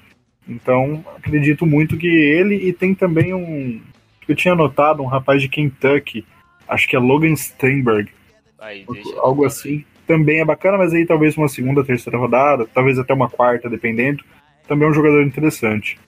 Então, 0.47 1.03
acredito 1.15 1.65
muito 1.65 1.97
que 1.97 2.07
ele 2.07 2.55
e 2.55 2.73
tem 2.73 2.95
também 2.95 3.33
um. 3.33 3.81
Eu 4.27 4.35
tinha 4.35 4.55
notado 4.55 5.01
um 5.01 5.07
rapaz 5.07 5.41
de 5.41 5.49
Kentucky, 5.49 6.25
acho 6.67 6.87
que 6.87 6.95
é 6.95 6.99
Logan 6.99 7.35
Steinberg, 7.35 8.11
Aí, 8.59 8.85
algo 9.17 9.45
assim. 9.45 9.85
Também 10.05 10.39
é 10.39 10.45
bacana, 10.45 10.77
mas 10.77 10.93
aí 10.93 11.05
talvez 11.05 11.37
uma 11.37 11.47
segunda, 11.47 11.83
terceira 11.83 12.17
rodada, 12.17 12.67
talvez 12.73 12.97
até 12.97 13.13
uma 13.13 13.29
quarta, 13.29 13.69
dependendo. 13.69 14.23
Também 14.67 14.87
é 14.87 14.91
um 14.91 14.93
jogador 14.93 15.21
interessante. 15.23 15.99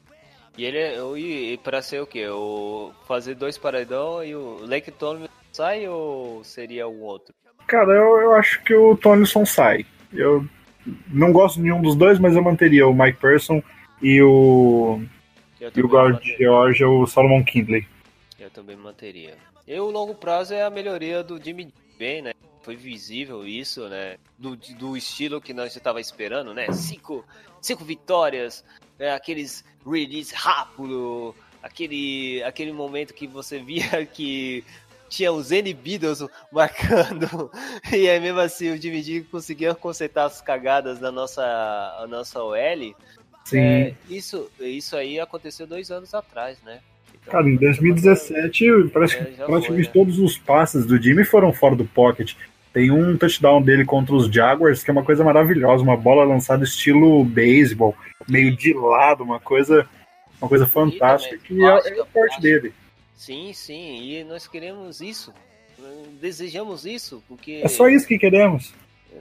E 0.57 0.65
ele 0.65 0.77
é. 0.77 0.97
E, 1.17 1.53
e 1.53 1.57
pra 1.57 1.81
ser 1.81 2.01
o 2.01 2.07
quê? 2.07 2.27
O, 2.27 2.91
fazer 3.07 3.35
dois 3.35 3.57
paredão 3.57 4.23
e 4.23 4.35
o 4.35 4.57
Lake 4.65 4.91
Tony 4.91 5.29
sai 5.51 5.87
ou 5.87 6.43
seria 6.43 6.87
um 6.87 7.01
outro? 7.01 7.33
Cara, 7.67 7.91
eu, 7.93 8.19
eu 8.21 8.35
acho 8.35 8.61
que 8.63 8.73
o 8.73 8.97
Tonison 8.97 9.45
sai. 9.45 9.85
Eu 10.13 10.45
não 11.07 11.31
gosto 11.31 11.57
de 11.57 11.63
nenhum 11.63 11.81
dos 11.81 11.95
dois, 11.95 12.19
mas 12.19 12.35
eu 12.35 12.43
manteria 12.43 12.87
o 12.87 12.93
Mike 12.93 13.19
Person 13.19 13.61
e 14.01 14.21
o, 14.21 15.01
e 15.59 15.81
o 15.81 15.87
guard. 15.87 16.19
Georgia, 16.37 16.89
o 16.89 17.05
Solomon 17.05 17.43
Kindley. 17.43 17.87
Eu 18.39 18.49
também 18.49 18.75
manteria. 18.75 19.37
E 19.67 19.79
o 19.79 19.91
longo 19.91 20.15
prazo 20.15 20.53
é 20.53 20.63
a 20.63 20.69
melhoria 20.69 21.23
do 21.23 21.41
Jimmy 21.41 21.71
bem, 21.97 22.21
né? 22.21 22.33
Foi 22.63 22.75
visível 22.75 23.45
isso, 23.45 23.87
né? 23.87 24.17
Do, 24.37 24.55
do 24.55 24.97
estilo 24.97 25.39
que 25.39 25.53
nós 25.53 25.75
estava 25.75 26.01
esperando, 26.01 26.53
né? 26.53 26.71
Cinco, 26.71 27.23
cinco 27.61 27.83
vitórias, 27.83 28.63
é, 28.97 29.11
aqueles 29.11 29.63
release 29.85 30.33
rápido, 30.33 31.35
aquele, 31.61 32.43
aquele 32.43 32.71
momento 32.71 33.13
que 33.13 33.27
você 33.27 33.59
via 33.63 34.05
que 34.05 34.63
tinha 35.11 35.31
os 35.31 35.51
N 35.51 35.73
Beatles 35.73 36.25
marcando, 36.51 37.51
e 37.91 38.09
aí 38.09 38.19
mesmo 38.19 38.39
assim 38.39 38.71
o 38.71 38.81
Jimmy 38.81 39.03
G 39.03 39.21
conseguia 39.29 39.75
consertar 39.75 40.25
as 40.25 40.41
cagadas 40.41 40.99
da 40.99 41.11
nossa, 41.11 41.43
a 41.43 42.07
nossa 42.09 42.41
OL. 42.41 42.95
Sim. 43.43 43.59
É, 43.59 43.93
isso, 44.09 44.49
isso 44.59 44.95
aí 44.95 45.19
aconteceu 45.19 45.67
dois 45.67 45.91
anos 45.91 46.13
atrás, 46.13 46.57
né? 46.63 46.79
Então, 47.09 47.33
Cara, 47.33 47.49
em 47.49 47.57
2017, 47.57 48.89
parece 48.93 49.17
que 49.17 49.23
praticamente 49.43 49.87
né? 49.87 49.93
todos 49.93 50.17
os 50.17 50.37
passes 50.37 50.85
do 50.85 50.99
Jimmy 50.99 51.25
foram 51.25 51.51
fora 51.51 51.75
do 51.75 51.85
pocket. 51.85 52.33
Tem 52.71 52.89
um 52.89 53.17
touchdown 53.17 53.61
dele 53.61 53.83
contra 53.83 54.15
os 54.15 54.27
Jaguars, 54.27 54.81
que 54.81 54.89
é 54.89 54.93
uma 54.93 55.03
coisa 55.03 55.23
maravilhosa, 55.25 55.83
uma 55.83 55.97
bola 55.97 56.23
lançada 56.23 56.63
estilo 56.63 57.23
beisebol, 57.25 57.93
meio 58.29 58.55
de 58.55 58.73
lado, 58.73 59.23
uma 59.23 59.41
coisa, 59.41 59.85
uma 60.41 60.47
coisa 60.47 60.65
fantástica, 60.65 61.37
também, 61.45 61.81
que 61.81 61.89
é, 61.89 61.99
é 61.99 62.01
o 62.01 62.05
forte 62.05 62.39
dele. 62.39 62.73
Sim, 63.15 63.53
sim, 63.53 64.01
e 64.01 64.23
nós 64.23 64.47
queremos 64.47 65.01
isso. 65.01 65.33
Desejamos 66.19 66.85
isso, 66.85 67.23
porque 67.27 67.61
É 67.63 67.67
só 67.67 67.87
isso 67.87 68.07
que 68.07 68.17
queremos. 68.17 68.73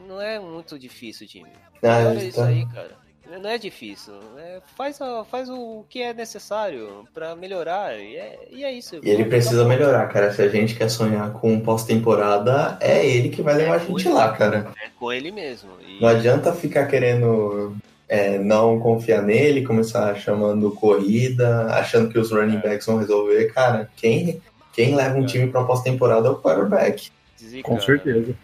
não 0.06 0.20
é 0.20 0.38
muito 0.38 0.78
difícil, 0.78 1.26
Jimmy. 1.26 1.50
Ah, 1.82 2.08
Olha 2.08 2.24
isso 2.24 2.36
tá. 2.38 2.46
aí, 2.46 2.66
cara. 2.66 2.98
Não 3.40 3.48
é 3.48 3.56
difícil. 3.58 4.12
É, 4.38 4.60
faz, 4.76 5.00
a- 5.00 5.24
faz 5.24 5.48
o 5.48 5.84
que 5.88 6.02
é 6.02 6.12
necessário 6.12 7.06
pra 7.14 7.36
melhorar. 7.36 7.96
E 7.96 8.16
é, 8.16 8.38
e 8.50 8.64
é 8.64 8.72
isso. 8.72 8.96
E 9.02 9.08
ele 9.08 9.24
precisa 9.24 9.64
melhorar, 9.64 10.08
cara. 10.08 10.32
Se 10.32 10.42
a 10.42 10.48
gente 10.48 10.74
quer 10.74 10.88
sonhar 10.90 11.32
com 11.34 11.52
um 11.52 11.60
pós-temporada, 11.60 12.76
é 12.80 13.06
ele 13.06 13.28
que 13.28 13.40
vai 13.40 13.54
levar 13.54 13.76
a 13.76 13.78
gente 13.78 14.08
lá, 14.08 14.32
cara. 14.36 14.72
É 14.82 14.88
com 14.98 15.12
ele 15.12 15.30
mesmo. 15.30 15.70
E 15.86 16.00
Não 16.00 16.08
adianta 16.08 16.52
ficar 16.52 16.86
querendo 16.86 17.76
é, 18.12 18.38
não 18.40 18.80
confiar 18.80 19.22
nele, 19.22 19.64
começar 19.64 20.12
chamando 20.16 20.72
corrida, 20.72 21.66
achando 21.66 22.10
que 22.10 22.18
os 22.18 22.32
running 22.32 22.58
backs 22.58 22.84
vão 22.86 22.96
resolver. 22.98 23.52
Cara, 23.52 23.88
quem, 23.96 24.42
quem 24.72 24.96
leva 24.96 25.16
um 25.16 25.24
time 25.24 25.46
pra 25.46 25.62
pós-temporada 25.62 26.26
é 26.26 26.30
o 26.32 26.36
quarterback. 26.40 27.08
zica, 27.38 27.62
Com 27.68 27.74
né? 27.76 27.80
certeza. 27.80 28.34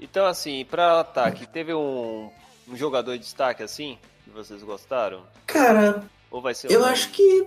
Então, 0.00 0.26
assim, 0.26 0.66
pra 0.68 0.98
ataque, 0.98 1.46
teve 1.46 1.72
um, 1.72 2.28
um 2.68 2.76
jogador 2.76 3.12
de 3.12 3.20
destaque 3.20 3.62
assim? 3.62 3.96
Que 4.24 4.30
vocês 4.30 4.60
gostaram? 4.64 5.20
Cara, 5.46 6.02
Ou 6.28 6.42
vai 6.42 6.54
ser 6.54 6.70
eu 6.72 6.80
um- 6.80 6.84
acho 6.84 7.10
que 7.10 7.46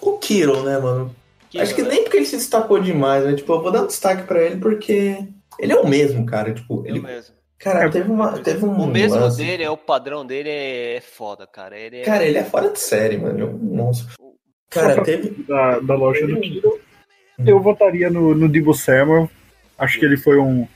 o 0.00 0.18
Kiro, 0.18 0.62
né, 0.62 0.78
mano? 0.78 1.14
que- 1.50 1.58
Acho 1.60 1.74
que 1.74 1.82
nem 1.82 2.04
porque 2.04 2.18
ele 2.18 2.26
se 2.26 2.36
destacou 2.36 2.78
demais, 2.80 3.24
né? 3.24 3.34
Tipo, 3.34 3.52
eu 3.54 3.62
vou 3.62 3.72
dar 3.72 3.82
um 3.82 3.86
destaque 3.88 4.22
pra 4.22 4.40
ele 4.42 4.60
porque 4.60 5.26
ele 5.58 5.72
é 5.72 5.76
o 5.76 5.86
mesmo, 5.88 6.24
cara. 6.24 6.54
Tipo, 6.54 6.82
Eu 6.86 6.90
ele, 6.96 7.00
mesmo. 7.00 7.34
Cara, 7.58 7.84
É, 7.84 7.88
teve, 7.88 8.10
uma, 8.10 8.38
teve 8.38 8.64
um 8.64 8.80
O 8.82 8.86
mesmo 8.86 9.18
lance- 9.18 9.36
dele, 9.38 9.62
é 9.62 9.70
o 9.70 9.76
padrão 9.76 10.24
dele 10.24 10.48
é, 10.50 11.00
foda, 11.00 11.46
cara. 11.46 11.78
Ele 11.78 11.98
é... 11.98 12.02
Cara, 12.02 12.24
ele 12.24 12.38
é 12.38 12.44
fora 12.44 12.70
de 12.70 12.78
série, 12.78 13.16
mano. 13.16 13.40
É 13.40 13.44
um 13.44 13.52
monstro. 13.58 14.08
Só 14.72 14.80
Cara, 14.80 15.02
teve. 15.02 15.30
Da, 15.44 15.78
da 15.78 15.94
loja 15.94 16.26
do 16.26 16.40
Kiro, 16.40 16.78
eu 17.46 17.60
votaria 17.60 18.10
no, 18.10 18.34
no 18.34 18.48
Debo 18.48 18.74
Samuel. 18.74 19.30
Acho 19.78 19.98
que 19.98 20.04
ele 20.04 20.16
foi 20.16 20.38
um 20.38 20.66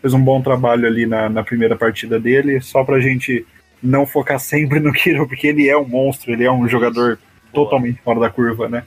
fez 0.00 0.14
um 0.14 0.22
bom 0.22 0.40
trabalho 0.40 0.86
ali 0.86 1.04
na, 1.06 1.28
na 1.28 1.42
primeira 1.44 1.76
partida 1.76 2.18
dele, 2.18 2.58
só 2.60 2.82
pra 2.82 3.00
gente 3.00 3.46
não 3.82 4.06
focar 4.06 4.38
sempre 4.40 4.80
no 4.80 4.92
Kiro, 4.92 5.26
porque 5.28 5.46
ele 5.48 5.68
é 5.68 5.76
um 5.76 5.86
monstro, 5.86 6.32
ele 6.32 6.44
é 6.44 6.50
um 6.50 6.66
jogador 6.68 7.18
Boa. 7.52 7.64
totalmente 7.66 8.00
fora 8.00 8.18
da 8.20 8.30
curva, 8.30 8.66
né? 8.68 8.84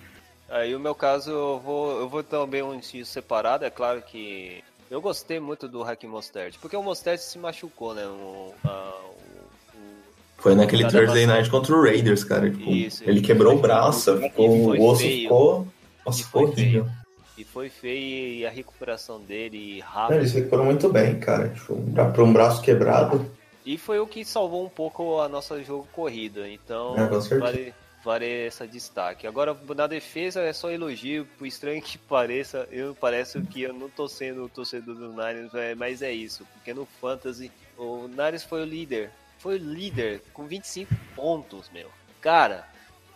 Aí 0.50 0.76
o 0.76 0.80
meu 0.80 0.94
caso, 0.96 1.32
eu 1.32 1.60
vou, 1.60 2.00
eu 2.00 2.08
vou 2.10 2.24
também 2.24 2.62
um 2.62 2.78
estilo 2.78 3.06
separado. 3.06 3.64
É 3.66 3.70
claro 3.70 4.02
que 4.02 4.64
eu 4.94 5.02
gostei 5.02 5.40
muito 5.40 5.68
do 5.68 5.82
Hack 5.82 6.04
Mostert, 6.04 6.56
porque 6.62 6.76
o 6.78 6.84
Mostert 6.84 7.20
se 7.20 7.38
machucou, 7.40 7.94
né? 7.96 8.06
O, 8.06 8.54
a- 8.64 8.94
o- 9.04 9.78
o- 9.78 10.04
Foi 10.38 10.54
naquele 10.56 10.88
Thursday. 10.88 11.26
Night 11.26 11.50
contra 11.50 11.76
o 11.76 11.82
Raiders, 11.82 12.24
cara. 12.24 12.50
Tipo, 12.52 12.70
Isso, 12.70 13.04
ele 13.06 13.22
quebrou 13.22 13.56
o 13.56 13.60
braço, 13.60 14.18
ficou, 14.20 14.50
o 14.50 14.90
osso 14.90 15.02
feio. 15.02 15.22
ficou. 15.24 15.68
Nossa, 16.06 16.24
ficou 16.24 16.42
foi 16.44 16.52
horrível. 16.52 16.88
E 17.36 17.44
foi 17.44 17.70
feio 17.70 18.34
e 18.36 18.46
a 18.46 18.50
recuperação 18.52 19.20
dele 19.20 19.80
Não, 19.80 19.88
rápido. 19.88 20.18
eles 20.18 20.32
recuperam 20.34 20.66
muito 20.66 20.88
bem, 20.90 21.20
cara. 21.20 21.50
Tipo, 21.50 21.76
pra 22.14 22.24
um 22.24 22.32
braço 22.32 22.62
quebrado. 22.62 23.26
E 23.66 23.78
foi 23.78 23.98
o 24.00 24.06
que 24.06 24.24
salvou 24.24 24.64
um 24.64 24.70
pouco 24.70 25.20
a 25.20 25.28
nossa 25.28 25.64
jogo 25.64 25.88
corrida. 25.94 26.48
Então, 26.48 26.96
É, 26.98 27.08
vale, 27.40 27.74
essa 28.22 28.68
destaque. 28.68 29.26
Agora, 29.26 29.58
na 29.76 29.88
defesa 29.88 30.42
é 30.42 30.52
só 30.52 30.70
elogio, 30.70 31.26
por 31.38 31.48
estranho 31.48 31.82
que 31.82 31.98
pareça, 32.10 32.68
eu 32.72 32.94
pareço 32.96 33.42
que 33.44 33.62
eu 33.62 33.74
não 33.74 33.90
tô 33.90 34.08
sendo 34.08 34.50
torcedor 34.50 34.96
do 34.96 35.10
Niners, 35.10 35.54
é, 35.54 35.76
mas 35.76 36.02
é 36.02 36.12
isso. 36.12 36.46
Porque 36.54 36.74
no 36.74 36.86
Fantasy, 36.86 37.52
o 37.78 38.08
Niners 38.08 38.44
foi 38.44 38.62
o 38.62 38.66
líder. 38.66 39.12
Foi 39.40 39.56
o 39.56 39.58
líder 39.58 40.22
com 40.34 40.46
25 40.46 40.94
pontos, 41.16 41.70
meu. 41.72 41.90
Cara, 42.22 42.68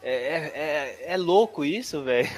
é, 0.01 0.14
é, 0.14 0.51
é, 0.55 1.14
é 1.14 1.18
louco 1.18 1.65
isso, 1.65 2.01
velho. 2.03 2.30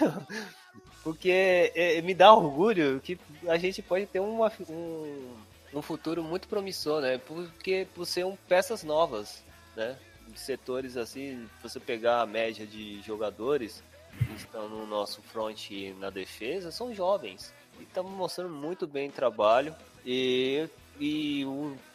Porque 1.03 1.71
é, 1.75 2.01
me 2.01 2.13
dá 2.13 2.33
orgulho 2.33 2.99
que 2.99 3.17
a 3.47 3.57
gente 3.57 3.81
pode 3.81 4.05
ter 4.05 4.19
uma, 4.19 4.51
um, 4.69 5.35
um 5.73 5.81
futuro 5.81 6.23
muito 6.23 6.47
promissor, 6.47 7.01
né? 7.01 7.17
Porque 7.17 7.87
por 7.95 8.05
ser 8.05 8.25
um, 8.25 8.35
peças 8.47 8.83
novas, 8.83 9.43
né? 9.75 9.97
Setores 10.35 10.97
assim, 10.97 11.47
você 11.61 11.79
pegar 11.79 12.21
a 12.21 12.25
média 12.25 12.65
de 12.65 13.01
jogadores 13.01 13.83
que 14.17 14.35
estão 14.35 14.67
no 14.67 14.85
nosso 14.85 15.21
front 15.21 15.71
e 15.71 15.93
na 15.99 16.09
defesa, 16.09 16.71
são 16.71 16.93
jovens. 16.93 17.53
E 17.79 17.83
estamos 17.83 18.11
mostrando 18.11 18.53
muito 18.53 18.85
bem 18.87 19.09
o 19.09 19.11
trabalho. 19.11 19.75
E, 20.05 20.67
e 20.99 21.45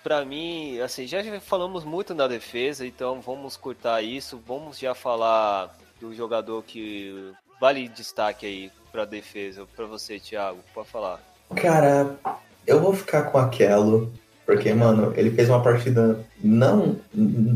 para 0.02 0.24
mim, 0.24 0.78
assim, 0.80 1.06
já 1.06 1.18
falamos 1.40 1.84
muito 1.84 2.14
na 2.14 2.26
defesa, 2.26 2.86
então 2.86 3.20
vamos 3.20 3.56
cortar 3.56 4.02
isso. 4.02 4.40
Vamos 4.46 4.78
já 4.78 4.94
falar 4.94 5.76
do 6.00 6.14
jogador 6.14 6.62
que 6.62 7.32
vale 7.60 7.88
destaque 7.88 8.46
aí 8.46 8.72
para 8.90 9.04
defesa. 9.04 9.66
Para 9.74 9.86
você, 9.86 10.18
Thiago, 10.18 10.60
pode 10.72 10.88
falar. 10.88 11.20
Cara, 11.56 12.18
eu 12.66 12.80
vou 12.80 12.94
ficar 12.94 13.30
com 13.30 13.38
aquilo, 13.38 14.12
porque, 14.46 14.72
mano, 14.74 15.12
ele 15.16 15.30
fez 15.30 15.48
uma 15.48 15.62
partida 15.62 16.18
não 16.42 16.96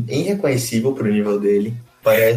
irreconhecível 0.07 0.93
pro 0.93 1.11
nível 1.11 1.39
dele. 1.39 1.73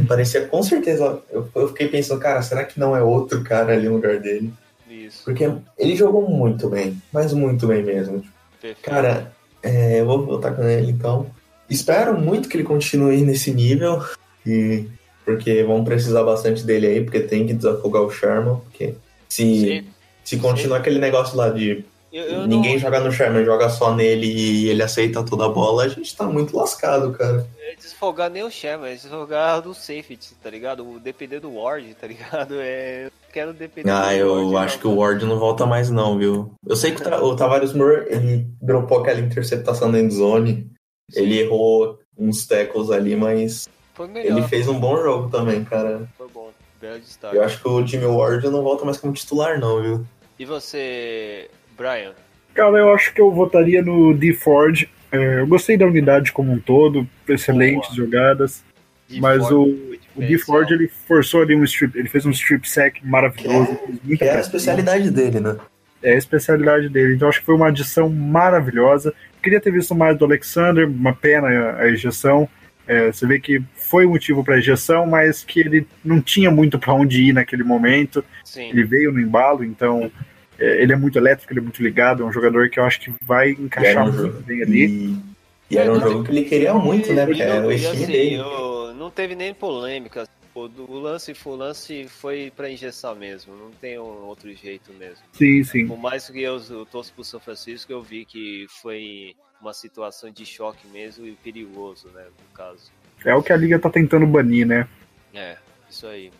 Parecia 0.06 0.46
com 0.46 0.62
certeza. 0.62 1.20
Eu, 1.30 1.48
eu 1.54 1.68
fiquei 1.68 1.88
pensando, 1.88 2.20
cara, 2.20 2.42
será 2.42 2.64
que 2.64 2.78
não 2.78 2.96
é 2.96 3.02
outro 3.02 3.42
cara 3.42 3.72
ali 3.72 3.88
no 3.88 3.94
lugar 3.94 4.18
dele? 4.18 4.52
Isso. 4.90 5.24
Porque 5.24 5.50
ele 5.78 5.96
jogou 5.96 6.28
muito 6.28 6.68
bem, 6.68 7.00
mas 7.12 7.32
muito 7.32 7.66
bem 7.66 7.82
mesmo. 7.82 8.22
Perfeito. 8.60 8.82
Cara, 8.82 9.32
é, 9.62 10.00
eu 10.00 10.06
vou 10.06 10.24
voltar 10.24 10.52
com 10.52 10.64
ele 10.64 10.90
então. 10.90 11.26
Espero 11.70 12.18
muito 12.20 12.48
que 12.48 12.56
ele 12.56 12.64
continue 12.64 13.22
nesse 13.22 13.52
nível. 13.52 14.02
E 14.44 14.86
porque 15.24 15.62
vão 15.62 15.84
precisar 15.84 16.24
bastante 16.24 16.64
dele 16.64 16.86
aí, 16.86 17.04
porque 17.04 17.20
tem 17.20 17.46
que 17.46 17.54
desafogar 17.54 18.02
o 18.02 18.10
Sherman, 18.10 18.56
porque 18.56 18.94
se, 19.28 19.42
Sim. 19.60 19.84
se 20.24 20.36
continuar 20.38 20.78
aquele 20.78 20.98
negócio 20.98 21.36
lá 21.36 21.48
de 21.48 21.84
Eu, 22.12 22.24
eu 22.24 22.46
ninguém 22.46 22.74
não, 22.74 22.78
joga 22.80 23.00
no 23.00 23.10
Sherman, 23.10 23.44
joga 23.44 23.68
só 23.70 23.94
nele 23.94 24.26
e 24.26 24.68
ele 24.68 24.82
aceita 24.82 25.24
toda 25.24 25.46
a 25.46 25.48
bola, 25.48 25.84
a 25.84 25.88
gente 25.88 26.14
tá 26.14 26.24
muito 26.26 26.54
lascado, 26.56 27.10
cara. 27.12 27.46
é 27.60 27.74
desfolgar 27.74 28.28
nem 28.30 28.42
o 28.42 28.50
Sherman, 28.50 28.90
é 28.90 28.94
desfolgar 28.94 29.62
do 29.62 29.72
safety, 29.72 30.34
tá 30.42 30.50
ligado? 30.50 30.86
O 30.86 31.00
depender 31.00 31.40
do 31.40 31.54
Ward, 31.54 31.94
tá 31.94 32.06
ligado? 32.06 32.56
É, 32.60 33.06
eu 33.06 33.10
quero 33.32 33.52
depender 33.54 33.90
Ah, 33.90 34.14
eu 34.14 34.50
Ward, 34.50 34.56
acho 34.66 34.74
não, 34.76 34.80
que 34.82 34.88
o 34.88 34.96
Ward 34.96 35.24
não 35.24 35.38
volta 35.38 35.64
mais 35.64 35.88
não, 35.90 36.18
viu? 36.18 36.52
Eu 36.66 36.76
sei 36.76 36.92
que 36.92 37.00
o, 37.00 37.04
Ta- 37.04 37.22
o 37.22 37.34
Tavares 37.34 37.72
Moore, 37.72 38.04
ele 38.08 38.46
dropou 38.60 38.98
aquela 38.98 39.20
interceptação 39.20 39.90
na 39.90 39.98
endzone, 39.98 40.70
ele 41.14 41.38
errou 41.40 41.98
uns 42.18 42.46
tackles 42.46 42.90
ali, 42.90 43.16
mas 43.16 43.68
Foi 43.94 44.06
melhor, 44.06 44.36
ele 44.36 44.46
fez 44.48 44.68
um 44.68 44.78
bom 44.78 44.96
jogo 45.02 45.30
também, 45.30 45.64
cara. 45.64 46.06
foi 46.18 46.28
bom. 46.28 46.50
Belo 46.78 46.98
destaque. 47.00 47.36
Eu 47.36 47.42
acho 47.44 47.60
que 47.62 47.68
o 47.68 47.86
Jimmy 47.86 48.04
Ward 48.06 48.46
não 48.48 48.62
volta 48.62 48.84
mais 48.84 48.98
como 48.98 49.12
titular 49.14 49.58
não, 49.58 49.80
viu? 49.80 50.06
E 50.38 50.44
você, 50.44 51.48
Brian? 51.76 52.12
Cara, 52.54 52.76
eu 52.78 52.92
acho 52.92 53.12
que 53.14 53.20
eu 53.20 53.30
votaria 53.30 53.82
no 53.82 54.12
D 54.14 54.32
Ford. 54.34 54.84
É, 55.10 55.40
eu 55.40 55.46
gostei 55.46 55.76
da 55.76 55.86
unidade 55.86 56.32
como 56.32 56.52
um 56.52 56.58
todo, 56.58 57.06
excelentes 57.28 57.94
Boa. 57.94 58.04
jogadas, 58.06 58.62
De 59.08 59.20
mas 59.20 59.38
Ford, 59.42 59.52
o, 59.54 59.62
o 59.62 59.66
D 59.68 60.26
diferencial. 60.26 60.38
Ford 60.46 60.70
ele 60.70 60.88
forçou 61.06 61.42
ali 61.42 61.54
um 61.54 61.64
strip, 61.64 61.98
ele 61.98 62.08
fez 62.08 62.24
um 62.26 62.30
strip 62.30 62.68
sack 62.68 63.06
maravilhoso, 63.06 63.74
fez 63.86 63.98
muita 64.02 64.16
Que 64.18 64.24
é 64.24 64.28
a 64.30 64.32
pressão. 64.34 64.40
especialidade 64.40 65.10
dele, 65.10 65.40
né? 65.40 65.56
É 66.02 66.12
a 66.14 66.16
especialidade 66.16 66.88
dele. 66.88 67.14
Então 67.14 67.28
acho 67.28 67.40
que 67.40 67.46
foi 67.46 67.54
uma 67.54 67.68
adição 67.68 68.08
maravilhosa. 68.10 69.14
Queria 69.42 69.60
ter 69.60 69.70
visto 69.70 69.94
mais 69.94 70.16
do 70.18 70.24
Alexander, 70.24 70.86
uma 70.88 71.12
pena 71.14 71.48
a- 71.48 71.80
a 71.82 71.88
ejeção. 71.88 72.48
É, 72.88 73.12
você 73.12 73.24
vê 73.26 73.38
que 73.38 73.62
foi 73.76 74.06
motivo 74.06 74.42
para 74.42 74.58
ejeção, 74.58 75.06
mas 75.06 75.44
que 75.44 75.60
ele 75.60 75.86
não 76.04 76.20
tinha 76.20 76.50
muito 76.50 76.78
para 76.78 76.92
onde 76.92 77.22
ir 77.22 77.32
naquele 77.32 77.62
momento. 77.62 78.24
Sim, 78.44 78.70
Ele 78.70 78.82
veio 78.82 79.12
no 79.12 79.20
embalo, 79.20 79.62
então 79.64 80.10
ele 80.82 80.92
é 80.92 80.96
muito 80.96 81.18
elétrico, 81.18 81.52
ele 81.52 81.60
é 81.60 81.62
muito 81.62 81.82
ligado. 81.82 82.22
É 82.22 82.26
um 82.26 82.32
jogador 82.32 82.68
que 82.70 82.78
eu 82.78 82.84
acho 82.84 83.00
que 83.00 83.12
vai 83.24 83.50
encaixar 83.50 84.02
um 84.04 84.12
muito 84.12 84.26
jogo, 84.32 84.40
bem 84.42 84.62
ali. 84.62 84.84
e, 84.86 85.18
e 85.74 85.78
era 85.78 85.92
um 85.92 86.00
jogo 86.00 86.24
que 86.24 86.30
ele 86.32 86.44
queria 86.44 86.74
muito, 86.74 87.12
né? 87.12 87.26
Porque 87.26 87.42
era 87.42 87.60
não- 87.60 87.68
o 87.68 87.72
estilo 87.72 88.02
assim, 88.02 88.12
dele. 88.12 88.34
eu- 88.36 88.94
não 88.94 89.10
teve 89.10 89.34
nem 89.34 89.52
polêmica. 89.54 90.28
O, 90.54 90.68
do- 90.68 90.90
o 90.90 90.98
lance, 91.00 91.34
o 91.46 91.54
lance 91.56 92.06
foi 92.08 92.52
pra 92.54 92.68
injeção 92.70 93.14
mesmo, 93.14 93.56
não 93.56 93.70
tem 93.70 93.98
um 93.98 94.02
outro 94.26 94.52
jeito 94.54 94.92
mesmo. 94.92 95.24
Sim, 95.32 95.64
sim. 95.64 95.86
Por 95.86 95.96
mais 95.98 96.28
que 96.28 96.42
eu, 96.42 96.60
eu 96.68 96.84
torço 96.84 97.10
pro 97.14 97.24
São 97.24 97.40
Francisco, 97.40 97.90
eu 97.90 98.02
vi 98.02 98.26
que 98.26 98.66
foi 98.68 99.34
uma 99.62 99.72
situação 99.72 100.30
de 100.30 100.44
choque 100.44 100.86
mesmo 100.88 101.26
e 101.26 101.32
perigoso, 101.32 102.08
né, 102.14 102.24
no 102.24 102.54
caso. 102.54 102.92
É 103.24 103.34
o 103.34 103.42
que 103.42 103.50
a 103.52 103.56
liga 103.56 103.78
tá 103.78 103.88
tentando 103.88 104.26
banir, 104.26 104.66
né? 104.66 104.86
É, 105.32 105.56
isso 105.88 106.06
aí. 106.06 106.30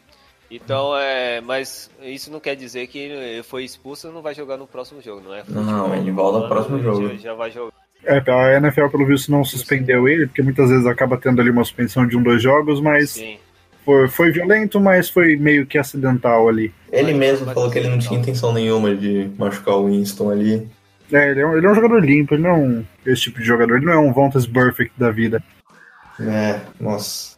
Então, 0.55 0.95
é, 0.99 1.41
mas 1.41 1.91
isso 2.03 2.31
não 2.31 2.39
quer 2.39 2.55
dizer 2.55 2.87
que 2.87 2.99
ele 2.99 3.43
foi 3.43 3.65
expulso 3.65 4.09
e 4.09 4.13
não 4.13 4.21
vai 4.21 4.35
jogar 4.35 4.59
no 4.59 4.67
próximo 4.67 5.01
jogo, 5.01 5.23
não 5.25 5.35
é? 5.35 5.43
Não, 5.49 5.95
ele 5.95 6.11
volta 6.11 6.41
no 6.41 6.49
próximo 6.49 6.77
Já- 6.79 6.85
jogo. 6.85 7.19
Já, 7.19 7.35
vai 7.35 7.51
jogar. 7.51 7.73
É, 8.05 8.19
a 8.31 8.57
NFL, 8.59 8.89
pelo 8.89 9.07
visto, 9.07 9.31
não 9.31 9.45
suspendeu 9.45 10.07
ele, 10.07 10.27
porque 10.27 10.43
muitas 10.43 10.69
vezes 10.69 10.85
acaba 10.87 11.17
tendo 11.17 11.41
ali 11.41 11.49
uma 11.51 11.65
suspensão 11.65 12.07
de 12.07 12.17
um, 12.19 12.23
dois 12.23 12.43
jogos, 12.43 12.81
mas 12.83 13.11
Sim. 13.13 13.39
foi, 13.85 14.09
foi 14.09 14.31
violento, 14.31 14.79
mas 14.79 15.09
foi 15.09 15.37
meio 15.37 15.65
que 15.65 15.79
acidental 15.79 16.49
ali. 16.49 16.71
Ele 16.91 17.13
Mas- 17.13 17.17
mesmo 17.17 17.47
mas- 17.47 17.55
falou 17.55 17.71
que 17.71 17.79
ele 17.79 17.89
não 17.89 17.99
tinha 17.99 18.21
intenção 18.21 18.53
nenhuma 18.53 18.95
de 18.95 19.31
machucar 19.39 19.77
o 19.77 19.87
Winston 19.87 20.31
ali. 20.31 20.69
É, 21.11 21.31
ele 21.31 21.41
é, 21.41 21.47
um, 21.47 21.57
ele 21.57 21.67
é 21.67 21.71
um 21.71 21.75
jogador 21.75 21.99
limpo, 22.05 22.35
ele 22.35 22.43
não 22.43 22.51
é 22.51 22.55
um, 22.55 22.85
esse 23.07 23.23
tipo 23.23 23.39
de 23.39 23.45
jogador, 23.47 23.77
ele 23.77 23.87
não 23.87 23.93
é 23.93 23.99
um 23.99 24.13
Vontas 24.13 24.47
Perfect 24.47 24.93
da 24.99 25.11
vida. 25.11 25.43
É, 26.21 26.61
nossa. 26.81 27.32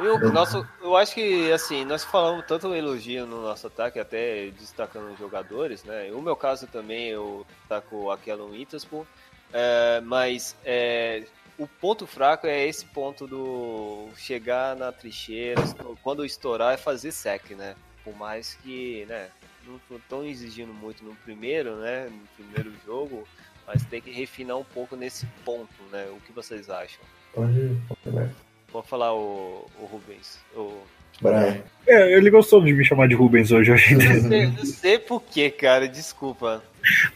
Eu, 0.00 0.32
nosso, 0.32 0.66
eu 0.80 0.96
acho 0.96 1.14
que, 1.14 1.52
assim, 1.52 1.84
nós 1.84 2.02
falamos 2.02 2.46
tanto 2.46 2.74
elogio 2.74 3.26
no 3.26 3.42
nosso 3.42 3.66
ataque, 3.66 4.00
até 4.00 4.50
destacando 4.50 5.12
os 5.12 5.18
jogadores, 5.18 5.84
né? 5.84 6.10
O 6.12 6.22
meu 6.22 6.34
caso 6.34 6.66
também, 6.66 7.08
eu 7.08 7.46
destaco 7.60 8.10
aquela 8.10 8.44
Witherspoon, 8.44 9.04
é, 9.52 10.00
mas 10.00 10.56
é, 10.64 11.24
o 11.58 11.68
ponto 11.68 12.06
fraco 12.06 12.46
é 12.46 12.66
esse 12.66 12.86
ponto 12.86 13.26
do 13.26 14.08
chegar 14.16 14.74
na 14.74 14.90
trincheira, 14.90 15.62
quando 16.02 16.24
estourar 16.24 16.72
é 16.72 16.78
fazer 16.78 17.12
sec, 17.12 17.50
né? 17.50 17.74
Por 18.02 18.16
mais 18.16 18.54
que, 18.54 19.04
né, 19.04 19.28
não 19.66 19.98
estão 19.98 20.24
exigindo 20.24 20.72
muito 20.72 21.04
no 21.04 21.14
primeiro, 21.16 21.76
né, 21.76 22.08
no 22.10 22.26
primeiro 22.42 22.72
jogo, 22.86 23.28
mas 23.66 23.84
tem 23.84 24.00
que 24.00 24.10
refinar 24.10 24.56
um 24.56 24.64
pouco 24.64 24.96
nesse 24.96 25.26
ponto, 25.44 25.82
né? 25.92 26.08
O 26.10 26.20
que 26.22 26.32
vocês 26.32 26.70
acham? 26.70 27.04
Pode, 27.34 27.76
pode 27.86 28.49
Vou 28.72 28.82
falar 28.82 29.12
o, 29.14 29.66
o 29.80 29.84
Rubens. 29.86 30.38
O... 30.54 30.72
Brian. 31.20 31.58
É, 31.86 32.16
ele 32.16 32.30
gostou 32.30 32.62
de 32.62 32.72
me 32.72 32.84
chamar 32.84 33.08
de 33.08 33.14
Rubens 33.14 33.50
hoje, 33.52 33.70
eu 33.70 33.74
achei. 33.74 33.96
Não 33.96 34.28
sei, 34.28 34.46
não 34.46 34.64
sei 34.64 34.98
por 34.98 35.22
que, 35.22 35.50
cara, 35.50 35.86
desculpa. 35.88 36.62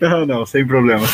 Não, 0.01 0.27
não, 0.27 0.45
sem 0.45 0.67
problema. 0.67 1.07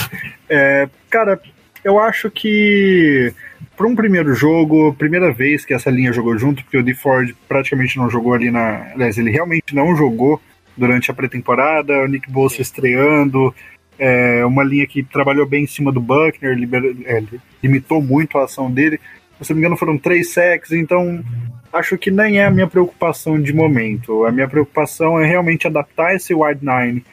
É, 0.49 0.89
cara, 1.09 1.41
eu 1.85 2.01
acho 2.01 2.31
que 2.31 3.33
para 3.77 3.87
um 3.87 3.95
primeiro 3.95 4.35
jogo, 4.35 4.95
primeira 4.95 5.33
vez 5.33 5.65
que 5.65 5.73
essa 5.73 5.91
linha 5.91 6.13
jogou 6.13 6.37
junto, 6.37 6.65
porque 6.65 6.79
o 6.79 6.83
D 6.83 6.95
Ford 6.95 7.35
praticamente 7.47 7.97
não 7.97 8.11
jogou 8.11 8.35
ali 8.35 8.51
na. 8.51 8.91
Aliás, 8.93 9.17
ele 9.19 9.31
realmente 9.31 9.75
não 9.75 9.95
jogou 9.95 10.41
durante 10.77 11.11
a 11.11 11.15
pré-temporada, 11.15 12.03
o 12.03 12.07
Nick 12.07 12.27
Sim. 12.29 12.63
estreando, 12.63 13.55
é, 13.99 14.45
uma 14.45 14.65
linha 14.65 14.87
que 14.87 15.03
trabalhou 15.03 15.47
bem 15.47 15.65
em 15.65 15.67
cima 15.67 15.93
do 15.93 16.01
Buckner, 16.01 16.57
liber- 16.57 16.97
é, 17.05 17.23
limitou 17.63 18.03
muito 18.03 18.39
a 18.39 18.45
ação 18.45 18.71
dele. 18.71 18.99
Se 19.43 19.51
não 19.51 19.57
me 19.57 19.61
engano, 19.61 19.77
foram 19.77 19.97
três 19.97 20.33
sacks, 20.33 20.73
então 20.73 21.25
acho 21.73 21.97
que 21.97 22.11
nem 22.11 22.41
é 22.41 22.47
a 22.47 22.51
minha 22.51 22.67
preocupação 22.67 23.41
de 23.41 23.53
momento. 23.53 24.25
A 24.25 24.33
minha 24.33 24.49
preocupação 24.49 25.21
é 25.21 25.27
realmente 25.27 25.67
adaptar 25.67 26.15
esse 26.15 26.35
wide 26.35 26.65
nine 26.65 27.05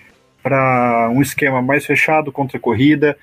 para 0.42 1.10
um 1.12 1.22
esquema 1.22 1.62
mais 1.62 1.86
fechado 1.86 2.32
contra 2.32 2.58
a 2.58 2.62
corrida. 2.62 3.18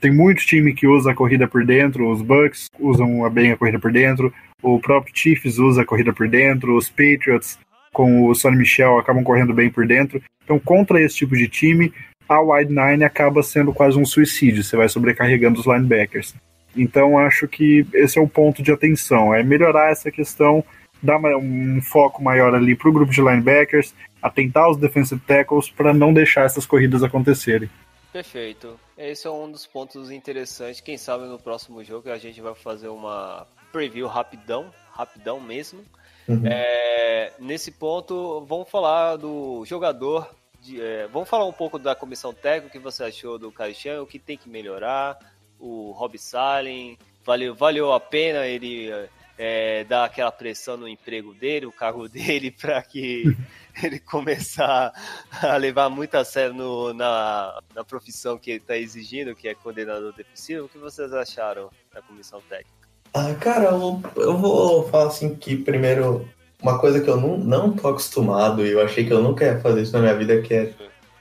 Tem 0.00 0.12
muito 0.12 0.46
time 0.46 0.72
que 0.72 0.86
usa 0.86 1.10
a 1.10 1.14
corrida 1.14 1.48
por 1.48 1.64
dentro, 1.64 2.10
os 2.10 2.22
Bucks 2.22 2.66
usam 2.78 3.28
bem 3.30 3.50
a 3.50 3.56
corrida 3.56 3.78
por 3.78 3.90
dentro, 3.90 4.32
o 4.62 4.78
próprio 4.78 5.12
Chiefs 5.16 5.58
usa 5.58 5.82
a 5.82 5.84
corrida 5.84 6.12
por 6.12 6.28
dentro, 6.28 6.76
os 6.76 6.88
Patriots 6.88 7.58
com 7.92 8.28
o 8.28 8.34
Sonny 8.34 8.56
Michel 8.56 8.98
acabam 8.98 9.24
correndo 9.24 9.52
bem 9.52 9.70
por 9.70 9.86
dentro. 9.86 10.22
Então, 10.44 10.58
contra 10.58 11.02
esse 11.02 11.16
tipo 11.16 11.36
de 11.36 11.48
time, 11.48 11.92
a 12.28 12.40
wide 12.40 12.72
nine 12.72 13.02
acaba 13.02 13.42
sendo 13.42 13.72
quase 13.72 13.98
um 13.98 14.06
suicídio, 14.06 14.62
você 14.62 14.76
vai 14.76 14.88
sobrecarregando 14.88 15.58
os 15.58 15.66
linebackers. 15.66 16.34
Então, 16.76 17.18
acho 17.18 17.48
que 17.48 17.86
esse 17.92 18.18
é 18.18 18.22
o 18.22 18.28
ponto 18.28 18.62
de 18.62 18.70
atenção, 18.72 19.34
é 19.34 19.42
melhorar 19.42 19.90
essa 19.90 20.10
questão, 20.10 20.64
dar 21.02 21.18
um 21.36 21.80
foco 21.82 22.22
maior 22.22 22.54
ali 22.54 22.74
para 22.76 22.88
o 22.88 22.92
grupo 22.92 23.12
de 23.12 23.20
linebackers, 23.20 23.94
atentar 24.22 24.68
os 24.68 24.76
defensive 24.76 25.20
tackles 25.26 25.70
para 25.70 25.92
não 25.94 26.12
deixar 26.12 26.44
essas 26.44 26.66
corridas 26.66 27.02
acontecerem. 27.02 27.68
Perfeito. 28.12 28.78
Esse 28.96 29.26
é 29.26 29.30
um 29.30 29.50
dos 29.50 29.66
pontos 29.66 30.10
interessantes. 30.10 30.80
Quem 30.80 30.96
sabe 30.96 31.24
no 31.24 31.38
próximo 31.38 31.84
jogo 31.84 32.10
a 32.10 32.18
gente 32.18 32.40
vai 32.40 32.54
fazer 32.54 32.88
uma 32.88 33.46
preview 33.70 34.06
rapidão, 34.06 34.72
rapidão 34.92 35.38
mesmo. 35.40 35.80
Uhum. 36.26 36.42
É, 36.44 37.32
nesse 37.38 37.70
ponto, 37.70 38.44
vamos 38.48 38.68
falar 38.70 39.16
do 39.16 39.64
jogador. 39.66 40.28
de- 40.60 40.80
é, 40.80 41.06
vamos 41.12 41.28
falar 41.28 41.44
um 41.46 41.52
pouco 41.52 41.78
da 41.78 41.94
comissão 41.94 42.32
técnica, 42.34 42.66
o 42.66 42.70
que 42.70 42.78
você 42.80 43.04
achou 43.04 43.38
do 43.38 43.52
Caixão, 43.52 44.02
o 44.02 44.06
que 44.06 44.18
tem 44.18 44.36
que 44.36 44.48
melhorar. 44.50 45.16
O 45.58 45.92
Rob 45.92 46.18
Salen, 46.18 46.98
valeu, 47.24 47.54
valeu 47.54 47.92
a 47.92 48.00
pena 48.00 48.46
ele 48.46 48.90
é, 49.36 49.84
dar 49.84 50.04
aquela 50.04 50.32
pressão 50.32 50.76
no 50.76 50.88
emprego 50.88 51.32
dele, 51.34 51.66
o 51.66 51.72
cargo 51.72 52.08
dele, 52.10 52.50
para 52.50 52.82
que 52.82 53.24
ele 53.82 54.00
começar 54.00 54.92
a 55.40 55.56
levar 55.56 55.88
muito 55.88 56.16
a 56.16 56.24
sério 56.24 56.54
no, 56.54 56.92
na, 56.92 57.60
na 57.74 57.84
profissão 57.84 58.38
que 58.38 58.50
ele 58.50 58.58
está 58.58 58.76
exigindo, 58.76 59.34
que 59.34 59.48
é 59.48 59.54
coordenador 59.54 60.12
defensivo. 60.12 60.66
O 60.66 60.68
que 60.68 60.78
vocês 60.78 61.12
acharam 61.12 61.70
da 61.94 62.02
comissão 62.02 62.40
técnica? 62.48 62.88
Ah, 63.14 63.34
cara, 63.34 63.70
eu, 63.70 64.02
eu 64.16 64.36
vou 64.36 64.88
falar 64.88 65.08
assim 65.08 65.34
que 65.34 65.56
primeiro 65.56 66.28
uma 66.62 66.78
coisa 66.78 67.00
que 67.00 67.08
eu 67.08 67.16
não, 67.16 67.38
não 67.38 67.72
tô 67.72 67.88
acostumado 67.88 68.66
e 68.66 68.72
eu 68.72 68.82
achei 68.82 69.04
que 69.04 69.12
eu 69.12 69.22
nunca 69.22 69.44
ia 69.44 69.60
fazer 69.60 69.82
isso 69.82 69.92
na 69.92 70.00
minha 70.00 70.14
vida, 70.14 70.42
que 70.42 70.52
é 70.52 70.74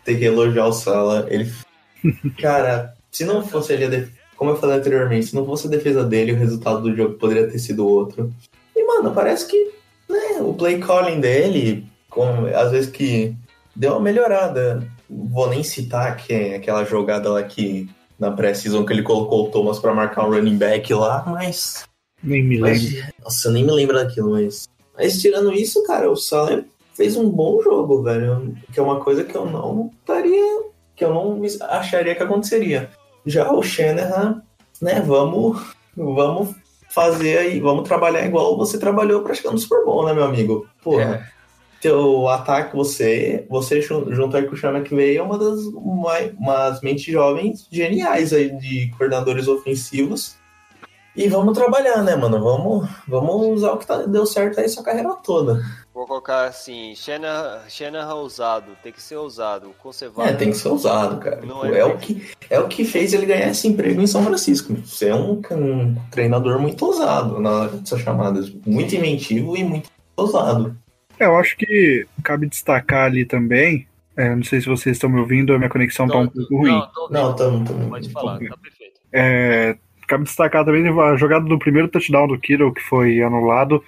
ter 0.03 0.17
que 0.17 0.25
elogiar 0.25 0.65
o 0.65 0.73
Sala. 0.73 1.27
Ele. 1.29 1.51
Cara, 2.41 2.93
se 3.11 3.23
não 3.23 3.45
fosse 3.45 3.73
ele, 3.73 3.85
a. 3.85 4.16
como 4.37 4.51
eu 4.51 4.55
falei 4.55 4.77
anteriormente, 4.77 5.25
se 5.25 5.35
não 5.35 5.45
fosse 5.45 5.67
a 5.67 5.71
defesa 5.71 6.03
dele, 6.03 6.31
o 6.31 6.37
resultado 6.37 6.81
do 6.81 6.95
jogo 6.95 7.15
poderia 7.15 7.49
ter 7.49 7.59
sido 7.59 7.87
outro. 7.87 8.31
E, 8.75 8.85
mano, 8.85 9.11
parece 9.11 9.47
que 9.47 9.71
né, 10.07 10.39
o 10.41 10.53
play 10.53 10.79
calling 10.79 11.19
dele, 11.19 11.85
com, 12.09 12.23
às 12.55 12.71
vezes 12.71 12.89
que 12.89 13.35
deu 13.75 13.93
uma 13.93 14.01
melhorada. 14.01 14.87
Vou 15.09 15.49
nem 15.49 15.63
citar 15.63 16.17
que 16.17 16.33
é 16.33 16.55
aquela 16.55 16.83
jogada 16.83 17.29
lá 17.29 17.41
que 17.41 17.89
na 18.19 18.31
pré-season 18.31 18.85
que 18.85 18.93
ele 18.93 19.03
colocou 19.03 19.45
o 19.47 19.51
Thomas 19.51 19.79
pra 19.79 19.93
marcar 19.93 20.27
um 20.27 20.31
running 20.31 20.57
back 20.57 20.93
lá, 20.93 21.23
mas. 21.25 21.85
Nem 22.23 22.43
me 22.43 22.59
mas 22.59 22.83
lembro. 22.83 23.13
nossa, 23.23 23.47
eu 23.47 23.51
nem 23.53 23.63
me 23.63 23.71
lembro 23.71 23.95
daquilo, 23.95 24.31
mas. 24.31 24.67
Mas 24.95 25.21
tirando 25.21 25.53
isso, 25.53 25.83
cara, 25.83 26.09
o 26.09 26.15
Salah 26.15 26.63
fez 26.93 27.15
um 27.15 27.29
bom 27.29 27.61
jogo, 27.61 28.01
velho. 28.01 28.55
Que 28.73 28.79
é 28.79 28.83
uma 28.83 28.99
coisa 28.99 29.23
que 29.23 29.35
eu 29.35 29.45
não 29.45 29.91
estaria. 29.99 30.63
que 30.95 31.05
eu 31.05 31.13
não 31.13 31.41
acharia 31.69 32.15
que 32.15 32.23
aconteceria. 32.23 32.89
Já 33.27 33.51
o 33.51 33.61
Shanahan, 33.61 34.41
né, 34.81 35.01
vamos. 35.05 35.61
Vamos 35.95 36.55
fazer 36.89 37.37
aí, 37.39 37.59
vamos 37.59 37.87
trabalhar 37.87 38.25
igual 38.25 38.57
você 38.57 38.77
trabalhou 38.79 39.21
pra 39.21 39.33
chegar 39.35 39.51
no 39.51 39.57
Super 39.57 39.83
Bowl, 39.83 40.05
né, 40.05 40.13
meu 40.13 40.23
amigo? 40.23 40.67
Porra. 40.83 41.27
Teu 41.81 42.27
ataque, 42.27 42.75
você, 42.75 43.45
você 43.49 43.81
jun- 43.81 44.11
junto 44.11 44.35
aí 44.35 44.47
com 44.47 44.55
o 44.55 44.57
Sean 44.57 44.75
McVay 44.75 45.17
é 45.17 45.21
uma 45.21 45.37
das 45.37 45.59
uma, 45.75 46.13
umas 46.39 46.81
mentes 46.81 47.05
jovens 47.05 47.67
geniais 47.71 48.33
aí 48.33 48.49
de 48.57 48.89
coordenadores 48.97 49.47
ofensivos. 49.47 50.35
E 51.15 51.27
vamos 51.27 51.55
trabalhar, 51.57 52.03
né, 52.03 52.15
mano? 52.15 52.39
Vamos, 52.43 52.89
vamos 53.07 53.47
usar 53.57 53.71
o 53.73 53.77
que 53.77 53.85
tá, 53.87 54.03
deu 54.03 54.25
certo 54.25 54.59
aí 54.59 54.69
sua 54.69 54.83
carreira 54.83 55.13
toda. 55.23 55.61
Vou 55.97 56.05
colocar 56.05 56.45
assim, 56.45 56.93
Shanahan, 56.95 57.61
Shanahan 57.67 58.13
ousado, 58.13 58.77
tem 58.83 58.91
que 58.91 59.01
ser 59.01 59.15
ousado, 59.15 59.73
conservado. 59.79 60.29
É, 60.29 60.33
tem 60.33 60.51
que 60.51 60.57
ser 60.57 60.67
usado, 60.67 61.17
cara. 61.19 61.41
Não 61.43 61.61
Pô, 61.61 61.65
é 61.65 61.79
é, 61.79 61.85
o 61.85 61.97
que, 61.97 62.29
é 62.51 62.59
o 62.59 62.67
que 62.67 62.85
fez 62.85 63.13
ele 63.13 63.25
ganhar 63.25 63.49
esse 63.49 63.67
emprego 63.67 63.99
em 63.99 64.05
São 64.05 64.23
Francisco. 64.23 64.75
Você 64.75 65.09
é 65.09 65.15
um, 65.15 65.41
um 65.53 65.95
treinador 66.11 66.59
muito 66.59 66.85
ousado 66.85 67.39
na 67.39 67.49
hora 67.49 67.69
dessas 67.71 67.99
chamadas. 67.99 68.53
Muito 68.63 68.95
inventivo 68.95 69.57
e 69.57 69.63
muito 69.63 69.89
ousado. 70.15 70.77
É, 71.19 71.25
eu 71.25 71.35
acho 71.35 71.57
que 71.57 72.05
cabe 72.23 72.45
destacar 72.45 73.05
ali 73.05 73.25
também. 73.25 73.87
é, 74.15 74.35
não 74.35 74.43
sei 74.43 74.61
se 74.61 74.67
vocês 74.67 74.97
estão 74.97 75.09
me 75.09 75.19
ouvindo, 75.19 75.51
a 75.51 75.57
minha 75.57 75.67
conexão 75.67 76.07
tá 76.07 76.19
um 76.19 76.27
pouco 76.27 76.57
ruim. 76.57 76.79
Não, 77.09 77.35
tamo, 77.35 77.89
Pode 77.89 78.11
falar, 78.11 78.37
tá 78.37 78.57
perfeito. 78.57 79.01
É, 79.11 79.75
cabe 80.07 80.25
destacar 80.25 80.63
também 80.63 80.87
a 80.87 81.15
jogada 81.15 81.45
do 81.49 81.57
primeiro 81.57 81.87
touchdown 81.87 82.27
do 82.27 82.37
Kittle, 82.37 82.71
que 82.71 82.83
foi 82.83 83.19
anulado. 83.23 83.83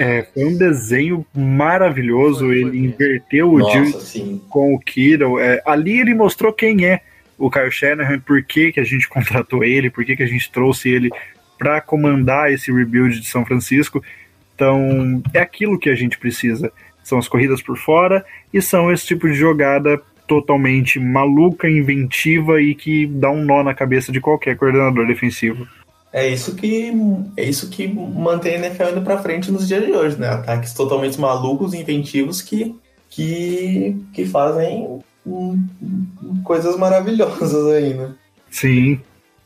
É, 0.00 0.22
foi 0.32 0.46
um 0.46 0.56
desenho 0.56 1.26
maravilhoso. 1.34 2.46
Foi, 2.46 2.48
foi 2.48 2.56
ele 2.56 2.70
mesmo. 2.70 2.86
inverteu 2.86 3.52
o 3.52 3.70
Jill 3.70 4.40
com 4.48 4.74
o 4.74 4.78
Kittle. 4.78 5.38
É, 5.38 5.62
ali 5.66 6.00
ele 6.00 6.14
mostrou 6.14 6.54
quem 6.54 6.86
é 6.86 7.02
o 7.36 7.50
Kyle 7.50 7.70
Shanahan, 7.70 8.18
por 8.20 8.42
que, 8.42 8.72
que 8.72 8.80
a 8.80 8.84
gente 8.84 9.06
contratou 9.10 9.62
ele, 9.62 9.90
por 9.90 10.02
que, 10.02 10.16
que 10.16 10.22
a 10.22 10.26
gente 10.26 10.50
trouxe 10.50 10.88
ele 10.88 11.10
para 11.58 11.82
comandar 11.82 12.50
esse 12.50 12.72
rebuild 12.72 13.20
de 13.20 13.26
São 13.26 13.44
Francisco. 13.44 14.02
Então, 14.54 15.22
é 15.34 15.40
aquilo 15.40 15.78
que 15.78 15.90
a 15.90 15.94
gente 15.94 16.16
precisa. 16.18 16.72
São 17.02 17.18
as 17.18 17.28
corridas 17.28 17.60
por 17.60 17.76
fora 17.76 18.24
e 18.52 18.62
são 18.62 18.90
esse 18.90 19.06
tipo 19.06 19.28
de 19.28 19.34
jogada 19.34 20.00
totalmente 20.26 20.98
maluca, 20.98 21.68
inventiva 21.68 22.62
e 22.62 22.74
que 22.74 23.06
dá 23.06 23.30
um 23.30 23.44
nó 23.44 23.62
na 23.62 23.74
cabeça 23.74 24.10
de 24.10 24.20
qualquer 24.20 24.56
coordenador 24.56 25.06
defensivo. 25.06 25.68
É 26.12 26.28
isso 26.28 26.56
que 26.56 26.92
é 27.36 27.44
isso 27.44 27.70
que 27.70 27.86
mantém 27.86 28.54
a 28.56 28.58
NFL 28.58 28.90
indo 28.90 29.02
pra 29.02 29.22
frente 29.22 29.50
nos 29.50 29.68
dias 29.68 29.84
de 29.84 29.92
hoje, 29.92 30.18
né? 30.18 30.28
Ataques 30.28 30.74
totalmente 30.74 31.20
malucos, 31.20 31.74
inventivos 31.74 32.42
que 32.42 32.74
que, 33.08 33.96
que 34.12 34.24
fazem 34.24 35.02
hum, 35.26 35.66
hum, 35.82 36.42
coisas 36.44 36.76
maravilhosas 36.76 37.66
aí, 37.66 37.94
né? 37.94 38.14
Sim, 38.50 39.00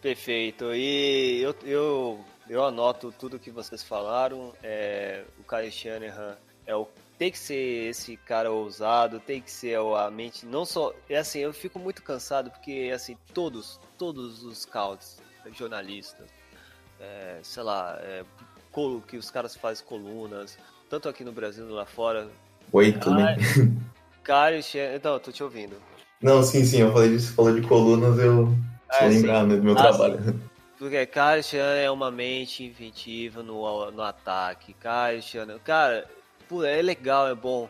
Perfeito. 0.04 0.74
E 0.74 1.40
eu, 1.40 1.56
eu, 1.64 2.24
eu 2.46 2.62
anoto 2.62 3.10
tudo 3.18 3.38
que 3.38 3.50
vocês 3.50 3.82
falaram. 3.82 4.52
É, 4.62 5.24
o 5.40 5.42
Kyle 5.44 5.72
Shanahan 5.72 6.36
é 6.66 6.76
o, 6.76 6.86
tem 7.16 7.30
que 7.30 7.38
ser 7.38 7.88
esse 7.88 8.14
cara 8.18 8.52
ousado, 8.52 9.18
tem 9.18 9.40
que 9.40 9.50
ser 9.50 9.78
a 9.78 10.10
mente. 10.10 10.44
Não 10.44 10.66
só. 10.66 10.92
É 11.08 11.16
assim, 11.16 11.38
eu 11.38 11.54
fico 11.54 11.78
muito 11.78 12.02
cansado 12.02 12.50
porque 12.50 12.92
assim, 12.94 13.16
todos, 13.32 13.80
todos 13.96 14.44
os 14.44 14.58
scouts, 14.58 15.22
jornalistas, 15.54 16.28
é, 17.00 17.38
sei 17.42 17.62
lá, 17.62 17.98
é, 18.00 18.24
colo- 18.70 19.00
que 19.02 19.16
os 19.16 19.30
caras 19.30 19.56
fazem 19.56 19.84
colunas, 19.86 20.58
tanto 20.88 21.08
aqui 21.08 21.24
no 21.24 21.32
Brasil 21.32 21.64
quanto 21.64 21.74
lá 21.74 21.86
fora. 21.86 22.28
Oi, 22.72 22.88
bem? 23.14 23.36
Kyle 24.24 24.62
Shanahan. 24.62 24.96
Então, 24.96 25.18
tô 25.20 25.30
te 25.30 25.42
ouvindo. 25.42 25.76
Não, 26.20 26.42
sim, 26.42 26.64
sim, 26.64 26.80
eu 26.80 26.92
falei 26.92 27.10
disso, 27.10 27.34
falou 27.34 27.54
de 27.58 27.66
colunas, 27.66 28.18
eu 28.18 28.48
Ah, 28.88 29.10
sim. 29.10 29.20
lembrar 29.20 29.46
né, 29.46 29.56
do 29.56 29.62
meu 29.62 29.74
Ah, 29.76 29.82
trabalho. 29.82 30.40
Porque 30.78 31.06
Kyle 31.06 31.42
Shanahan 31.42 31.76
é 31.76 31.90
uma 31.90 32.10
mente 32.10 32.64
inventiva 32.64 33.42
no, 33.42 33.90
no 33.90 34.02
ataque. 34.02 34.74
Kyle 34.74 35.20
Shanahan, 35.22 35.58
cara, 35.60 36.10
pô, 36.48 36.64
é 36.64 36.80
legal, 36.80 37.28
é 37.28 37.34
bom, 37.34 37.68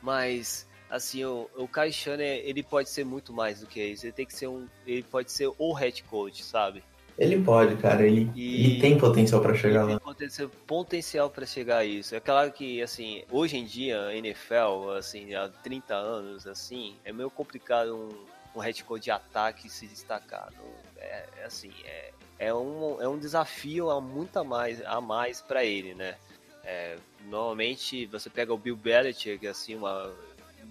mas 0.00 0.66
assim, 0.88 1.24
o, 1.24 1.50
o 1.56 1.68
Shanahan, 1.92 2.22
ele 2.24 2.62
pode 2.62 2.88
ser 2.88 3.04
muito 3.04 3.32
mais 3.32 3.60
do 3.60 3.66
que 3.66 3.82
isso. 3.84 4.06
Ele 4.06 4.12
tem 4.12 4.26
que 4.26 4.34
ser 4.36 4.46
um, 4.46 4.66
ele 4.86 5.02
pode 5.02 5.30
ser 5.32 5.50
o 5.58 5.72
head 5.72 6.02
coach, 6.04 6.42
sabe? 6.44 6.82
Ele 7.18 7.42
pode, 7.42 7.76
cara, 7.82 8.06
ele, 8.06 8.30
E- 8.34 8.64
ele 8.64 8.80
tem 8.80 8.96
potencial 8.96 9.40
pra 9.40 9.52
chegar 9.54 9.80
Ele 9.80 9.86
tem 9.86 9.94
lá. 9.94 10.00
potencial, 10.00 10.48
potencial 10.66 11.30
para 11.30 11.44
chegar 11.44 11.78
a 11.78 11.84
isso. 11.84 12.14
É 12.14 12.20
claro 12.20 12.52
que, 12.52 12.80
assim, 12.80 13.24
hoje 13.30 13.56
em 13.56 13.64
dia, 13.64 14.00
a 14.06 14.14
NFL, 14.14 14.90
assim, 14.96 15.34
há 15.34 15.48
30 15.48 15.96
anos, 15.96 16.46
assim, 16.46 16.94
é 17.04 17.12
meio 17.12 17.28
complicado 17.28 17.96
um, 17.96 18.58
um 18.58 18.60
head 18.60 18.84
coach 18.84 19.02
de 19.04 19.10
ataque 19.10 19.68
se 19.68 19.86
destacar. 19.88 20.48
Não- 20.56 20.78
É, 21.00 21.24
é 21.38 21.44
assim, 21.44 21.72
é, 21.84 22.10
é, 22.38 22.54
um, 22.54 23.00
é 23.02 23.08
um 23.08 23.18
desafio 23.18 23.88
a 23.90 24.00
muito 24.00 24.36
a 24.38 24.44
mais, 24.44 24.80
a 24.84 25.00
mais 25.00 25.40
para 25.40 25.64
ele, 25.64 25.94
né? 25.94 26.16
É, 26.64 26.96
normalmente, 27.26 28.06
você 28.06 28.28
pega 28.30 28.52
o 28.52 28.58
Bill 28.58 28.76
Belichick, 28.76 29.44
assim, 29.46 29.74
uma... 29.74 30.12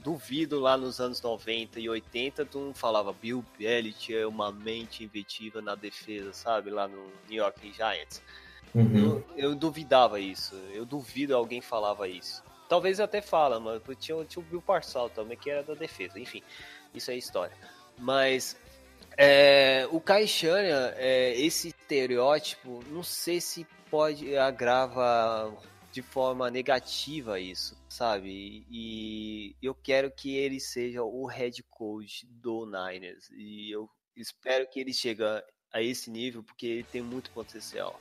Duvido 0.03 0.59
lá 0.59 0.77
nos 0.77 0.99
anos 0.99 1.21
90 1.21 1.79
e 1.79 1.89
80, 1.89 2.45
tu 2.45 2.59
não 2.59 2.73
falava 2.73 3.11
Bill 3.13 3.43
Belichick 3.57 4.15
é 4.15 4.27
uma 4.27 4.51
mente 4.51 5.03
inventiva 5.03 5.61
na 5.61 5.75
defesa, 5.75 6.31
sabe? 6.33 6.69
Lá 6.69 6.87
no 6.87 7.07
New 7.29 7.37
York 7.37 7.71
Giants. 7.73 8.21
Uhum. 8.73 9.23
Eu, 9.35 9.49
eu 9.49 9.55
duvidava 9.55 10.19
isso. 10.19 10.55
Eu 10.71 10.85
duvido 10.85 11.35
alguém 11.35 11.61
falava 11.61 12.07
isso. 12.07 12.43
Talvez 12.69 12.99
eu 12.99 13.05
até 13.05 13.21
fala, 13.21 13.59
mas 13.59 13.81
tinha, 13.97 14.23
tinha 14.25 14.43
o 14.43 14.45
Bill 14.45 14.61
Parsal 14.61 15.09
também, 15.09 15.37
que 15.37 15.49
era 15.49 15.63
da 15.63 15.73
defesa. 15.73 16.19
Enfim, 16.19 16.43
isso 16.93 17.09
é 17.11 17.15
história. 17.15 17.55
Mas 17.97 18.57
é, 19.17 19.87
o 19.91 19.99
Kai 19.99 20.27
Shanahan, 20.27 20.93
é, 20.95 21.33
esse 21.39 21.69
estereótipo, 21.69 22.83
não 22.89 23.03
sei 23.03 23.41
se 23.41 23.65
pode 23.89 24.37
agrava 24.37 25.51
de 25.97 26.01
forma 26.03 26.51
negativa 26.51 27.39
isso, 27.39 27.75
sabe? 27.89 28.63
E 28.69 29.55
eu 29.59 29.73
quero 29.73 30.11
que 30.11 30.35
ele 30.35 30.59
seja 30.59 31.01
o 31.03 31.25
head 31.25 31.63
coach 31.71 32.23
do 32.27 32.67
Niners. 32.67 33.31
E 33.31 33.71
eu 33.71 33.89
espero 34.15 34.67
que 34.69 34.79
ele 34.79 34.93
chegue 34.93 35.23
a 35.73 35.81
esse 35.81 36.11
nível, 36.11 36.43
porque 36.43 36.67
ele 36.67 36.83
tem 36.83 37.01
muito 37.01 37.31
potencial 37.31 37.99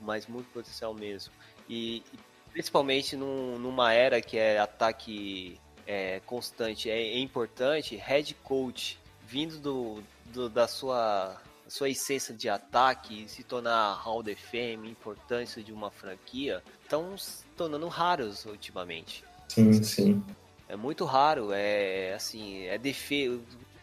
mas 0.00 0.26
muito 0.26 0.48
potencial 0.52 0.92
mesmo. 0.92 1.32
E, 1.68 2.02
principalmente 2.50 3.14
num- 3.16 3.56
numa 3.58 3.92
era 3.92 4.20
que 4.20 4.36
é 4.36 4.58
ataque 4.58 5.58
é, 5.86 6.20
constante, 6.26 6.90
é, 6.90 7.00
é 7.00 7.18
importante, 7.18 7.94
head 7.96 8.34
coach 8.42 8.98
vindo 9.26 9.58
do, 9.60 10.02
do- 10.26 10.48
da 10.48 10.66
sua, 10.66 11.40
sua 11.68 11.88
essência 11.88 12.34
de 12.34 12.48
ataque, 12.48 13.28
se 13.28 13.44
tornar 13.44 13.94
Hall 13.94 14.18
of 14.20 14.34
Fame, 14.34 14.90
importância 14.90 15.62
de 15.62 15.72
uma 15.72 15.90
franquia, 15.90 16.62
estão 16.92 17.16
se 17.16 17.42
tornando 17.56 17.88
raros 17.88 18.44
ultimamente. 18.44 19.24
Sim, 19.48 19.72
sim. 19.82 20.22
É 20.68 20.76
muito 20.76 21.04
raro, 21.04 21.50
é 21.52 22.12
assim, 22.14 22.66
é 22.66 22.76
defesa. 22.76 23.40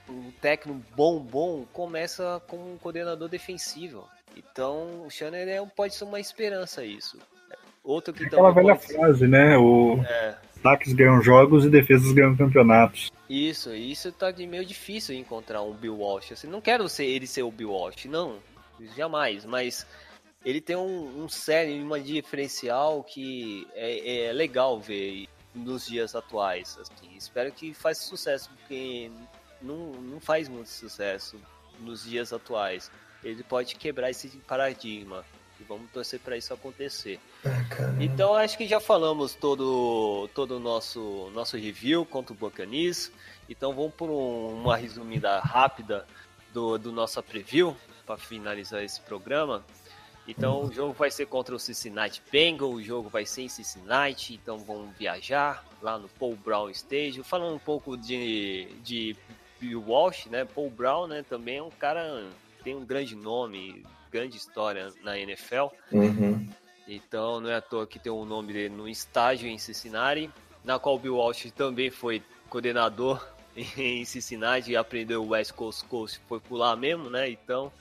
O 0.07 0.31
técnico 0.41 0.81
bom, 0.95 1.19
bom, 1.19 1.65
começa 1.71 2.41
com 2.47 2.73
um 2.73 2.77
coordenador 2.77 3.27
defensivo. 3.29 4.07
Então, 4.35 5.05
o 5.05 5.09
Shannon 5.09 5.37
é, 5.37 5.63
pode 5.75 5.93
ser 5.93 6.03
uma 6.03 6.19
esperança 6.19 6.83
isso. 6.83 7.19
Outro 7.83 8.13
que 8.13 8.25
aquela 8.25 8.51
velha 8.51 8.75
pode 8.75 8.93
frase, 8.93 9.27
né? 9.27 9.57
O 9.57 9.99
É, 10.07 10.35
ataques 10.57 10.93
ganham 10.93 11.21
jogos 11.21 11.65
e 11.65 11.69
defesas 11.69 12.11
ganham 12.11 12.35
campeonatos. 12.35 13.11
isso, 13.29 13.73
isso 13.73 14.11
tá 14.11 14.31
de 14.31 14.45
meio 14.47 14.65
difícil 14.65 15.15
encontrar 15.15 15.61
um 15.61 15.73
Bill 15.73 15.97
Walsh. 15.97 16.31
Assim, 16.31 16.47
não 16.47 16.61
quero 16.61 16.89
ser 16.89 17.05
ele 17.05 17.27
ser 17.27 17.43
o 17.43 17.51
Bill 17.51 17.71
Walsh, 17.71 18.05
não, 18.05 18.37
jamais, 18.95 19.45
mas 19.45 19.85
ele 20.43 20.61
tem 20.61 20.75
um, 20.75 21.23
um 21.23 21.29
série, 21.29 21.81
uma 21.81 21.99
diferencial 21.99 23.03
que 23.03 23.67
é, 23.73 24.27
é 24.27 24.33
legal 24.33 24.79
ver 24.79 25.27
nos 25.53 25.87
dias 25.87 26.15
atuais. 26.15 26.77
Assim. 26.79 27.15
Espero 27.15 27.51
que 27.51 27.73
faça 27.73 28.01
sucesso, 28.01 28.49
porque 28.49 29.11
não, 29.61 29.91
não 29.93 30.19
faz 30.19 30.47
muito 30.47 30.69
sucesso 30.69 31.37
nos 31.79 32.03
dias 32.03 32.31
atuais. 32.31 32.91
Ele 33.23 33.43
pode 33.43 33.75
quebrar 33.75 34.09
esse 34.09 34.29
paradigma. 34.39 35.25
E 35.59 35.63
vamos 35.63 35.91
torcer 35.91 36.21
para 36.21 36.37
isso 36.37 36.53
acontecer. 36.53 37.19
Ah, 37.45 37.49
então 37.99 38.33
acho 38.33 38.57
que 38.57 38.65
já 38.65 38.79
falamos 38.79 39.35
todo 39.35 40.29
todo 40.33 40.55
o 40.55 40.59
nosso 40.59 41.29
nosso 41.33 41.57
review 41.57 42.05
contra 42.05 42.33
o 42.33 42.37
Buccaneers. 42.37 43.11
Então 43.49 43.73
vamos 43.73 43.93
por 43.93 44.09
um, 44.09 44.61
uma 44.61 44.77
resumida 44.77 45.37
rápida 45.41 46.07
do, 46.53 46.77
do 46.77 46.93
nosso 46.93 47.21
preview 47.21 47.75
para 48.05 48.17
finalizar 48.17 48.81
esse 48.81 49.01
programa. 49.01 49.65
Então 50.27 50.65
o 50.65 50.71
jogo 50.71 50.93
vai 50.93 51.09
ser 51.09 51.25
contra 51.25 51.55
o 51.55 51.59
Cincinnati 51.59 52.21
Bengals, 52.31 52.75
o 52.75 52.83
jogo 52.83 53.09
vai 53.09 53.25
ser 53.25 53.43
em 53.43 53.49
Cincinnati, 53.49 54.35
então 54.35 54.59
vamos 54.59 54.95
viajar 54.97 55.65
lá 55.81 55.97
no 55.97 56.07
Paul 56.07 56.35
Brown 56.35 56.69
Stadium. 56.69 57.23
Falando 57.23 57.55
um 57.55 57.59
pouco 57.59 57.97
de, 57.97 58.67
de 58.83 59.15
Bill 59.59 59.83
Walsh, 59.87 60.27
né? 60.27 60.45
Paul 60.45 60.69
Brown, 60.69 61.07
né? 61.07 61.23
Também 61.27 61.57
é 61.57 61.63
um 61.63 61.71
cara 61.71 62.29
tem 62.63 62.75
um 62.75 62.85
grande 62.85 63.15
nome, 63.15 63.83
grande 64.11 64.37
história 64.37 64.91
na 65.03 65.17
NFL. 65.17 65.67
Uhum. 65.91 66.47
Então 66.87 67.39
não 67.39 67.49
é 67.49 67.55
à 67.55 67.61
toa 67.61 67.87
que 67.87 67.99
tem 67.99 68.11
o 68.11 68.25
nome 68.25 68.53
dele 68.53 68.75
no 68.75 68.87
estágio 68.87 69.47
em 69.47 69.57
Cincinnati, 69.57 70.29
na 70.63 70.79
qual 70.79 70.97
Bill 70.97 71.17
Walsh 71.17 71.51
também 71.51 71.89
foi 71.89 72.21
coordenador 72.49 73.25
em 73.77 74.03
Cincinnati 74.05 74.71
e 74.71 74.75
aprendeu 74.75 75.23
o 75.23 75.29
West 75.29 75.53
Coast 75.53 75.85
Coast, 75.85 76.19
foi 76.27 76.39
por 76.39 76.57
lá 76.57 76.75
mesmo, 76.75 77.09
né? 77.09 77.29
Então 77.29 77.71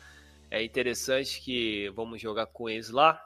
é 0.50 0.62
interessante 0.62 1.40
que 1.40 1.90
vamos 1.94 2.20
jogar 2.20 2.46
com 2.46 2.68
eles 2.68 2.90
lá. 2.90 3.20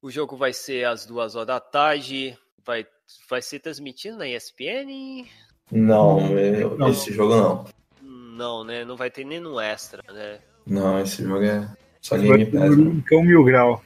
O 0.00 0.10
jogo 0.10 0.36
vai 0.36 0.52
ser 0.52 0.86
às 0.86 1.06
duas 1.06 1.34
horas 1.34 1.46
da 1.46 1.60
tarde, 1.60 2.36
vai, 2.64 2.86
vai 3.28 3.40
ser 3.40 3.60
transmitido 3.60 4.18
na 4.18 4.28
ESPN? 4.28 5.26
Não, 5.70 6.36
eu, 6.38 6.76
não, 6.76 6.90
esse 6.90 7.12
jogo 7.12 7.36
não. 7.36 7.64
Não, 8.02 8.64
né? 8.64 8.84
Não 8.84 8.96
vai 8.96 9.10
ter 9.10 9.24
nem 9.24 9.40
no 9.40 9.60
extra, 9.60 10.02
né? 10.12 10.40
Não, 10.66 11.00
esse 11.00 11.22
jogo 11.22 11.44
é 11.44 11.68
só 12.00 12.16
Game 12.16 12.46
Pass. 12.46 12.74
Cão 13.06 13.22
Mil 13.22 13.44
Grau. 13.44 13.82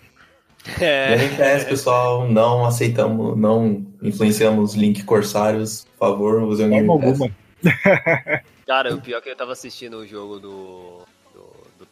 É. 0.80 1.16
Game 1.16 1.36
Pass, 1.36 1.64
pessoal, 1.64 2.28
não 2.28 2.64
aceitamos, 2.64 3.36
não 3.38 3.86
influenciamos 4.02 4.74
link 4.74 5.04
corsários. 5.04 5.86
Por 5.98 6.08
favor, 6.08 6.42
use 6.42 6.64
o 6.64 6.68
Game 6.68 6.86
Pass. 6.86 7.18
Cara, 8.66 8.94
o 8.94 9.00
pior 9.00 9.18
é 9.18 9.20
que 9.20 9.28
eu 9.28 9.36
tava 9.36 9.52
assistindo 9.52 9.98
o 9.98 10.06
jogo 10.06 10.40
do 10.40 11.06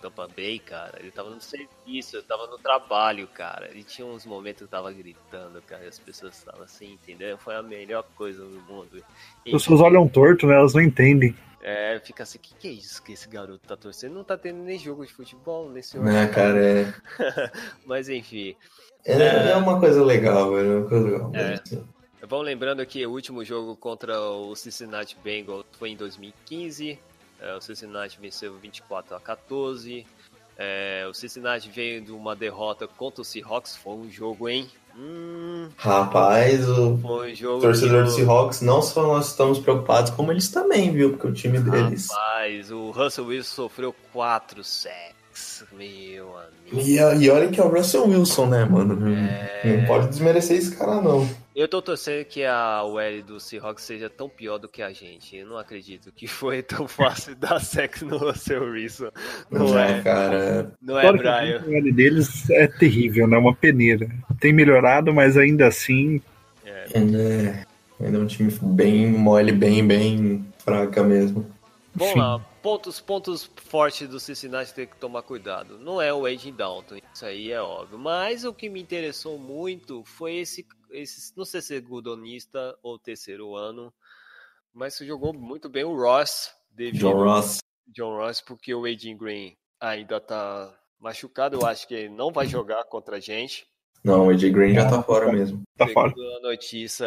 Tampa 0.04 0.28
Bay, 0.28 0.58
cara. 0.58 0.98
Ele 1.00 1.10
tava 1.10 1.30
no 1.30 1.40
serviço, 1.40 2.16
eu 2.16 2.22
tava 2.22 2.46
no 2.46 2.58
trabalho, 2.58 3.26
cara. 3.28 3.70
E 3.74 3.82
tinha 3.82 4.06
uns 4.06 4.26
momentos 4.26 4.58
que 4.58 4.64
eu 4.64 4.68
tava 4.68 4.92
gritando, 4.92 5.62
cara, 5.62 5.84
e 5.84 5.88
as 5.88 5.98
pessoas 5.98 6.36
estavam 6.36 6.62
assim, 6.62 6.92
entendeu? 6.92 7.38
Foi 7.38 7.54
a 7.54 7.62
melhor 7.62 8.04
coisa 8.14 8.44
do 8.44 8.60
mundo. 8.62 9.02
As 9.46 9.52
pessoas 9.52 9.80
olham 9.80 10.06
torto, 10.06 10.46
né? 10.46 10.56
Elas 10.56 10.74
não 10.74 10.82
entendem. 10.82 11.34
É, 11.62 11.98
fica 12.04 12.22
assim, 12.22 12.36
o 12.36 12.40
que, 12.42 12.54
que 12.54 12.68
é 12.68 12.72
isso 12.72 13.02
que 13.02 13.12
esse 13.14 13.26
garoto 13.26 13.66
tá 13.66 13.74
torcendo? 13.74 14.14
Não 14.14 14.24
tá 14.24 14.36
tendo 14.36 14.58
nem 14.58 14.78
jogo 14.78 15.06
de 15.06 15.12
futebol 15.12 15.70
nesse 15.70 15.98
horário. 15.98 16.20
Né, 16.20 16.28
cara, 16.28 16.62
é. 16.62 16.94
Mas 17.86 18.10
enfim. 18.10 18.54
É, 19.06 19.14
é... 19.14 19.50
é, 19.52 19.56
uma 19.56 19.80
coisa 19.80 20.04
legal, 20.04 20.52
velho. 20.52 20.70
É 20.70 20.76
uma 20.76 20.88
coisa 20.88 21.04
legal. 21.08 21.32
É. 21.34 21.62
Vamos 22.26 22.44
lembrando 22.44 22.84
que 22.84 23.06
o 23.06 23.10
último 23.10 23.42
jogo 23.42 23.74
contra 23.76 24.20
o 24.20 24.54
Cincinnati 24.54 25.16
Bengals 25.24 25.64
foi 25.72 25.90
em 25.90 25.96
2015. 25.96 26.98
É, 27.44 27.54
o 27.54 27.60
Cincinnati 27.60 28.18
venceu 28.18 28.56
24 28.56 29.14
a 29.14 29.20
14. 29.20 30.06
É, 30.56 31.06
o 31.10 31.12
Cincinnati 31.12 31.68
veio 31.68 32.00
de 32.00 32.10
uma 32.10 32.34
derrota 32.34 32.88
contra 32.88 33.20
o 33.20 33.24
Seahawks. 33.24 33.76
Foi 33.76 33.92
um 33.92 34.10
jogo, 34.10 34.48
hein? 34.48 34.66
Hum, 34.96 35.68
Rapaz, 35.76 36.66
o 36.68 36.92
um 36.92 37.60
torcedor 37.60 38.04
do 38.04 38.10
Seahawks, 38.12 38.60
não 38.60 38.80
só 38.80 39.02
nós 39.02 39.30
estamos 39.30 39.58
preocupados, 39.58 40.12
como 40.12 40.30
eles 40.30 40.48
também, 40.48 40.92
viu? 40.92 41.10
Porque 41.10 41.26
o 41.26 41.32
time 41.32 41.58
deles. 41.58 42.08
Rapaz, 42.10 42.70
o 42.70 42.92
Russell 42.92 43.26
Wilson 43.26 43.54
sofreu 43.62 43.94
4 44.12 44.62
sacks, 44.62 45.64
meu 45.72 46.38
amigo. 46.38 46.80
E, 46.80 46.96
e 46.96 47.30
olha 47.30 47.48
que 47.48 47.60
é 47.60 47.64
o 47.64 47.68
Russell 47.68 48.06
Wilson, 48.06 48.46
né, 48.46 48.64
mano? 48.64 49.16
É... 49.16 49.78
Não 49.78 49.86
pode 49.86 50.08
desmerecer 50.08 50.56
esse 50.56 50.76
cara, 50.76 51.02
não. 51.02 51.28
Eu 51.54 51.68
tô 51.68 51.80
torcendo 51.80 52.24
que 52.24 52.44
a 52.44 52.82
OL 52.82 53.22
do 53.24 53.38
Seahawks 53.38 53.84
seja 53.84 54.10
tão 54.10 54.28
pior 54.28 54.58
do 54.58 54.68
que 54.68 54.82
a 54.82 54.92
gente. 54.92 55.36
Eu 55.36 55.46
não 55.46 55.56
acredito 55.56 56.10
que 56.10 56.26
foi 56.26 56.62
tão 56.62 56.88
fácil 56.88 57.34
dar 57.36 57.60
sexo 57.60 58.04
no 58.04 58.18
Russell 58.18 58.64
Wilson. 58.64 59.10
Não, 59.48 59.68
não 59.68 59.78
é, 59.78 60.02
cara. 60.02 60.72
Não 60.82 60.98
é, 60.98 61.12
Brian. 61.12 61.62
O 61.64 61.72
OL 61.72 61.92
deles 61.92 62.50
é 62.50 62.66
terrível, 62.66 63.28
né? 63.28 63.38
Uma 63.38 63.54
peneira. 63.54 64.08
Tem 64.40 64.52
melhorado, 64.52 65.14
mas 65.14 65.36
ainda 65.36 65.68
assim. 65.68 66.20
É. 66.64 66.88
é 66.92 66.98
ainda 66.98 68.18
é 68.18 68.20
um 68.20 68.26
time 68.26 68.52
bem 68.60 69.06
mole, 69.06 69.52
bem, 69.52 69.86
bem 69.86 70.44
fraca 70.58 71.04
mesmo. 71.04 71.46
Vamos 71.94 72.16
lá, 72.16 72.40
pontos, 72.60 73.00
pontos 73.00 73.48
fortes 73.54 74.08
do 74.08 74.18
Cincinnati 74.18 74.74
tem 74.74 74.86
que 74.86 74.96
tomar 74.96 75.22
cuidado. 75.22 75.78
Não 75.78 76.02
é 76.02 76.12
o 76.12 76.26
Age 76.26 76.50
Dalton, 76.50 76.96
isso 77.14 77.24
aí 77.24 77.52
é 77.52 77.60
óbvio. 77.62 77.96
Mas 77.96 78.44
o 78.44 78.52
que 78.52 78.68
me 78.68 78.82
interessou 78.82 79.38
muito 79.38 80.02
foi 80.04 80.38
esse 80.38 80.66
esse, 80.94 81.36
não 81.36 81.44
sei 81.44 81.60
se 81.60 81.76
é 81.76 81.80
gudonista 81.80 82.76
ou 82.82 82.98
terceiro 82.98 83.54
ano, 83.54 83.92
mas 84.72 84.98
jogou 84.98 85.32
muito 85.32 85.68
bem 85.68 85.84
o 85.84 85.94
Ross. 85.94 86.54
John 86.94 87.24
Ross. 87.24 87.58
John 87.86 88.16
Ross, 88.16 88.40
porque 88.40 88.74
o 88.74 88.86
Adrian 88.86 89.16
Green 89.16 89.56
ainda 89.80 90.20
tá 90.20 90.74
machucado, 90.98 91.56
eu 91.56 91.66
acho 91.66 91.86
que 91.86 91.94
ele 91.94 92.08
não 92.08 92.32
vai 92.32 92.46
jogar 92.46 92.84
contra 92.84 93.16
a 93.16 93.20
gente. 93.20 93.66
Não, 94.02 94.26
o 94.26 94.30
AJ 94.30 94.50
Green 94.50 94.74
já 94.74 94.88
tá 94.88 95.02
fora 95.02 95.32
mesmo. 95.32 95.62
Tá 95.78 95.86
fora. 95.88 96.12
A 96.36 96.40
notícia 96.40 97.06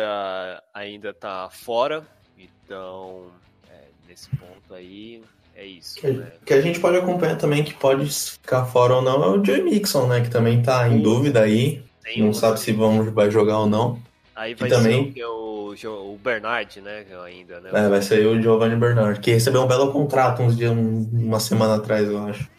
ainda 0.74 1.14
tá 1.14 1.48
fora, 1.52 2.06
então 2.36 3.28
é, 3.70 3.84
nesse 4.08 4.30
ponto 4.32 4.74
aí 4.74 5.24
é 5.56 5.64
isso. 5.64 5.96
Que, 6.00 6.08
né? 6.10 6.32
que, 6.44 6.54
a 6.56 6.62
gente 6.62 6.80
pode 6.80 6.98
acompanhar 6.98 7.38
também 7.38 7.64
que 7.64 7.74
pode 7.74 8.10
ficar 8.10 8.66
fora 8.66 8.96
ou 8.96 9.02
não 9.02 9.24
é 9.24 9.28
o 9.28 9.46
Joe 9.46 9.62
Mixon, 9.62 10.08
né? 10.08 10.22
Que 10.22 10.30
também 10.30 10.62
tá 10.62 10.90
em 10.90 11.00
dúvida 11.00 11.42
aí. 11.42 11.84
Tem 12.08 12.22
não 12.22 12.30
um... 12.30 12.34
sabe 12.34 12.60
se 12.60 12.72
vamos, 12.72 13.14
vai 13.14 13.30
jogar 13.30 13.60
ou 13.60 13.68
não. 13.68 14.00
Aí 14.34 14.54
vai 14.54 14.70
e 14.70 14.72
também... 14.72 15.14
ser 15.14 15.26
o, 15.26 15.74
o, 16.14 16.20
Bernard, 16.24 16.80
né? 16.80 17.06
Ainda, 17.26 17.60
né? 17.60 17.70
É, 17.74 17.90
vai 17.90 18.02
ser 18.02 18.26
o 18.26 18.42
Giovanni 18.42 18.76
Bernard, 18.76 19.20
que 19.20 19.32
recebeu 19.32 19.64
um 19.64 19.68
belo 19.68 19.92
contrato 19.92 20.42
uns 20.42 20.56
dias, 20.56 20.72
uma 20.72 21.40
semana 21.40 21.76
atrás, 21.76 22.08
eu 22.08 22.18
acho. 22.26 22.50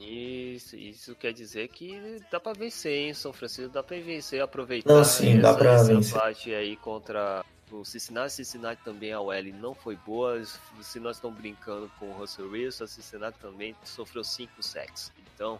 Isso, 0.00 0.76
isso 0.76 1.14
quer 1.14 1.32
dizer 1.32 1.68
que 1.68 2.20
dá 2.30 2.38
pra 2.38 2.52
vencer, 2.52 2.92
hein? 2.92 3.14
São 3.14 3.32
Francisco 3.32 3.72
dá 3.72 3.82
pra 3.82 3.96
vencer, 3.98 4.42
aproveitar 4.42 4.92
não, 4.92 5.04
sim, 5.04 5.32
essa, 5.32 5.42
dá 5.42 5.54
pra 5.54 5.72
essa 5.72 5.94
vencer. 5.94 6.18
parte 6.18 6.54
aí 6.54 6.76
contra 6.76 7.44
o 7.70 7.84
Cincinnati. 7.84 8.34
Cincinnati 8.34 8.82
também, 8.84 9.12
a 9.12 9.20
OL 9.20 9.32
não 9.60 9.74
foi 9.74 9.96
boa. 9.96 10.42
Se 10.82 11.00
nós 11.00 11.16
estamos 11.16 11.38
brincando 11.38 11.90
com 11.98 12.10
o 12.10 12.12
Russell 12.12 12.50
Wilson, 12.50 12.84
a 12.84 12.86
Cincinnati 12.86 13.38
também 13.38 13.74
sofreu 13.84 14.22
5 14.22 14.62
sacks. 14.62 15.10
Então, 15.34 15.58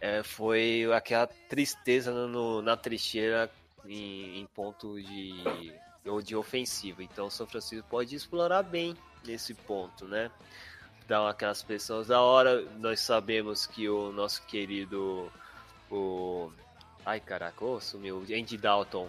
é, 0.00 0.22
foi 0.22 0.86
aquela 0.94 1.26
tristeza 1.26 2.12
no, 2.12 2.60
na 2.62 2.76
trincheira 2.76 3.50
em, 3.86 4.40
em 4.40 4.46
ponto 4.46 5.00
de, 5.00 5.34
de 6.24 6.36
ofensiva. 6.36 7.02
Então 7.02 7.26
o 7.26 7.30
São 7.30 7.46
Francisco 7.46 7.86
pode 7.88 8.14
explorar 8.14 8.62
bem 8.62 8.96
nesse 9.24 9.54
ponto, 9.54 10.04
né? 10.06 10.30
Dar 11.08 11.28
aquelas 11.28 11.62
pressões 11.62 12.08
da 12.08 12.20
hora. 12.20 12.62
Nós 12.78 13.00
sabemos 13.00 13.66
que 13.66 13.88
o 13.88 14.12
nosso 14.12 14.42
querido. 14.46 15.30
O... 15.90 16.50
Ai 17.04 17.20
caraca, 17.20 17.64
oh, 17.64 17.80
sumiu. 17.80 18.24
Andy 18.30 18.56
Dalton. 18.56 19.08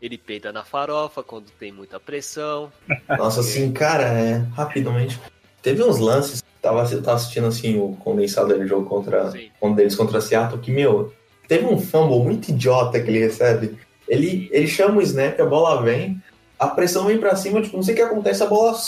Ele 0.00 0.18
peida 0.18 0.52
na 0.52 0.64
farofa 0.64 1.22
quando 1.22 1.48
tem 1.52 1.70
muita 1.70 2.00
pressão. 2.00 2.72
Nossa, 3.08 3.38
assim, 3.38 3.72
cara, 3.72 4.02
é, 4.02 4.38
rapidamente. 4.52 5.20
Teve 5.62 5.82
uns 5.82 5.98
lances 5.98 6.42
tava, 6.62 6.84
tava 6.84 7.16
assistindo 7.16 7.48
assim 7.48 7.78
o 7.78 7.96
condensado 7.96 8.54
do 8.54 8.66
jogo 8.66 8.88
contra 8.88 9.32
um 9.60 9.74
deles 9.74 9.96
contra 9.96 10.20
Seattle, 10.20 10.60
que, 10.60 10.70
meu, 10.70 11.12
teve 11.48 11.66
um 11.66 11.78
fumble 11.78 12.20
muito 12.20 12.50
idiota 12.50 13.00
que 13.00 13.10
ele 13.10 13.18
recebe. 13.18 13.76
Ele, 14.08 14.48
ele 14.52 14.68
chama 14.68 14.98
o 14.98 15.02
snap, 15.02 15.38
a 15.40 15.46
bola 15.46 15.82
vem, 15.82 16.22
a 16.58 16.68
pressão 16.68 17.06
vem 17.06 17.18
pra 17.18 17.34
cima, 17.34 17.60
tipo, 17.60 17.76
não 17.76 17.82
sei 17.82 17.94
o 17.94 17.96
que 17.96 18.02
acontece, 18.02 18.42
a 18.42 18.46
bola 18.46 18.78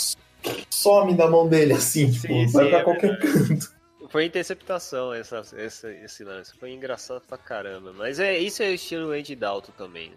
some 0.69 1.13
da 1.13 1.29
mão 1.29 1.47
dele, 1.47 1.73
assim, 1.73 2.11
tipo, 2.11 2.27
sim, 2.27 2.47
vai 2.47 2.65
sim, 2.65 2.69
pra 2.69 2.79
é 2.79 2.83
qualquer 2.83 3.19
canto. 3.19 3.75
Foi 4.09 4.25
interceptação 4.25 5.13
essa, 5.13 5.41
essa, 5.57 5.91
esse 5.91 6.23
lance, 6.23 6.53
foi 6.57 6.71
engraçado 6.71 7.21
pra 7.27 7.37
caramba. 7.37 7.91
Mas 7.91 8.19
é 8.19 8.37
isso 8.37 8.63
é 8.63 8.69
o 8.69 8.73
estilo 8.73 9.11
Andy 9.11 9.35
Dalton 9.35 9.73
também. 9.77 10.13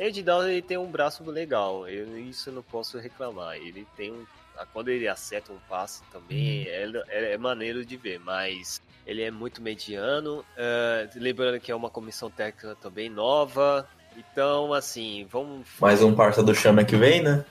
Andy 0.00 0.22
Dalton 0.22 0.48
ele 0.48 0.62
tem 0.62 0.78
um 0.78 0.86
braço 0.86 1.28
legal, 1.28 1.88
eu, 1.88 2.16
isso 2.18 2.50
eu 2.50 2.54
não 2.54 2.62
posso 2.62 2.98
reclamar. 2.98 3.56
Ele 3.56 3.86
tem 3.96 4.12
um 4.12 4.24
quando 4.72 4.88
ele 4.88 5.08
acerta 5.08 5.52
um 5.52 5.58
passe 5.68 6.02
também 6.12 6.62
uhum. 6.62 6.68
é, 6.68 7.02
é, 7.08 7.32
é 7.32 7.38
maneiro 7.38 7.84
de 7.84 7.96
ver, 7.96 8.20
mas 8.20 8.80
ele 9.06 9.22
é 9.22 9.30
muito 9.30 9.62
mediano. 9.62 10.40
Uh, 10.40 11.08
lembrando 11.16 11.60
que 11.60 11.70
é 11.70 11.74
uma 11.74 11.90
comissão 11.90 12.30
técnica 12.30 12.76
também 12.76 13.08
nova. 13.08 13.88
Então, 14.16 14.72
assim, 14.72 15.26
vamos. 15.30 15.66
Mais 15.80 16.02
um 16.02 16.14
parça 16.14 16.42
do 16.42 16.54
Chama 16.54 16.84
que 16.84 16.96
vem, 16.96 17.22
né? 17.22 17.44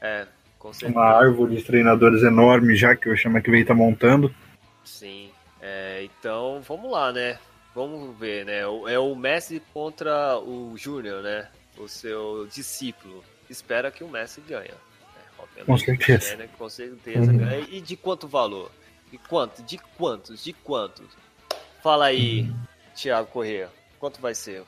É, 0.00 0.26
com 0.58 0.72
certeza. 0.72 0.98
Uma 0.98 1.08
árvore 1.08 1.56
de 1.56 1.62
treinadores 1.62 2.22
enorme 2.22 2.74
já 2.74 2.96
que 2.96 3.08
o 3.08 3.16
Chama 3.16 3.40
que 3.40 3.50
vem 3.50 3.64
tá 3.64 3.74
montando. 3.74 4.34
Sim. 4.84 5.30
É, 5.60 6.02
então, 6.04 6.60
vamos 6.66 6.90
lá, 6.90 7.12
né? 7.12 7.38
vamos 7.74 8.18
ver, 8.18 8.44
né? 8.44 8.60
É 8.60 8.98
o 8.98 9.14
Messi 9.14 9.62
contra 9.72 10.38
o 10.38 10.76
Júnior, 10.76 11.22
né? 11.22 11.48
O 11.78 11.88
seu 11.88 12.46
discípulo. 12.46 13.24
Espera 13.48 13.90
que 13.90 14.04
o 14.04 14.08
Messi 14.08 14.40
ganhe. 14.40 14.70
Né? 15.56 15.62
Com 15.64 15.76
certeza. 15.78 16.36
Né? 16.36 16.48
Com 16.58 16.68
certeza 16.68 17.30
Uhum. 17.30 17.64
E 17.70 17.80
de 17.80 17.96
quanto 17.96 18.26
valor? 18.28 18.70
De 19.10 19.18
quanto? 19.18 19.62
De 19.62 19.78
quantos? 19.98 20.42
De 20.44 20.52
quantos? 20.52 21.06
Fala 21.82 22.06
aí, 22.06 22.42
Uhum. 22.42 22.54
Thiago 22.94 23.28
Corrêa. 23.28 23.68
Quanto 23.98 24.20
vai 24.20 24.34
ser? 24.34 24.62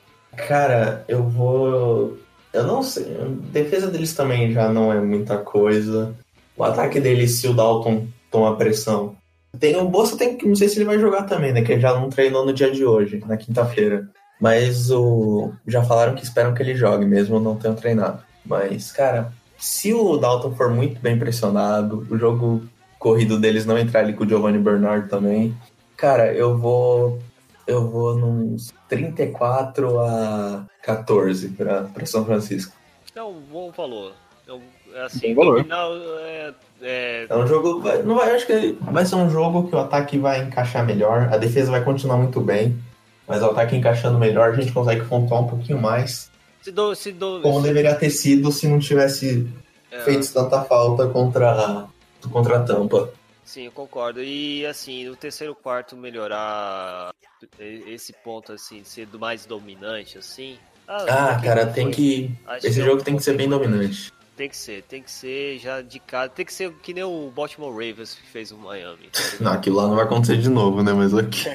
Cara, 0.47 1.03
eu 1.07 1.23
vou. 1.23 2.17
Eu 2.51 2.63
não 2.65 2.83
sei. 2.83 3.05
A 3.19 3.25
defesa 3.51 3.87
deles 3.89 4.13
também 4.13 4.51
já 4.51 4.69
não 4.69 4.91
é 4.91 4.99
muita 4.99 5.37
coisa. 5.37 6.13
O 6.55 6.63
ataque 6.63 6.99
deles, 6.99 7.31
se 7.39 7.47
o 7.47 7.53
Dalton 7.53 8.07
toma 8.31 8.55
pressão. 8.55 9.15
Tem 9.59 9.75
o 9.75 9.87
Bolsa 9.87 10.17
tem 10.17 10.35
que. 10.37 10.47
Não 10.47 10.55
sei 10.55 10.67
se 10.67 10.77
ele 10.77 10.85
vai 10.85 10.99
jogar 10.99 11.23
também, 11.23 11.53
né? 11.53 11.61
Que 11.63 11.73
ele 11.73 11.81
já 11.81 11.93
não 11.93 12.09
treinou 12.09 12.45
no 12.45 12.53
dia 12.53 12.71
de 12.71 12.83
hoje, 12.85 13.23
na 13.27 13.37
quinta-feira. 13.37 14.07
Mas 14.41 14.89
o. 14.91 15.51
Já 15.67 15.83
falaram 15.83 16.15
que 16.15 16.23
esperam 16.23 16.53
que 16.53 16.61
ele 16.61 16.75
jogue, 16.75 17.05
mesmo 17.05 17.39
não 17.39 17.55
tenham 17.55 17.75
treinado. 17.75 18.23
Mas, 18.45 18.91
cara, 18.91 19.31
se 19.63 19.93
o 19.93 20.17
Dalton 20.17 20.53
for 20.55 20.69
muito 20.69 20.99
bem 20.99 21.17
pressionado, 21.17 22.05
o 22.09 22.17
jogo 22.17 22.63
corrido 22.99 23.39
deles 23.39 23.65
não 23.65 23.77
entrar 23.77 24.01
ali 24.01 24.11
com 24.13 24.25
o 24.25 24.27
Giovanni 24.27 24.57
Bernard 24.57 25.07
também. 25.07 25.55
Cara, 25.95 26.33
eu 26.33 26.57
vou. 26.57 27.19
Eu 27.65 27.89
vou 27.89 28.13
nos 28.13 28.73
34 28.89 29.97
a 30.01 30.65
14 30.81 31.47
para 31.49 32.05
São 32.05 32.25
Francisco. 32.25 32.75
É 33.15 33.23
um 33.23 33.39
bom 33.39 33.71
valor. 33.71 34.11
É 34.45 34.51
um- 34.51 34.61
é 34.93 35.05
assim, 35.05 35.33
Bom 35.33 35.45
valor. 35.45 35.57
dominar 35.63 35.87
é, 36.25 36.53
é, 36.81 37.25
É 37.29 37.35
um 37.37 37.47
jogo. 37.47 37.81
Não 38.03 38.15
vai, 38.15 38.35
acho 38.35 38.45
que 38.45 38.77
vai 38.81 39.05
ser 39.05 39.15
um 39.15 39.29
jogo 39.29 39.69
que 39.69 39.75
o 39.75 39.79
ataque 39.79 40.17
vai 40.17 40.43
encaixar 40.43 40.85
melhor, 40.85 41.29
a 41.31 41.37
defesa 41.37 41.71
vai 41.71 41.81
continuar 41.81 42.17
muito 42.17 42.41
bem, 42.41 42.77
mas 43.25 43.41
o 43.41 43.45
ataque 43.45 43.77
encaixando 43.77 44.19
melhor, 44.19 44.49
a 44.49 44.55
gente 44.55 44.73
consegue 44.73 45.05
pontuar 45.05 45.41
um 45.41 45.47
pouquinho 45.47 45.79
mais. 45.81 46.29
Se 46.63 46.71
do, 46.71 46.95
se 46.95 47.11
do, 47.11 47.41
Como 47.41 47.61
deveria 47.61 47.93
ter 47.93 48.09
sido 48.09 48.51
se 48.51 48.67
não 48.67 48.79
tivesse 48.79 49.45
é, 49.91 49.99
feito 50.01 50.31
tanta 50.33 50.63
falta 50.63 51.07
contra, 51.07 51.87
contra 52.31 52.57
a 52.57 52.63
Tampa. 52.63 53.11
Sim, 53.43 53.65
eu 53.65 53.71
concordo. 53.71 54.23
E 54.23 54.65
assim, 54.65 55.05
no 55.05 55.15
terceiro 55.15 55.53
quarto 55.53 55.97
melhorar 55.97 57.13
esse 57.59 58.13
ponto 58.13 58.53
assim, 58.53 58.81
ser 58.85 59.05
do 59.07 59.19
mais 59.19 59.45
dominante 59.45 60.17
assim. 60.17 60.57
Ah, 60.87 61.33
porque 61.33 61.47
cara, 61.47 61.67
tem 61.67 61.91
que. 61.91 62.31
Acho 62.47 62.67
Esse 62.67 62.79
é 62.79 62.83
um 62.83 62.87
jogo 62.87 63.03
tem 63.03 63.17
que 63.17 63.23
ser 63.23 63.35
bem 63.35 63.49
dominante. 63.49 64.13
Tem 64.35 64.49
que 64.49 64.57
ser, 64.57 64.83
tem 64.83 65.03
que 65.03 65.11
ser 65.11 65.59
já 65.59 65.81
de 65.81 65.99
cara, 65.99 66.27
tem 66.27 66.45
que 66.45 66.53
ser 66.53 66.71
que 66.81 66.93
nem 66.93 67.03
o 67.03 67.31
Baltimore 67.35 67.71
Ravens 67.71 68.15
que 68.15 68.27
fez 68.31 68.51
o 68.51 68.57
Miami. 68.57 69.09
tá? 69.11 69.21
Não, 69.39 69.51
aquilo 69.51 69.75
lá 69.75 69.87
não 69.87 69.95
vai 69.95 70.05
acontecer 70.05 70.37
de 70.37 70.49
novo, 70.49 70.81
né? 70.81 70.91
Mas 70.93 71.13
ok. 71.13 71.51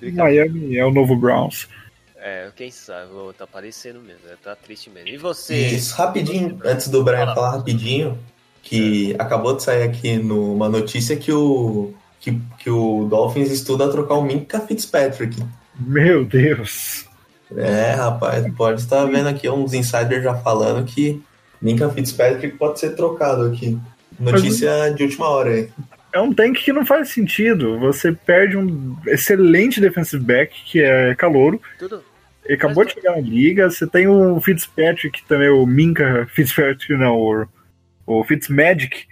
Miami 0.12 0.76
é 0.76 0.84
o 0.84 0.90
novo 0.90 1.14
Browns. 1.14 1.68
É, 2.20 2.50
quem 2.56 2.70
sabe, 2.70 3.10
tá 3.36 3.46
parecendo 3.46 4.00
mesmo, 4.00 4.26
né? 4.26 4.34
tá 4.42 4.56
triste 4.56 4.90
mesmo. 4.90 5.08
E 5.08 5.16
você? 5.16 5.54
Isso, 5.68 5.94
rapidinho, 5.94 6.58
antes 6.64 6.88
do 6.88 7.04
Brian 7.04 7.20
Fala. 7.20 7.34
falar 7.34 7.50
rapidinho, 7.52 8.18
que 8.62 9.14
acabou 9.18 9.54
de 9.54 9.62
sair 9.62 9.84
aqui 9.84 10.16
numa 10.16 10.68
notícia 10.68 11.16
que 11.16 11.32
o, 11.32 11.94
que, 12.20 12.40
que 12.58 12.68
o 12.68 13.06
Dolphins 13.08 13.50
estuda 13.50 13.88
trocar 13.88 14.14
o 14.14 14.22
Minka 14.22 14.60
Fitzpatrick. 14.60 15.40
Meu 15.78 16.24
Deus. 16.24 17.06
É, 17.56 17.92
rapaz, 17.92 18.44
pode 18.54 18.80
estar 18.80 19.04
vendo 19.04 19.28
aqui 19.28 19.48
uns 19.48 19.72
insiders 19.72 20.22
já 20.22 20.34
falando 20.34 20.84
que 20.84 21.22
Minka 21.62 21.88
Fitzpatrick 21.88 22.56
pode 22.58 22.80
ser 22.80 22.96
trocado 22.96 23.44
aqui. 23.46 23.78
Notícia 24.18 24.90
de 24.90 25.04
última 25.04 25.28
hora 25.28 25.50
aí. 25.50 25.70
É 26.18 26.20
um 26.20 26.34
tank 26.34 26.58
que 26.64 26.72
não 26.72 26.84
faz 26.84 27.10
sentido. 27.10 27.78
Você 27.78 28.10
perde 28.12 28.56
um 28.56 28.96
excelente 29.06 29.80
defensive 29.80 30.22
back, 30.22 30.64
que 30.64 30.82
é 30.82 31.14
calouro. 31.14 31.62
Tudo? 31.78 32.04
Ele 32.44 32.54
acabou 32.54 32.84
de 32.84 32.94
chegar 32.94 33.12
na 33.12 33.20
liga. 33.20 33.70
Você 33.70 33.86
tem 33.86 34.08
o 34.08 34.40
Fitzpatrick 34.40 35.24
também, 35.26 35.48
o 35.48 35.64
Minka 35.64 36.26
Fitzpatrick, 36.26 36.92
não, 36.94 37.16
o, 37.16 37.46
o 38.04 38.24
Fitzmagic 38.24 39.06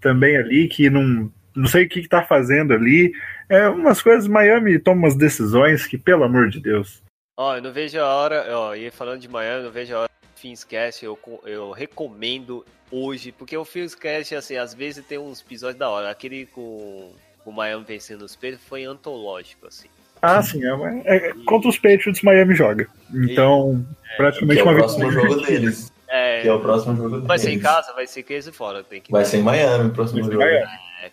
também 0.00 0.34
ali, 0.34 0.66
que 0.66 0.88
não, 0.88 1.30
não 1.54 1.66
sei 1.66 1.84
o 1.84 1.88
que, 1.90 2.00
que 2.00 2.08
tá 2.08 2.22
fazendo 2.22 2.72
ali. 2.72 3.12
É 3.50 3.68
umas 3.68 4.00
coisas, 4.00 4.26
Miami 4.26 4.78
toma 4.78 5.02
umas 5.02 5.14
decisões 5.14 5.86
que, 5.86 5.98
pelo 5.98 6.24
amor 6.24 6.48
de 6.48 6.58
Deus. 6.58 7.02
Ó, 7.36 7.56
eu 7.56 7.62
não 7.62 7.70
vejo 7.70 7.98
a 7.98 8.06
hora, 8.06 8.46
ó, 8.56 8.74
e 8.74 8.90
falando 8.90 9.20
de 9.20 9.28
Miami, 9.28 9.58
eu 9.58 9.64
não 9.64 9.70
vejo 9.70 9.94
a 9.94 10.00
hora 10.00 10.10
Finscast, 10.36 11.04
eu, 11.04 11.18
eu 11.44 11.70
recomendo 11.72 12.64
hoje, 12.90 13.32
porque 13.32 13.56
o 13.56 13.64
Finscast, 13.64 14.34
assim, 14.34 14.56
às 14.56 14.74
vezes 14.74 15.04
tem 15.04 15.18
uns 15.18 15.40
episódios 15.40 15.78
da 15.78 15.88
hora. 15.88 16.10
Aquele 16.10 16.46
com 16.46 17.12
com 17.44 17.50
o 17.50 17.54
Miami 17.54 17.84
vencendo 17.86 18.22
os 18.22 18.34
Patriots 18.34 18.64
foi 18.66 18.84
antológico, 18.84 19.68
assim. 19.68 19.86
Ah, 20.20 20.42
sim, 20.42 20.60
é, 20.64 21.16
é- 21.16 21.32
contra 21.46 21.68
os 21.68 21.76
Patriots, 21.78 22.20
Miami 22.22 22.56
joga. 22.56 22.88
Então, 23.14 23.86
Que 24.10 24.16
praticamente 24.16 24.60
é 24.60 24.64
o 24.64 24.66
uma 24.66 24.74
próximo 24.74 25.12
jogo 25.12 25.36
deles. 25.36 25.92
É, 26.08 26.42
Que 26.42 26.48
é 26.48 26.52
o 26.52 26.58
próximo 26.60 26.96
jogo 26.96 27.10
deles. 27.10 27.26
vai 27.26 27.38
ser 27.38 27.50
em 27.52 27.60
casa, 27.60 27.92
vai 27.92 28.06
ser 28.08 28.24
case 28.24 28.50
fora, 28.50 28.82
tem 28.82 29.00
que 29.00 29.12
Vai 29.12 29.24
ser 29.24 29.36
em 29.36 29.42
Miami 29.42 29.90
o 29.90 29.92
próximo 29.92 30.24
jogo. 30.24 30.42
É, 30.42 30.66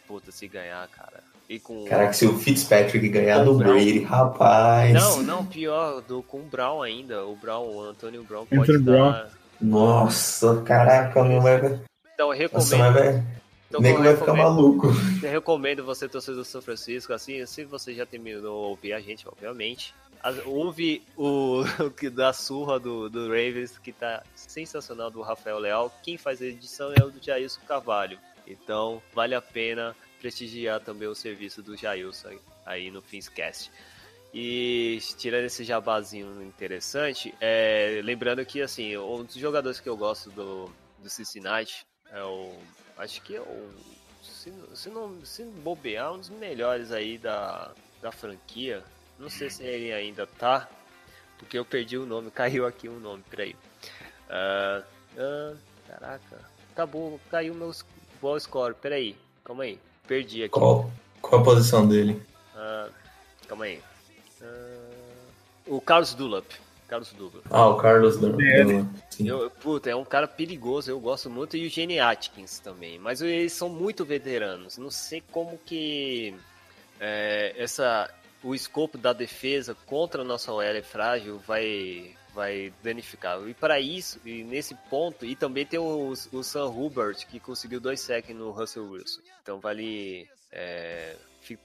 puta, 0.07 0.31
se 0.31 0.47
ganhar, 0.47 0.87
cara. 0.87 1.21
E 1.47 1.59
com 1.59 1.85
Caraca, 1.85 2.13
se 2.13 2.25
o 2.25 2.35
Fitzpatrick 2.39 3.07
ganhar 3.09 3.43
do 3.43 3.53
Brown. 3.53 3.73
Brady, 3.73 3.99
rapaz. 4.01 4.91
Não, 4.93 5.21
não, 5.21 5.45
pior, 5.45 6.01
do, 6.01 6.23
com 6.23 6.39
o 6.39 6.43
Brown 6.43 6.81
ainda. 6.81 7.25
O 7.25 7.35
Brown, 7.35 7.67
o 7.67 7.81
Antônio 7.81 8.23
Brown 8.23 8.45
pode 8.47 8.61
Anthony 8.61 8.85
dar. 8.85 9.29
Nossa, 9.63 10.61
caraca, 10.61 11.23
não 11.23 11.39
vai. 11.39 11.79
Então 12.13 12.33
eu 12.33 12.37
recomendo. 12.37 12.93
vai. 12.93 13.23
então, 13.69 13.85
eu 13.85 14.03
vai 14.03 14.17
ficar 14.17 14.33
maluco. 14.33 14.87
Eu 15.23 15.31
recomendo 15.31 15.85
você, 15.85 16.09
torcedor 16.09 16.41
do 16.41 16.45
São 16.45 16.61
Francisco, 16.61 17.13
assim, 17.13 17.45
se 17.45 17.63
você 17.63 17.93
já 17.93 18.05
terminou 18.05 18.69
ouvir 18.69 18.91
a 18.91 18.99
gente, 18.99 19.25
obviamente. 19.25 19.95
Ouve 20.45 21.01
o, 21.15 21.63
que 21.97 22.09
da 22.09 22.33
surra 22.33 22.77
do, 22.77 23.09
do 23.09 23.27
Ravens, 23.27 23.77
que 23.77 23.93
tá 23.93 24.21
sensacional, 24.35 25.09
do 25.09 25.21
Rafael 25.21 25.59
Leal. 25.59 25.91
Quem 26.03 26.17
faz 26.17 26.41
a 26.41 26.45
edição 26.45 26.91
é 26.93 27.01
o 27.01 27.09
do 27.09 27.23
Jailson 27.23 27.61
Carvalho. 27.65 28.19
Então, 28.45 29.01
vale 29.13 29.33
a 29.33 29.41
pena 29.41 29.95
prestigiar 30.19 30.81
também 30.81 31.07
o 31.07 31.15
serviço 31.15 31.63
do 31.63 31.77
Jailson 31.77 32.37
aí 32.65 32.91
no 32.91 33.01
Finscast. 33.01 33.71
E 34.33 34.97
tirando 35.17 35.45
esse 35.45 35.63
jabazinho 35.63 36.41
interessante, 36.41 37.35
é, 37.39 38.01
lembrando 38.03 38.43
que 38.43 38.61
assim, 38.61 38.97
um 38.97 39.23
dos 39.23 39.35
jogadores 39.35 39.79
que 39.79 39.87
eu 39.87 39.95
gosto 39.95 40.31
do, 40.31 40.71
do 40.97 41.09
Cincinnati 41.09 41.85
é 42.11 42.23
o. 42.23 42.51
Acho 42.97 43.21
que 43.21 43.35
é 43.35 43.41
o. 43.41 43.69
Se, 44.23 44.51
se 44.73 44.89
não 44.89 45.23
se 45.23 45.43
bobear, 45.43 46.13
um 46.13 46.17
dos 46.17 46.29
melhores 46.29 46.91
aí 46.91 47.19
da, 47.19 47.71
da 48.01 48.11
franquia. 48.11 48.83
Não 49.19 49.29
sei 49.29 49.51
se 49.51 49.63
ele 49.63 49.93
ainda 49.93 50.25
tá, 50.25 50.67
porque 51.37 51.57
eu 51.57 51.63
perdi 51.63 51.97
o 51.97 52.05
nome, 52.05 52.29
caiu 52.31 52.65
aqui 52.65 52.89
o 52.89 52.99
nome, 52.99 53.23
peraí. 53.29 53.55
Ah, 54.27 54.83
ah, 55.15 55.53
caraca, 55.87 56.39
acabou, 56.71 57.19
caiu 57.29 57.53
meu 57.53 57.71
ball 58.19 58.39
score, 58.39 58.73
peraí, 58.73 59.15
calma 59.43 59.63
aí, 59.63 59.79
perdi 60.07 60.43
aqui. 60.43 60.49
Qual, 60.49 60.89
qual 61.21 61.41
a 61.41 61.43
posição 61.43 61.87
dele? 61.87 62.19
Ah, 62.55 62.89
calma 63.47 63.65
aí. 63.65 63.79
O 65.67 65.79
Carlos 65.81 66.13
Dulap. 66.13 66.45
Carlos 66.87 67.11
Dulap. 67.13 67.43
Ah, 67.49 67.67
o 67.69 67.77
Carlos 67.77 68.17
do- 68.17 68.35
sim. 69.09 69.27
Eu, 69.27 69.49
puta, 69.49 69.89
é 69.89 69.95
um 69.95 70.05
cara 70.05 70.27
perigoso, 70.27 70.91
eu 70.91 70.99
gosto 70.99 71.29
muito. 71.29 71.57
E 71.57 71.65
o 71.65 71.69
Jenny 71.69 71.99
Atkins 71.99 72.59
também. 72.59 72.99
Mas 72.99 73.21
eles 73.21 73.53
são 73.53 73.69
muito 73.69 74.05
veteranos. 74.05 74.77
Não 74.77 74.91
sei 74.91 75.23
como 75.31 75.57
que 75.65 76.35
é, 76.99 77.53
essa, 77.57 78.09
o 78.43 78.53
escopo 78.53 78.97
da 78.97 79.13
defesa 79.13 79.75
contra 79.85 80.21
a 80.21 80.25
nossa 80.25 80.51
OL 80.51 80.61
é 80.61 80.81
frágil 80.83 81.39
vai, 81.47 82.15
vai 82.35 82.71
danificar. 82.83 83.39
E 83.47 83.53
para 83.53 83.79
isso, 83.79 84.19
e 84.25 84.43
nesse 84.43 84.75
ponto, 84.89 85.25
e 85.25 85.35
também 85.35 85.65
tem 85.65 85.79
o, 85.79 86.13
o 86.31 86.43
Sam 86.43 86.67
Hubert, 86.67 87.25
que 87.27 87.39
conseguiu 87.39 87.79
dois 87.79 88.01
sacks 88.01 88.35
no 88.35 88.51
Russell 88.51 88.89
Wilson. 88.89 89.21
Então 89.41 89.59
vale 89.59 90.27
é, 90.51 91.15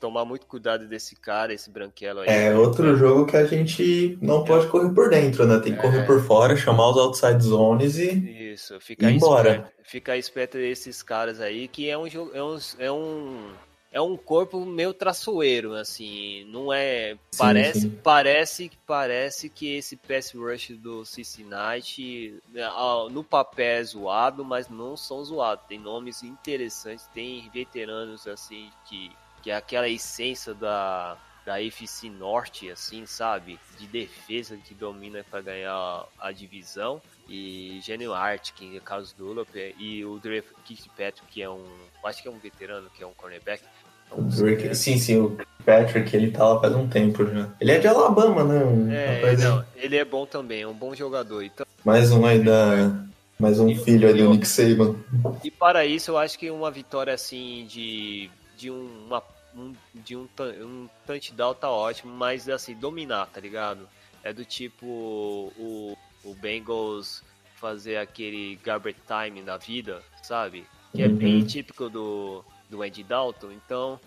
tomar 0.01 0.25
muito 0.25 0.47
cuidado 0.47 0.87
desse 0.87 1.17
cara, 1.17 1.53
esse 1.53 1.71
branquelo 1.71 2.21
aí. 2.21 2.29
É 2.29 2.57
outro 2.57 2.97
jogo 2.97 3.27
que 3.27 3.37
a 3.37 3.45
gente 3.47 4.19
não 4.21 4.45
pode 4.45 4.67
correr 4.69 4.91
por 4.91 5.11
dentro, 5.11 5.47
né? 5.47 5.59
Tem 5.59 5.75
que 5.75 5.81
correr 5.81 6.05
por 6.07 6.23
fora, 6.23 6.57
chamar 6.57 6.91
os 6.91 6.97
outside 6.97 7.43
zones 7.43 7.99
e. 7.99 8.53
Isso, 8.53 8.79
ficar 8.81 9.11
embora. 9.11 9.51
esperto, 9.51 9.73
ficar 9.85 10.17
esperto 10.17 10.59
desses 10.59 11.03
caras 11.03 11.41
aí, 11.41 11.69
que 11.69 11.89
é 11.89 11.97
um 11.97 12.09
jogo, 12.09 12.33
é 12.35 12.43
um, 12.43 12.59
é 12.79 12.93
um, 12.93 13.51
é 13.91 14.01
um 14.01 14.17
corpo 14.17 14.65
meio 14.67 14.93
traçoeiro, 14.93 15.75
assim, 15.75 16.45
não 16.51 16.73
é, 16.73 17.15
Sim, 17.15 17.39
parece, 17.39 17.81
sim. 17.81 17.99
parece, 18.03 18.71
parece 18.87 19.49
que 19.49 19.77
esse 19.77 19.97
pass 19.97 20.33
rush 20.33 20.71
do 20.79 21.05
Cincinnati, 21.05 22.35
né, 22.51 22.69
no 23.11 23.25
papel 23.25 23.81
é 23.81 23.85
zoado, 23.85 24.45
mas 24.45 24.69
não 24.69 24.97
são 24.97 25.25
zoados, 25.25 25.65
tem 25.67 25.79
nomes 25.79 26.23
interessantes, 26.23 27.07
tem 27.15 27.49
veteranos, 27.53 28.27
assim, 28.27 28.69
que, 28.87 29.11
que 29.49 29.53
é 29.53 29.57
aquela 29.57 29.89
essência 29.89 30.53
da, 30.53 31.17
da 31.47 31.63
FC 31.63 32.11
Norte, 32.11 32.71
assim, 32.71 33.07
sabe? 33.07 33.59
De 33.79 33.87
defesa 33.87 34.59
que 34.63 34.75
domina 34.75 35.25
para 35.31 35.41
ganhar 35.41 36.05
a 36.21 36.31
divisão. 36.33 37.01
E 37.27 37.81
Gênio 37.83 38.13
Art, 38.13 38.51
que 38.55 38.77
é 38.77 38.81
Carlos 38.81 39.15
Dulop, 39.15 39.49
e 39.79 40.05
o 40.05 40.19
Dre 40.19 40.45
Kirkpatrick, 40.67 41.23
que 41.33 41.41
é 41.43 41.49
um. 41.49 41.65
Acho 42.05 42.21
que 42.23 42.29
é 42.29 42.31
um 42.31 42.37
veterano, 42.39 42.91
que 42.95 43.03
é 43.03 43.07
um 43.07 43.15
cornerback. 43.15 43.63
O 44.11 44.21
Drake- 44.23 44.75
sim, 44.75 44.99
sim, 44.99 45.19
o 45.19 45.39
Patrick, 45.65 46.15
ele 46.15 46.31
tá 46.31 46.47
lá 46.47 46.61
faz 46.61 46.75
um 46.75 46.87
tempo 46.87 47.25
já. 47.27 47.49
Ele 47.59 47.73
é 47.73 47.79
de 47.79 47.87
Alabama, 47.89 48.45
né? 48.45 49.23
É, 49.23 49.37
não, 49.39 49.65
ele 49.77 49.97
é 49.97 50.05
bom 50.05 50.27
também, 50.27 50.61
é 50.63 50.67
um 50.69 50.75
bom 50.75 50.95
jogador. 50.95 51.43
Então, 51.43 51.67
Mais 51.85 52.11
um 52.13 52.27
aí 52.27 52.39
da. 52.43 52.95
Mais 53.39 53.59
um 53.61 53.75
filho 53.77 54.09
aí 54.09 54.15
do 54.15 54.29
Nick 54.31 54.47
Saban. 54.47 54.97
e 55.45 55.51
para 55.51 55.87
isso, 55.87 56.11
eu 56.11 56.19
acho 56.19 56.39
que 56.39 56.51
uma 56.51 56.71
vitória 56.71 57.15
assim 57.15 57.67
de, 57.69 58.29
de 58.57 58.69
um- 58.71 59.07
uma 59.07 59.23
um, 59.59 59.75
de 59.95 60.17
um, 60.17 60.29
um 60.63 60.89
touchdown 61.07 61.55
tá 61.55 61.71
ótimo, 61.71 62.13
mas 62.13 62.49
assim, 62.49 62.75
dominar, 62.75 63.27
tá 63.27 63.41
ligado? 63.41 63.89
É 64.23 64.33
do 64.33 64.45
tipo 64.45 64.87
o, 64.87 65.97
o 66.25 66.35
Bengals 66.35 67.23
fazer 67.57 67.97
aquele 67.97 68.57
garbage 68.63 68.99
time 69.07 69.43
na 69.43 69.57
vida, 69.57 70.03
sabe? 70.23 70.67
Que 70.95 71.03
é 71.03 71.09
bem 71.09 71.39
Uhum. 71.39 71.47
típico 71.47 71.89
do, 71.89 72.45
do 72.69 72.83
Andy 72.83 73.03
Dalton. 73.03 73.53
Então, 73.53 74.01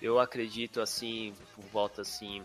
eu 0.00 0.18
acredito 0.18 0.80
assim, 0.80 1.34
por 1.54 1.64
volta 1.66 2.02
assim 2.02 2.44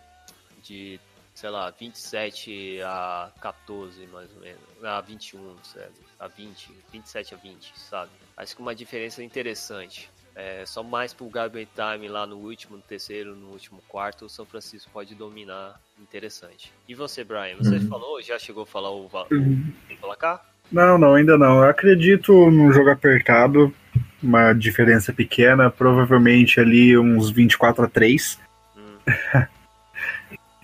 de, 0.63 0.99
sei 1.33 1.49
lá, 1.49 1.69
27 1.71 2.81
a 2.83 3.31
14, 3.41 4.05
mais 4.07 4.31
ou 4.33 4.41
menos. 4.41 4.61
A 4.83 4.99
21, 5.01 5.63
sabe? 5.63 5.93
A 6.19 6.27
20, 6.27 6.71
27 6.91 7.33
a 7.33 7.37
20, 7.37 7.79
sabe? 7.79 8.11
Acho 8.37 8.55
que 8.55 8.61
uma 8.61 8.75
diferença 8.75 9.23
interessante. 9.23 10.09
É, 10.35 10.63
só 10.65 10.83
mais 10.83 11.13
pro 11.13 11.29
garbage 11.29 11.67
time 11.73 12.09
lá 12.09 12.27
no 12.27 12.35
último, 12.35 12.75
no 12.75 12.81
terceiro, 12.81 13.35
no 13.35 13.47
último 13.51 13.81
quarto, 13.87 14.25
o 14.25 14.29
São 14.29 14.45
Francisco 14.45 14.89
pode 14.91 15.15
dominar. 15.15 15.79
Interessante. 16.01 16.73
E 16.89 16.93
você, 16.93 17.23
Brian? 17.23 17.55
Você 17.57 17.75
Uhum. 17.75 17.87
falou, 17.87 18.21
já 18.21 18.37
chegou 18.37 18.63
a 18.63 18.65
falar 18.65 18.91
o, 18.91 19.09
Uhum. 19.31 19.63
o 19.89 19.95
placar? 19.95 20.43
Não, 20.69 20.97
não, 20.97 21.13
ainda 21.13 21.37
não. 21.37 21.59
Eu 21.63 21.69
acredito 21.69 22.33
num 22.51 22.73
jogo 22.73 22.89
apertado, 22.89 23.73
uma 24.21 24.51
diferença 24.51 25.13
pequena, 25.13 25.69
provavelmente 25.71 26.59
ali 26.59 26.97
uns 26.97 27.29
24 27.29 27.85
a 27.85 27.87
3. 27.87 28.37
Hum. 28.75 28.97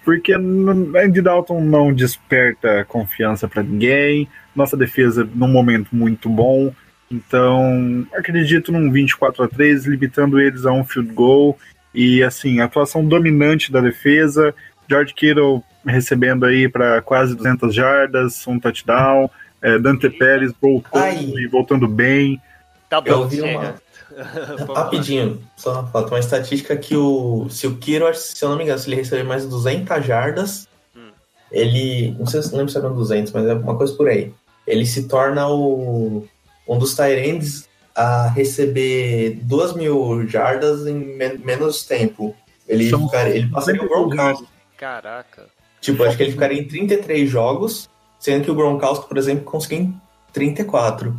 Porque 0.04 0.34
Andy 0.34 1.22
Dalton 1.22 1.62
não 1.64 1.94
desperta 1.94 2.84
confiança 2.86 3.48
pra 3.48 3.62
ninguém, 3.62 4.28
nossa 4.56 4.76
defesa 4.76 5.24
num 5.36 5.48
momento 5.48 5.96
muito 5.96 6.28
bom. 6.28 6.74
Então, 7.12 8.08
acredito 8.14 8.72
num 8.72 8.92
24 8.92 9.44
a 9.44 9.48
3, 9.48 9.86
limitando 9.86 10.40
eles 10.40 10.66
a 10.66 10.72
um 10.72 10.84
field 10.84 11.12
goal. 11.14 11.60
E 11.94 12.24
assim, 12.24 12.62
atuação 12.62 13.06
dominante 13.06 13.72
da 13.72 13.82
defesa. 13.82 14.56
George 14.90 15.14
Kittle 15.14 15.62
recebendo 15.86 16.46
aí 16.46 16.70
para 16.70 17.02
quase 17.02 17.36
200 17.36 17.74
jardas, 17.76 18.48
um 18.48 18.60
touchdown. 18.60 19.30
É, 19.62 19.78
Dante 19.78 20.10
Pérez 20.10 20.52
voltando 20.60 21.04
Ai. 21.04 21.20
e 21.38 21.48
voltando 21.48 21.88
bem. 21.88 22.42
Tá 22.90 23.02
Eu 23.06 23.20
bom, 23.20 23.28
vi 23.28 23.38
chega. 23.42 23.60
uma-. 23.60 23.76
Rapidinho, 24.76 25.42
só 25.56 25.86
falta 25.88 26.14
uma 26.14 26.20
estatística 26.20 26.76
que 26.76 26.96
o. 26.96 27.48
Se 27.50 27.68
o 27.68 27.76
Kiro, 27.78 28.14
se 28.14 28.44
eu 28.44 28.50
não 28.50 28.58
me 28.58 28.64
engano, 28.64 28.80
se 28.80 28.90
ele 28.90 28.96
receber 28.98 29.24
mais 29.24 29.44
de 29.44 29.50
200 29.50 30.06
jardas, 30.06 30.68
Hum. 30.96 31.12
ele. 31.52 32.16
Não 32.20 32.26
sei 32.26 32.42
se 32.42 32.52
não 32.52 32.58
lembro 32.60 32.72
se 32.72 32.78
eram 32.78 32.94
200, 32.96 33.32
mas 33.32 33.46
é 33.46 33.54
uma 33.54 33.76
coisa 33.78 33.94
por 33.96 34.10
aí. 34.10 34.34
Ele 34.68 34.86
se 34.86 35.08
torna 35.08 35.48
o. 35.48 36.28
Um 36.72 36.78
dos 36.80 36.96
Tyrands 36.96 37.68
a 37.96 38.28
receber 38.30 39.40
2 39.44 39.74
mil 39.74 40.26
jardas 40.28 40.88
em 40.88 40.94
men- 40.94 41.38
menos 41.40 41.84
tempo. 41.84 42.36
Ele, 42.68 42.90
São 42.90 43.06
ficaria, 43.08 43.36
ele 43.36 43.48
passaria 43.50 43.84
o 43.84 43.88
Gronkowski. 43.90 44.48
Caraca. 44.78 45.48
Tipo, 45.82 46.04
acho 46.04 46.16
que 46.16 46.24
ele 46.24 46.32
ficaria 46.32 46.60
em 46.62 46.68
33 46.68 47.30
jogos, 47.30 47.90
sendo 48.20 48.46
que 48.46 48.52
o 48.52 48.56
Gronkowski, 48.56 49.08
por 49.08 49.18
exemplo, 49.18 49.44
conseguiu 49.44 49.80
em 49.80 50.02
34. 50.32 51.14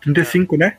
35, 0.00 0.56
né? 0.56 0.76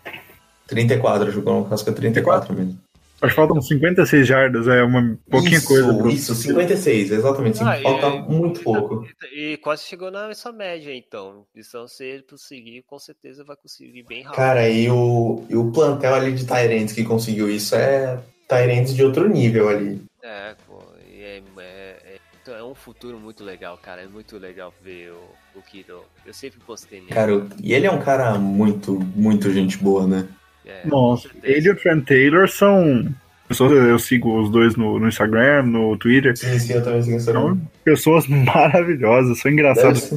34, 0.68 1.40
o 1.40 1.42
Gronkowski 1.42 1.90
é 1.90 1.94
34 1.94 2.54
mesmo. 2.54 2.78
Acho 3.20 3.34
que 3.34 3.36
faltam 3.36 3.60
56 3.62 4.28
jardas, 4.28 4.68
é 4.68 4.84
uma 4.84 5.18
pouquinha 5.30 5.58
isso, 5.58 5.68
coisa. 5.68 5.94
pro- 5.98 6.10
Isso, 6.10 6.36
56, 6.36 7.12
exatamente. 7.12 7.60
Ah, 7.64 7.76
falta 7.82 8.08
e- 8.08 8.22
muito 8.32 8.62
pouco. 8.62 9.08
E 9.34 9.58
quase 9.58 9.84
chegou 9.84 10.12
nessa 10.12 10.52
média, 10.52 10.94
então. 10.96 11.46
Então, 11.56 11.88
se 11.88 12.04
ele 12.04 12.24
conseguir, 12.24 12.84
com 12.86 13.00
certeza 13.00 13.44
vai 13.44 13.56
conseguir 13.56 14.04
bem 14.04 14.22
rápido. 14.22 14.36
Cara, 14.38 14.70
e 14.70 14.90
o, 14.90 15.44
e 15.50 15.56
o 15.56 15.72
plantel 15.72 16.14
ali 16.14 16.32
de 16.34 16.46
Tyrants 16.46 16.94
que 16.94 17.04
conseguiu 17.04 17.50
isso 17.50 17.76
é 17.76 18.20
Tyrants 18.48 18.94
de 18.94 19.04
outro 19.04 19.28
nível 19.28 19.68
ali. 19.68 20.00
É, 20.22 20.56
pô, 20.68 20.80
e 21.10 21.22
é, 21.24 21.42
é, 21.58 21.62
é, 22.06 22.18
então 22.42 22.56
é 22.56 22.64
um 22.64 22.76
futuro 22.76 23.20
muito 23.20 23.44
legal, 23.44 23.78
cara. 23.78 24.04
É 24.04 24.08
muito 24.08 24.38
legal 24.38 24.72
ver 24.84 25.12
o, 25.12 25.60
o 25.60 25.62
Kido. 25.64 26.02
Eu 26.26 26.34
sempre 26.34 26.60
postei 26.60 27.00
nele. 27.00 27.14
Cara, 27.14 27.32
e 27.64 27.74
ele 27.74 27.88
é 27.88 27.92
um 27.92 28.00
cara 28.00 28.38
muito, 28.38 28.94
muito 29.16 29.52
gente 29.52 29.78
boa, 29.78 30.06
né? 30.06 30.28
É, 30.68 30.86
Nossa, 30.86 31.30
ele 31.44 31.68
e 31.68 31.72
o 31.72 31.76
Trent 31.76 32.06
Taylor 32.06 32.50
são. 32.50 33.08
Pessoas, 33.48 33.72
eu 33.72 33.98
sigo 33.98 34.42
os 34.42 34.52
dois 34.52 34.76
no, 34.76 35.00
no 35.00 35.08
Instagram, 35.08 35.64
no 35.64 35.98
Twitter. 35.98 36.36
Sim, 36.36 36.60
sim, 36.60 36.74
eu 36.74 36.84
também 36.84 37.02
sei 37.02 37.20
São 37.20 37.58
pessoas 37.84 38.28
maravilhosas, 38.28 39.40
são 39.40 39.50
engraçadas. 39.50 40.14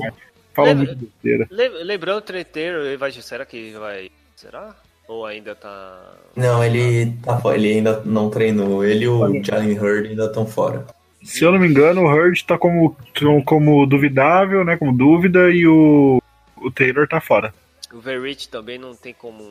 Falam 0.53 0.75
muito 0.75 0.97
besteira. 0.97 1.47
Le- 1.49 1.85
lembrando 1.85 2.19
o 2.19 2.23
treteiro, 2.23 2.85
ele 2.85 2.97
vai. 2.97 3.13
Será 3.13 3.47
que 3.47 3.73
vai. 3.79 4.11
Será? 4.35 4.75
Ou 5.07 5.25
ainda 5.25 5.55
tá. 5.55 6.13
Não, 6.35 6.63
ele, 6.65 7.13
tá, 7.23 7.41
ele 7.55 7.75
ainda 7.75 8.03
não 8.05 8.31
treinou. 8.31 8.85
Ele 8.85 9.05
e 9.05 9.09
o 9.09 9.45
Jalen 9.45 9.79
Hurd 9.79 10.09
ainda 10.09 10.27
estão 10.27 10.45
fora. 10.45 10.87
Se 11.23 11.45
eu 11.45 11.53
não 11.53 11.59
me 11.59 11.69
engano, 11.69 12.03
o 12.03 12.09
Hurd 12.11 12.45
tá 12.45 12.57
como, 12.59 12.97
como 13.45 13.87
duvidável, 13.87 14.65
né? 14.65 14.77
Como 14.77 14.97
dúvida, 14.97 15.51
e 15.51 15.67
o, 15.67 16.21
o 16.57 16.71
Taylor 16.71 17.07
tá 17.07 17.21
fora. 17.21 17.53
O 17.93 17.99
Verrich 18.01 18.49
também 18.49 18.79
não 18.79 18.95
tem 18.95 19.13
como. 19.13 19.43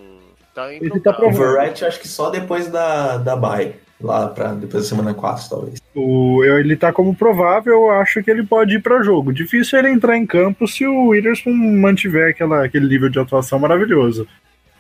Tá 0.68 0.74
Ele 0.74 1.00
tá 1.00 1.12
O 1.12 1.14
improvável. 1.14 1.54
Verrett 1.54 1.86
acho 1.86 2.00
que 2.00 2.08
só 2.08 2.30
depois 2.30 2.68
da, 2.68 3.18
da 3.18 3.36
bye. 3.36 3.76
Lá 4.02 4.30
pra 4.30 4.54
depois 4.54 4.84
da 4.84 4.90
semana 4.90 5.14
4, 5.14 5.50
talvez. 5.50 5.82
O, 5.94 6.42
ele 6.44 6.78
tá 6.78 6.94
como 6.94 7.14
provável, 7.14 7.74
eu 7.74 7.92
acho 7.92 8.24
que 8.24 8.32
ele 8.32 8.46
pode 8.46 8.76
ir 8.76 8.82
pra 8.82 9.04
jogo. 9.04 9.34
Difícil 9.34 9.78
ele 9.78 9.90
entrar 9.90 10.16
em 10.16 10.26
campo 10.26 10.66
se 10.68 10.88
o 10.88 11.08
Witherspoon 11.10 11.54
mantiver 11.54 12.30
aquela, 12.30 12.64
aquele 12.64 12.88
nível 12.88 13.10
de 13.10 13.20
atuação 13.20 13.60
maravilhoso. 13.60 14.26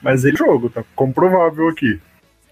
Mas 0.01 0.23
ele 0.23 0.37
jogo, 0.37 0.69
tá 0.69 0.85
como 0.95 1.13
provável 1.13 1.67
aqui. 1.67 1.99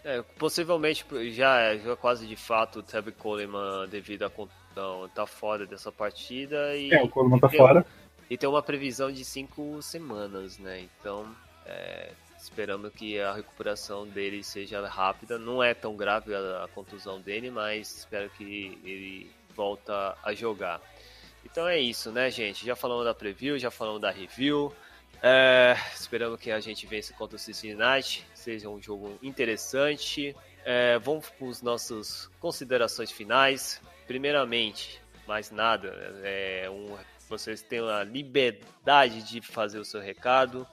É, 0.03 0.21
possivelmente 0.37 1.05
já, 1.31 1.75
já 1.77 1.95
quase 1.95 2.27
de 2.27 2.35
fato 2.35 2.79
o 2.79 2.83
Tevin 2.83 3.11
Coleman, 3.11 3.87
devido 3.89 4.23
à 4.23 4.29
contusão, 4.29 5.09
tá 5.15 5.25
fora 5.25 5.65
dessa 5.65 5.89
partida 5.91 6.75
e, 6.75 6.91
É, 6.93 7.01
o 7.01 7.07
Coleman 7.07 7.39
tá 7.39 7.47
tem- 7.47 7.57
fora. 7.59 7.85
e 8.29 8.37
tem 8.37 8.49
uma 8.49 8.61
previsão 8.61 9.09
de 9.09 9.23
cinco 9.23 9.81
semanas, 9.81 10.57
né? 10.59 10.81
Então, 10.99 11.25
é, 11.65 12.09
esperamos 12.37 12.91
que 12.93 13.19
a 13.19 13.33
recuperação 13.33 14.07
dele 14.07 14.43
seja 14.43 14.85
rápida. 14.87 15.37
Não 15.37 15.61
é 15.63 15.73
tão 15.73 15.95
grave 15.95 16.33
a, 16.33 16.63
a 16.63 16.67
contusão 16.67 17.19
dele, 17.19 17.49
mas 17.49 17.97
espero 17.97 18.29
que 18.29 18.79
ele 18.83 19.31
volta 19.55 20.17
a 20.23 20.33
jogar. 20.33 20.81
Então 21.43 21.67
é 21.67 21.79
isso, 21.79 22.11
né, 22.11 22.29
gente? 22.29 22.65
Já 22.65 22.75
falamos 22.75 23.05
da 23.05 23.13
preview, 23.13 23.57
já 23.57 23.71
falamos 23.71 24.01
da 24.01 24.11
review. 24.11 24.73
É, 25.21 25.75
esperamos 25.95 26.39
que 26.39 26.51
a 26.51 26.59
gente 26.59 26.85
vença 26.85 27.13
contra 27.13 27.35
o 27.35 27.39
Cincinnati, 27.39 28.25
seja 28.33 28.69
um 28.69 28.81
jogo 28.81 29.17
interessante. 29.23 30.35
É, 30.63 30.99
vamos 30.99 31.29
para 31.29 31.47
as 31.47 31.61
nossas 31.61 32.29
considerações 32.39 33.11
finais. 33.11 33.81
Primeiramente, 34.05 35.01
mais 35.27 35.49
nada, 35.49 35.87
é 36.23 36.69
um, 36.69 36.97
vocês 37.27 37.61
têm 37.61 37.79
a 37.79 38.03
liberdade 38.03 39.23
de 39.23 39.41
fazer 39.41 39.79
o 39.79 39.85
seu 39.85 39.99
recado. 39.99 40.67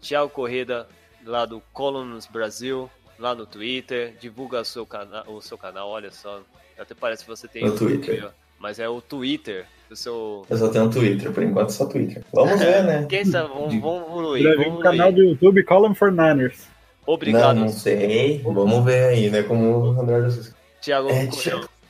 Tiago 0.00 0.28
Correda, 0.28 0.88
lá 1.24 1.44
do 1.44 1.62
Columns 1.72 2.26
Brasil, 2.26 2.90
lá 3.18 3.34
no 3.34 3.46
Twitter, 3.46 4.14
divulga 4.20 4.60
o 4.60 4.64
seu, 4.64 4.86
cana 4.86 5.24
o 5.26 5.40
seu 5.40 5.56
canal, 5.58 5.88
olha 5.88 6.10
só, 6.10 6.42
até 6.78 6.94
parece 6.94 7.24
que 7.24 7.30
você 7.30 7.48
tem 7.48 7.64
No 7.64 7.76
Twitter. 7.76 8.26
ó, 8.26 8.30
mas 8.58 8.78
é 8.78 8.88
o 8.88 9.00
Twitter 9.00 9.66
do 9.88 9.96
seu... 9.96 10.44
Eu 10.48 10.56
só 10.56 10.68
tenho 10.68 10.84
um 10.84 10.90
Twitter, 10.90 11.32
por 11.32 11.42
enquanto 11.42 11.70
só 11.70 11.86
Twitter. 11.86 12.22
Vamos 12.32 12.58
ver, 12.58 12.84
né? 12.84 13.06
Quem 13.08 13.24
sabe, 13.24 13.48
vamos, 13.48 13.74
vamos 13.80 14.08
evoluir, 14.08 14.56
vamos 14.56 14.78
um 14.78 14.82
canal 14.82 15.08
evoluir. 15.08 15.14
do 15.14 15.32
YouTube 15.32 15.64
Column 15.64 15.94
for 15.94 16.10
Niners. 16.10 16.68
Obrigado, 17.06 17.56
Não, 17.56 17.66
não 17.66 17.68
sei. 17.68 18.38
Vamos 18.42 18.84
ver 18.84 19.04
aí, 19.08 19.30
né? 19.30 19.42
Como 19.42 19.92
o 19.94 20.00
André. 20.00 20.26
Tiago 20.80 21.10
É, 21.10 21.28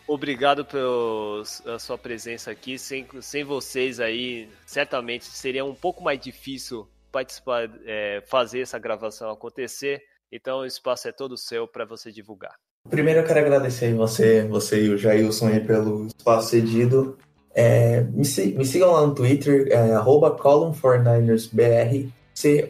obrigado 0.09 0.65
pela 0.65 1.78
sua 1.78 1.97
presença 1.97 2.51
aqui. 2.51 2.78
Sem, 2.78 3.06
sem 3.20 3.44
vocês 3.44 4.01
aí, 4.01 4.48
certamente 4.66 5.24
seria 5.24 5.65
um 5.65 5.74
pouco 5.74 6.02
mais 6.02 6.19
difícil 6.19 6.89
participar, 7.15 7.70
é, 7.86 8.20
fazer 8.27 8.62
essa 8.62 8.77
gravação 8.77 9.31
acontecer. 9.31 10.03
Então 10.32 10.59
o 10.59 10.66
espaço 10.66 11.07
é 11.07 11.12
todo 11.12 11.36
seu 11.36 11.69
para 11.69 11.85
você 11.85 12.11
divulgar. 12.11 12.57
Primeiro 12.91 13.20
eu 13.20 13.24
quero 13.24 13.39
agradecer 13.39 13.95
você, 13.95 14.43
você 14.43 14.82
e 14.82 14.91
o 14.91 14.99
Jailson 14.99 15.47
aí 15.47 15.61
pelo 15.61 16.09
espaço 16.09 16.49
cedido. 16.51 17.16
É, 17.55 18.01
me, 18.01 18.24
me 18.57 18.65
sigam 18.65 18.91
lá 18.91 19.07
no 19.07 19.15
Twitter, 19.15 19.69
é, 19.70 19.93
arroba 19.93 20.36
column49ersbr, 20.36 22.11
C-O-L-U-M-N 22.35 22.65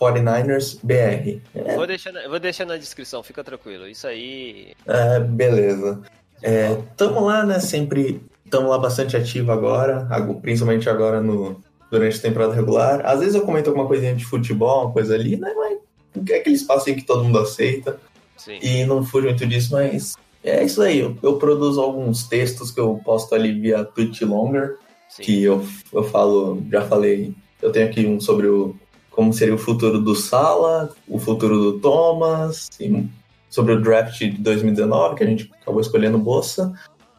49ersbr. 0.00 1.40
É, 1.54 1.76
Vou 1.76 1.86
deixar, 1.86 2.12
vou 2.28 2.40
deixar 2.40 2.64
na 2.64 2.78
descrição, 2.78 3.22
fica 3.22 3.44
tranquilo. 3.44 3.86
Isso 3.86 4.06
aí. 4.06 4.72
é, 4.86 5.20
beleza. 5.20 6.00
É, 6.42 6.76
tamo 6.96 7.20
lá, 7.20 7.44
né? 7.44 7.60
Sempre 7.60 8.22
tamo 8.50 8.68
lá 8.68 8.78
bastante 8.78 9.16
ativo 9.16 9.52
agora, 9.52 10.08
principalmente 10.40 10.88
agora 10.88 11.20
no, 11.20 11.62
durante 11.90 12.18
a 12.18 12.22
temporada 12.22 12.54
regular. 12.54 13.04
Às 13.04 13.20
vezes 13.20 13.34
eu 13.34 13.42
comento 13.42 13.70
alguma 13.70 13.86
coisinha 13.86 14.14
de 14.14 14.24
futebol, 14.24 14.84
uma 14.84 14.92
coisa 14.92 15.14
ali, 15.14 15.36
né? 15.36 15.52
Mas 15.56 16.30
é 16.30 16.36
aquele 16.36 16.56
espaço 16.56 16.88
aí 16.88 16.94
que 16.94 17.04
todo 17.04 17.24
mundo 17.24 17.38
aceita. 17.38 17.98
Sim. 18.36 18.58
E 18.62 18.84
não 18.84 19.04
fujo 19.04 19.26
muito 19.26 19.46
disso, 19.46 19.72
mas 19.72 20.14
é 20.44 20.64
isso 20.64 20.82
aí. 20.82 21.00
Eu, 21.00 21.16
eu 21.22 21.36
produzo 21.36 21.80
alguns 21.80 22.26
textos 22.28 22.70
que 22.70 22.80
eu 22.80 23.00
posto 23.04 23.34
ali 23.34 23.52
via 23.52 23.84
Twitch 23.84 24.22
Longer, 24.22 24.76
Sim. 25.08 25.22
que 25.22 25.42
eu, 25.42 25.64
eu 25.92 26.04
falo, 26.04 26.62
já 26.70 26.82
falei, 26.82 27.34
eu 27.62 27.72
tenho 27.72 27.86
aqui 27.86 28.06
um 28.06 28.20
sobre 28.20 28.46
o 28.46 28.76
como 29.16 29.32
seria 29.32 29.54
o 29.54 29.58
futuro 29.58 29.98
do 29.98 30.14
Sala, 30.14 30.94
o 31.08 31.18
futuro 31.18 31.58
do 31.58 31.80
Thomas, 31.80 32.68
e 32.78 33.08
sobre 33.48 33.72
o 33.72 33.80
draft 33.80 34.18
de 34.18 34.32
2019, 34.32 35.14
que 35.14 35.24
a 35.24 35.26
gente 35.26 35.50
acabou 35.62 35.80
escolhendo 35.80 36.18
Bolsa. 36.18 36.74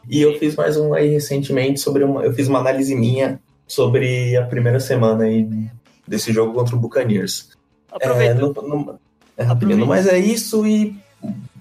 E 0.07 0.21
eu 0.21 0.37
fiz 0.37 0.55
mais 0.55 0.77
um 0.77 0.93
aí 0.93 1.09
recentemente 1.09 1.79
sobre 1.79 2.03
uma. 2.03 2.23
Eu 2.23 2.31
fiz 2.31 2.47
uma 2.47 2.59
análise 2.59 2.95
minha 2.95 3.41
sobre 3.67 4.35
a 4.37 4.45
primeira 4.45 4.79
semana 4.79 5.25
aí 5.25 5.47
desse 6.07 6.31
jogo 6.31 6.53
contra 6.53 6.75
o 6.75 6.79
Buccaneers. 6.79 7.49
É, 7.99 8.33
não, 8.33 8.53
não- 8.53 8.99
é 9.35 9.43
rapidinho, 9.43 9.85
mas 9.85 10.07
é 10.07 10.17
isso 10.17 10.65
e 10.65 10.95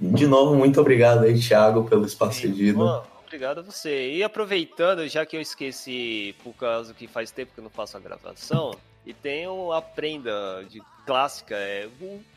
de 0.01 0.27
novo, 0.27 0.55
muito 0.55 0.81
obrigado 0.81 1.25
aí, 1.25 1.39
Thiago, 1.39 1.85
pelo 1.85 2.05
espaço 2.07 2.41
cedido. 2.41 3.03
Obrigado 3.27 3.59
a 3.59 3.63
você. 3.63 4.13
E 4.13 4.23
aproveitando, 4.23 5.07
já 5.09 5.27
que 5.27 5.37
eu 5.37 5.41
esqueci, 5.41 6.35
por 6.45 6.55
causa 6.55 6.95
que 6.95 7.07
faz 7.09 7.31
tempo 7.31 7.53
que 7.55 7.61
eu 7.61 7.65
não 7.65 7.71
faço 7.71 7.97
a 7.97 8.01
gravação, 8.01 8.75
e 9.05 9.13
tenho 9.13 9.73
a 9.73 9.81
prenda 9.81 10.65
de 10.69 10.81
clássica, 11.07 11.55
é 11.55 11.89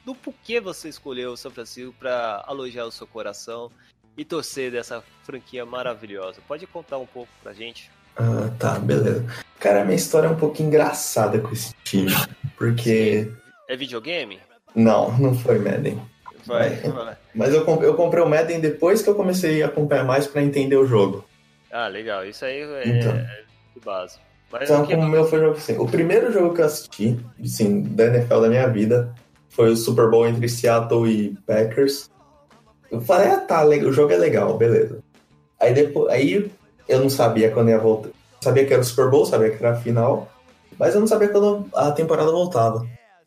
do 0.06 0.16
porquê 0.16 0.60
você 0.60 0.90
escolheu 0.90 1.32
o 1.32 1.38
São 1.38 1.52
Francisco 1.52 1.94
para 2.00 2.44
alojar 2.48 2.86
o 2.86 2.92
seu 2.92 3.08
coração 3.08 3.72
e 4.18 4.24
torcer 4.26 4.72
dessa 4.72 5.04
franquia 5.24 5.66
maravilhosa. 5.66 6.42
Pode 6.48 6.66
contar 6.68 6.98
um 6.98 7.06
pouco 7.06 7.32
pra 7.42 7.54
gente? 7.54 7.90
Ah, 8.20 8.50
tá, 8.60 8.78
beleza. 8.80 9.26
Cara, 9.60 9.84
minha 9.86 9.96
história 9.96 10.28
é 10.28 10.30
um 10.30 10.36
pouco 10.36 10.62
engraçada 10.62 11.40
com 11.40 11.52
esse 11.54 11.74
time, 11.84 12.12
porque. 12.58 13.32
É 13.68 13.76
videogame? 13.78 14.40
Não, 14.76 15.18
não 15.18 15.34
foi 15.34 15.58
Madden. 15.60 16.02
Vai, 16.46 16.70
Vai. 16.78 16.92
vai. 16.92 17.18
Mas 17.34 17.54
eu, 17.54 17.66
eu 17.82 17.94
comprei 17.96 18.22
o 18.24 18.30
Madden 18.30 18.60
depois 18.60 19.02
que 19.02 19.10
eu 19.10 19.16
comecei 19.16 19.64
a 19.64 19.68
acompanhar 19.68 20.04
mais 20.04 20.28
pra 20.28 20.42
entender 20.42 20.76
o 20.76 20.86
jogo. 20.86 21.24
Ah, 21.72 21.88
legal. 21.88 22.26
Isso 22.26 22.44
aí 22.44 22.62
é, 22.62 22.88
Então. 22.88 23.12
é 23.12 23.44
de 23.76 23.86
base. 23.86 24.18
Mas 24.52 24.64
Então, 24.64 24.86
como 24.86 25.04
o 25.04 25.08
meu 25.08 25.26
foi 25.26 25.40
jogo 25.40 25.56
assim. 25.58 25.78
O 25.78 25.88
primeiro 25.88 26.32
jogo 26.34 26.56
que 26.56 26.62
eu 26.62 26.66
assisti, 26.66 27.20
assim, 27.44 27.84
da 27.84 28.06
NFL 28.08 28.42
da 28.42 28.50
minha 28.50 28.68
vida, 28.68 29.14
foi 29.50 29.70
o 29.70 29.78
Super 29.78 30.10
Bowl 30.10 30.28
entre 30.28 30.50
Seattle 30.50 31.08
e 31.08 31.38
Packers. 31.46 32.10
Eu 32.92 33.00
falei, 33.02 33.30
ah, 33.30 33.38
tá, 33.38 33.64
o 33.66 33.92
jogo 33.92 34.12
é 34.12 34.18
legal, 34.18 34.58
beleza. 34.58 35.00
Aí 35.60 35.74
depois, 35.74 36.12
aí 36.12 36.50
eu 36.90 37.00
não 37.00 37.10
sabia 37.10 37.52
quando 37.52 37.70
ia 37.70 37.78
voltar. 37.78 38.10
Sabia 38.42 38.66
que 38.66 38.74
era 38.74 38.82
o 38.82 38.86
Super 38.86 39.10
Bowl, 39.10 39.26
sabia 39.26 39.52
que 39.52 39.64
era 39.64 39.76
a 39.76 39.80
final, 39.80 40.32
mas 40.78 40.96
eu 40.96 41.00
não 41.00 41.08
sabia 41.08 41.30
quando 41.30 41.70
a 41.74 41.92
temporada 41.92 42.32
voltava. 42.32 42.86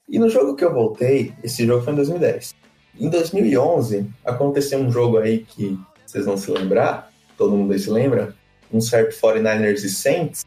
E 0.09 0.19
no 0.19 0.29
jogo 0.29 0.57
que 0.57 0.65
eu 0.65 0.73
voltei, 0.75 1.33
esse 1.45 1.65
jogo 1.65 1.85
foi 1.85 1.93
em 1.93 1.97
2010. 1.97 2.55
Em 2.99 3.09
2011, 3.09 4.11
aconteceu 4.25 4.79
um 4.79 4.91
jogo 4.91 5.19
aí 5.19 5.39
que 5.39 5.79
vocês 6.05 6.27
vão 6.27 6.37
se 6.37 6.51
lembrar, 6.51 7.11
todo 7.39 7.57
mundo 7.57 7.73
aí 7.73 7.79
se 7.79 7.89
lembra, 7.89 8.35
um 8.73 8.81
certo 8.81 9.15
49ers 9.19 9.85
e 9.85 9.89
Saints, 9.89 10.45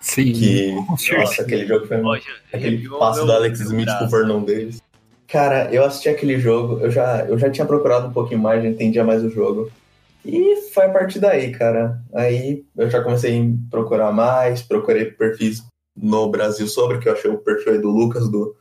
Sim. 0.00 0.32
que, 0.32 0.72
nossa, 1.16 1.42
aquele 1.42 1.66
jogo 1.66 1.86
foi 1.86 2.00
Roger, 2.00 2.42
aquele 2.52 2.88
passo 2.90 3.24
do 3.24 3.32
Alex 3.32 3.60
Smith 3.60 3.88
pro 3.98 4.08
Vernon 4.08 4.44
Davis. 4.44 4.82
Cara, 5.26 5.68
eu 5.72 5.84
assisti 5.84 6.08
aquele 6.08 6.38
jogo, 6.38 6.78
eu 6.80 6.90
já, 6.90 7.24
eu 7.26 7.36
já 7.36 7.50
tinha 7.50 7.66
procurado 7.66 8.08
um 8.08 8.12
pouquinho 8.12 8.40
mais, 8.40 8.62
já 8.62 8.68
entendia 8.68 9.02
mais 9.02 9.24
o 9.24 9.30
jogo. 9.30 9.70
E 10.26 10.56
foi 10.72 10.86
a 10.86 10.90
partir 10.90 11.20
daí, 11.20 11.52
cara. 11.52 12.00
Aí 12.12 12.64
eu 12.76 12.90
já 12.90 13.02
comecei 13.02 13.40
a 13.40 13.70
procurar 13.70 14.12
mais, 14.12 14.60
procurei 14.60 15.06
perfis 15.06 15.62
no 15.96 16.28
Brasil 16.28 16.66
sobre, 16.66 16.98
que 16.98 17.08
eu 17.08 17.12
achei 17.12 17.30
o 17.30 17.38
perfil 17.38 17.74
aí 17.74 17.78
do 17.78 17.90
Lucas, 17.90 18.28
do 18.28 18.54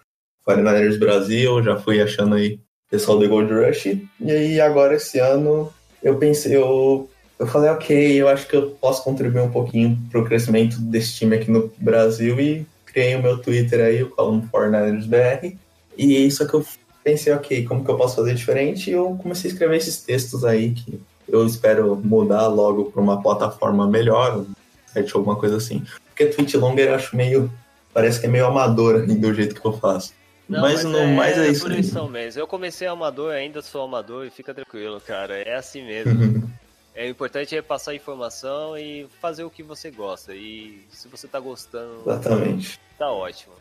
49ers 0.47 0.99
Brasil, 0.99 1.63
já 1.63 1.75
fui 1.75 1.99
achando 2.01 2.35
aí 2.35 2.59
pessoal 2.89 3.17
do 3.17 3.27
Gold 3.27 3.51
Rush. 3.51 3.85
E 4.19 4.31
aí 4.31 4.61
agora 4.61 4.95
esse 4.95 5.19
ano 5.19 5.73
eu 6.03 6.17
pensei, 6.17 6.55
eu, 6.55 7.09
eu 7.39 7.47
falei, 7.47 7.71
ok, 7.71 8.21
eu 8.21 8.27
acho 8.27 8.47
que 8.47 8.55
eu 8.55 8.69
posso 8.79 9.03
contribuir 9.03 9.41
um 9.41 9.51
pouquinho 9.51 9.97
pro 10.11 10.23
crescimento 10.23 10.79
desse 10.79 11.15
time 11.15 11.35
aqui 11.35 11.49
no 11.49 11.71
Brasil 11.79 12.39
e 12.39 12.65
criei 12.85 13.15
o 13.15 13.23
meu 13.23 13.39
Twitter 13.39 13.81
aí, 13.83 14.03
o 14.03 14.09
Column 14.11 14.47
49ers 14.53 15.07
BR. 15.07 15.57
E 15.97 16.29
só 16.29 16.45
que 16.45 16.53
eu 16.53 16.65
pensei, 17.03 17.33
ok, 17.33 17.65
como 17.65 17.83
que 17.83 17.89
eu 17.89 17.97
posso 17.97 18.15
fazer 18.15 18.35
diferente? 18.35 18.89
E 18.89 18.93
eu 18.93 19.17
comecei 19.21 19.49
a 19.49 19.53
escrever 19.53 19.77
esses 19.77 20.01
textos 20.01 20.45
aí 20.45 20.73
que 20.73 21.01
eu 21.27 21.45
espero 21.45 21.95
mudar 21.95 22.47
logo 22.47 22.85
para 22.85 23.01
uma 23.01 23.21
plataforma 23.21 23.87
melhor, 23.87 24.37
um 24.37 24.47
site 24.87 25.15
alguma 25.15 25.35
coisa 25.35 25.57
assim. 25.57 25.83
Porque 26.05 26.27
Tweet 26.27 26.55
Longer 26.57 26.87
eu 26.87 26.95
acho 26.95 27.15
meio. 27.15 27.51
Parece 27.93 28.19
que 28.19 28.25
é 28.25 28.29
meio 28.29 28.45
amador 28.45 29.03
assim, 29.03 29.15
do 29.19 29.33
jeito 29.33 29.59
que 29.59 29.65
eu 29.65 29.73
faço. 29.73 30.13
Não, 30.47 30.61
mas, 30.61 30.83
mas, 30.83 30.93
não, 30.93 30.99
é, 30.99 31.15
mais 31.15 31.37
é 31.37 31.47
é 31.47 31.51
isso. 31.51 31.71
isso 31.71 32.07
mesmo. 32.07 32.41
Eu 32.41 32.47
comecei 32.47 32.87
amador, 32.87 33.33
ainda 33.33 33.61
sou 33.61 33.83
amador 33.83 34.25
e 34.25 34.29
fica 34.29 34.53
tranquilo, 34.53 35.01
cara. 35.01 35.37
É 35.37 35.55
assim 35.55 35.83
mesmo. 35.83 36.47
é 36.93 37.05
o 37.05 37.09
importante 37.09 37.55
é 37.57 37.61
passar 37.61 37.95
informação 37.95 38.77
e 38.77 39.07
fazer 39.19 39.43
o 39.43 39.49
que 39.49 39.63
você 39.63 39.89
gosta. 39.89 40.35
E 40.35 40.85
se 40.91 41.07
você 41.07 41.27
tá 41.27 41.39
gostando, 41.39 42.01
Exatamente. 42.05 42.79
tá 42.97 43.11
ótimo. 43.11 43.53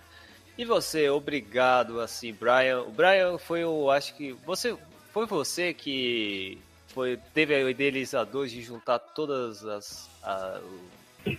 E 0.56 0.64
você, 0.64 1.08
obrigado, 1.08 2.00
assim, 2.00 2.32
Brian. 2.32 2.82
O 2.82 2.90
Brian 2.90 3.38
foi 3.38 3.64
o, 3.64 3.90
acho 3.90 4.14
que 4.14 4.36
você 4.46 4.76
foi 5.12 5.26
você 5.26 5.72
que 5.72 6.58
foi 6.94 7.18
teve 7.34 7.54
a 7.54 7.68
idealizador 7.68 8.46
de 8.46 8.62
juntar 8.62 8.98
todas 8.98 9.64
as 9.66 10.08
a- 10.22 10.60
o- 10.62 11.34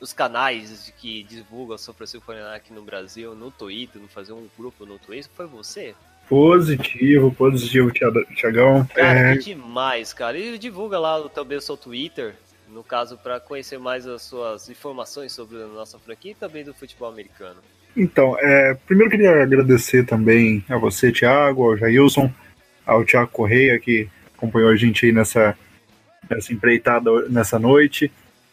os 0.00 0.12
canais 0.12 0.92
que 0.98 1.22
divulgam 1.24 1.76
São 1.76 1.92
Francisco 1.92 2.24
49 2.24 2.56
aqui 2.56 2.72
no 2.72 2.82
Brasil, 2.82 3.34
no 3.34 3.50
Twitter, 3.50 4.00
não 4.00 4.08
fazer 4.08 4.32
um 4.32 4.46
grupo 4.56 4.86
no 4.86 4.98
Twitter, 4.98 5.30
foi 5.34 5.46
você? 5.46 5.94
Positivo, 6.28 7.32
positivo, 7.34 7.90
Thiagão. 7.90 8.86
Cara, 8.94 9.34
É, 9.34 9.36
demais, 9.36 10.12
cara. 10.14 10.38
E 10.38 10.56
divulga 10.58 10.98
lá 10.98 11.28
também 11.28 11.58
o 11.58 11.60
seu 11.60 11.76
Twitter, 11.76 12.34
no 12.68 12.82
caso, 12.84 13.18
para 13.18 13.40
conhecer 13.40 13.78
mais 13.78 14.06
as 14.06 14.22
suas 14.22 14.70
informações 14.70 15.32
sobre 15.32 15.60
a 15.60 15.66
nossa 15.66 15.98
franquia 15.98 16.30
e 16.30 16.34
também 16.36 16.64
do 16.64 16.72
futebol 16.72 17.08
americano. 17.10 17.58
Então, 17.96 18.36
é, 18.38 18.74
primeiro 18.86 19.10
queria 19.10 19.42
agradecer 19.42 20.06
também 20.06 20.64
a 20.68 20.78
você, 20.78 21.10
Thiago, 21.10 21.64
ao 21.64 21.76
Jailson, 21.76 22.32
ao 22.86 23.04
Thiago 23.04 23.30
Correia, 23.32 23.78
que 23.80 24.08
acompanhou 24.40 24.70
a 24.70 24.76
gente 24.76 25.04
aí 25.06 25.12
nessa, 25.12 25.56
nessa 26.28 26.52
empreitada 26.52 27.10
nessa 27.28 27.58
noite. 27.58 28.10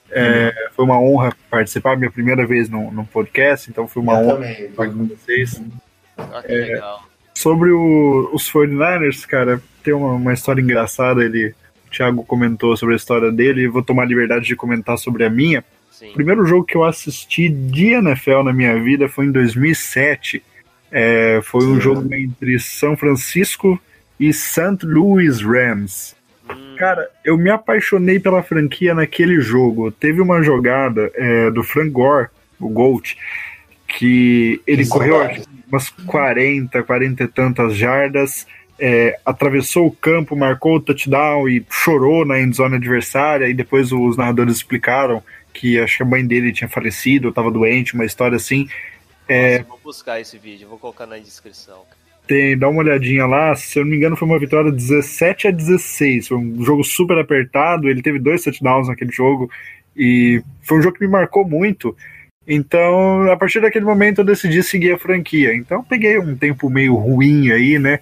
É, 0.10 0.54
Foi 0.76 0.86
uma 0.86 1.00
honra 1.00 1.36
participar, 1.50 1.98
minha 1.98 2.12
primeira 2.12 2.46
vez 2.46 2.70
no, 2.70 2.92
no 2.92 3.06
podcast, 3.06 3.70
então 3.70 3.88
foi 3.88 4.02
uma 4.02 4.14
Eu 4.14 4.20
honra 4.20 4.34
também. 4.36 4.62
estar 4.66 4.88
com 4.88 5.06
vocês. 5.08 5.62
Ah, 6.18 6.42
que 6.46 6.52
legal. 6.54 7.04
Sobre 7.34 7.72
o- 7.72 8.30
os 8.34 8.50
49ers, 8.52 9.26
cara, 9.26 9.62
tem 9.84 9.94
uma, 9.94 10.14
uma 10.14 10.34
história 10.34 10.62
engraçada. 10.62 11.24
Ele, 11.24 11.54
o 11.88 11.92
Thiago 11.92 12.24
comentou 12.24 12.76
sobre 12.78 12.96
a 12.96 12.98
história 12.98 13.32
dele, 13.32 13.62
e 13.64 13.68
vou 13.68 13.84
tomar 13.84 14.04
a 14.04 14.06
liberdade 14.08 14.46
de 14.46 14.56
comentar 14.56 14.98
sobre 14.98 15.24
a 15.26 15.30
minha. 15.30 15.64
Sim. 15.92 16.12
O 16.12 16.14
primeiro 16.14 16.46
jogo 16.46 16.64
que 16.64 16.78
eu 16.78 16.84
assisti 16.86 17.50
de 17.50 17.88
NFL 17.94 18.44
na 18.44 18.54
minha 18.54 18.82
vida 18.82 19.10
foi 19.10 19.26
em 19.26 19.32
2007. 19.32 20.42
É, 20.92 21.42
foi 21.44 21.66
um 21.66 21.76
Sim. 21.76 21.82
jogo 21.82 22.14
entre 22.14 22.58
São 22.60 22.96
Francisco 22.96 23.78
e 24.20 24.34
St. 24.34 24.84
Louis 24.84 25.42
Rams. 25.42 26.16
Hum, 26.50 26.76
Cara, 26.78 27.10
eu 27.24 27.38
me 27.38 27.50
apaixonei 27.50 28.20
pela 28.20 28.44
franquia 28.44 28.94
naquele 28.94 29.40
jogo. 29.42 29.92
Teve 29.92 30.22
uma 30.22 30.42
jogada 30.42 31.12
é, 31.16 31.52
do 31.52 31.64
Frank 31.64 31.90
Gore, 31.90 32.30
o 32.60 32.70
Gold, 32.70 33.18
que 33.88 34.62
ele 34.66 34.84
Que 34.84 34.90
correu 34.90 35.18
umas 35.68 35.90
40, 35.90 36.84
40 36.84 37.24
e 37.24 37.28
tantas 37.28 37.76
jardas, 37.76 38.48
é, 38.80 39.20
atravessou 39.26 39.88
o 39.88 39.92
campo, 39.92 40.36
marcou 40.36 40.76
o 40.76 40.80
touchdown 40.80 41.48
e 41.50 41.66
chorou 41.70 42.26
na 42.26 42.40
endzone 42.40 42.76
adversária. 42.76 43.48
E 43.48 43.54
depois 43.54 43.92
os 43.92 44.18
narradores 44.18 44.56
explicaram 44.56 45.24
que 45.54 45.80
acho 45.80 45.98
que 45.98 46.04
a 46.04 46.06
mãe 46.06 46.26
dele 46.26 46.54
tinha 46.54 46.70
falecido, 46.70 47.30
estava 47.30 47.50
doente, 47.50 47.96
uma 47.96 48.06
história 48.06 48.36
assim. 48.36 48.70
nossa, 49.58 49.64
vou 49.64 49.80
buscar 49.84 50.22
esse 50.22 50.38
vídeo, 50.38 50.68
vou 50.68 50.78
colocar 50.78 51.06
na 51.06 51.18
descrição. 51.18 51.84
Tem, 52.28 52.58
dá 52.58 52.68
uma 52.68 52.80
olhadinha 52.82 53.26
lá, 53.26 53.56
se 53.56 53.80
eu 53.80 53.84
não 53.84 53.92
me 53.92 53.98
engano, 53.98 54.16
foi 54.18 54.28
uma 54.28 54.38
vitória 54.40 54.72
17 54.72 55.48
a 55.48 55.52
16. 55.52 56.28
Foi 56.28 56.38
um 56.38 56.64
jogo 56.64 56.84
super 56.84 57.18
apertado. 57.18 57.88
Ele 57.90 58.02
teve 58.02 58.20
dois 58.20 58.44
touchdowns 58.44 58.88
naquele 58.90 59.12
jogo 59.12 59.50
e 59.96 60.42
foi 60.62 60.78
um 60.78 60.82
jogo 60.82 60.98
que 60.98 61.06
me 61.06 61.12
marcou 61.12 61.48
muito. 61.48 61.96
Então, 62.46 63.32
a 63.32 63.36
partir 63.38 63.60
daquele 63.62 63.86
momento, 63.86 64.20
eu 64.20 64.26
decidi 64.26 64.62
seguir 64.64 64.94
a 64.94 64.98
franquia. 65.00 65.54
Então, 65.56 65.84
peguei 65.84 66.18
um 66.18 66.36
tempo 66.36 66.70
meio 66.70 66.96
ruim 66.96 67.52
aí, 67.52 67.78
né? 67.80 68.00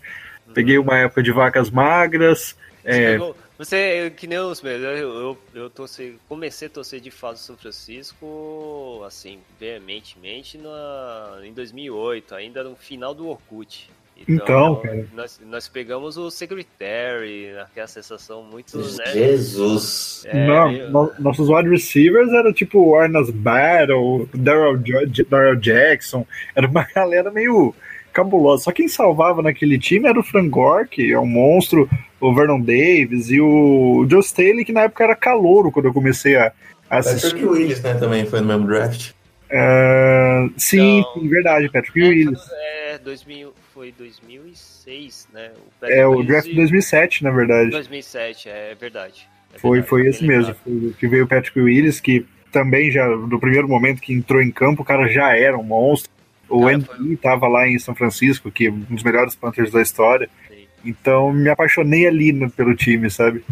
Peguei 0.53 0.77
uma 0.77 0.97
época 0.97 1.21
de 1.23 1.31
vacas 1.31 1.69
magras. 1.69 2.55
Você, 2.83 2.89
É, 2.91 3.11
pegou- 3.13 3.35
você, 3.57 4.13
que 4.15 4.27
nem 4.27 4.37
os 4.39 4.61
meus, 4.61 4.81
eu, 4.81 4.91
eu, 4.91 5.37
eu 5.55 5.69
torci- 5.69 6.15
comecei 6.29 6.67
a 6.67 6.71
torcer 6.71 6.99
de 6.99 7.09
fato 7.09 7.39
São 7.39 7.57
Francisco, 7.57 9.03
assim, 9.05 9.39
veementemente 9.59 10.57
na, 10.57 11.39
em 11.43 11.51
2008, 11.53 12.35
ainda 12.35 12.63
no 12.63 12.75
final 12.75 13.13
do 13.13 13.27
Orkut. 13.27 13.89
Então, 14.27 14.77
cara. 14.81 15.05
Nós, 15.13 15.39
nós 15.45 15.67
pegamos 15.67 16.17
o 16.17 16.31
Secretary, 16.31 17.49
aquela 17.59 17.87
sensação 17.87 18.43
muito, 18.43 18.77
né? 18.77 19.05
Jesus. 19.13 20.23
É, 20.25 20.47
não, 20.47 20.71
eu- 20.71 20.89
no- 20.89 21.11
nossos 21.19 21.49
wide 21.49 21.69
receivers 21.69 22.29
era 22.31 22.51
tipo 22.53 22.79
o 22.79 22.95
Arnas 22.95 23.29
Battle, 23.29 24.27
Daryl 24.33 24.81
Daryl 25.29 25.55
Jackson. 25.57 26.25
Era 26.55 26.67
uma 26.67 26.83
galera 26.95 27.29
meio 27.31 27.73
cabulosa. 28.13 28.63
Só 28.63 28.71
quem 28.71 28.87
salvava 28.87 29.41
naquele 29.41 29.77
time 29.77 30.07
era 30.07 30.19
o 30.19 30.23
Frank 30.23 30.49
Gore, 30.49 30.87
que 30.87 31.11
é 31.11 31.19
um 31.19 31.25
monstro, 31.25 31.89
o 32.19 32.33
Vernon 32.33 32.61
Davis 32.61 33.29
e 33.29 33.39
o 33.41 34.07
Joe 34.09 34.21
Staley, 34.21 34.63
que 34.65 34.71
na 34.73 34.83
época 34.83 35.03
era 35.03 35.15
calouro 35.15 35.71
quando 35.71 35.85
eu 35.87 35.93
comecei 35.93 36.35
a, 36.37 36.51
a 36.89 36.97
assistir. 36.99 37.31
Patrick 37.31 37.45
Willis, 37.45 37.81
né, 37.81 37.93
também 37.95 38.25
foi 38.25 38.39
no 38.39 38.47
mesmo 38.47 38.65
draft. 38.67 39.11
Uh, 39.45 40.51
sim, 40.57 41.01
Não. 41.01 41.13
sim, 41.13 41.27
verdade, 41.27 41.69
Patrick 41.69 42.01
É, 42.01 42.07
Willis. 42.07 42.39
É, 42.51 42.97
2000, 42.97 43.53
foi 43.73 43.91
2006, 43.91 45.27
né? 45.33 45.51
O 45.81 45.85
É, 45.85 46.05
o 46.07 46.23
draft 46.23 46.47
de 46.49 46.55
2007, 46.55 47.23
na 47.23 47.31
verdade. 47.31 47.69
2007, 47.71 48.49
é 48.49 48.75
verdade. 48.75 49.27
É 49.53 49.59
Foi, 49.59 49.79
verdade, 49.81 49.89
foi 49.89 50.07
esse 50.07 50.25
mesmo. 50.25 50.55
Foi, 50.55 50.93
que 50.99 51.07
veio 51.07 51.25
o 51.25 51.27
Patrick 51.27 51.59
Willis, 51.59 51.99
que 51.99 52.25
também 52.51 52.89
já, 52.91 53.07
no 53.07 53.39
primeiro 53.39 53.67
momento 53.67 54.01
que 54.01 54.13
entrou 54.13 54.41
em 54.41 54.51
campo, 54.51 54.81
o 54.81 54.85
cara 54.85 55.07
já 55.07 55.35
era 55.37 55.57
um 55.57 55.63
monstro. 55.63 56.11
O 56.47 56.67
Andy 56.67 56.87
estava 57.13 57.47
lá 57.47 57.67
em 57.67 57.77
São 57.79 57.95
Francisco, 57.95 58.51
que 58.51 58.67
é 58.67 58.71
um 58.71 58.79
dos 58.79 59.03
melhores 59.03 59.35
Panthers 59.35 59.71
da 59.71 59.81
história. 59.81 60.29
Sim, 60.47 60.67
Então 60.83 61.31
me 61.33 61.49
apaixonei 61.49 62.05
ali 62.07 62.31
no- 62.31 62.49
pelo 62.51 62.75
time, 62.75 63.09
sabe? 63.09 63.43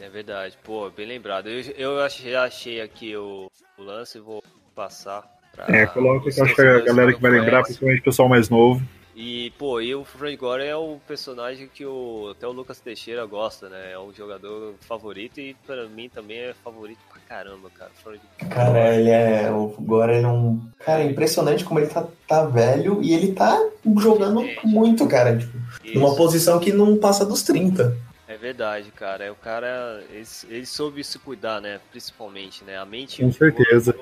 É 0.00 0.08
verdade, 0.08 0.56
pô, 0.62 0.88
bem 0.90 1.06
lembrado. 1.06 1.48
Eu, 1.48 1.60
eu 1.76 2.00
achei, 2.00 2.30
já 2.30 2.44
achei 2.44 2.80
aqui 2.80 3.16
o, 3.16 3.50
o 3.76 3.82
lance 3.82 4.18
e 4.18 4.20
vou 4.20 4.40
passar 4.82 5.24
pra. 5.52 5.66
É, 5.76 5.86
coloca 5.86 6.30
que 6.30 6.40
eu 6.40 6.44
acho 6.44 6.54
que 6.54 6.60
a 6.62 6.80
galera 6.82 7.12
que 7.12 7.20
vai 7.20 7.32
não 7.32 7.40
lembrar, 7.40 7.62
principalmente 7.64 8.00
o 8.00 8.04
pessoal 8.04 8.28
mais 8.28 8.48
novo. 8.48 8.80
E, 9.20 9.50
pô, 9.58 9.80
e 9.80 9.92
o 9.96 10.04
Frank 10.04 10.36
Gore 10.36 10.62
é 10.62 10.76
o 10.76 10.98
personagem 11.08 11.68
que 11.74 11.84
o, 11.84 12.28
até 12.30 12.46
o 12.46 12.52
Lucas 12.52 12.78
Teixeira 12.78 13.26
gosta, 13.26 13.68
né? 13.68 13.90
É 13.90 13.98
um 13.98 14.14
jogador 14.14 14.74
favorito 14.82 15.40
e 15.40 15.56
pra 15.66 15.88
mim 15.88 16.08
também 16.08 16.38
é 16.38 16.54
favorito 16.62 17.00
pra 17.12 17.20
caramba, 17.28 17.68
cara. 17.76 17.90
Frank 18.00 18.20
Cara, 18.48 18.94
ele 18.94 19.10
é. 19.10 19.50
o- 19.50 19.74
Agora 19.76 20.14
ele 20.14 20.24
é 20.24 20.28
um. 20.28 20.60
Cara, 20.78 21.02
é 21.02 21.06
impressionante 21.06 21.64
como 21.64 21.80
ele 21.80 21.88
tá, 21.88 22.06
tá 22.28 22.44
velho 22.46 23.02
e 23.02 23.12
ele 23.12 23.32
tá 23.32 23.60
jogando 24.00 24.44
muito, 24.62 25.08
cara. 25.08 25.36
Tipo, 25.36 25.58
numa 25.98 26.14
posição 26.14 26.60
que 26.60 26.72
não 26.72 26.96
passa 26.96 27.26
dos 27.26 27.42
30. 27.42 27.96
É 28.28 28.36
verdade, 28.36 28.92
cara. 28.92 29.24
É 29.24 29.30
o 29.32 29.34
cara, 29.34 30.00
ele, 30.10 30.24
ele 30.48 30.66
soube 30.66 31.02
se 31.02 31.18
cuidar, 31.18 31.60
né? 31.60 31.80
Principalmente, 31.90 32.62
né? 32.62 32.78
A 32.78 32.84
mente 32.84 33.20
Com 33.22 33.32
certeza. 33.32 33.96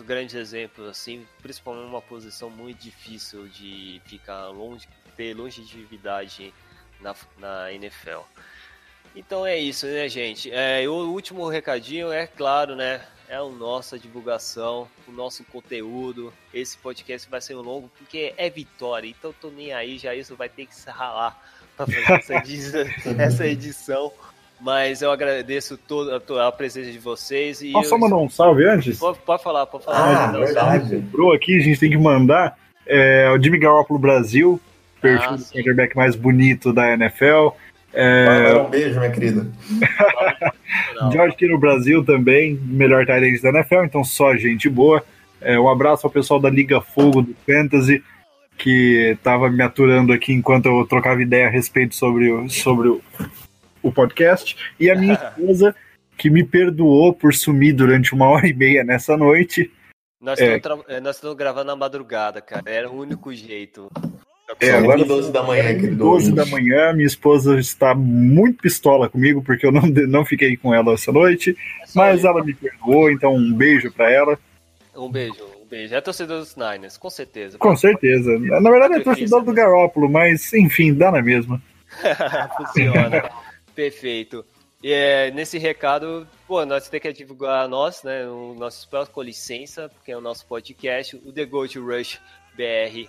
Grandes 0.00 0.34
exemplos, 0.34 0.88
assim, 0.88 1.26
principalmente 1.42 1.86
numa 1.86 2.02
posição 2.02 2.50
muito 2.50 2.78
difícil 2.78 3.48
de 3.48 4.00
ficar 4.06 4.48
longe, 4.48 4.88
ter 5.16 5.34
longevidade 5.34 6.52
na, 7.00 7.14
na 7.38 7.72
NFL. 7.72 8.20
Então 9.14 9.46
é 9.46 9.56
isso, 9.56 9.86
né, 9.86 10.08
gente? 10.08 10.50
É, 10.50 10.88
o 10.88 11.12
último 11.12 11.48
recadinho 11.48 12.10
é 12.10 12.26
claro, 12.26 12.74
né? 12.74 13.06
É 13.28 13.36
a 13.36 13.44
nossa 13.44 13.98
divulgação, 13.98 14.88
o 15.06 15.12
nosso 15.12 15.44
conteúdo. 15.44 16.32
Esse 16.52 16.76
podcast 16.76 17.28
vai 17.30 17.40
ser 17.40 17.54
longo 17.54 17.88
porque 17.96 18.34
é 18.36 18.50
vitória. 18.50 19.08
Então 19.08 19.32
tô 19.32 19.50
nem 19.50 19.72
aí, 19.72 19.98
já 19.98 20.14
isso 20.14 20.34
vai 20.34 20.48
ter 20.48 20.66
que 20.66 20.74
se 20.74 20.90
ralar 20.90 21.40
para 21.76 21.86
fazer 21.86 22.12
essa 22.12 22.34
edição, 22.42 22.82
essa 23.18 23.46
edição. 23.46 24.12
Mas 24.60 25.02
eu 25.02 25.10
agradeço 25.10 25.76
toda 25.76 26.16
a, 26.46 26.52
presença 26.52 26.90
de 26.90 26.98
vocês. 26.98 27.60
E 27.60 27.72
Posso 27.72 27.88
só 27.90 27.96
eu- 27.96 28.00
mandar 28.00 28.16
um 28.16 28.30
salve 28.30 28.64
antes? 28.66 28.98
Pode, 28.98 29.18
pode 29.18 29.42
falar, 29.42 29.66
pode 29.66 29.84
falar. 29.84 30.28
Ah, 30.28 30.36
um 30.36 30.40
verdade. 30.40 30.94
Lembrou 30.94 31.32
aqui, 31.32 31.58
a 31.58 31.60
gente 31.62 31.78
tem 31.80 31.90
que 31.90 31.98
mandar 31.98 32.56
é, 32.86 33.30
o 33.30 33.42
Jimmy 33.42 33.58
Garoppolo 33.58 33.98
Brasil, 33.98 34.60
perfil 35.00 35.30
Ah, 35.30 35.36
do 35.36 35.44
quarterback 35.44 35.96
mais 35.96 36.16
bonito 36.16 36.72
da 36.72 36.92
NFL. 36.92 37.50
É, 37.92 38.54
um 38.56 38.70
beijo, 38.70 38.98
minha 38.98 39.10
querida. 39.10 39.46
George 41.12 41.36
Kittle 41.38 41.58
Brasil 41.58 42.04
também, 42.04 42.58
melhor 42.64 43.06
tight 43.06 43.40
da 43.40 43.50
NFL, 43.50 43.84
então 43.84 44.02
só 44.02 44.36
gente 44.36 44.68
boa. 44.68 45.04
É, 45.40 45.58
um 45.60 45.68
abraço 45.68 46.06
ao 46.06 46.10
pessoal 46.12 46.40
da 46.40 46.50
Liga 46.50 46.80
Fogo 46.80 47.22
do 47.22 47.36
Fantasy, 47.46 48.02
que 48.56 49.12
estava 49.16 49.48
me 49.50 49.62
aturando 49.62 50.12
aqui 50.12 50.32
enquanto 50.32 50.66
eu 50.66 50.86
trocava 50.86 51.22
ideia 51.22 51.46
a 51.46 51.50
respeito 51.50 51.94
sobre 51.94 52.30
o, 52.30 52.48
sobre 52.48 52.88
o, 52.88 53.00
o 53.84 53.92
podcast. 53.92 54.56
E 54.80 54.90
a 54.90 54.94
minha 54.96 55.14
esposa, 55.38 55.74
que 56.16 56.28
me 56.30 56.42
perdoou 56.44 57.12
por 57.12 57.32
sumir 57.34 57.72
durante 57.74 58.12
uma 58.14 58.28
hora 58.28 58.46
e 58.48 58.54
meia 58.54 58.82
nessa 58.82 59.16
noite. 59.16 59.70
Nós 60.20 60.40
É. 60.40 60.56
estamos 60.56 60.84
tra- 60.86 61.00
nós 61.00 61.16
estamos 61.16 61.36
gravando 61.36 61.66
na 61.66 61.76
madrugada, 61.76 62.40
cara. 62.40 62.62
Era 62.66 62.90
o 62.90 62.98
único 63.00 63.32
jeito. 63.34 63.90
É, 64.60 64.70
agora 64.72 65.04
12 65.04 65.32
da 65.32 65.42
manhã, 65.42 65.74
querido. 65.74 65.96
12 65.96 66.32
da 66.32 66.44
manhã, 66.46 66.92
minha 66.92 67.06
esposa 67.06 67.58
está 67.58 67.94
muito 67.94 68.62
pistola 68.62 69.08
comigo, 69.08 69.42
porque 69.42 69.66
eu 69.66 69.72
não, 69.72 69.82
não 70.08 70.24
fiquei 70.24 70.56
com 70.56 70.72
ela 70.74 70.92
essa 70.94 71.10
noite, 71.10 71.56
É 71.82 71.84
mas 71.94 72.18
isso. 72.18 72.26
ela 72.28 72.44
me 72.44 72.54
perdoou, 72.54 73.10
então 73.10 73.34
um 73.34 73.52
beijo 73.52 73.90
para 73.90 74.10
ela. 74.12 74.38
Um 74.94 75.10
beijo, 75.10 75.34
um 75.62 75.66
beijo. 75.66 75.94
É 75.94 76.00
torcedor 76.00 76.38
dos 76.40 76.56
Niners, 76.56 76.96
com 76.96 77.10
certeza. 77.10 77.58
Com 77.58 77.74
certeza. 77.74 78.38
Na 78.38 78.70
verdade 78.70 78.94
é 78.94 79.00
torcedor 79.00 79.42
do 79.42 79.52
Garópolo, 79.52 80.08
mas 80.10 80.52
enfim, 80.52 80.94
dá 80.94 81.10
na 81.10 81.22
mesma. 81.22 81.60
Funciona. 82.56 83.30
Perfeito. 83.74 84.44
E 84.82 84.92
é, 84.92 85.30
nesse 85.30 85.56
recado, 85.56 86.28
pô, 86.46 86.64
nós 86.66 86.88
temos 86.88 87.02
que 87.02 87.12
divulgar 87.14 87.66
nós, 87.68 88.02
né? 88.02 88.28
O 88.28 88.54
nosso 88.54 88.80
espaço, 88.80 89.10
com 89.10 89.22
licença, 89.22 89.88
porque 89.88 90.12
é 90.12 90.16
o 90.16 90.20
nosso 90.20 90.46
podcast, 90.46 91.16
o 91.16 91.32
The 91.32 91.46
Gold 91.46 91.78
Rush 91.78 92.20
BR 92.54 93.08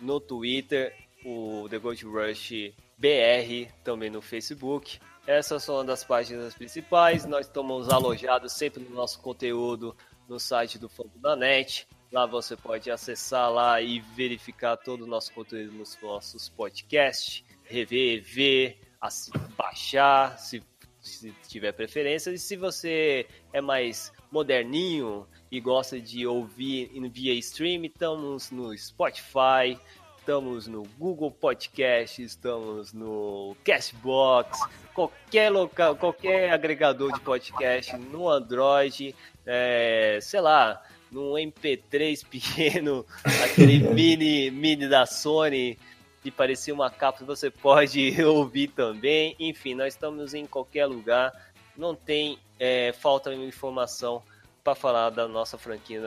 no 0.00 0.20
Twitter, 0.20 0.94
o 1.24 1.66
The 1.68 1.78
Gold 1.78 2.04
Rush 2.04 2.72
BR 2.96 3.72
também 3.82 4.10
no 4.10 4.22
Facebook. 4.22 5.00
Essas 5.26 5.62
são 5.64 5.84
das 5.84 6.04
páginas 6.04 6.54
principais. 6.54 7.24
Nós 7.24 7.46
estamos 7.46 7.88
alojados 7.88 8.52
sempre 8.52 8.82
no 8.82 8.94
nosso 8.94 9.20
conteúdo 9.20 9.96
no 10.28 10.38
site 10.38 10.78
do 10.78 10.88
Fango 10.88 11.18
da 11.18 11.36
Net. 11.36 11.86
Lá 12.12 12.26
você 12.26 12.56
pode 12.56 12.90
acessar 12.90 13.50
lá 13.50 13.80
e 13.80 14.00
verificar 14.00 14.76
todo 14.76 15.02
o 15.02 15.06
nosso 15.06 15.32
conteúdo 15.32 15.72
nos 15.72 15.98
nossos 16.00 16.48
podcasts, 16.48 17.42
rever, 17.64 18.22
ver, 18.22 18.78
assi- 19.02 19.32
baixar, 19.58 20.38
se, 20.38 20.62
se 21.00 21.34
tiver 21.48 21.72
preferência. 21.72 22.30
E 22.30 22.38
se 22.38 22.56
você 22.56 23.26
é 23.52 23.60
mais 23.60 24.12
moderninho 24.30 25.26
e 25.50 25.60
gosta 25.60 26.00
de 26.00 26.26
ouvir 26.26 26.90
via 27.12 27.34
stream, 27.34 27.84
estamos 27.84 28.50
no 28.52 28.74
Spotify, 28.78 29.76
estamos 30.18 30.68
no 30.68 30.84
Google 30.96 31.32
Podcast, 31.32 32.22
estamos 32.22 32.92
no 32.92 33.56
Castbox, 33.64 34.58
qualquer 34.94 35.50
local, 35.50 35.96
qualquer 35.96 36.52
agregador 36.52 37.12
de 37.12 37.20
podcast 37.20 37.96
no 37.96 38.28
Android, 38.28 39.14
é, 39.44 40.18
sei 40.22 40.40
lá, 40.40 40.80
num 41.10 41.32
MP3 41.32 42.24
pequeno, 42.30 43.04
aquele 43.44 43.80
mini, 43.92 44.50
mini 44.50 44.88
da 44.88 45.04
Sony 45.04 45.76
que 46.22 46.30
parecia 46.30 46.72
uma 46.72 46.90
capa, 46.90 47.24
você 47.24 47.50
pode 47.52 48.22
ouvir 48.24 48.68
também. 48.68 49.34
Enfim, 49.38 49.74
nós 49.74 49.94
estamos 49.94 50.34
em 50.34 50.46
qualquer 50.46 50.86
lugar, 50.86 51.32
não 51.76 51.94
tem 51.94 52.38
é, 52.58 52.92
falta 52.92 53.34
de 53.34 53.42
informação 53.42 54.22
para 54.62 54.74
falar 54.74 55.10
da 55.10 55.26
nossa 55.26 55.58
franquia 55.58 56.00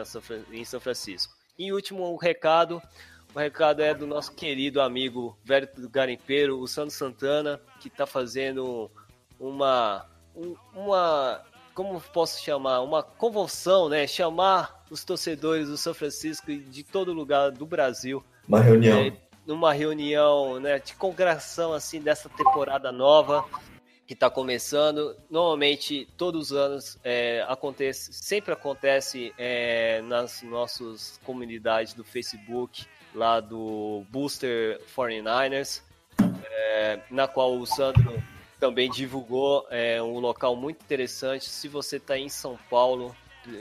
em 0.51 0.63
São 0.65 0.79
Francisco. 0.79 1.33
E 1.59 1.73
último 1.73 2.15
recado, 2.15 2.81
o 3.33 3.39
recado 3.39 3.81
é 3.81 3.93
do 3.93 4.07
nosso 4.07 4.33
querido 4.33 4.79
amigo 4.81 5.37
velho 5.43 5.67
garimpeiro, 5.89 6.59
o 6.59 6.67
Sandro 6.67 6.91
Santana, 6.91 7.59
que 7.81 7.87
está 7.89 8.05
fazendo 8.05 8.89
uma, 9.39 10.05
um- 10.35 10.55
uma, 10.73 11.41
como 11.73 11.99
posso 11.99 12.41
chamar, 12.41 12.79
uma 12.81 13.03
convulsão, 13.03 13.89
né? 13.89 14.07
Chamar 14.07 14.85
os 14.89 15.03
torcedores 15.03 15.67
do 15.67 15.77
São 15.77 15.93
Francisco 15.93 16.49
e 16.51 16.59
de 16.59 16.83
todo 16.83 17.11
lugar 17.11 17.51
do 17.51 17.65
Brasil 17.65 18.23
Uma 18.47 18.61
reunião. 18.61 18.99
é, 18.99 19.11
numa 19.45 19.73
reunião 19.73 20.59
né, 20.59 20.79
de 20.79 20.95
congregação 20.95 21.73
assim 21.73 22.01
dessa 22.01 22.29
temporada 22.29 22.91
nova 22.91 23.45
que 24.07 24.13
está 24.13 24.29
começando. 24.29 25.15
Normalmente, 25.29 26.07
todos 26.15 26.51
os 26.51 26.57
anos 26.57 26.99
é, 27.03 27.43
acontece, 27.47 28.13
sempre 28.13 28.53
acontece 28.53 29.33
é, 29.37 30.01
nas 30.01 30.41
nossas 30.43 31.19
comunidades 31.23 31.93
do 31.93 32.03
Facebook, 32.03 32.85
lá 33.13 33.39
do 33.39 34.03
Booster 34.09 34.79
49ers, 34.95 35.81
é, 36.43 36.99
na 37.09 37.27
qual 37.27 37.57
o 37.57 37.65
Sandro 37.65 38.21
também 38.59 38.89
divulgou 38.89 39.65
é, 39.69 40.01
um 40.01 40.19
local 40.19 40.55
muito 40.55 40.83
interessante. 40.83 41.49
Se 41.49 41.67
você 41.67 41.97
está 41.97 42.17
em 42.17 42.29
São 42.29 42.57
Paulo, 42.69 43.15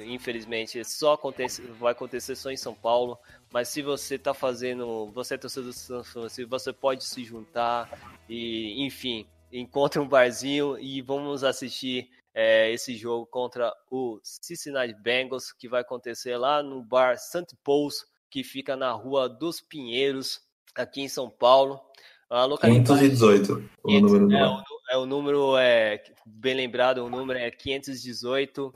infelizmente, 0.06 0.82
só 0.84 1.14
acontece, 1.14 1.62
vai 1.78 1.92
acontecer 1.92 2.36
só 2.36 2.50
em 2.50 2.56
São 2.56 2.74
Paulo. 2.74 3.18
Mas 3.52 3.68
se 3.68 3.82
você 3.82 4.16
está 4.16 4.34
fazendo, 4.34 5.10
você 5.12 5.34
é 5.34 5.38
torcedor 5.38 5.70
do 5.70 5.72
São 5.72 6.04
Francisco, 6.04 6.50
você 6.50 6.72
pode 6.72 7.04
se 7.04 7.24
juntar 7.24 7.90
e, 8.28 8.84
enfim, 8.84 9.26
encontre 9.52 10.00
um 10.00 10.08
barzinho 10.08 10.78
e 10.78 11.00
vamos 11.00 11.44
assistir 11.44 12.10
é, 12.34 12.72
esse 12.72 12.96
jogo 12.96 13.26
contra 13.26 13.72
o 13.90 14.18
Cincinnati 14.22 14.94
Bengals, 14.94 15.52
que 15.52 15.68
vai 15.68 15.82
acontecer 15.82 16.36
lá 16.36 16.62
no 16.62 16.82
bar 16.82 17.16
St. 17.16 17.46
Paul's, 17.62 18.04
que 18.28 18.42
fica 18.42 18.74
na 18.74 18.90
Rua 18.90 19.28
dos 19.28 19.60
Pinheiros, 19.60 20.40
aqui 20.74 21.02
em 21.02 21.08
São 21.08 21.30
Paulo. 21.30 21.80
A 22.28 22.44
localidade 22.44 22.86
518, 22.86 23.70
o 23.82 23.88
500, 23.88 24.12
número 24.12 24.28
do 24.28 24.34
é, 24.34 24.48
o, 24.48 24.62
é, 24.90 24.96
o 24.96 25.06
número 25.06 25.56
é 25.56 26.02
bem 26.26 26.54
lembrado, 26.54 27.04
o 27.04 27.10
número 27.10 27.38
é 27.38 27.50
518. 27.50 28.74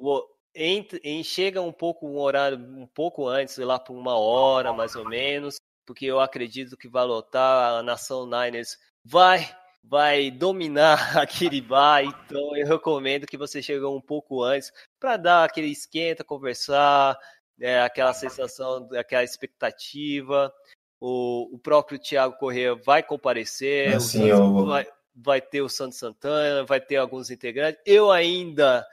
O, 0.00 0.22
em- 0.56 1.22
chega 1.22 1.60
um 1.60 1.72
pouco 1.72 2.06
um 2.08 2.18
horário 2.18 2.58
um 2.58 2.86
pouco 2.86 3.26
antes, 3.28 3.54
sei 3.54 3.64
lá 3.64 3.78
por 3.78 3.94
uma 3.96 4.18
hora 4.18 4.72
mais 4.72 4.96
ou 4.96 5.04
menos. 5.08 5.56
porque 5.86 6.06
eu 6.06 6.18
acredito 6.18 6.76
que 6.76 6.88
vai 6.88 7.04
lotar, 7.04 7.78
a 7.78 7.82
nação 7.82 8.26
Niners 8.26 8.76
vai 9.04 9.48
vai 9.84 10.32
dominar 10.32 10.96
a 11.22 11.24
Kiribá, 11.26 12.02
então 12.02 12.56
eu 12.56 12.66
recomendo 12.66 13.24
que 13.26 13.36
você 13.36 13.62
chegue 13.62 13.84
um 13.84 14.00
pouco 14.00 14.42
antes 14.42 14.72
para 14.98 15.16
dar 15.16 15.44
aquele 15.44 15.68
esquenta, 15.68 16.24
conversar, 16.24 17.16
né, 17.56 17.80
aquela 17.82 18.12
sensação, 18.12 18.88
aquela 18.98 19.22
expectativa. 19.22 20.52
O, 21.00 21.54
o 21.54 21.58
próprio 21.58 21.98
Thiago 21.98 22.36
Corrêa 22.38 22.74
vai 22.74 23.02
comparecer, 23.02 23.94
Assim, 23.94 24.30
vai, 24.64 24.88
vai 25.14 25.40
ter 25.40 25.60
o 25.60 25.68
Santos 25.68 25.98
Santana, 25.98 26.64
vai 26.64 26.80
ter 26.80 26.96
alguns 26.96 27.30
integrantes. 27.30 27.80
Eu 27.86 28.10
ainda 28.10 28.84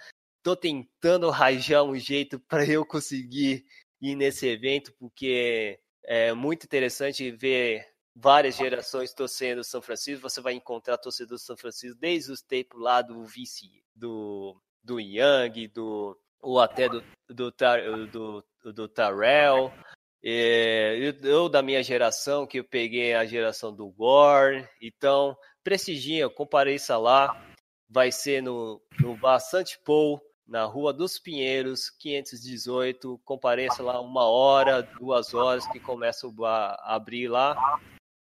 tô 0.43 0.55
tentando 0.55 1.29
rajar 1.29 1.83
um 1.83 1.97
jeito 1.97 2.37
para 2.37 2.65
eu 2.67 2.85
conseguir 2.85 3.65
ir 4.01 4.15
nesse 4.15 4.45
evento, 4.45 4.93
porque 4.99 5.79
é 6.03 6.33
muito 6.33 6.65
interessante 6.65 7.31
ver 7.31 7.87
várias 8.13 8.57
gerações 8.57 9.13
torcendo 9.13 9.63
São 9.63 9.81
Francisco. 9.81 10.29
Você 10.29 10.41
vai 10.41 10.53
encontrar 10.53 10.97
torcedores 10.97 11.41
do 11.41 11.45
São 11.45 11.57
Francisco 11.57 11.97
desde 11.99 12.31
os 12.31 12.41
tempos 12.41 12.79
lá 12.79 13.01
do 13.01 13.23
vice, 13.23 13.83
do, 13.95 14.61
do 14.83 14.99
Young, 14.99 15.69
do, 15.73 16.19
ou 16.41 16.59
até 16.59 16.89
do, 16.89 17.01
do, 17.29 17.51
do, 18.07 18.73
do, 18.73 18.87
Tarell. 18.89 19.71
É, 20.21 20.97
eu, 20.99 21.29
eu, 21.29 21.49
da 21.49 21.61
minha 21.61 21.81
geração, 21.81 22.45
que 22.45 22.59
eu 22.59 22.65
peguei 22.65 23.13
a 23.13 23.25
geração 23.25 23.73
do 23.73 23.89
Gore. 23.89 24.67
Então, 24.81 25.37
prestigia, 25.63 26.29
compareça 26.29 26.97
lá. 26.97 27.49
Vai 27.89 28.11
ser 28.11 28.41
no, 28.41 28.81
no 28.99 29.15
Bar 29.15 29.39
Paul 29.85 30.19
na 30.47 30.65
Rua 30.65 30.93
dos 30.93 31.17
Pinheiros, 31.19 31.89
518. 31.89 33.19
Compareça 33.23 33.81
lá 33.81 33.99
uma 33.99 34.25
hora, 34.25 34.81
duas 34.99 35.33
horas 35.33 35.67
que 35.67 35.79
começa 35.79 36.27
a 36.27 36.95
abrir 36.95 37.27
lá. 37.27 37.55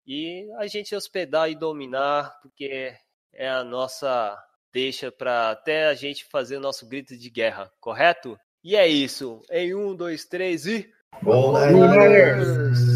E 0.07 0.47
a 0.57 0.67
gente 0.67 0.95
hospedar 0.95 1.49
e 1.49 1.55
dominar, 1.55 2.39
porque 2.41 2.93
é 3.33 3.49
a 3.49 3.63
nossa 3.63 4.37
deixa 4.71 5.11
para 5.11 5.51
até 5.51 5.87
a 5.87 5.93
gente 5.93 6.25
fazer 6.25 6.57
o 6.57 6.61
nosso 6.61 6.87
grito 6.87 7.17
de 7.17 7.29
guerra, 7.29 7.71
correto? 7.79 8.37
E 8.63 8.75
é 8.75 8.87
isso. 8.87 9.41
Em 9.49 9.73
um, 9.73 9.95
dois, 9.95 10.25
três 10.25 10.65
e. 10.65 10.89
Go 11.23 11.53
Niners! 11.53 12.94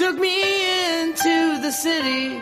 Took 0.00 0.18
me 0.18 0.40
into 1.02 1.60
the 1.60 1.70
city 1.70 2.40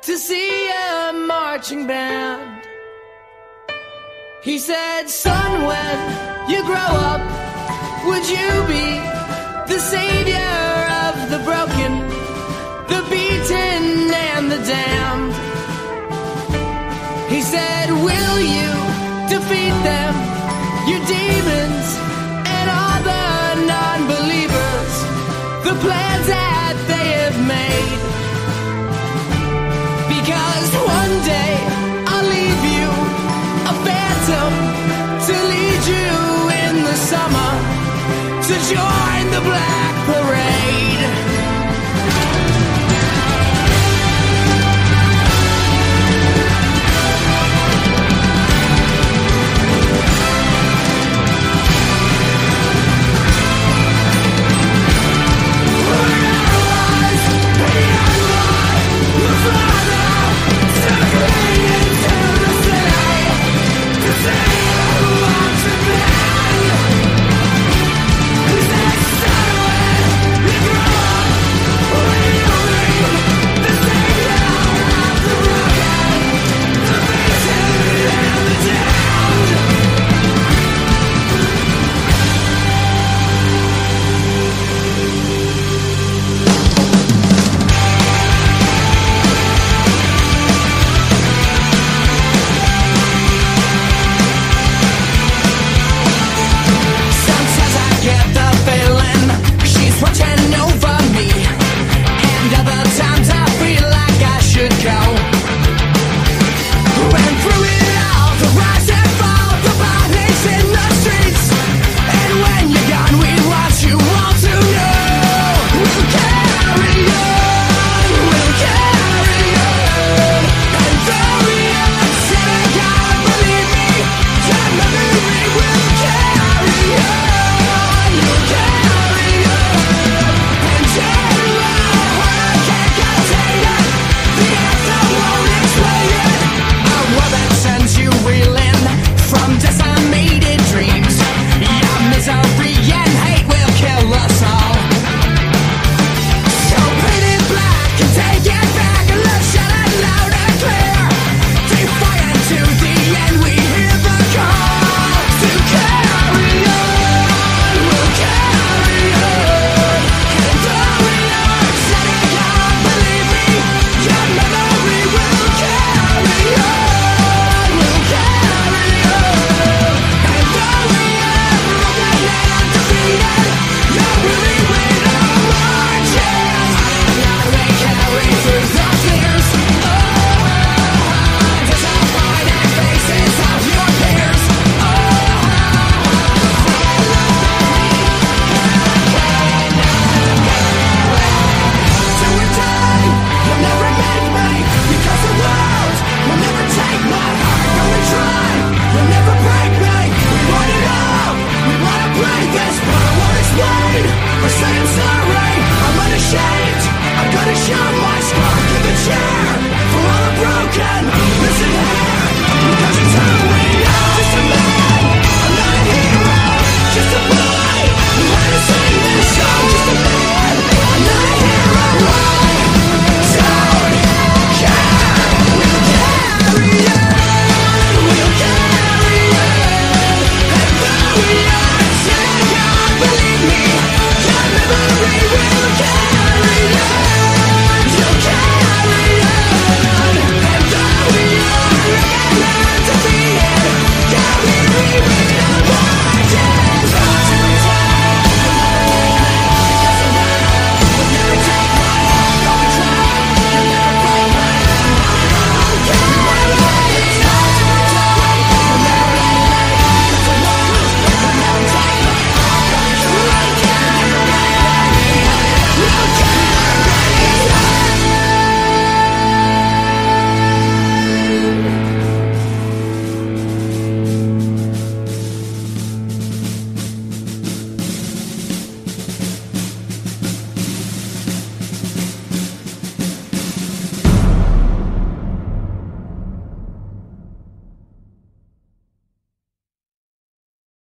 to 0.00 0.16
see 0.16 0.70
a 0.70 1.12
marching 1.12 1.86
band. 1.86 2.62
He 4.42 4.58
said, 4.58 5.10
Son, 5.10 5.66
when 5.68 5.96
you 6.48 6.62
grow 6.64 6.90
up, 7.12 7.22
would 8.06 8.26
you 8.36 8.50
be 8.74 8.88
the 9.72 9.78
savior 9.78 10.64
of 11.04 11.14
the 11.32 11.40
broken, 11.48 11.92
the 12.92 13.02
beaten, 13.10 13.84
and 14.30 14.50
the 14.50 14.60
damned? 14.72 15.34
He 17.30 17.42
said, 17.42 17.86
Will 18.08 18.40
you 18.56 18.70
defeat 19.34 19.76
them, 19.90 20.12
your 20.88 21.02
demons, 21.16 21.88
and 22.56 22.66
all 22.78 23.00
the 23.12 23.26
non 23.72 23.98
believers, 24.14 24.92
the 25.66 25.74
plans 25.84 26.47
made. 27.48 28.00
Because 30.14 30.70
one 31.00 31.14
day 31.34 31.54
I'll 32.10 32.28
leave 32.36 32.62
you 32.76 32.88
a 33.72 33.74
phantom 33.86 34.52
to 35.26 35.34
lead 35.52 35.82
you 35.94 36.12
in 36.64 36.74
the 36.88 36.96
summer 37.10 37.52
to 38.48 38.54
join 38.74 39.22
the 39.34 39.42
black. 39.48 39.87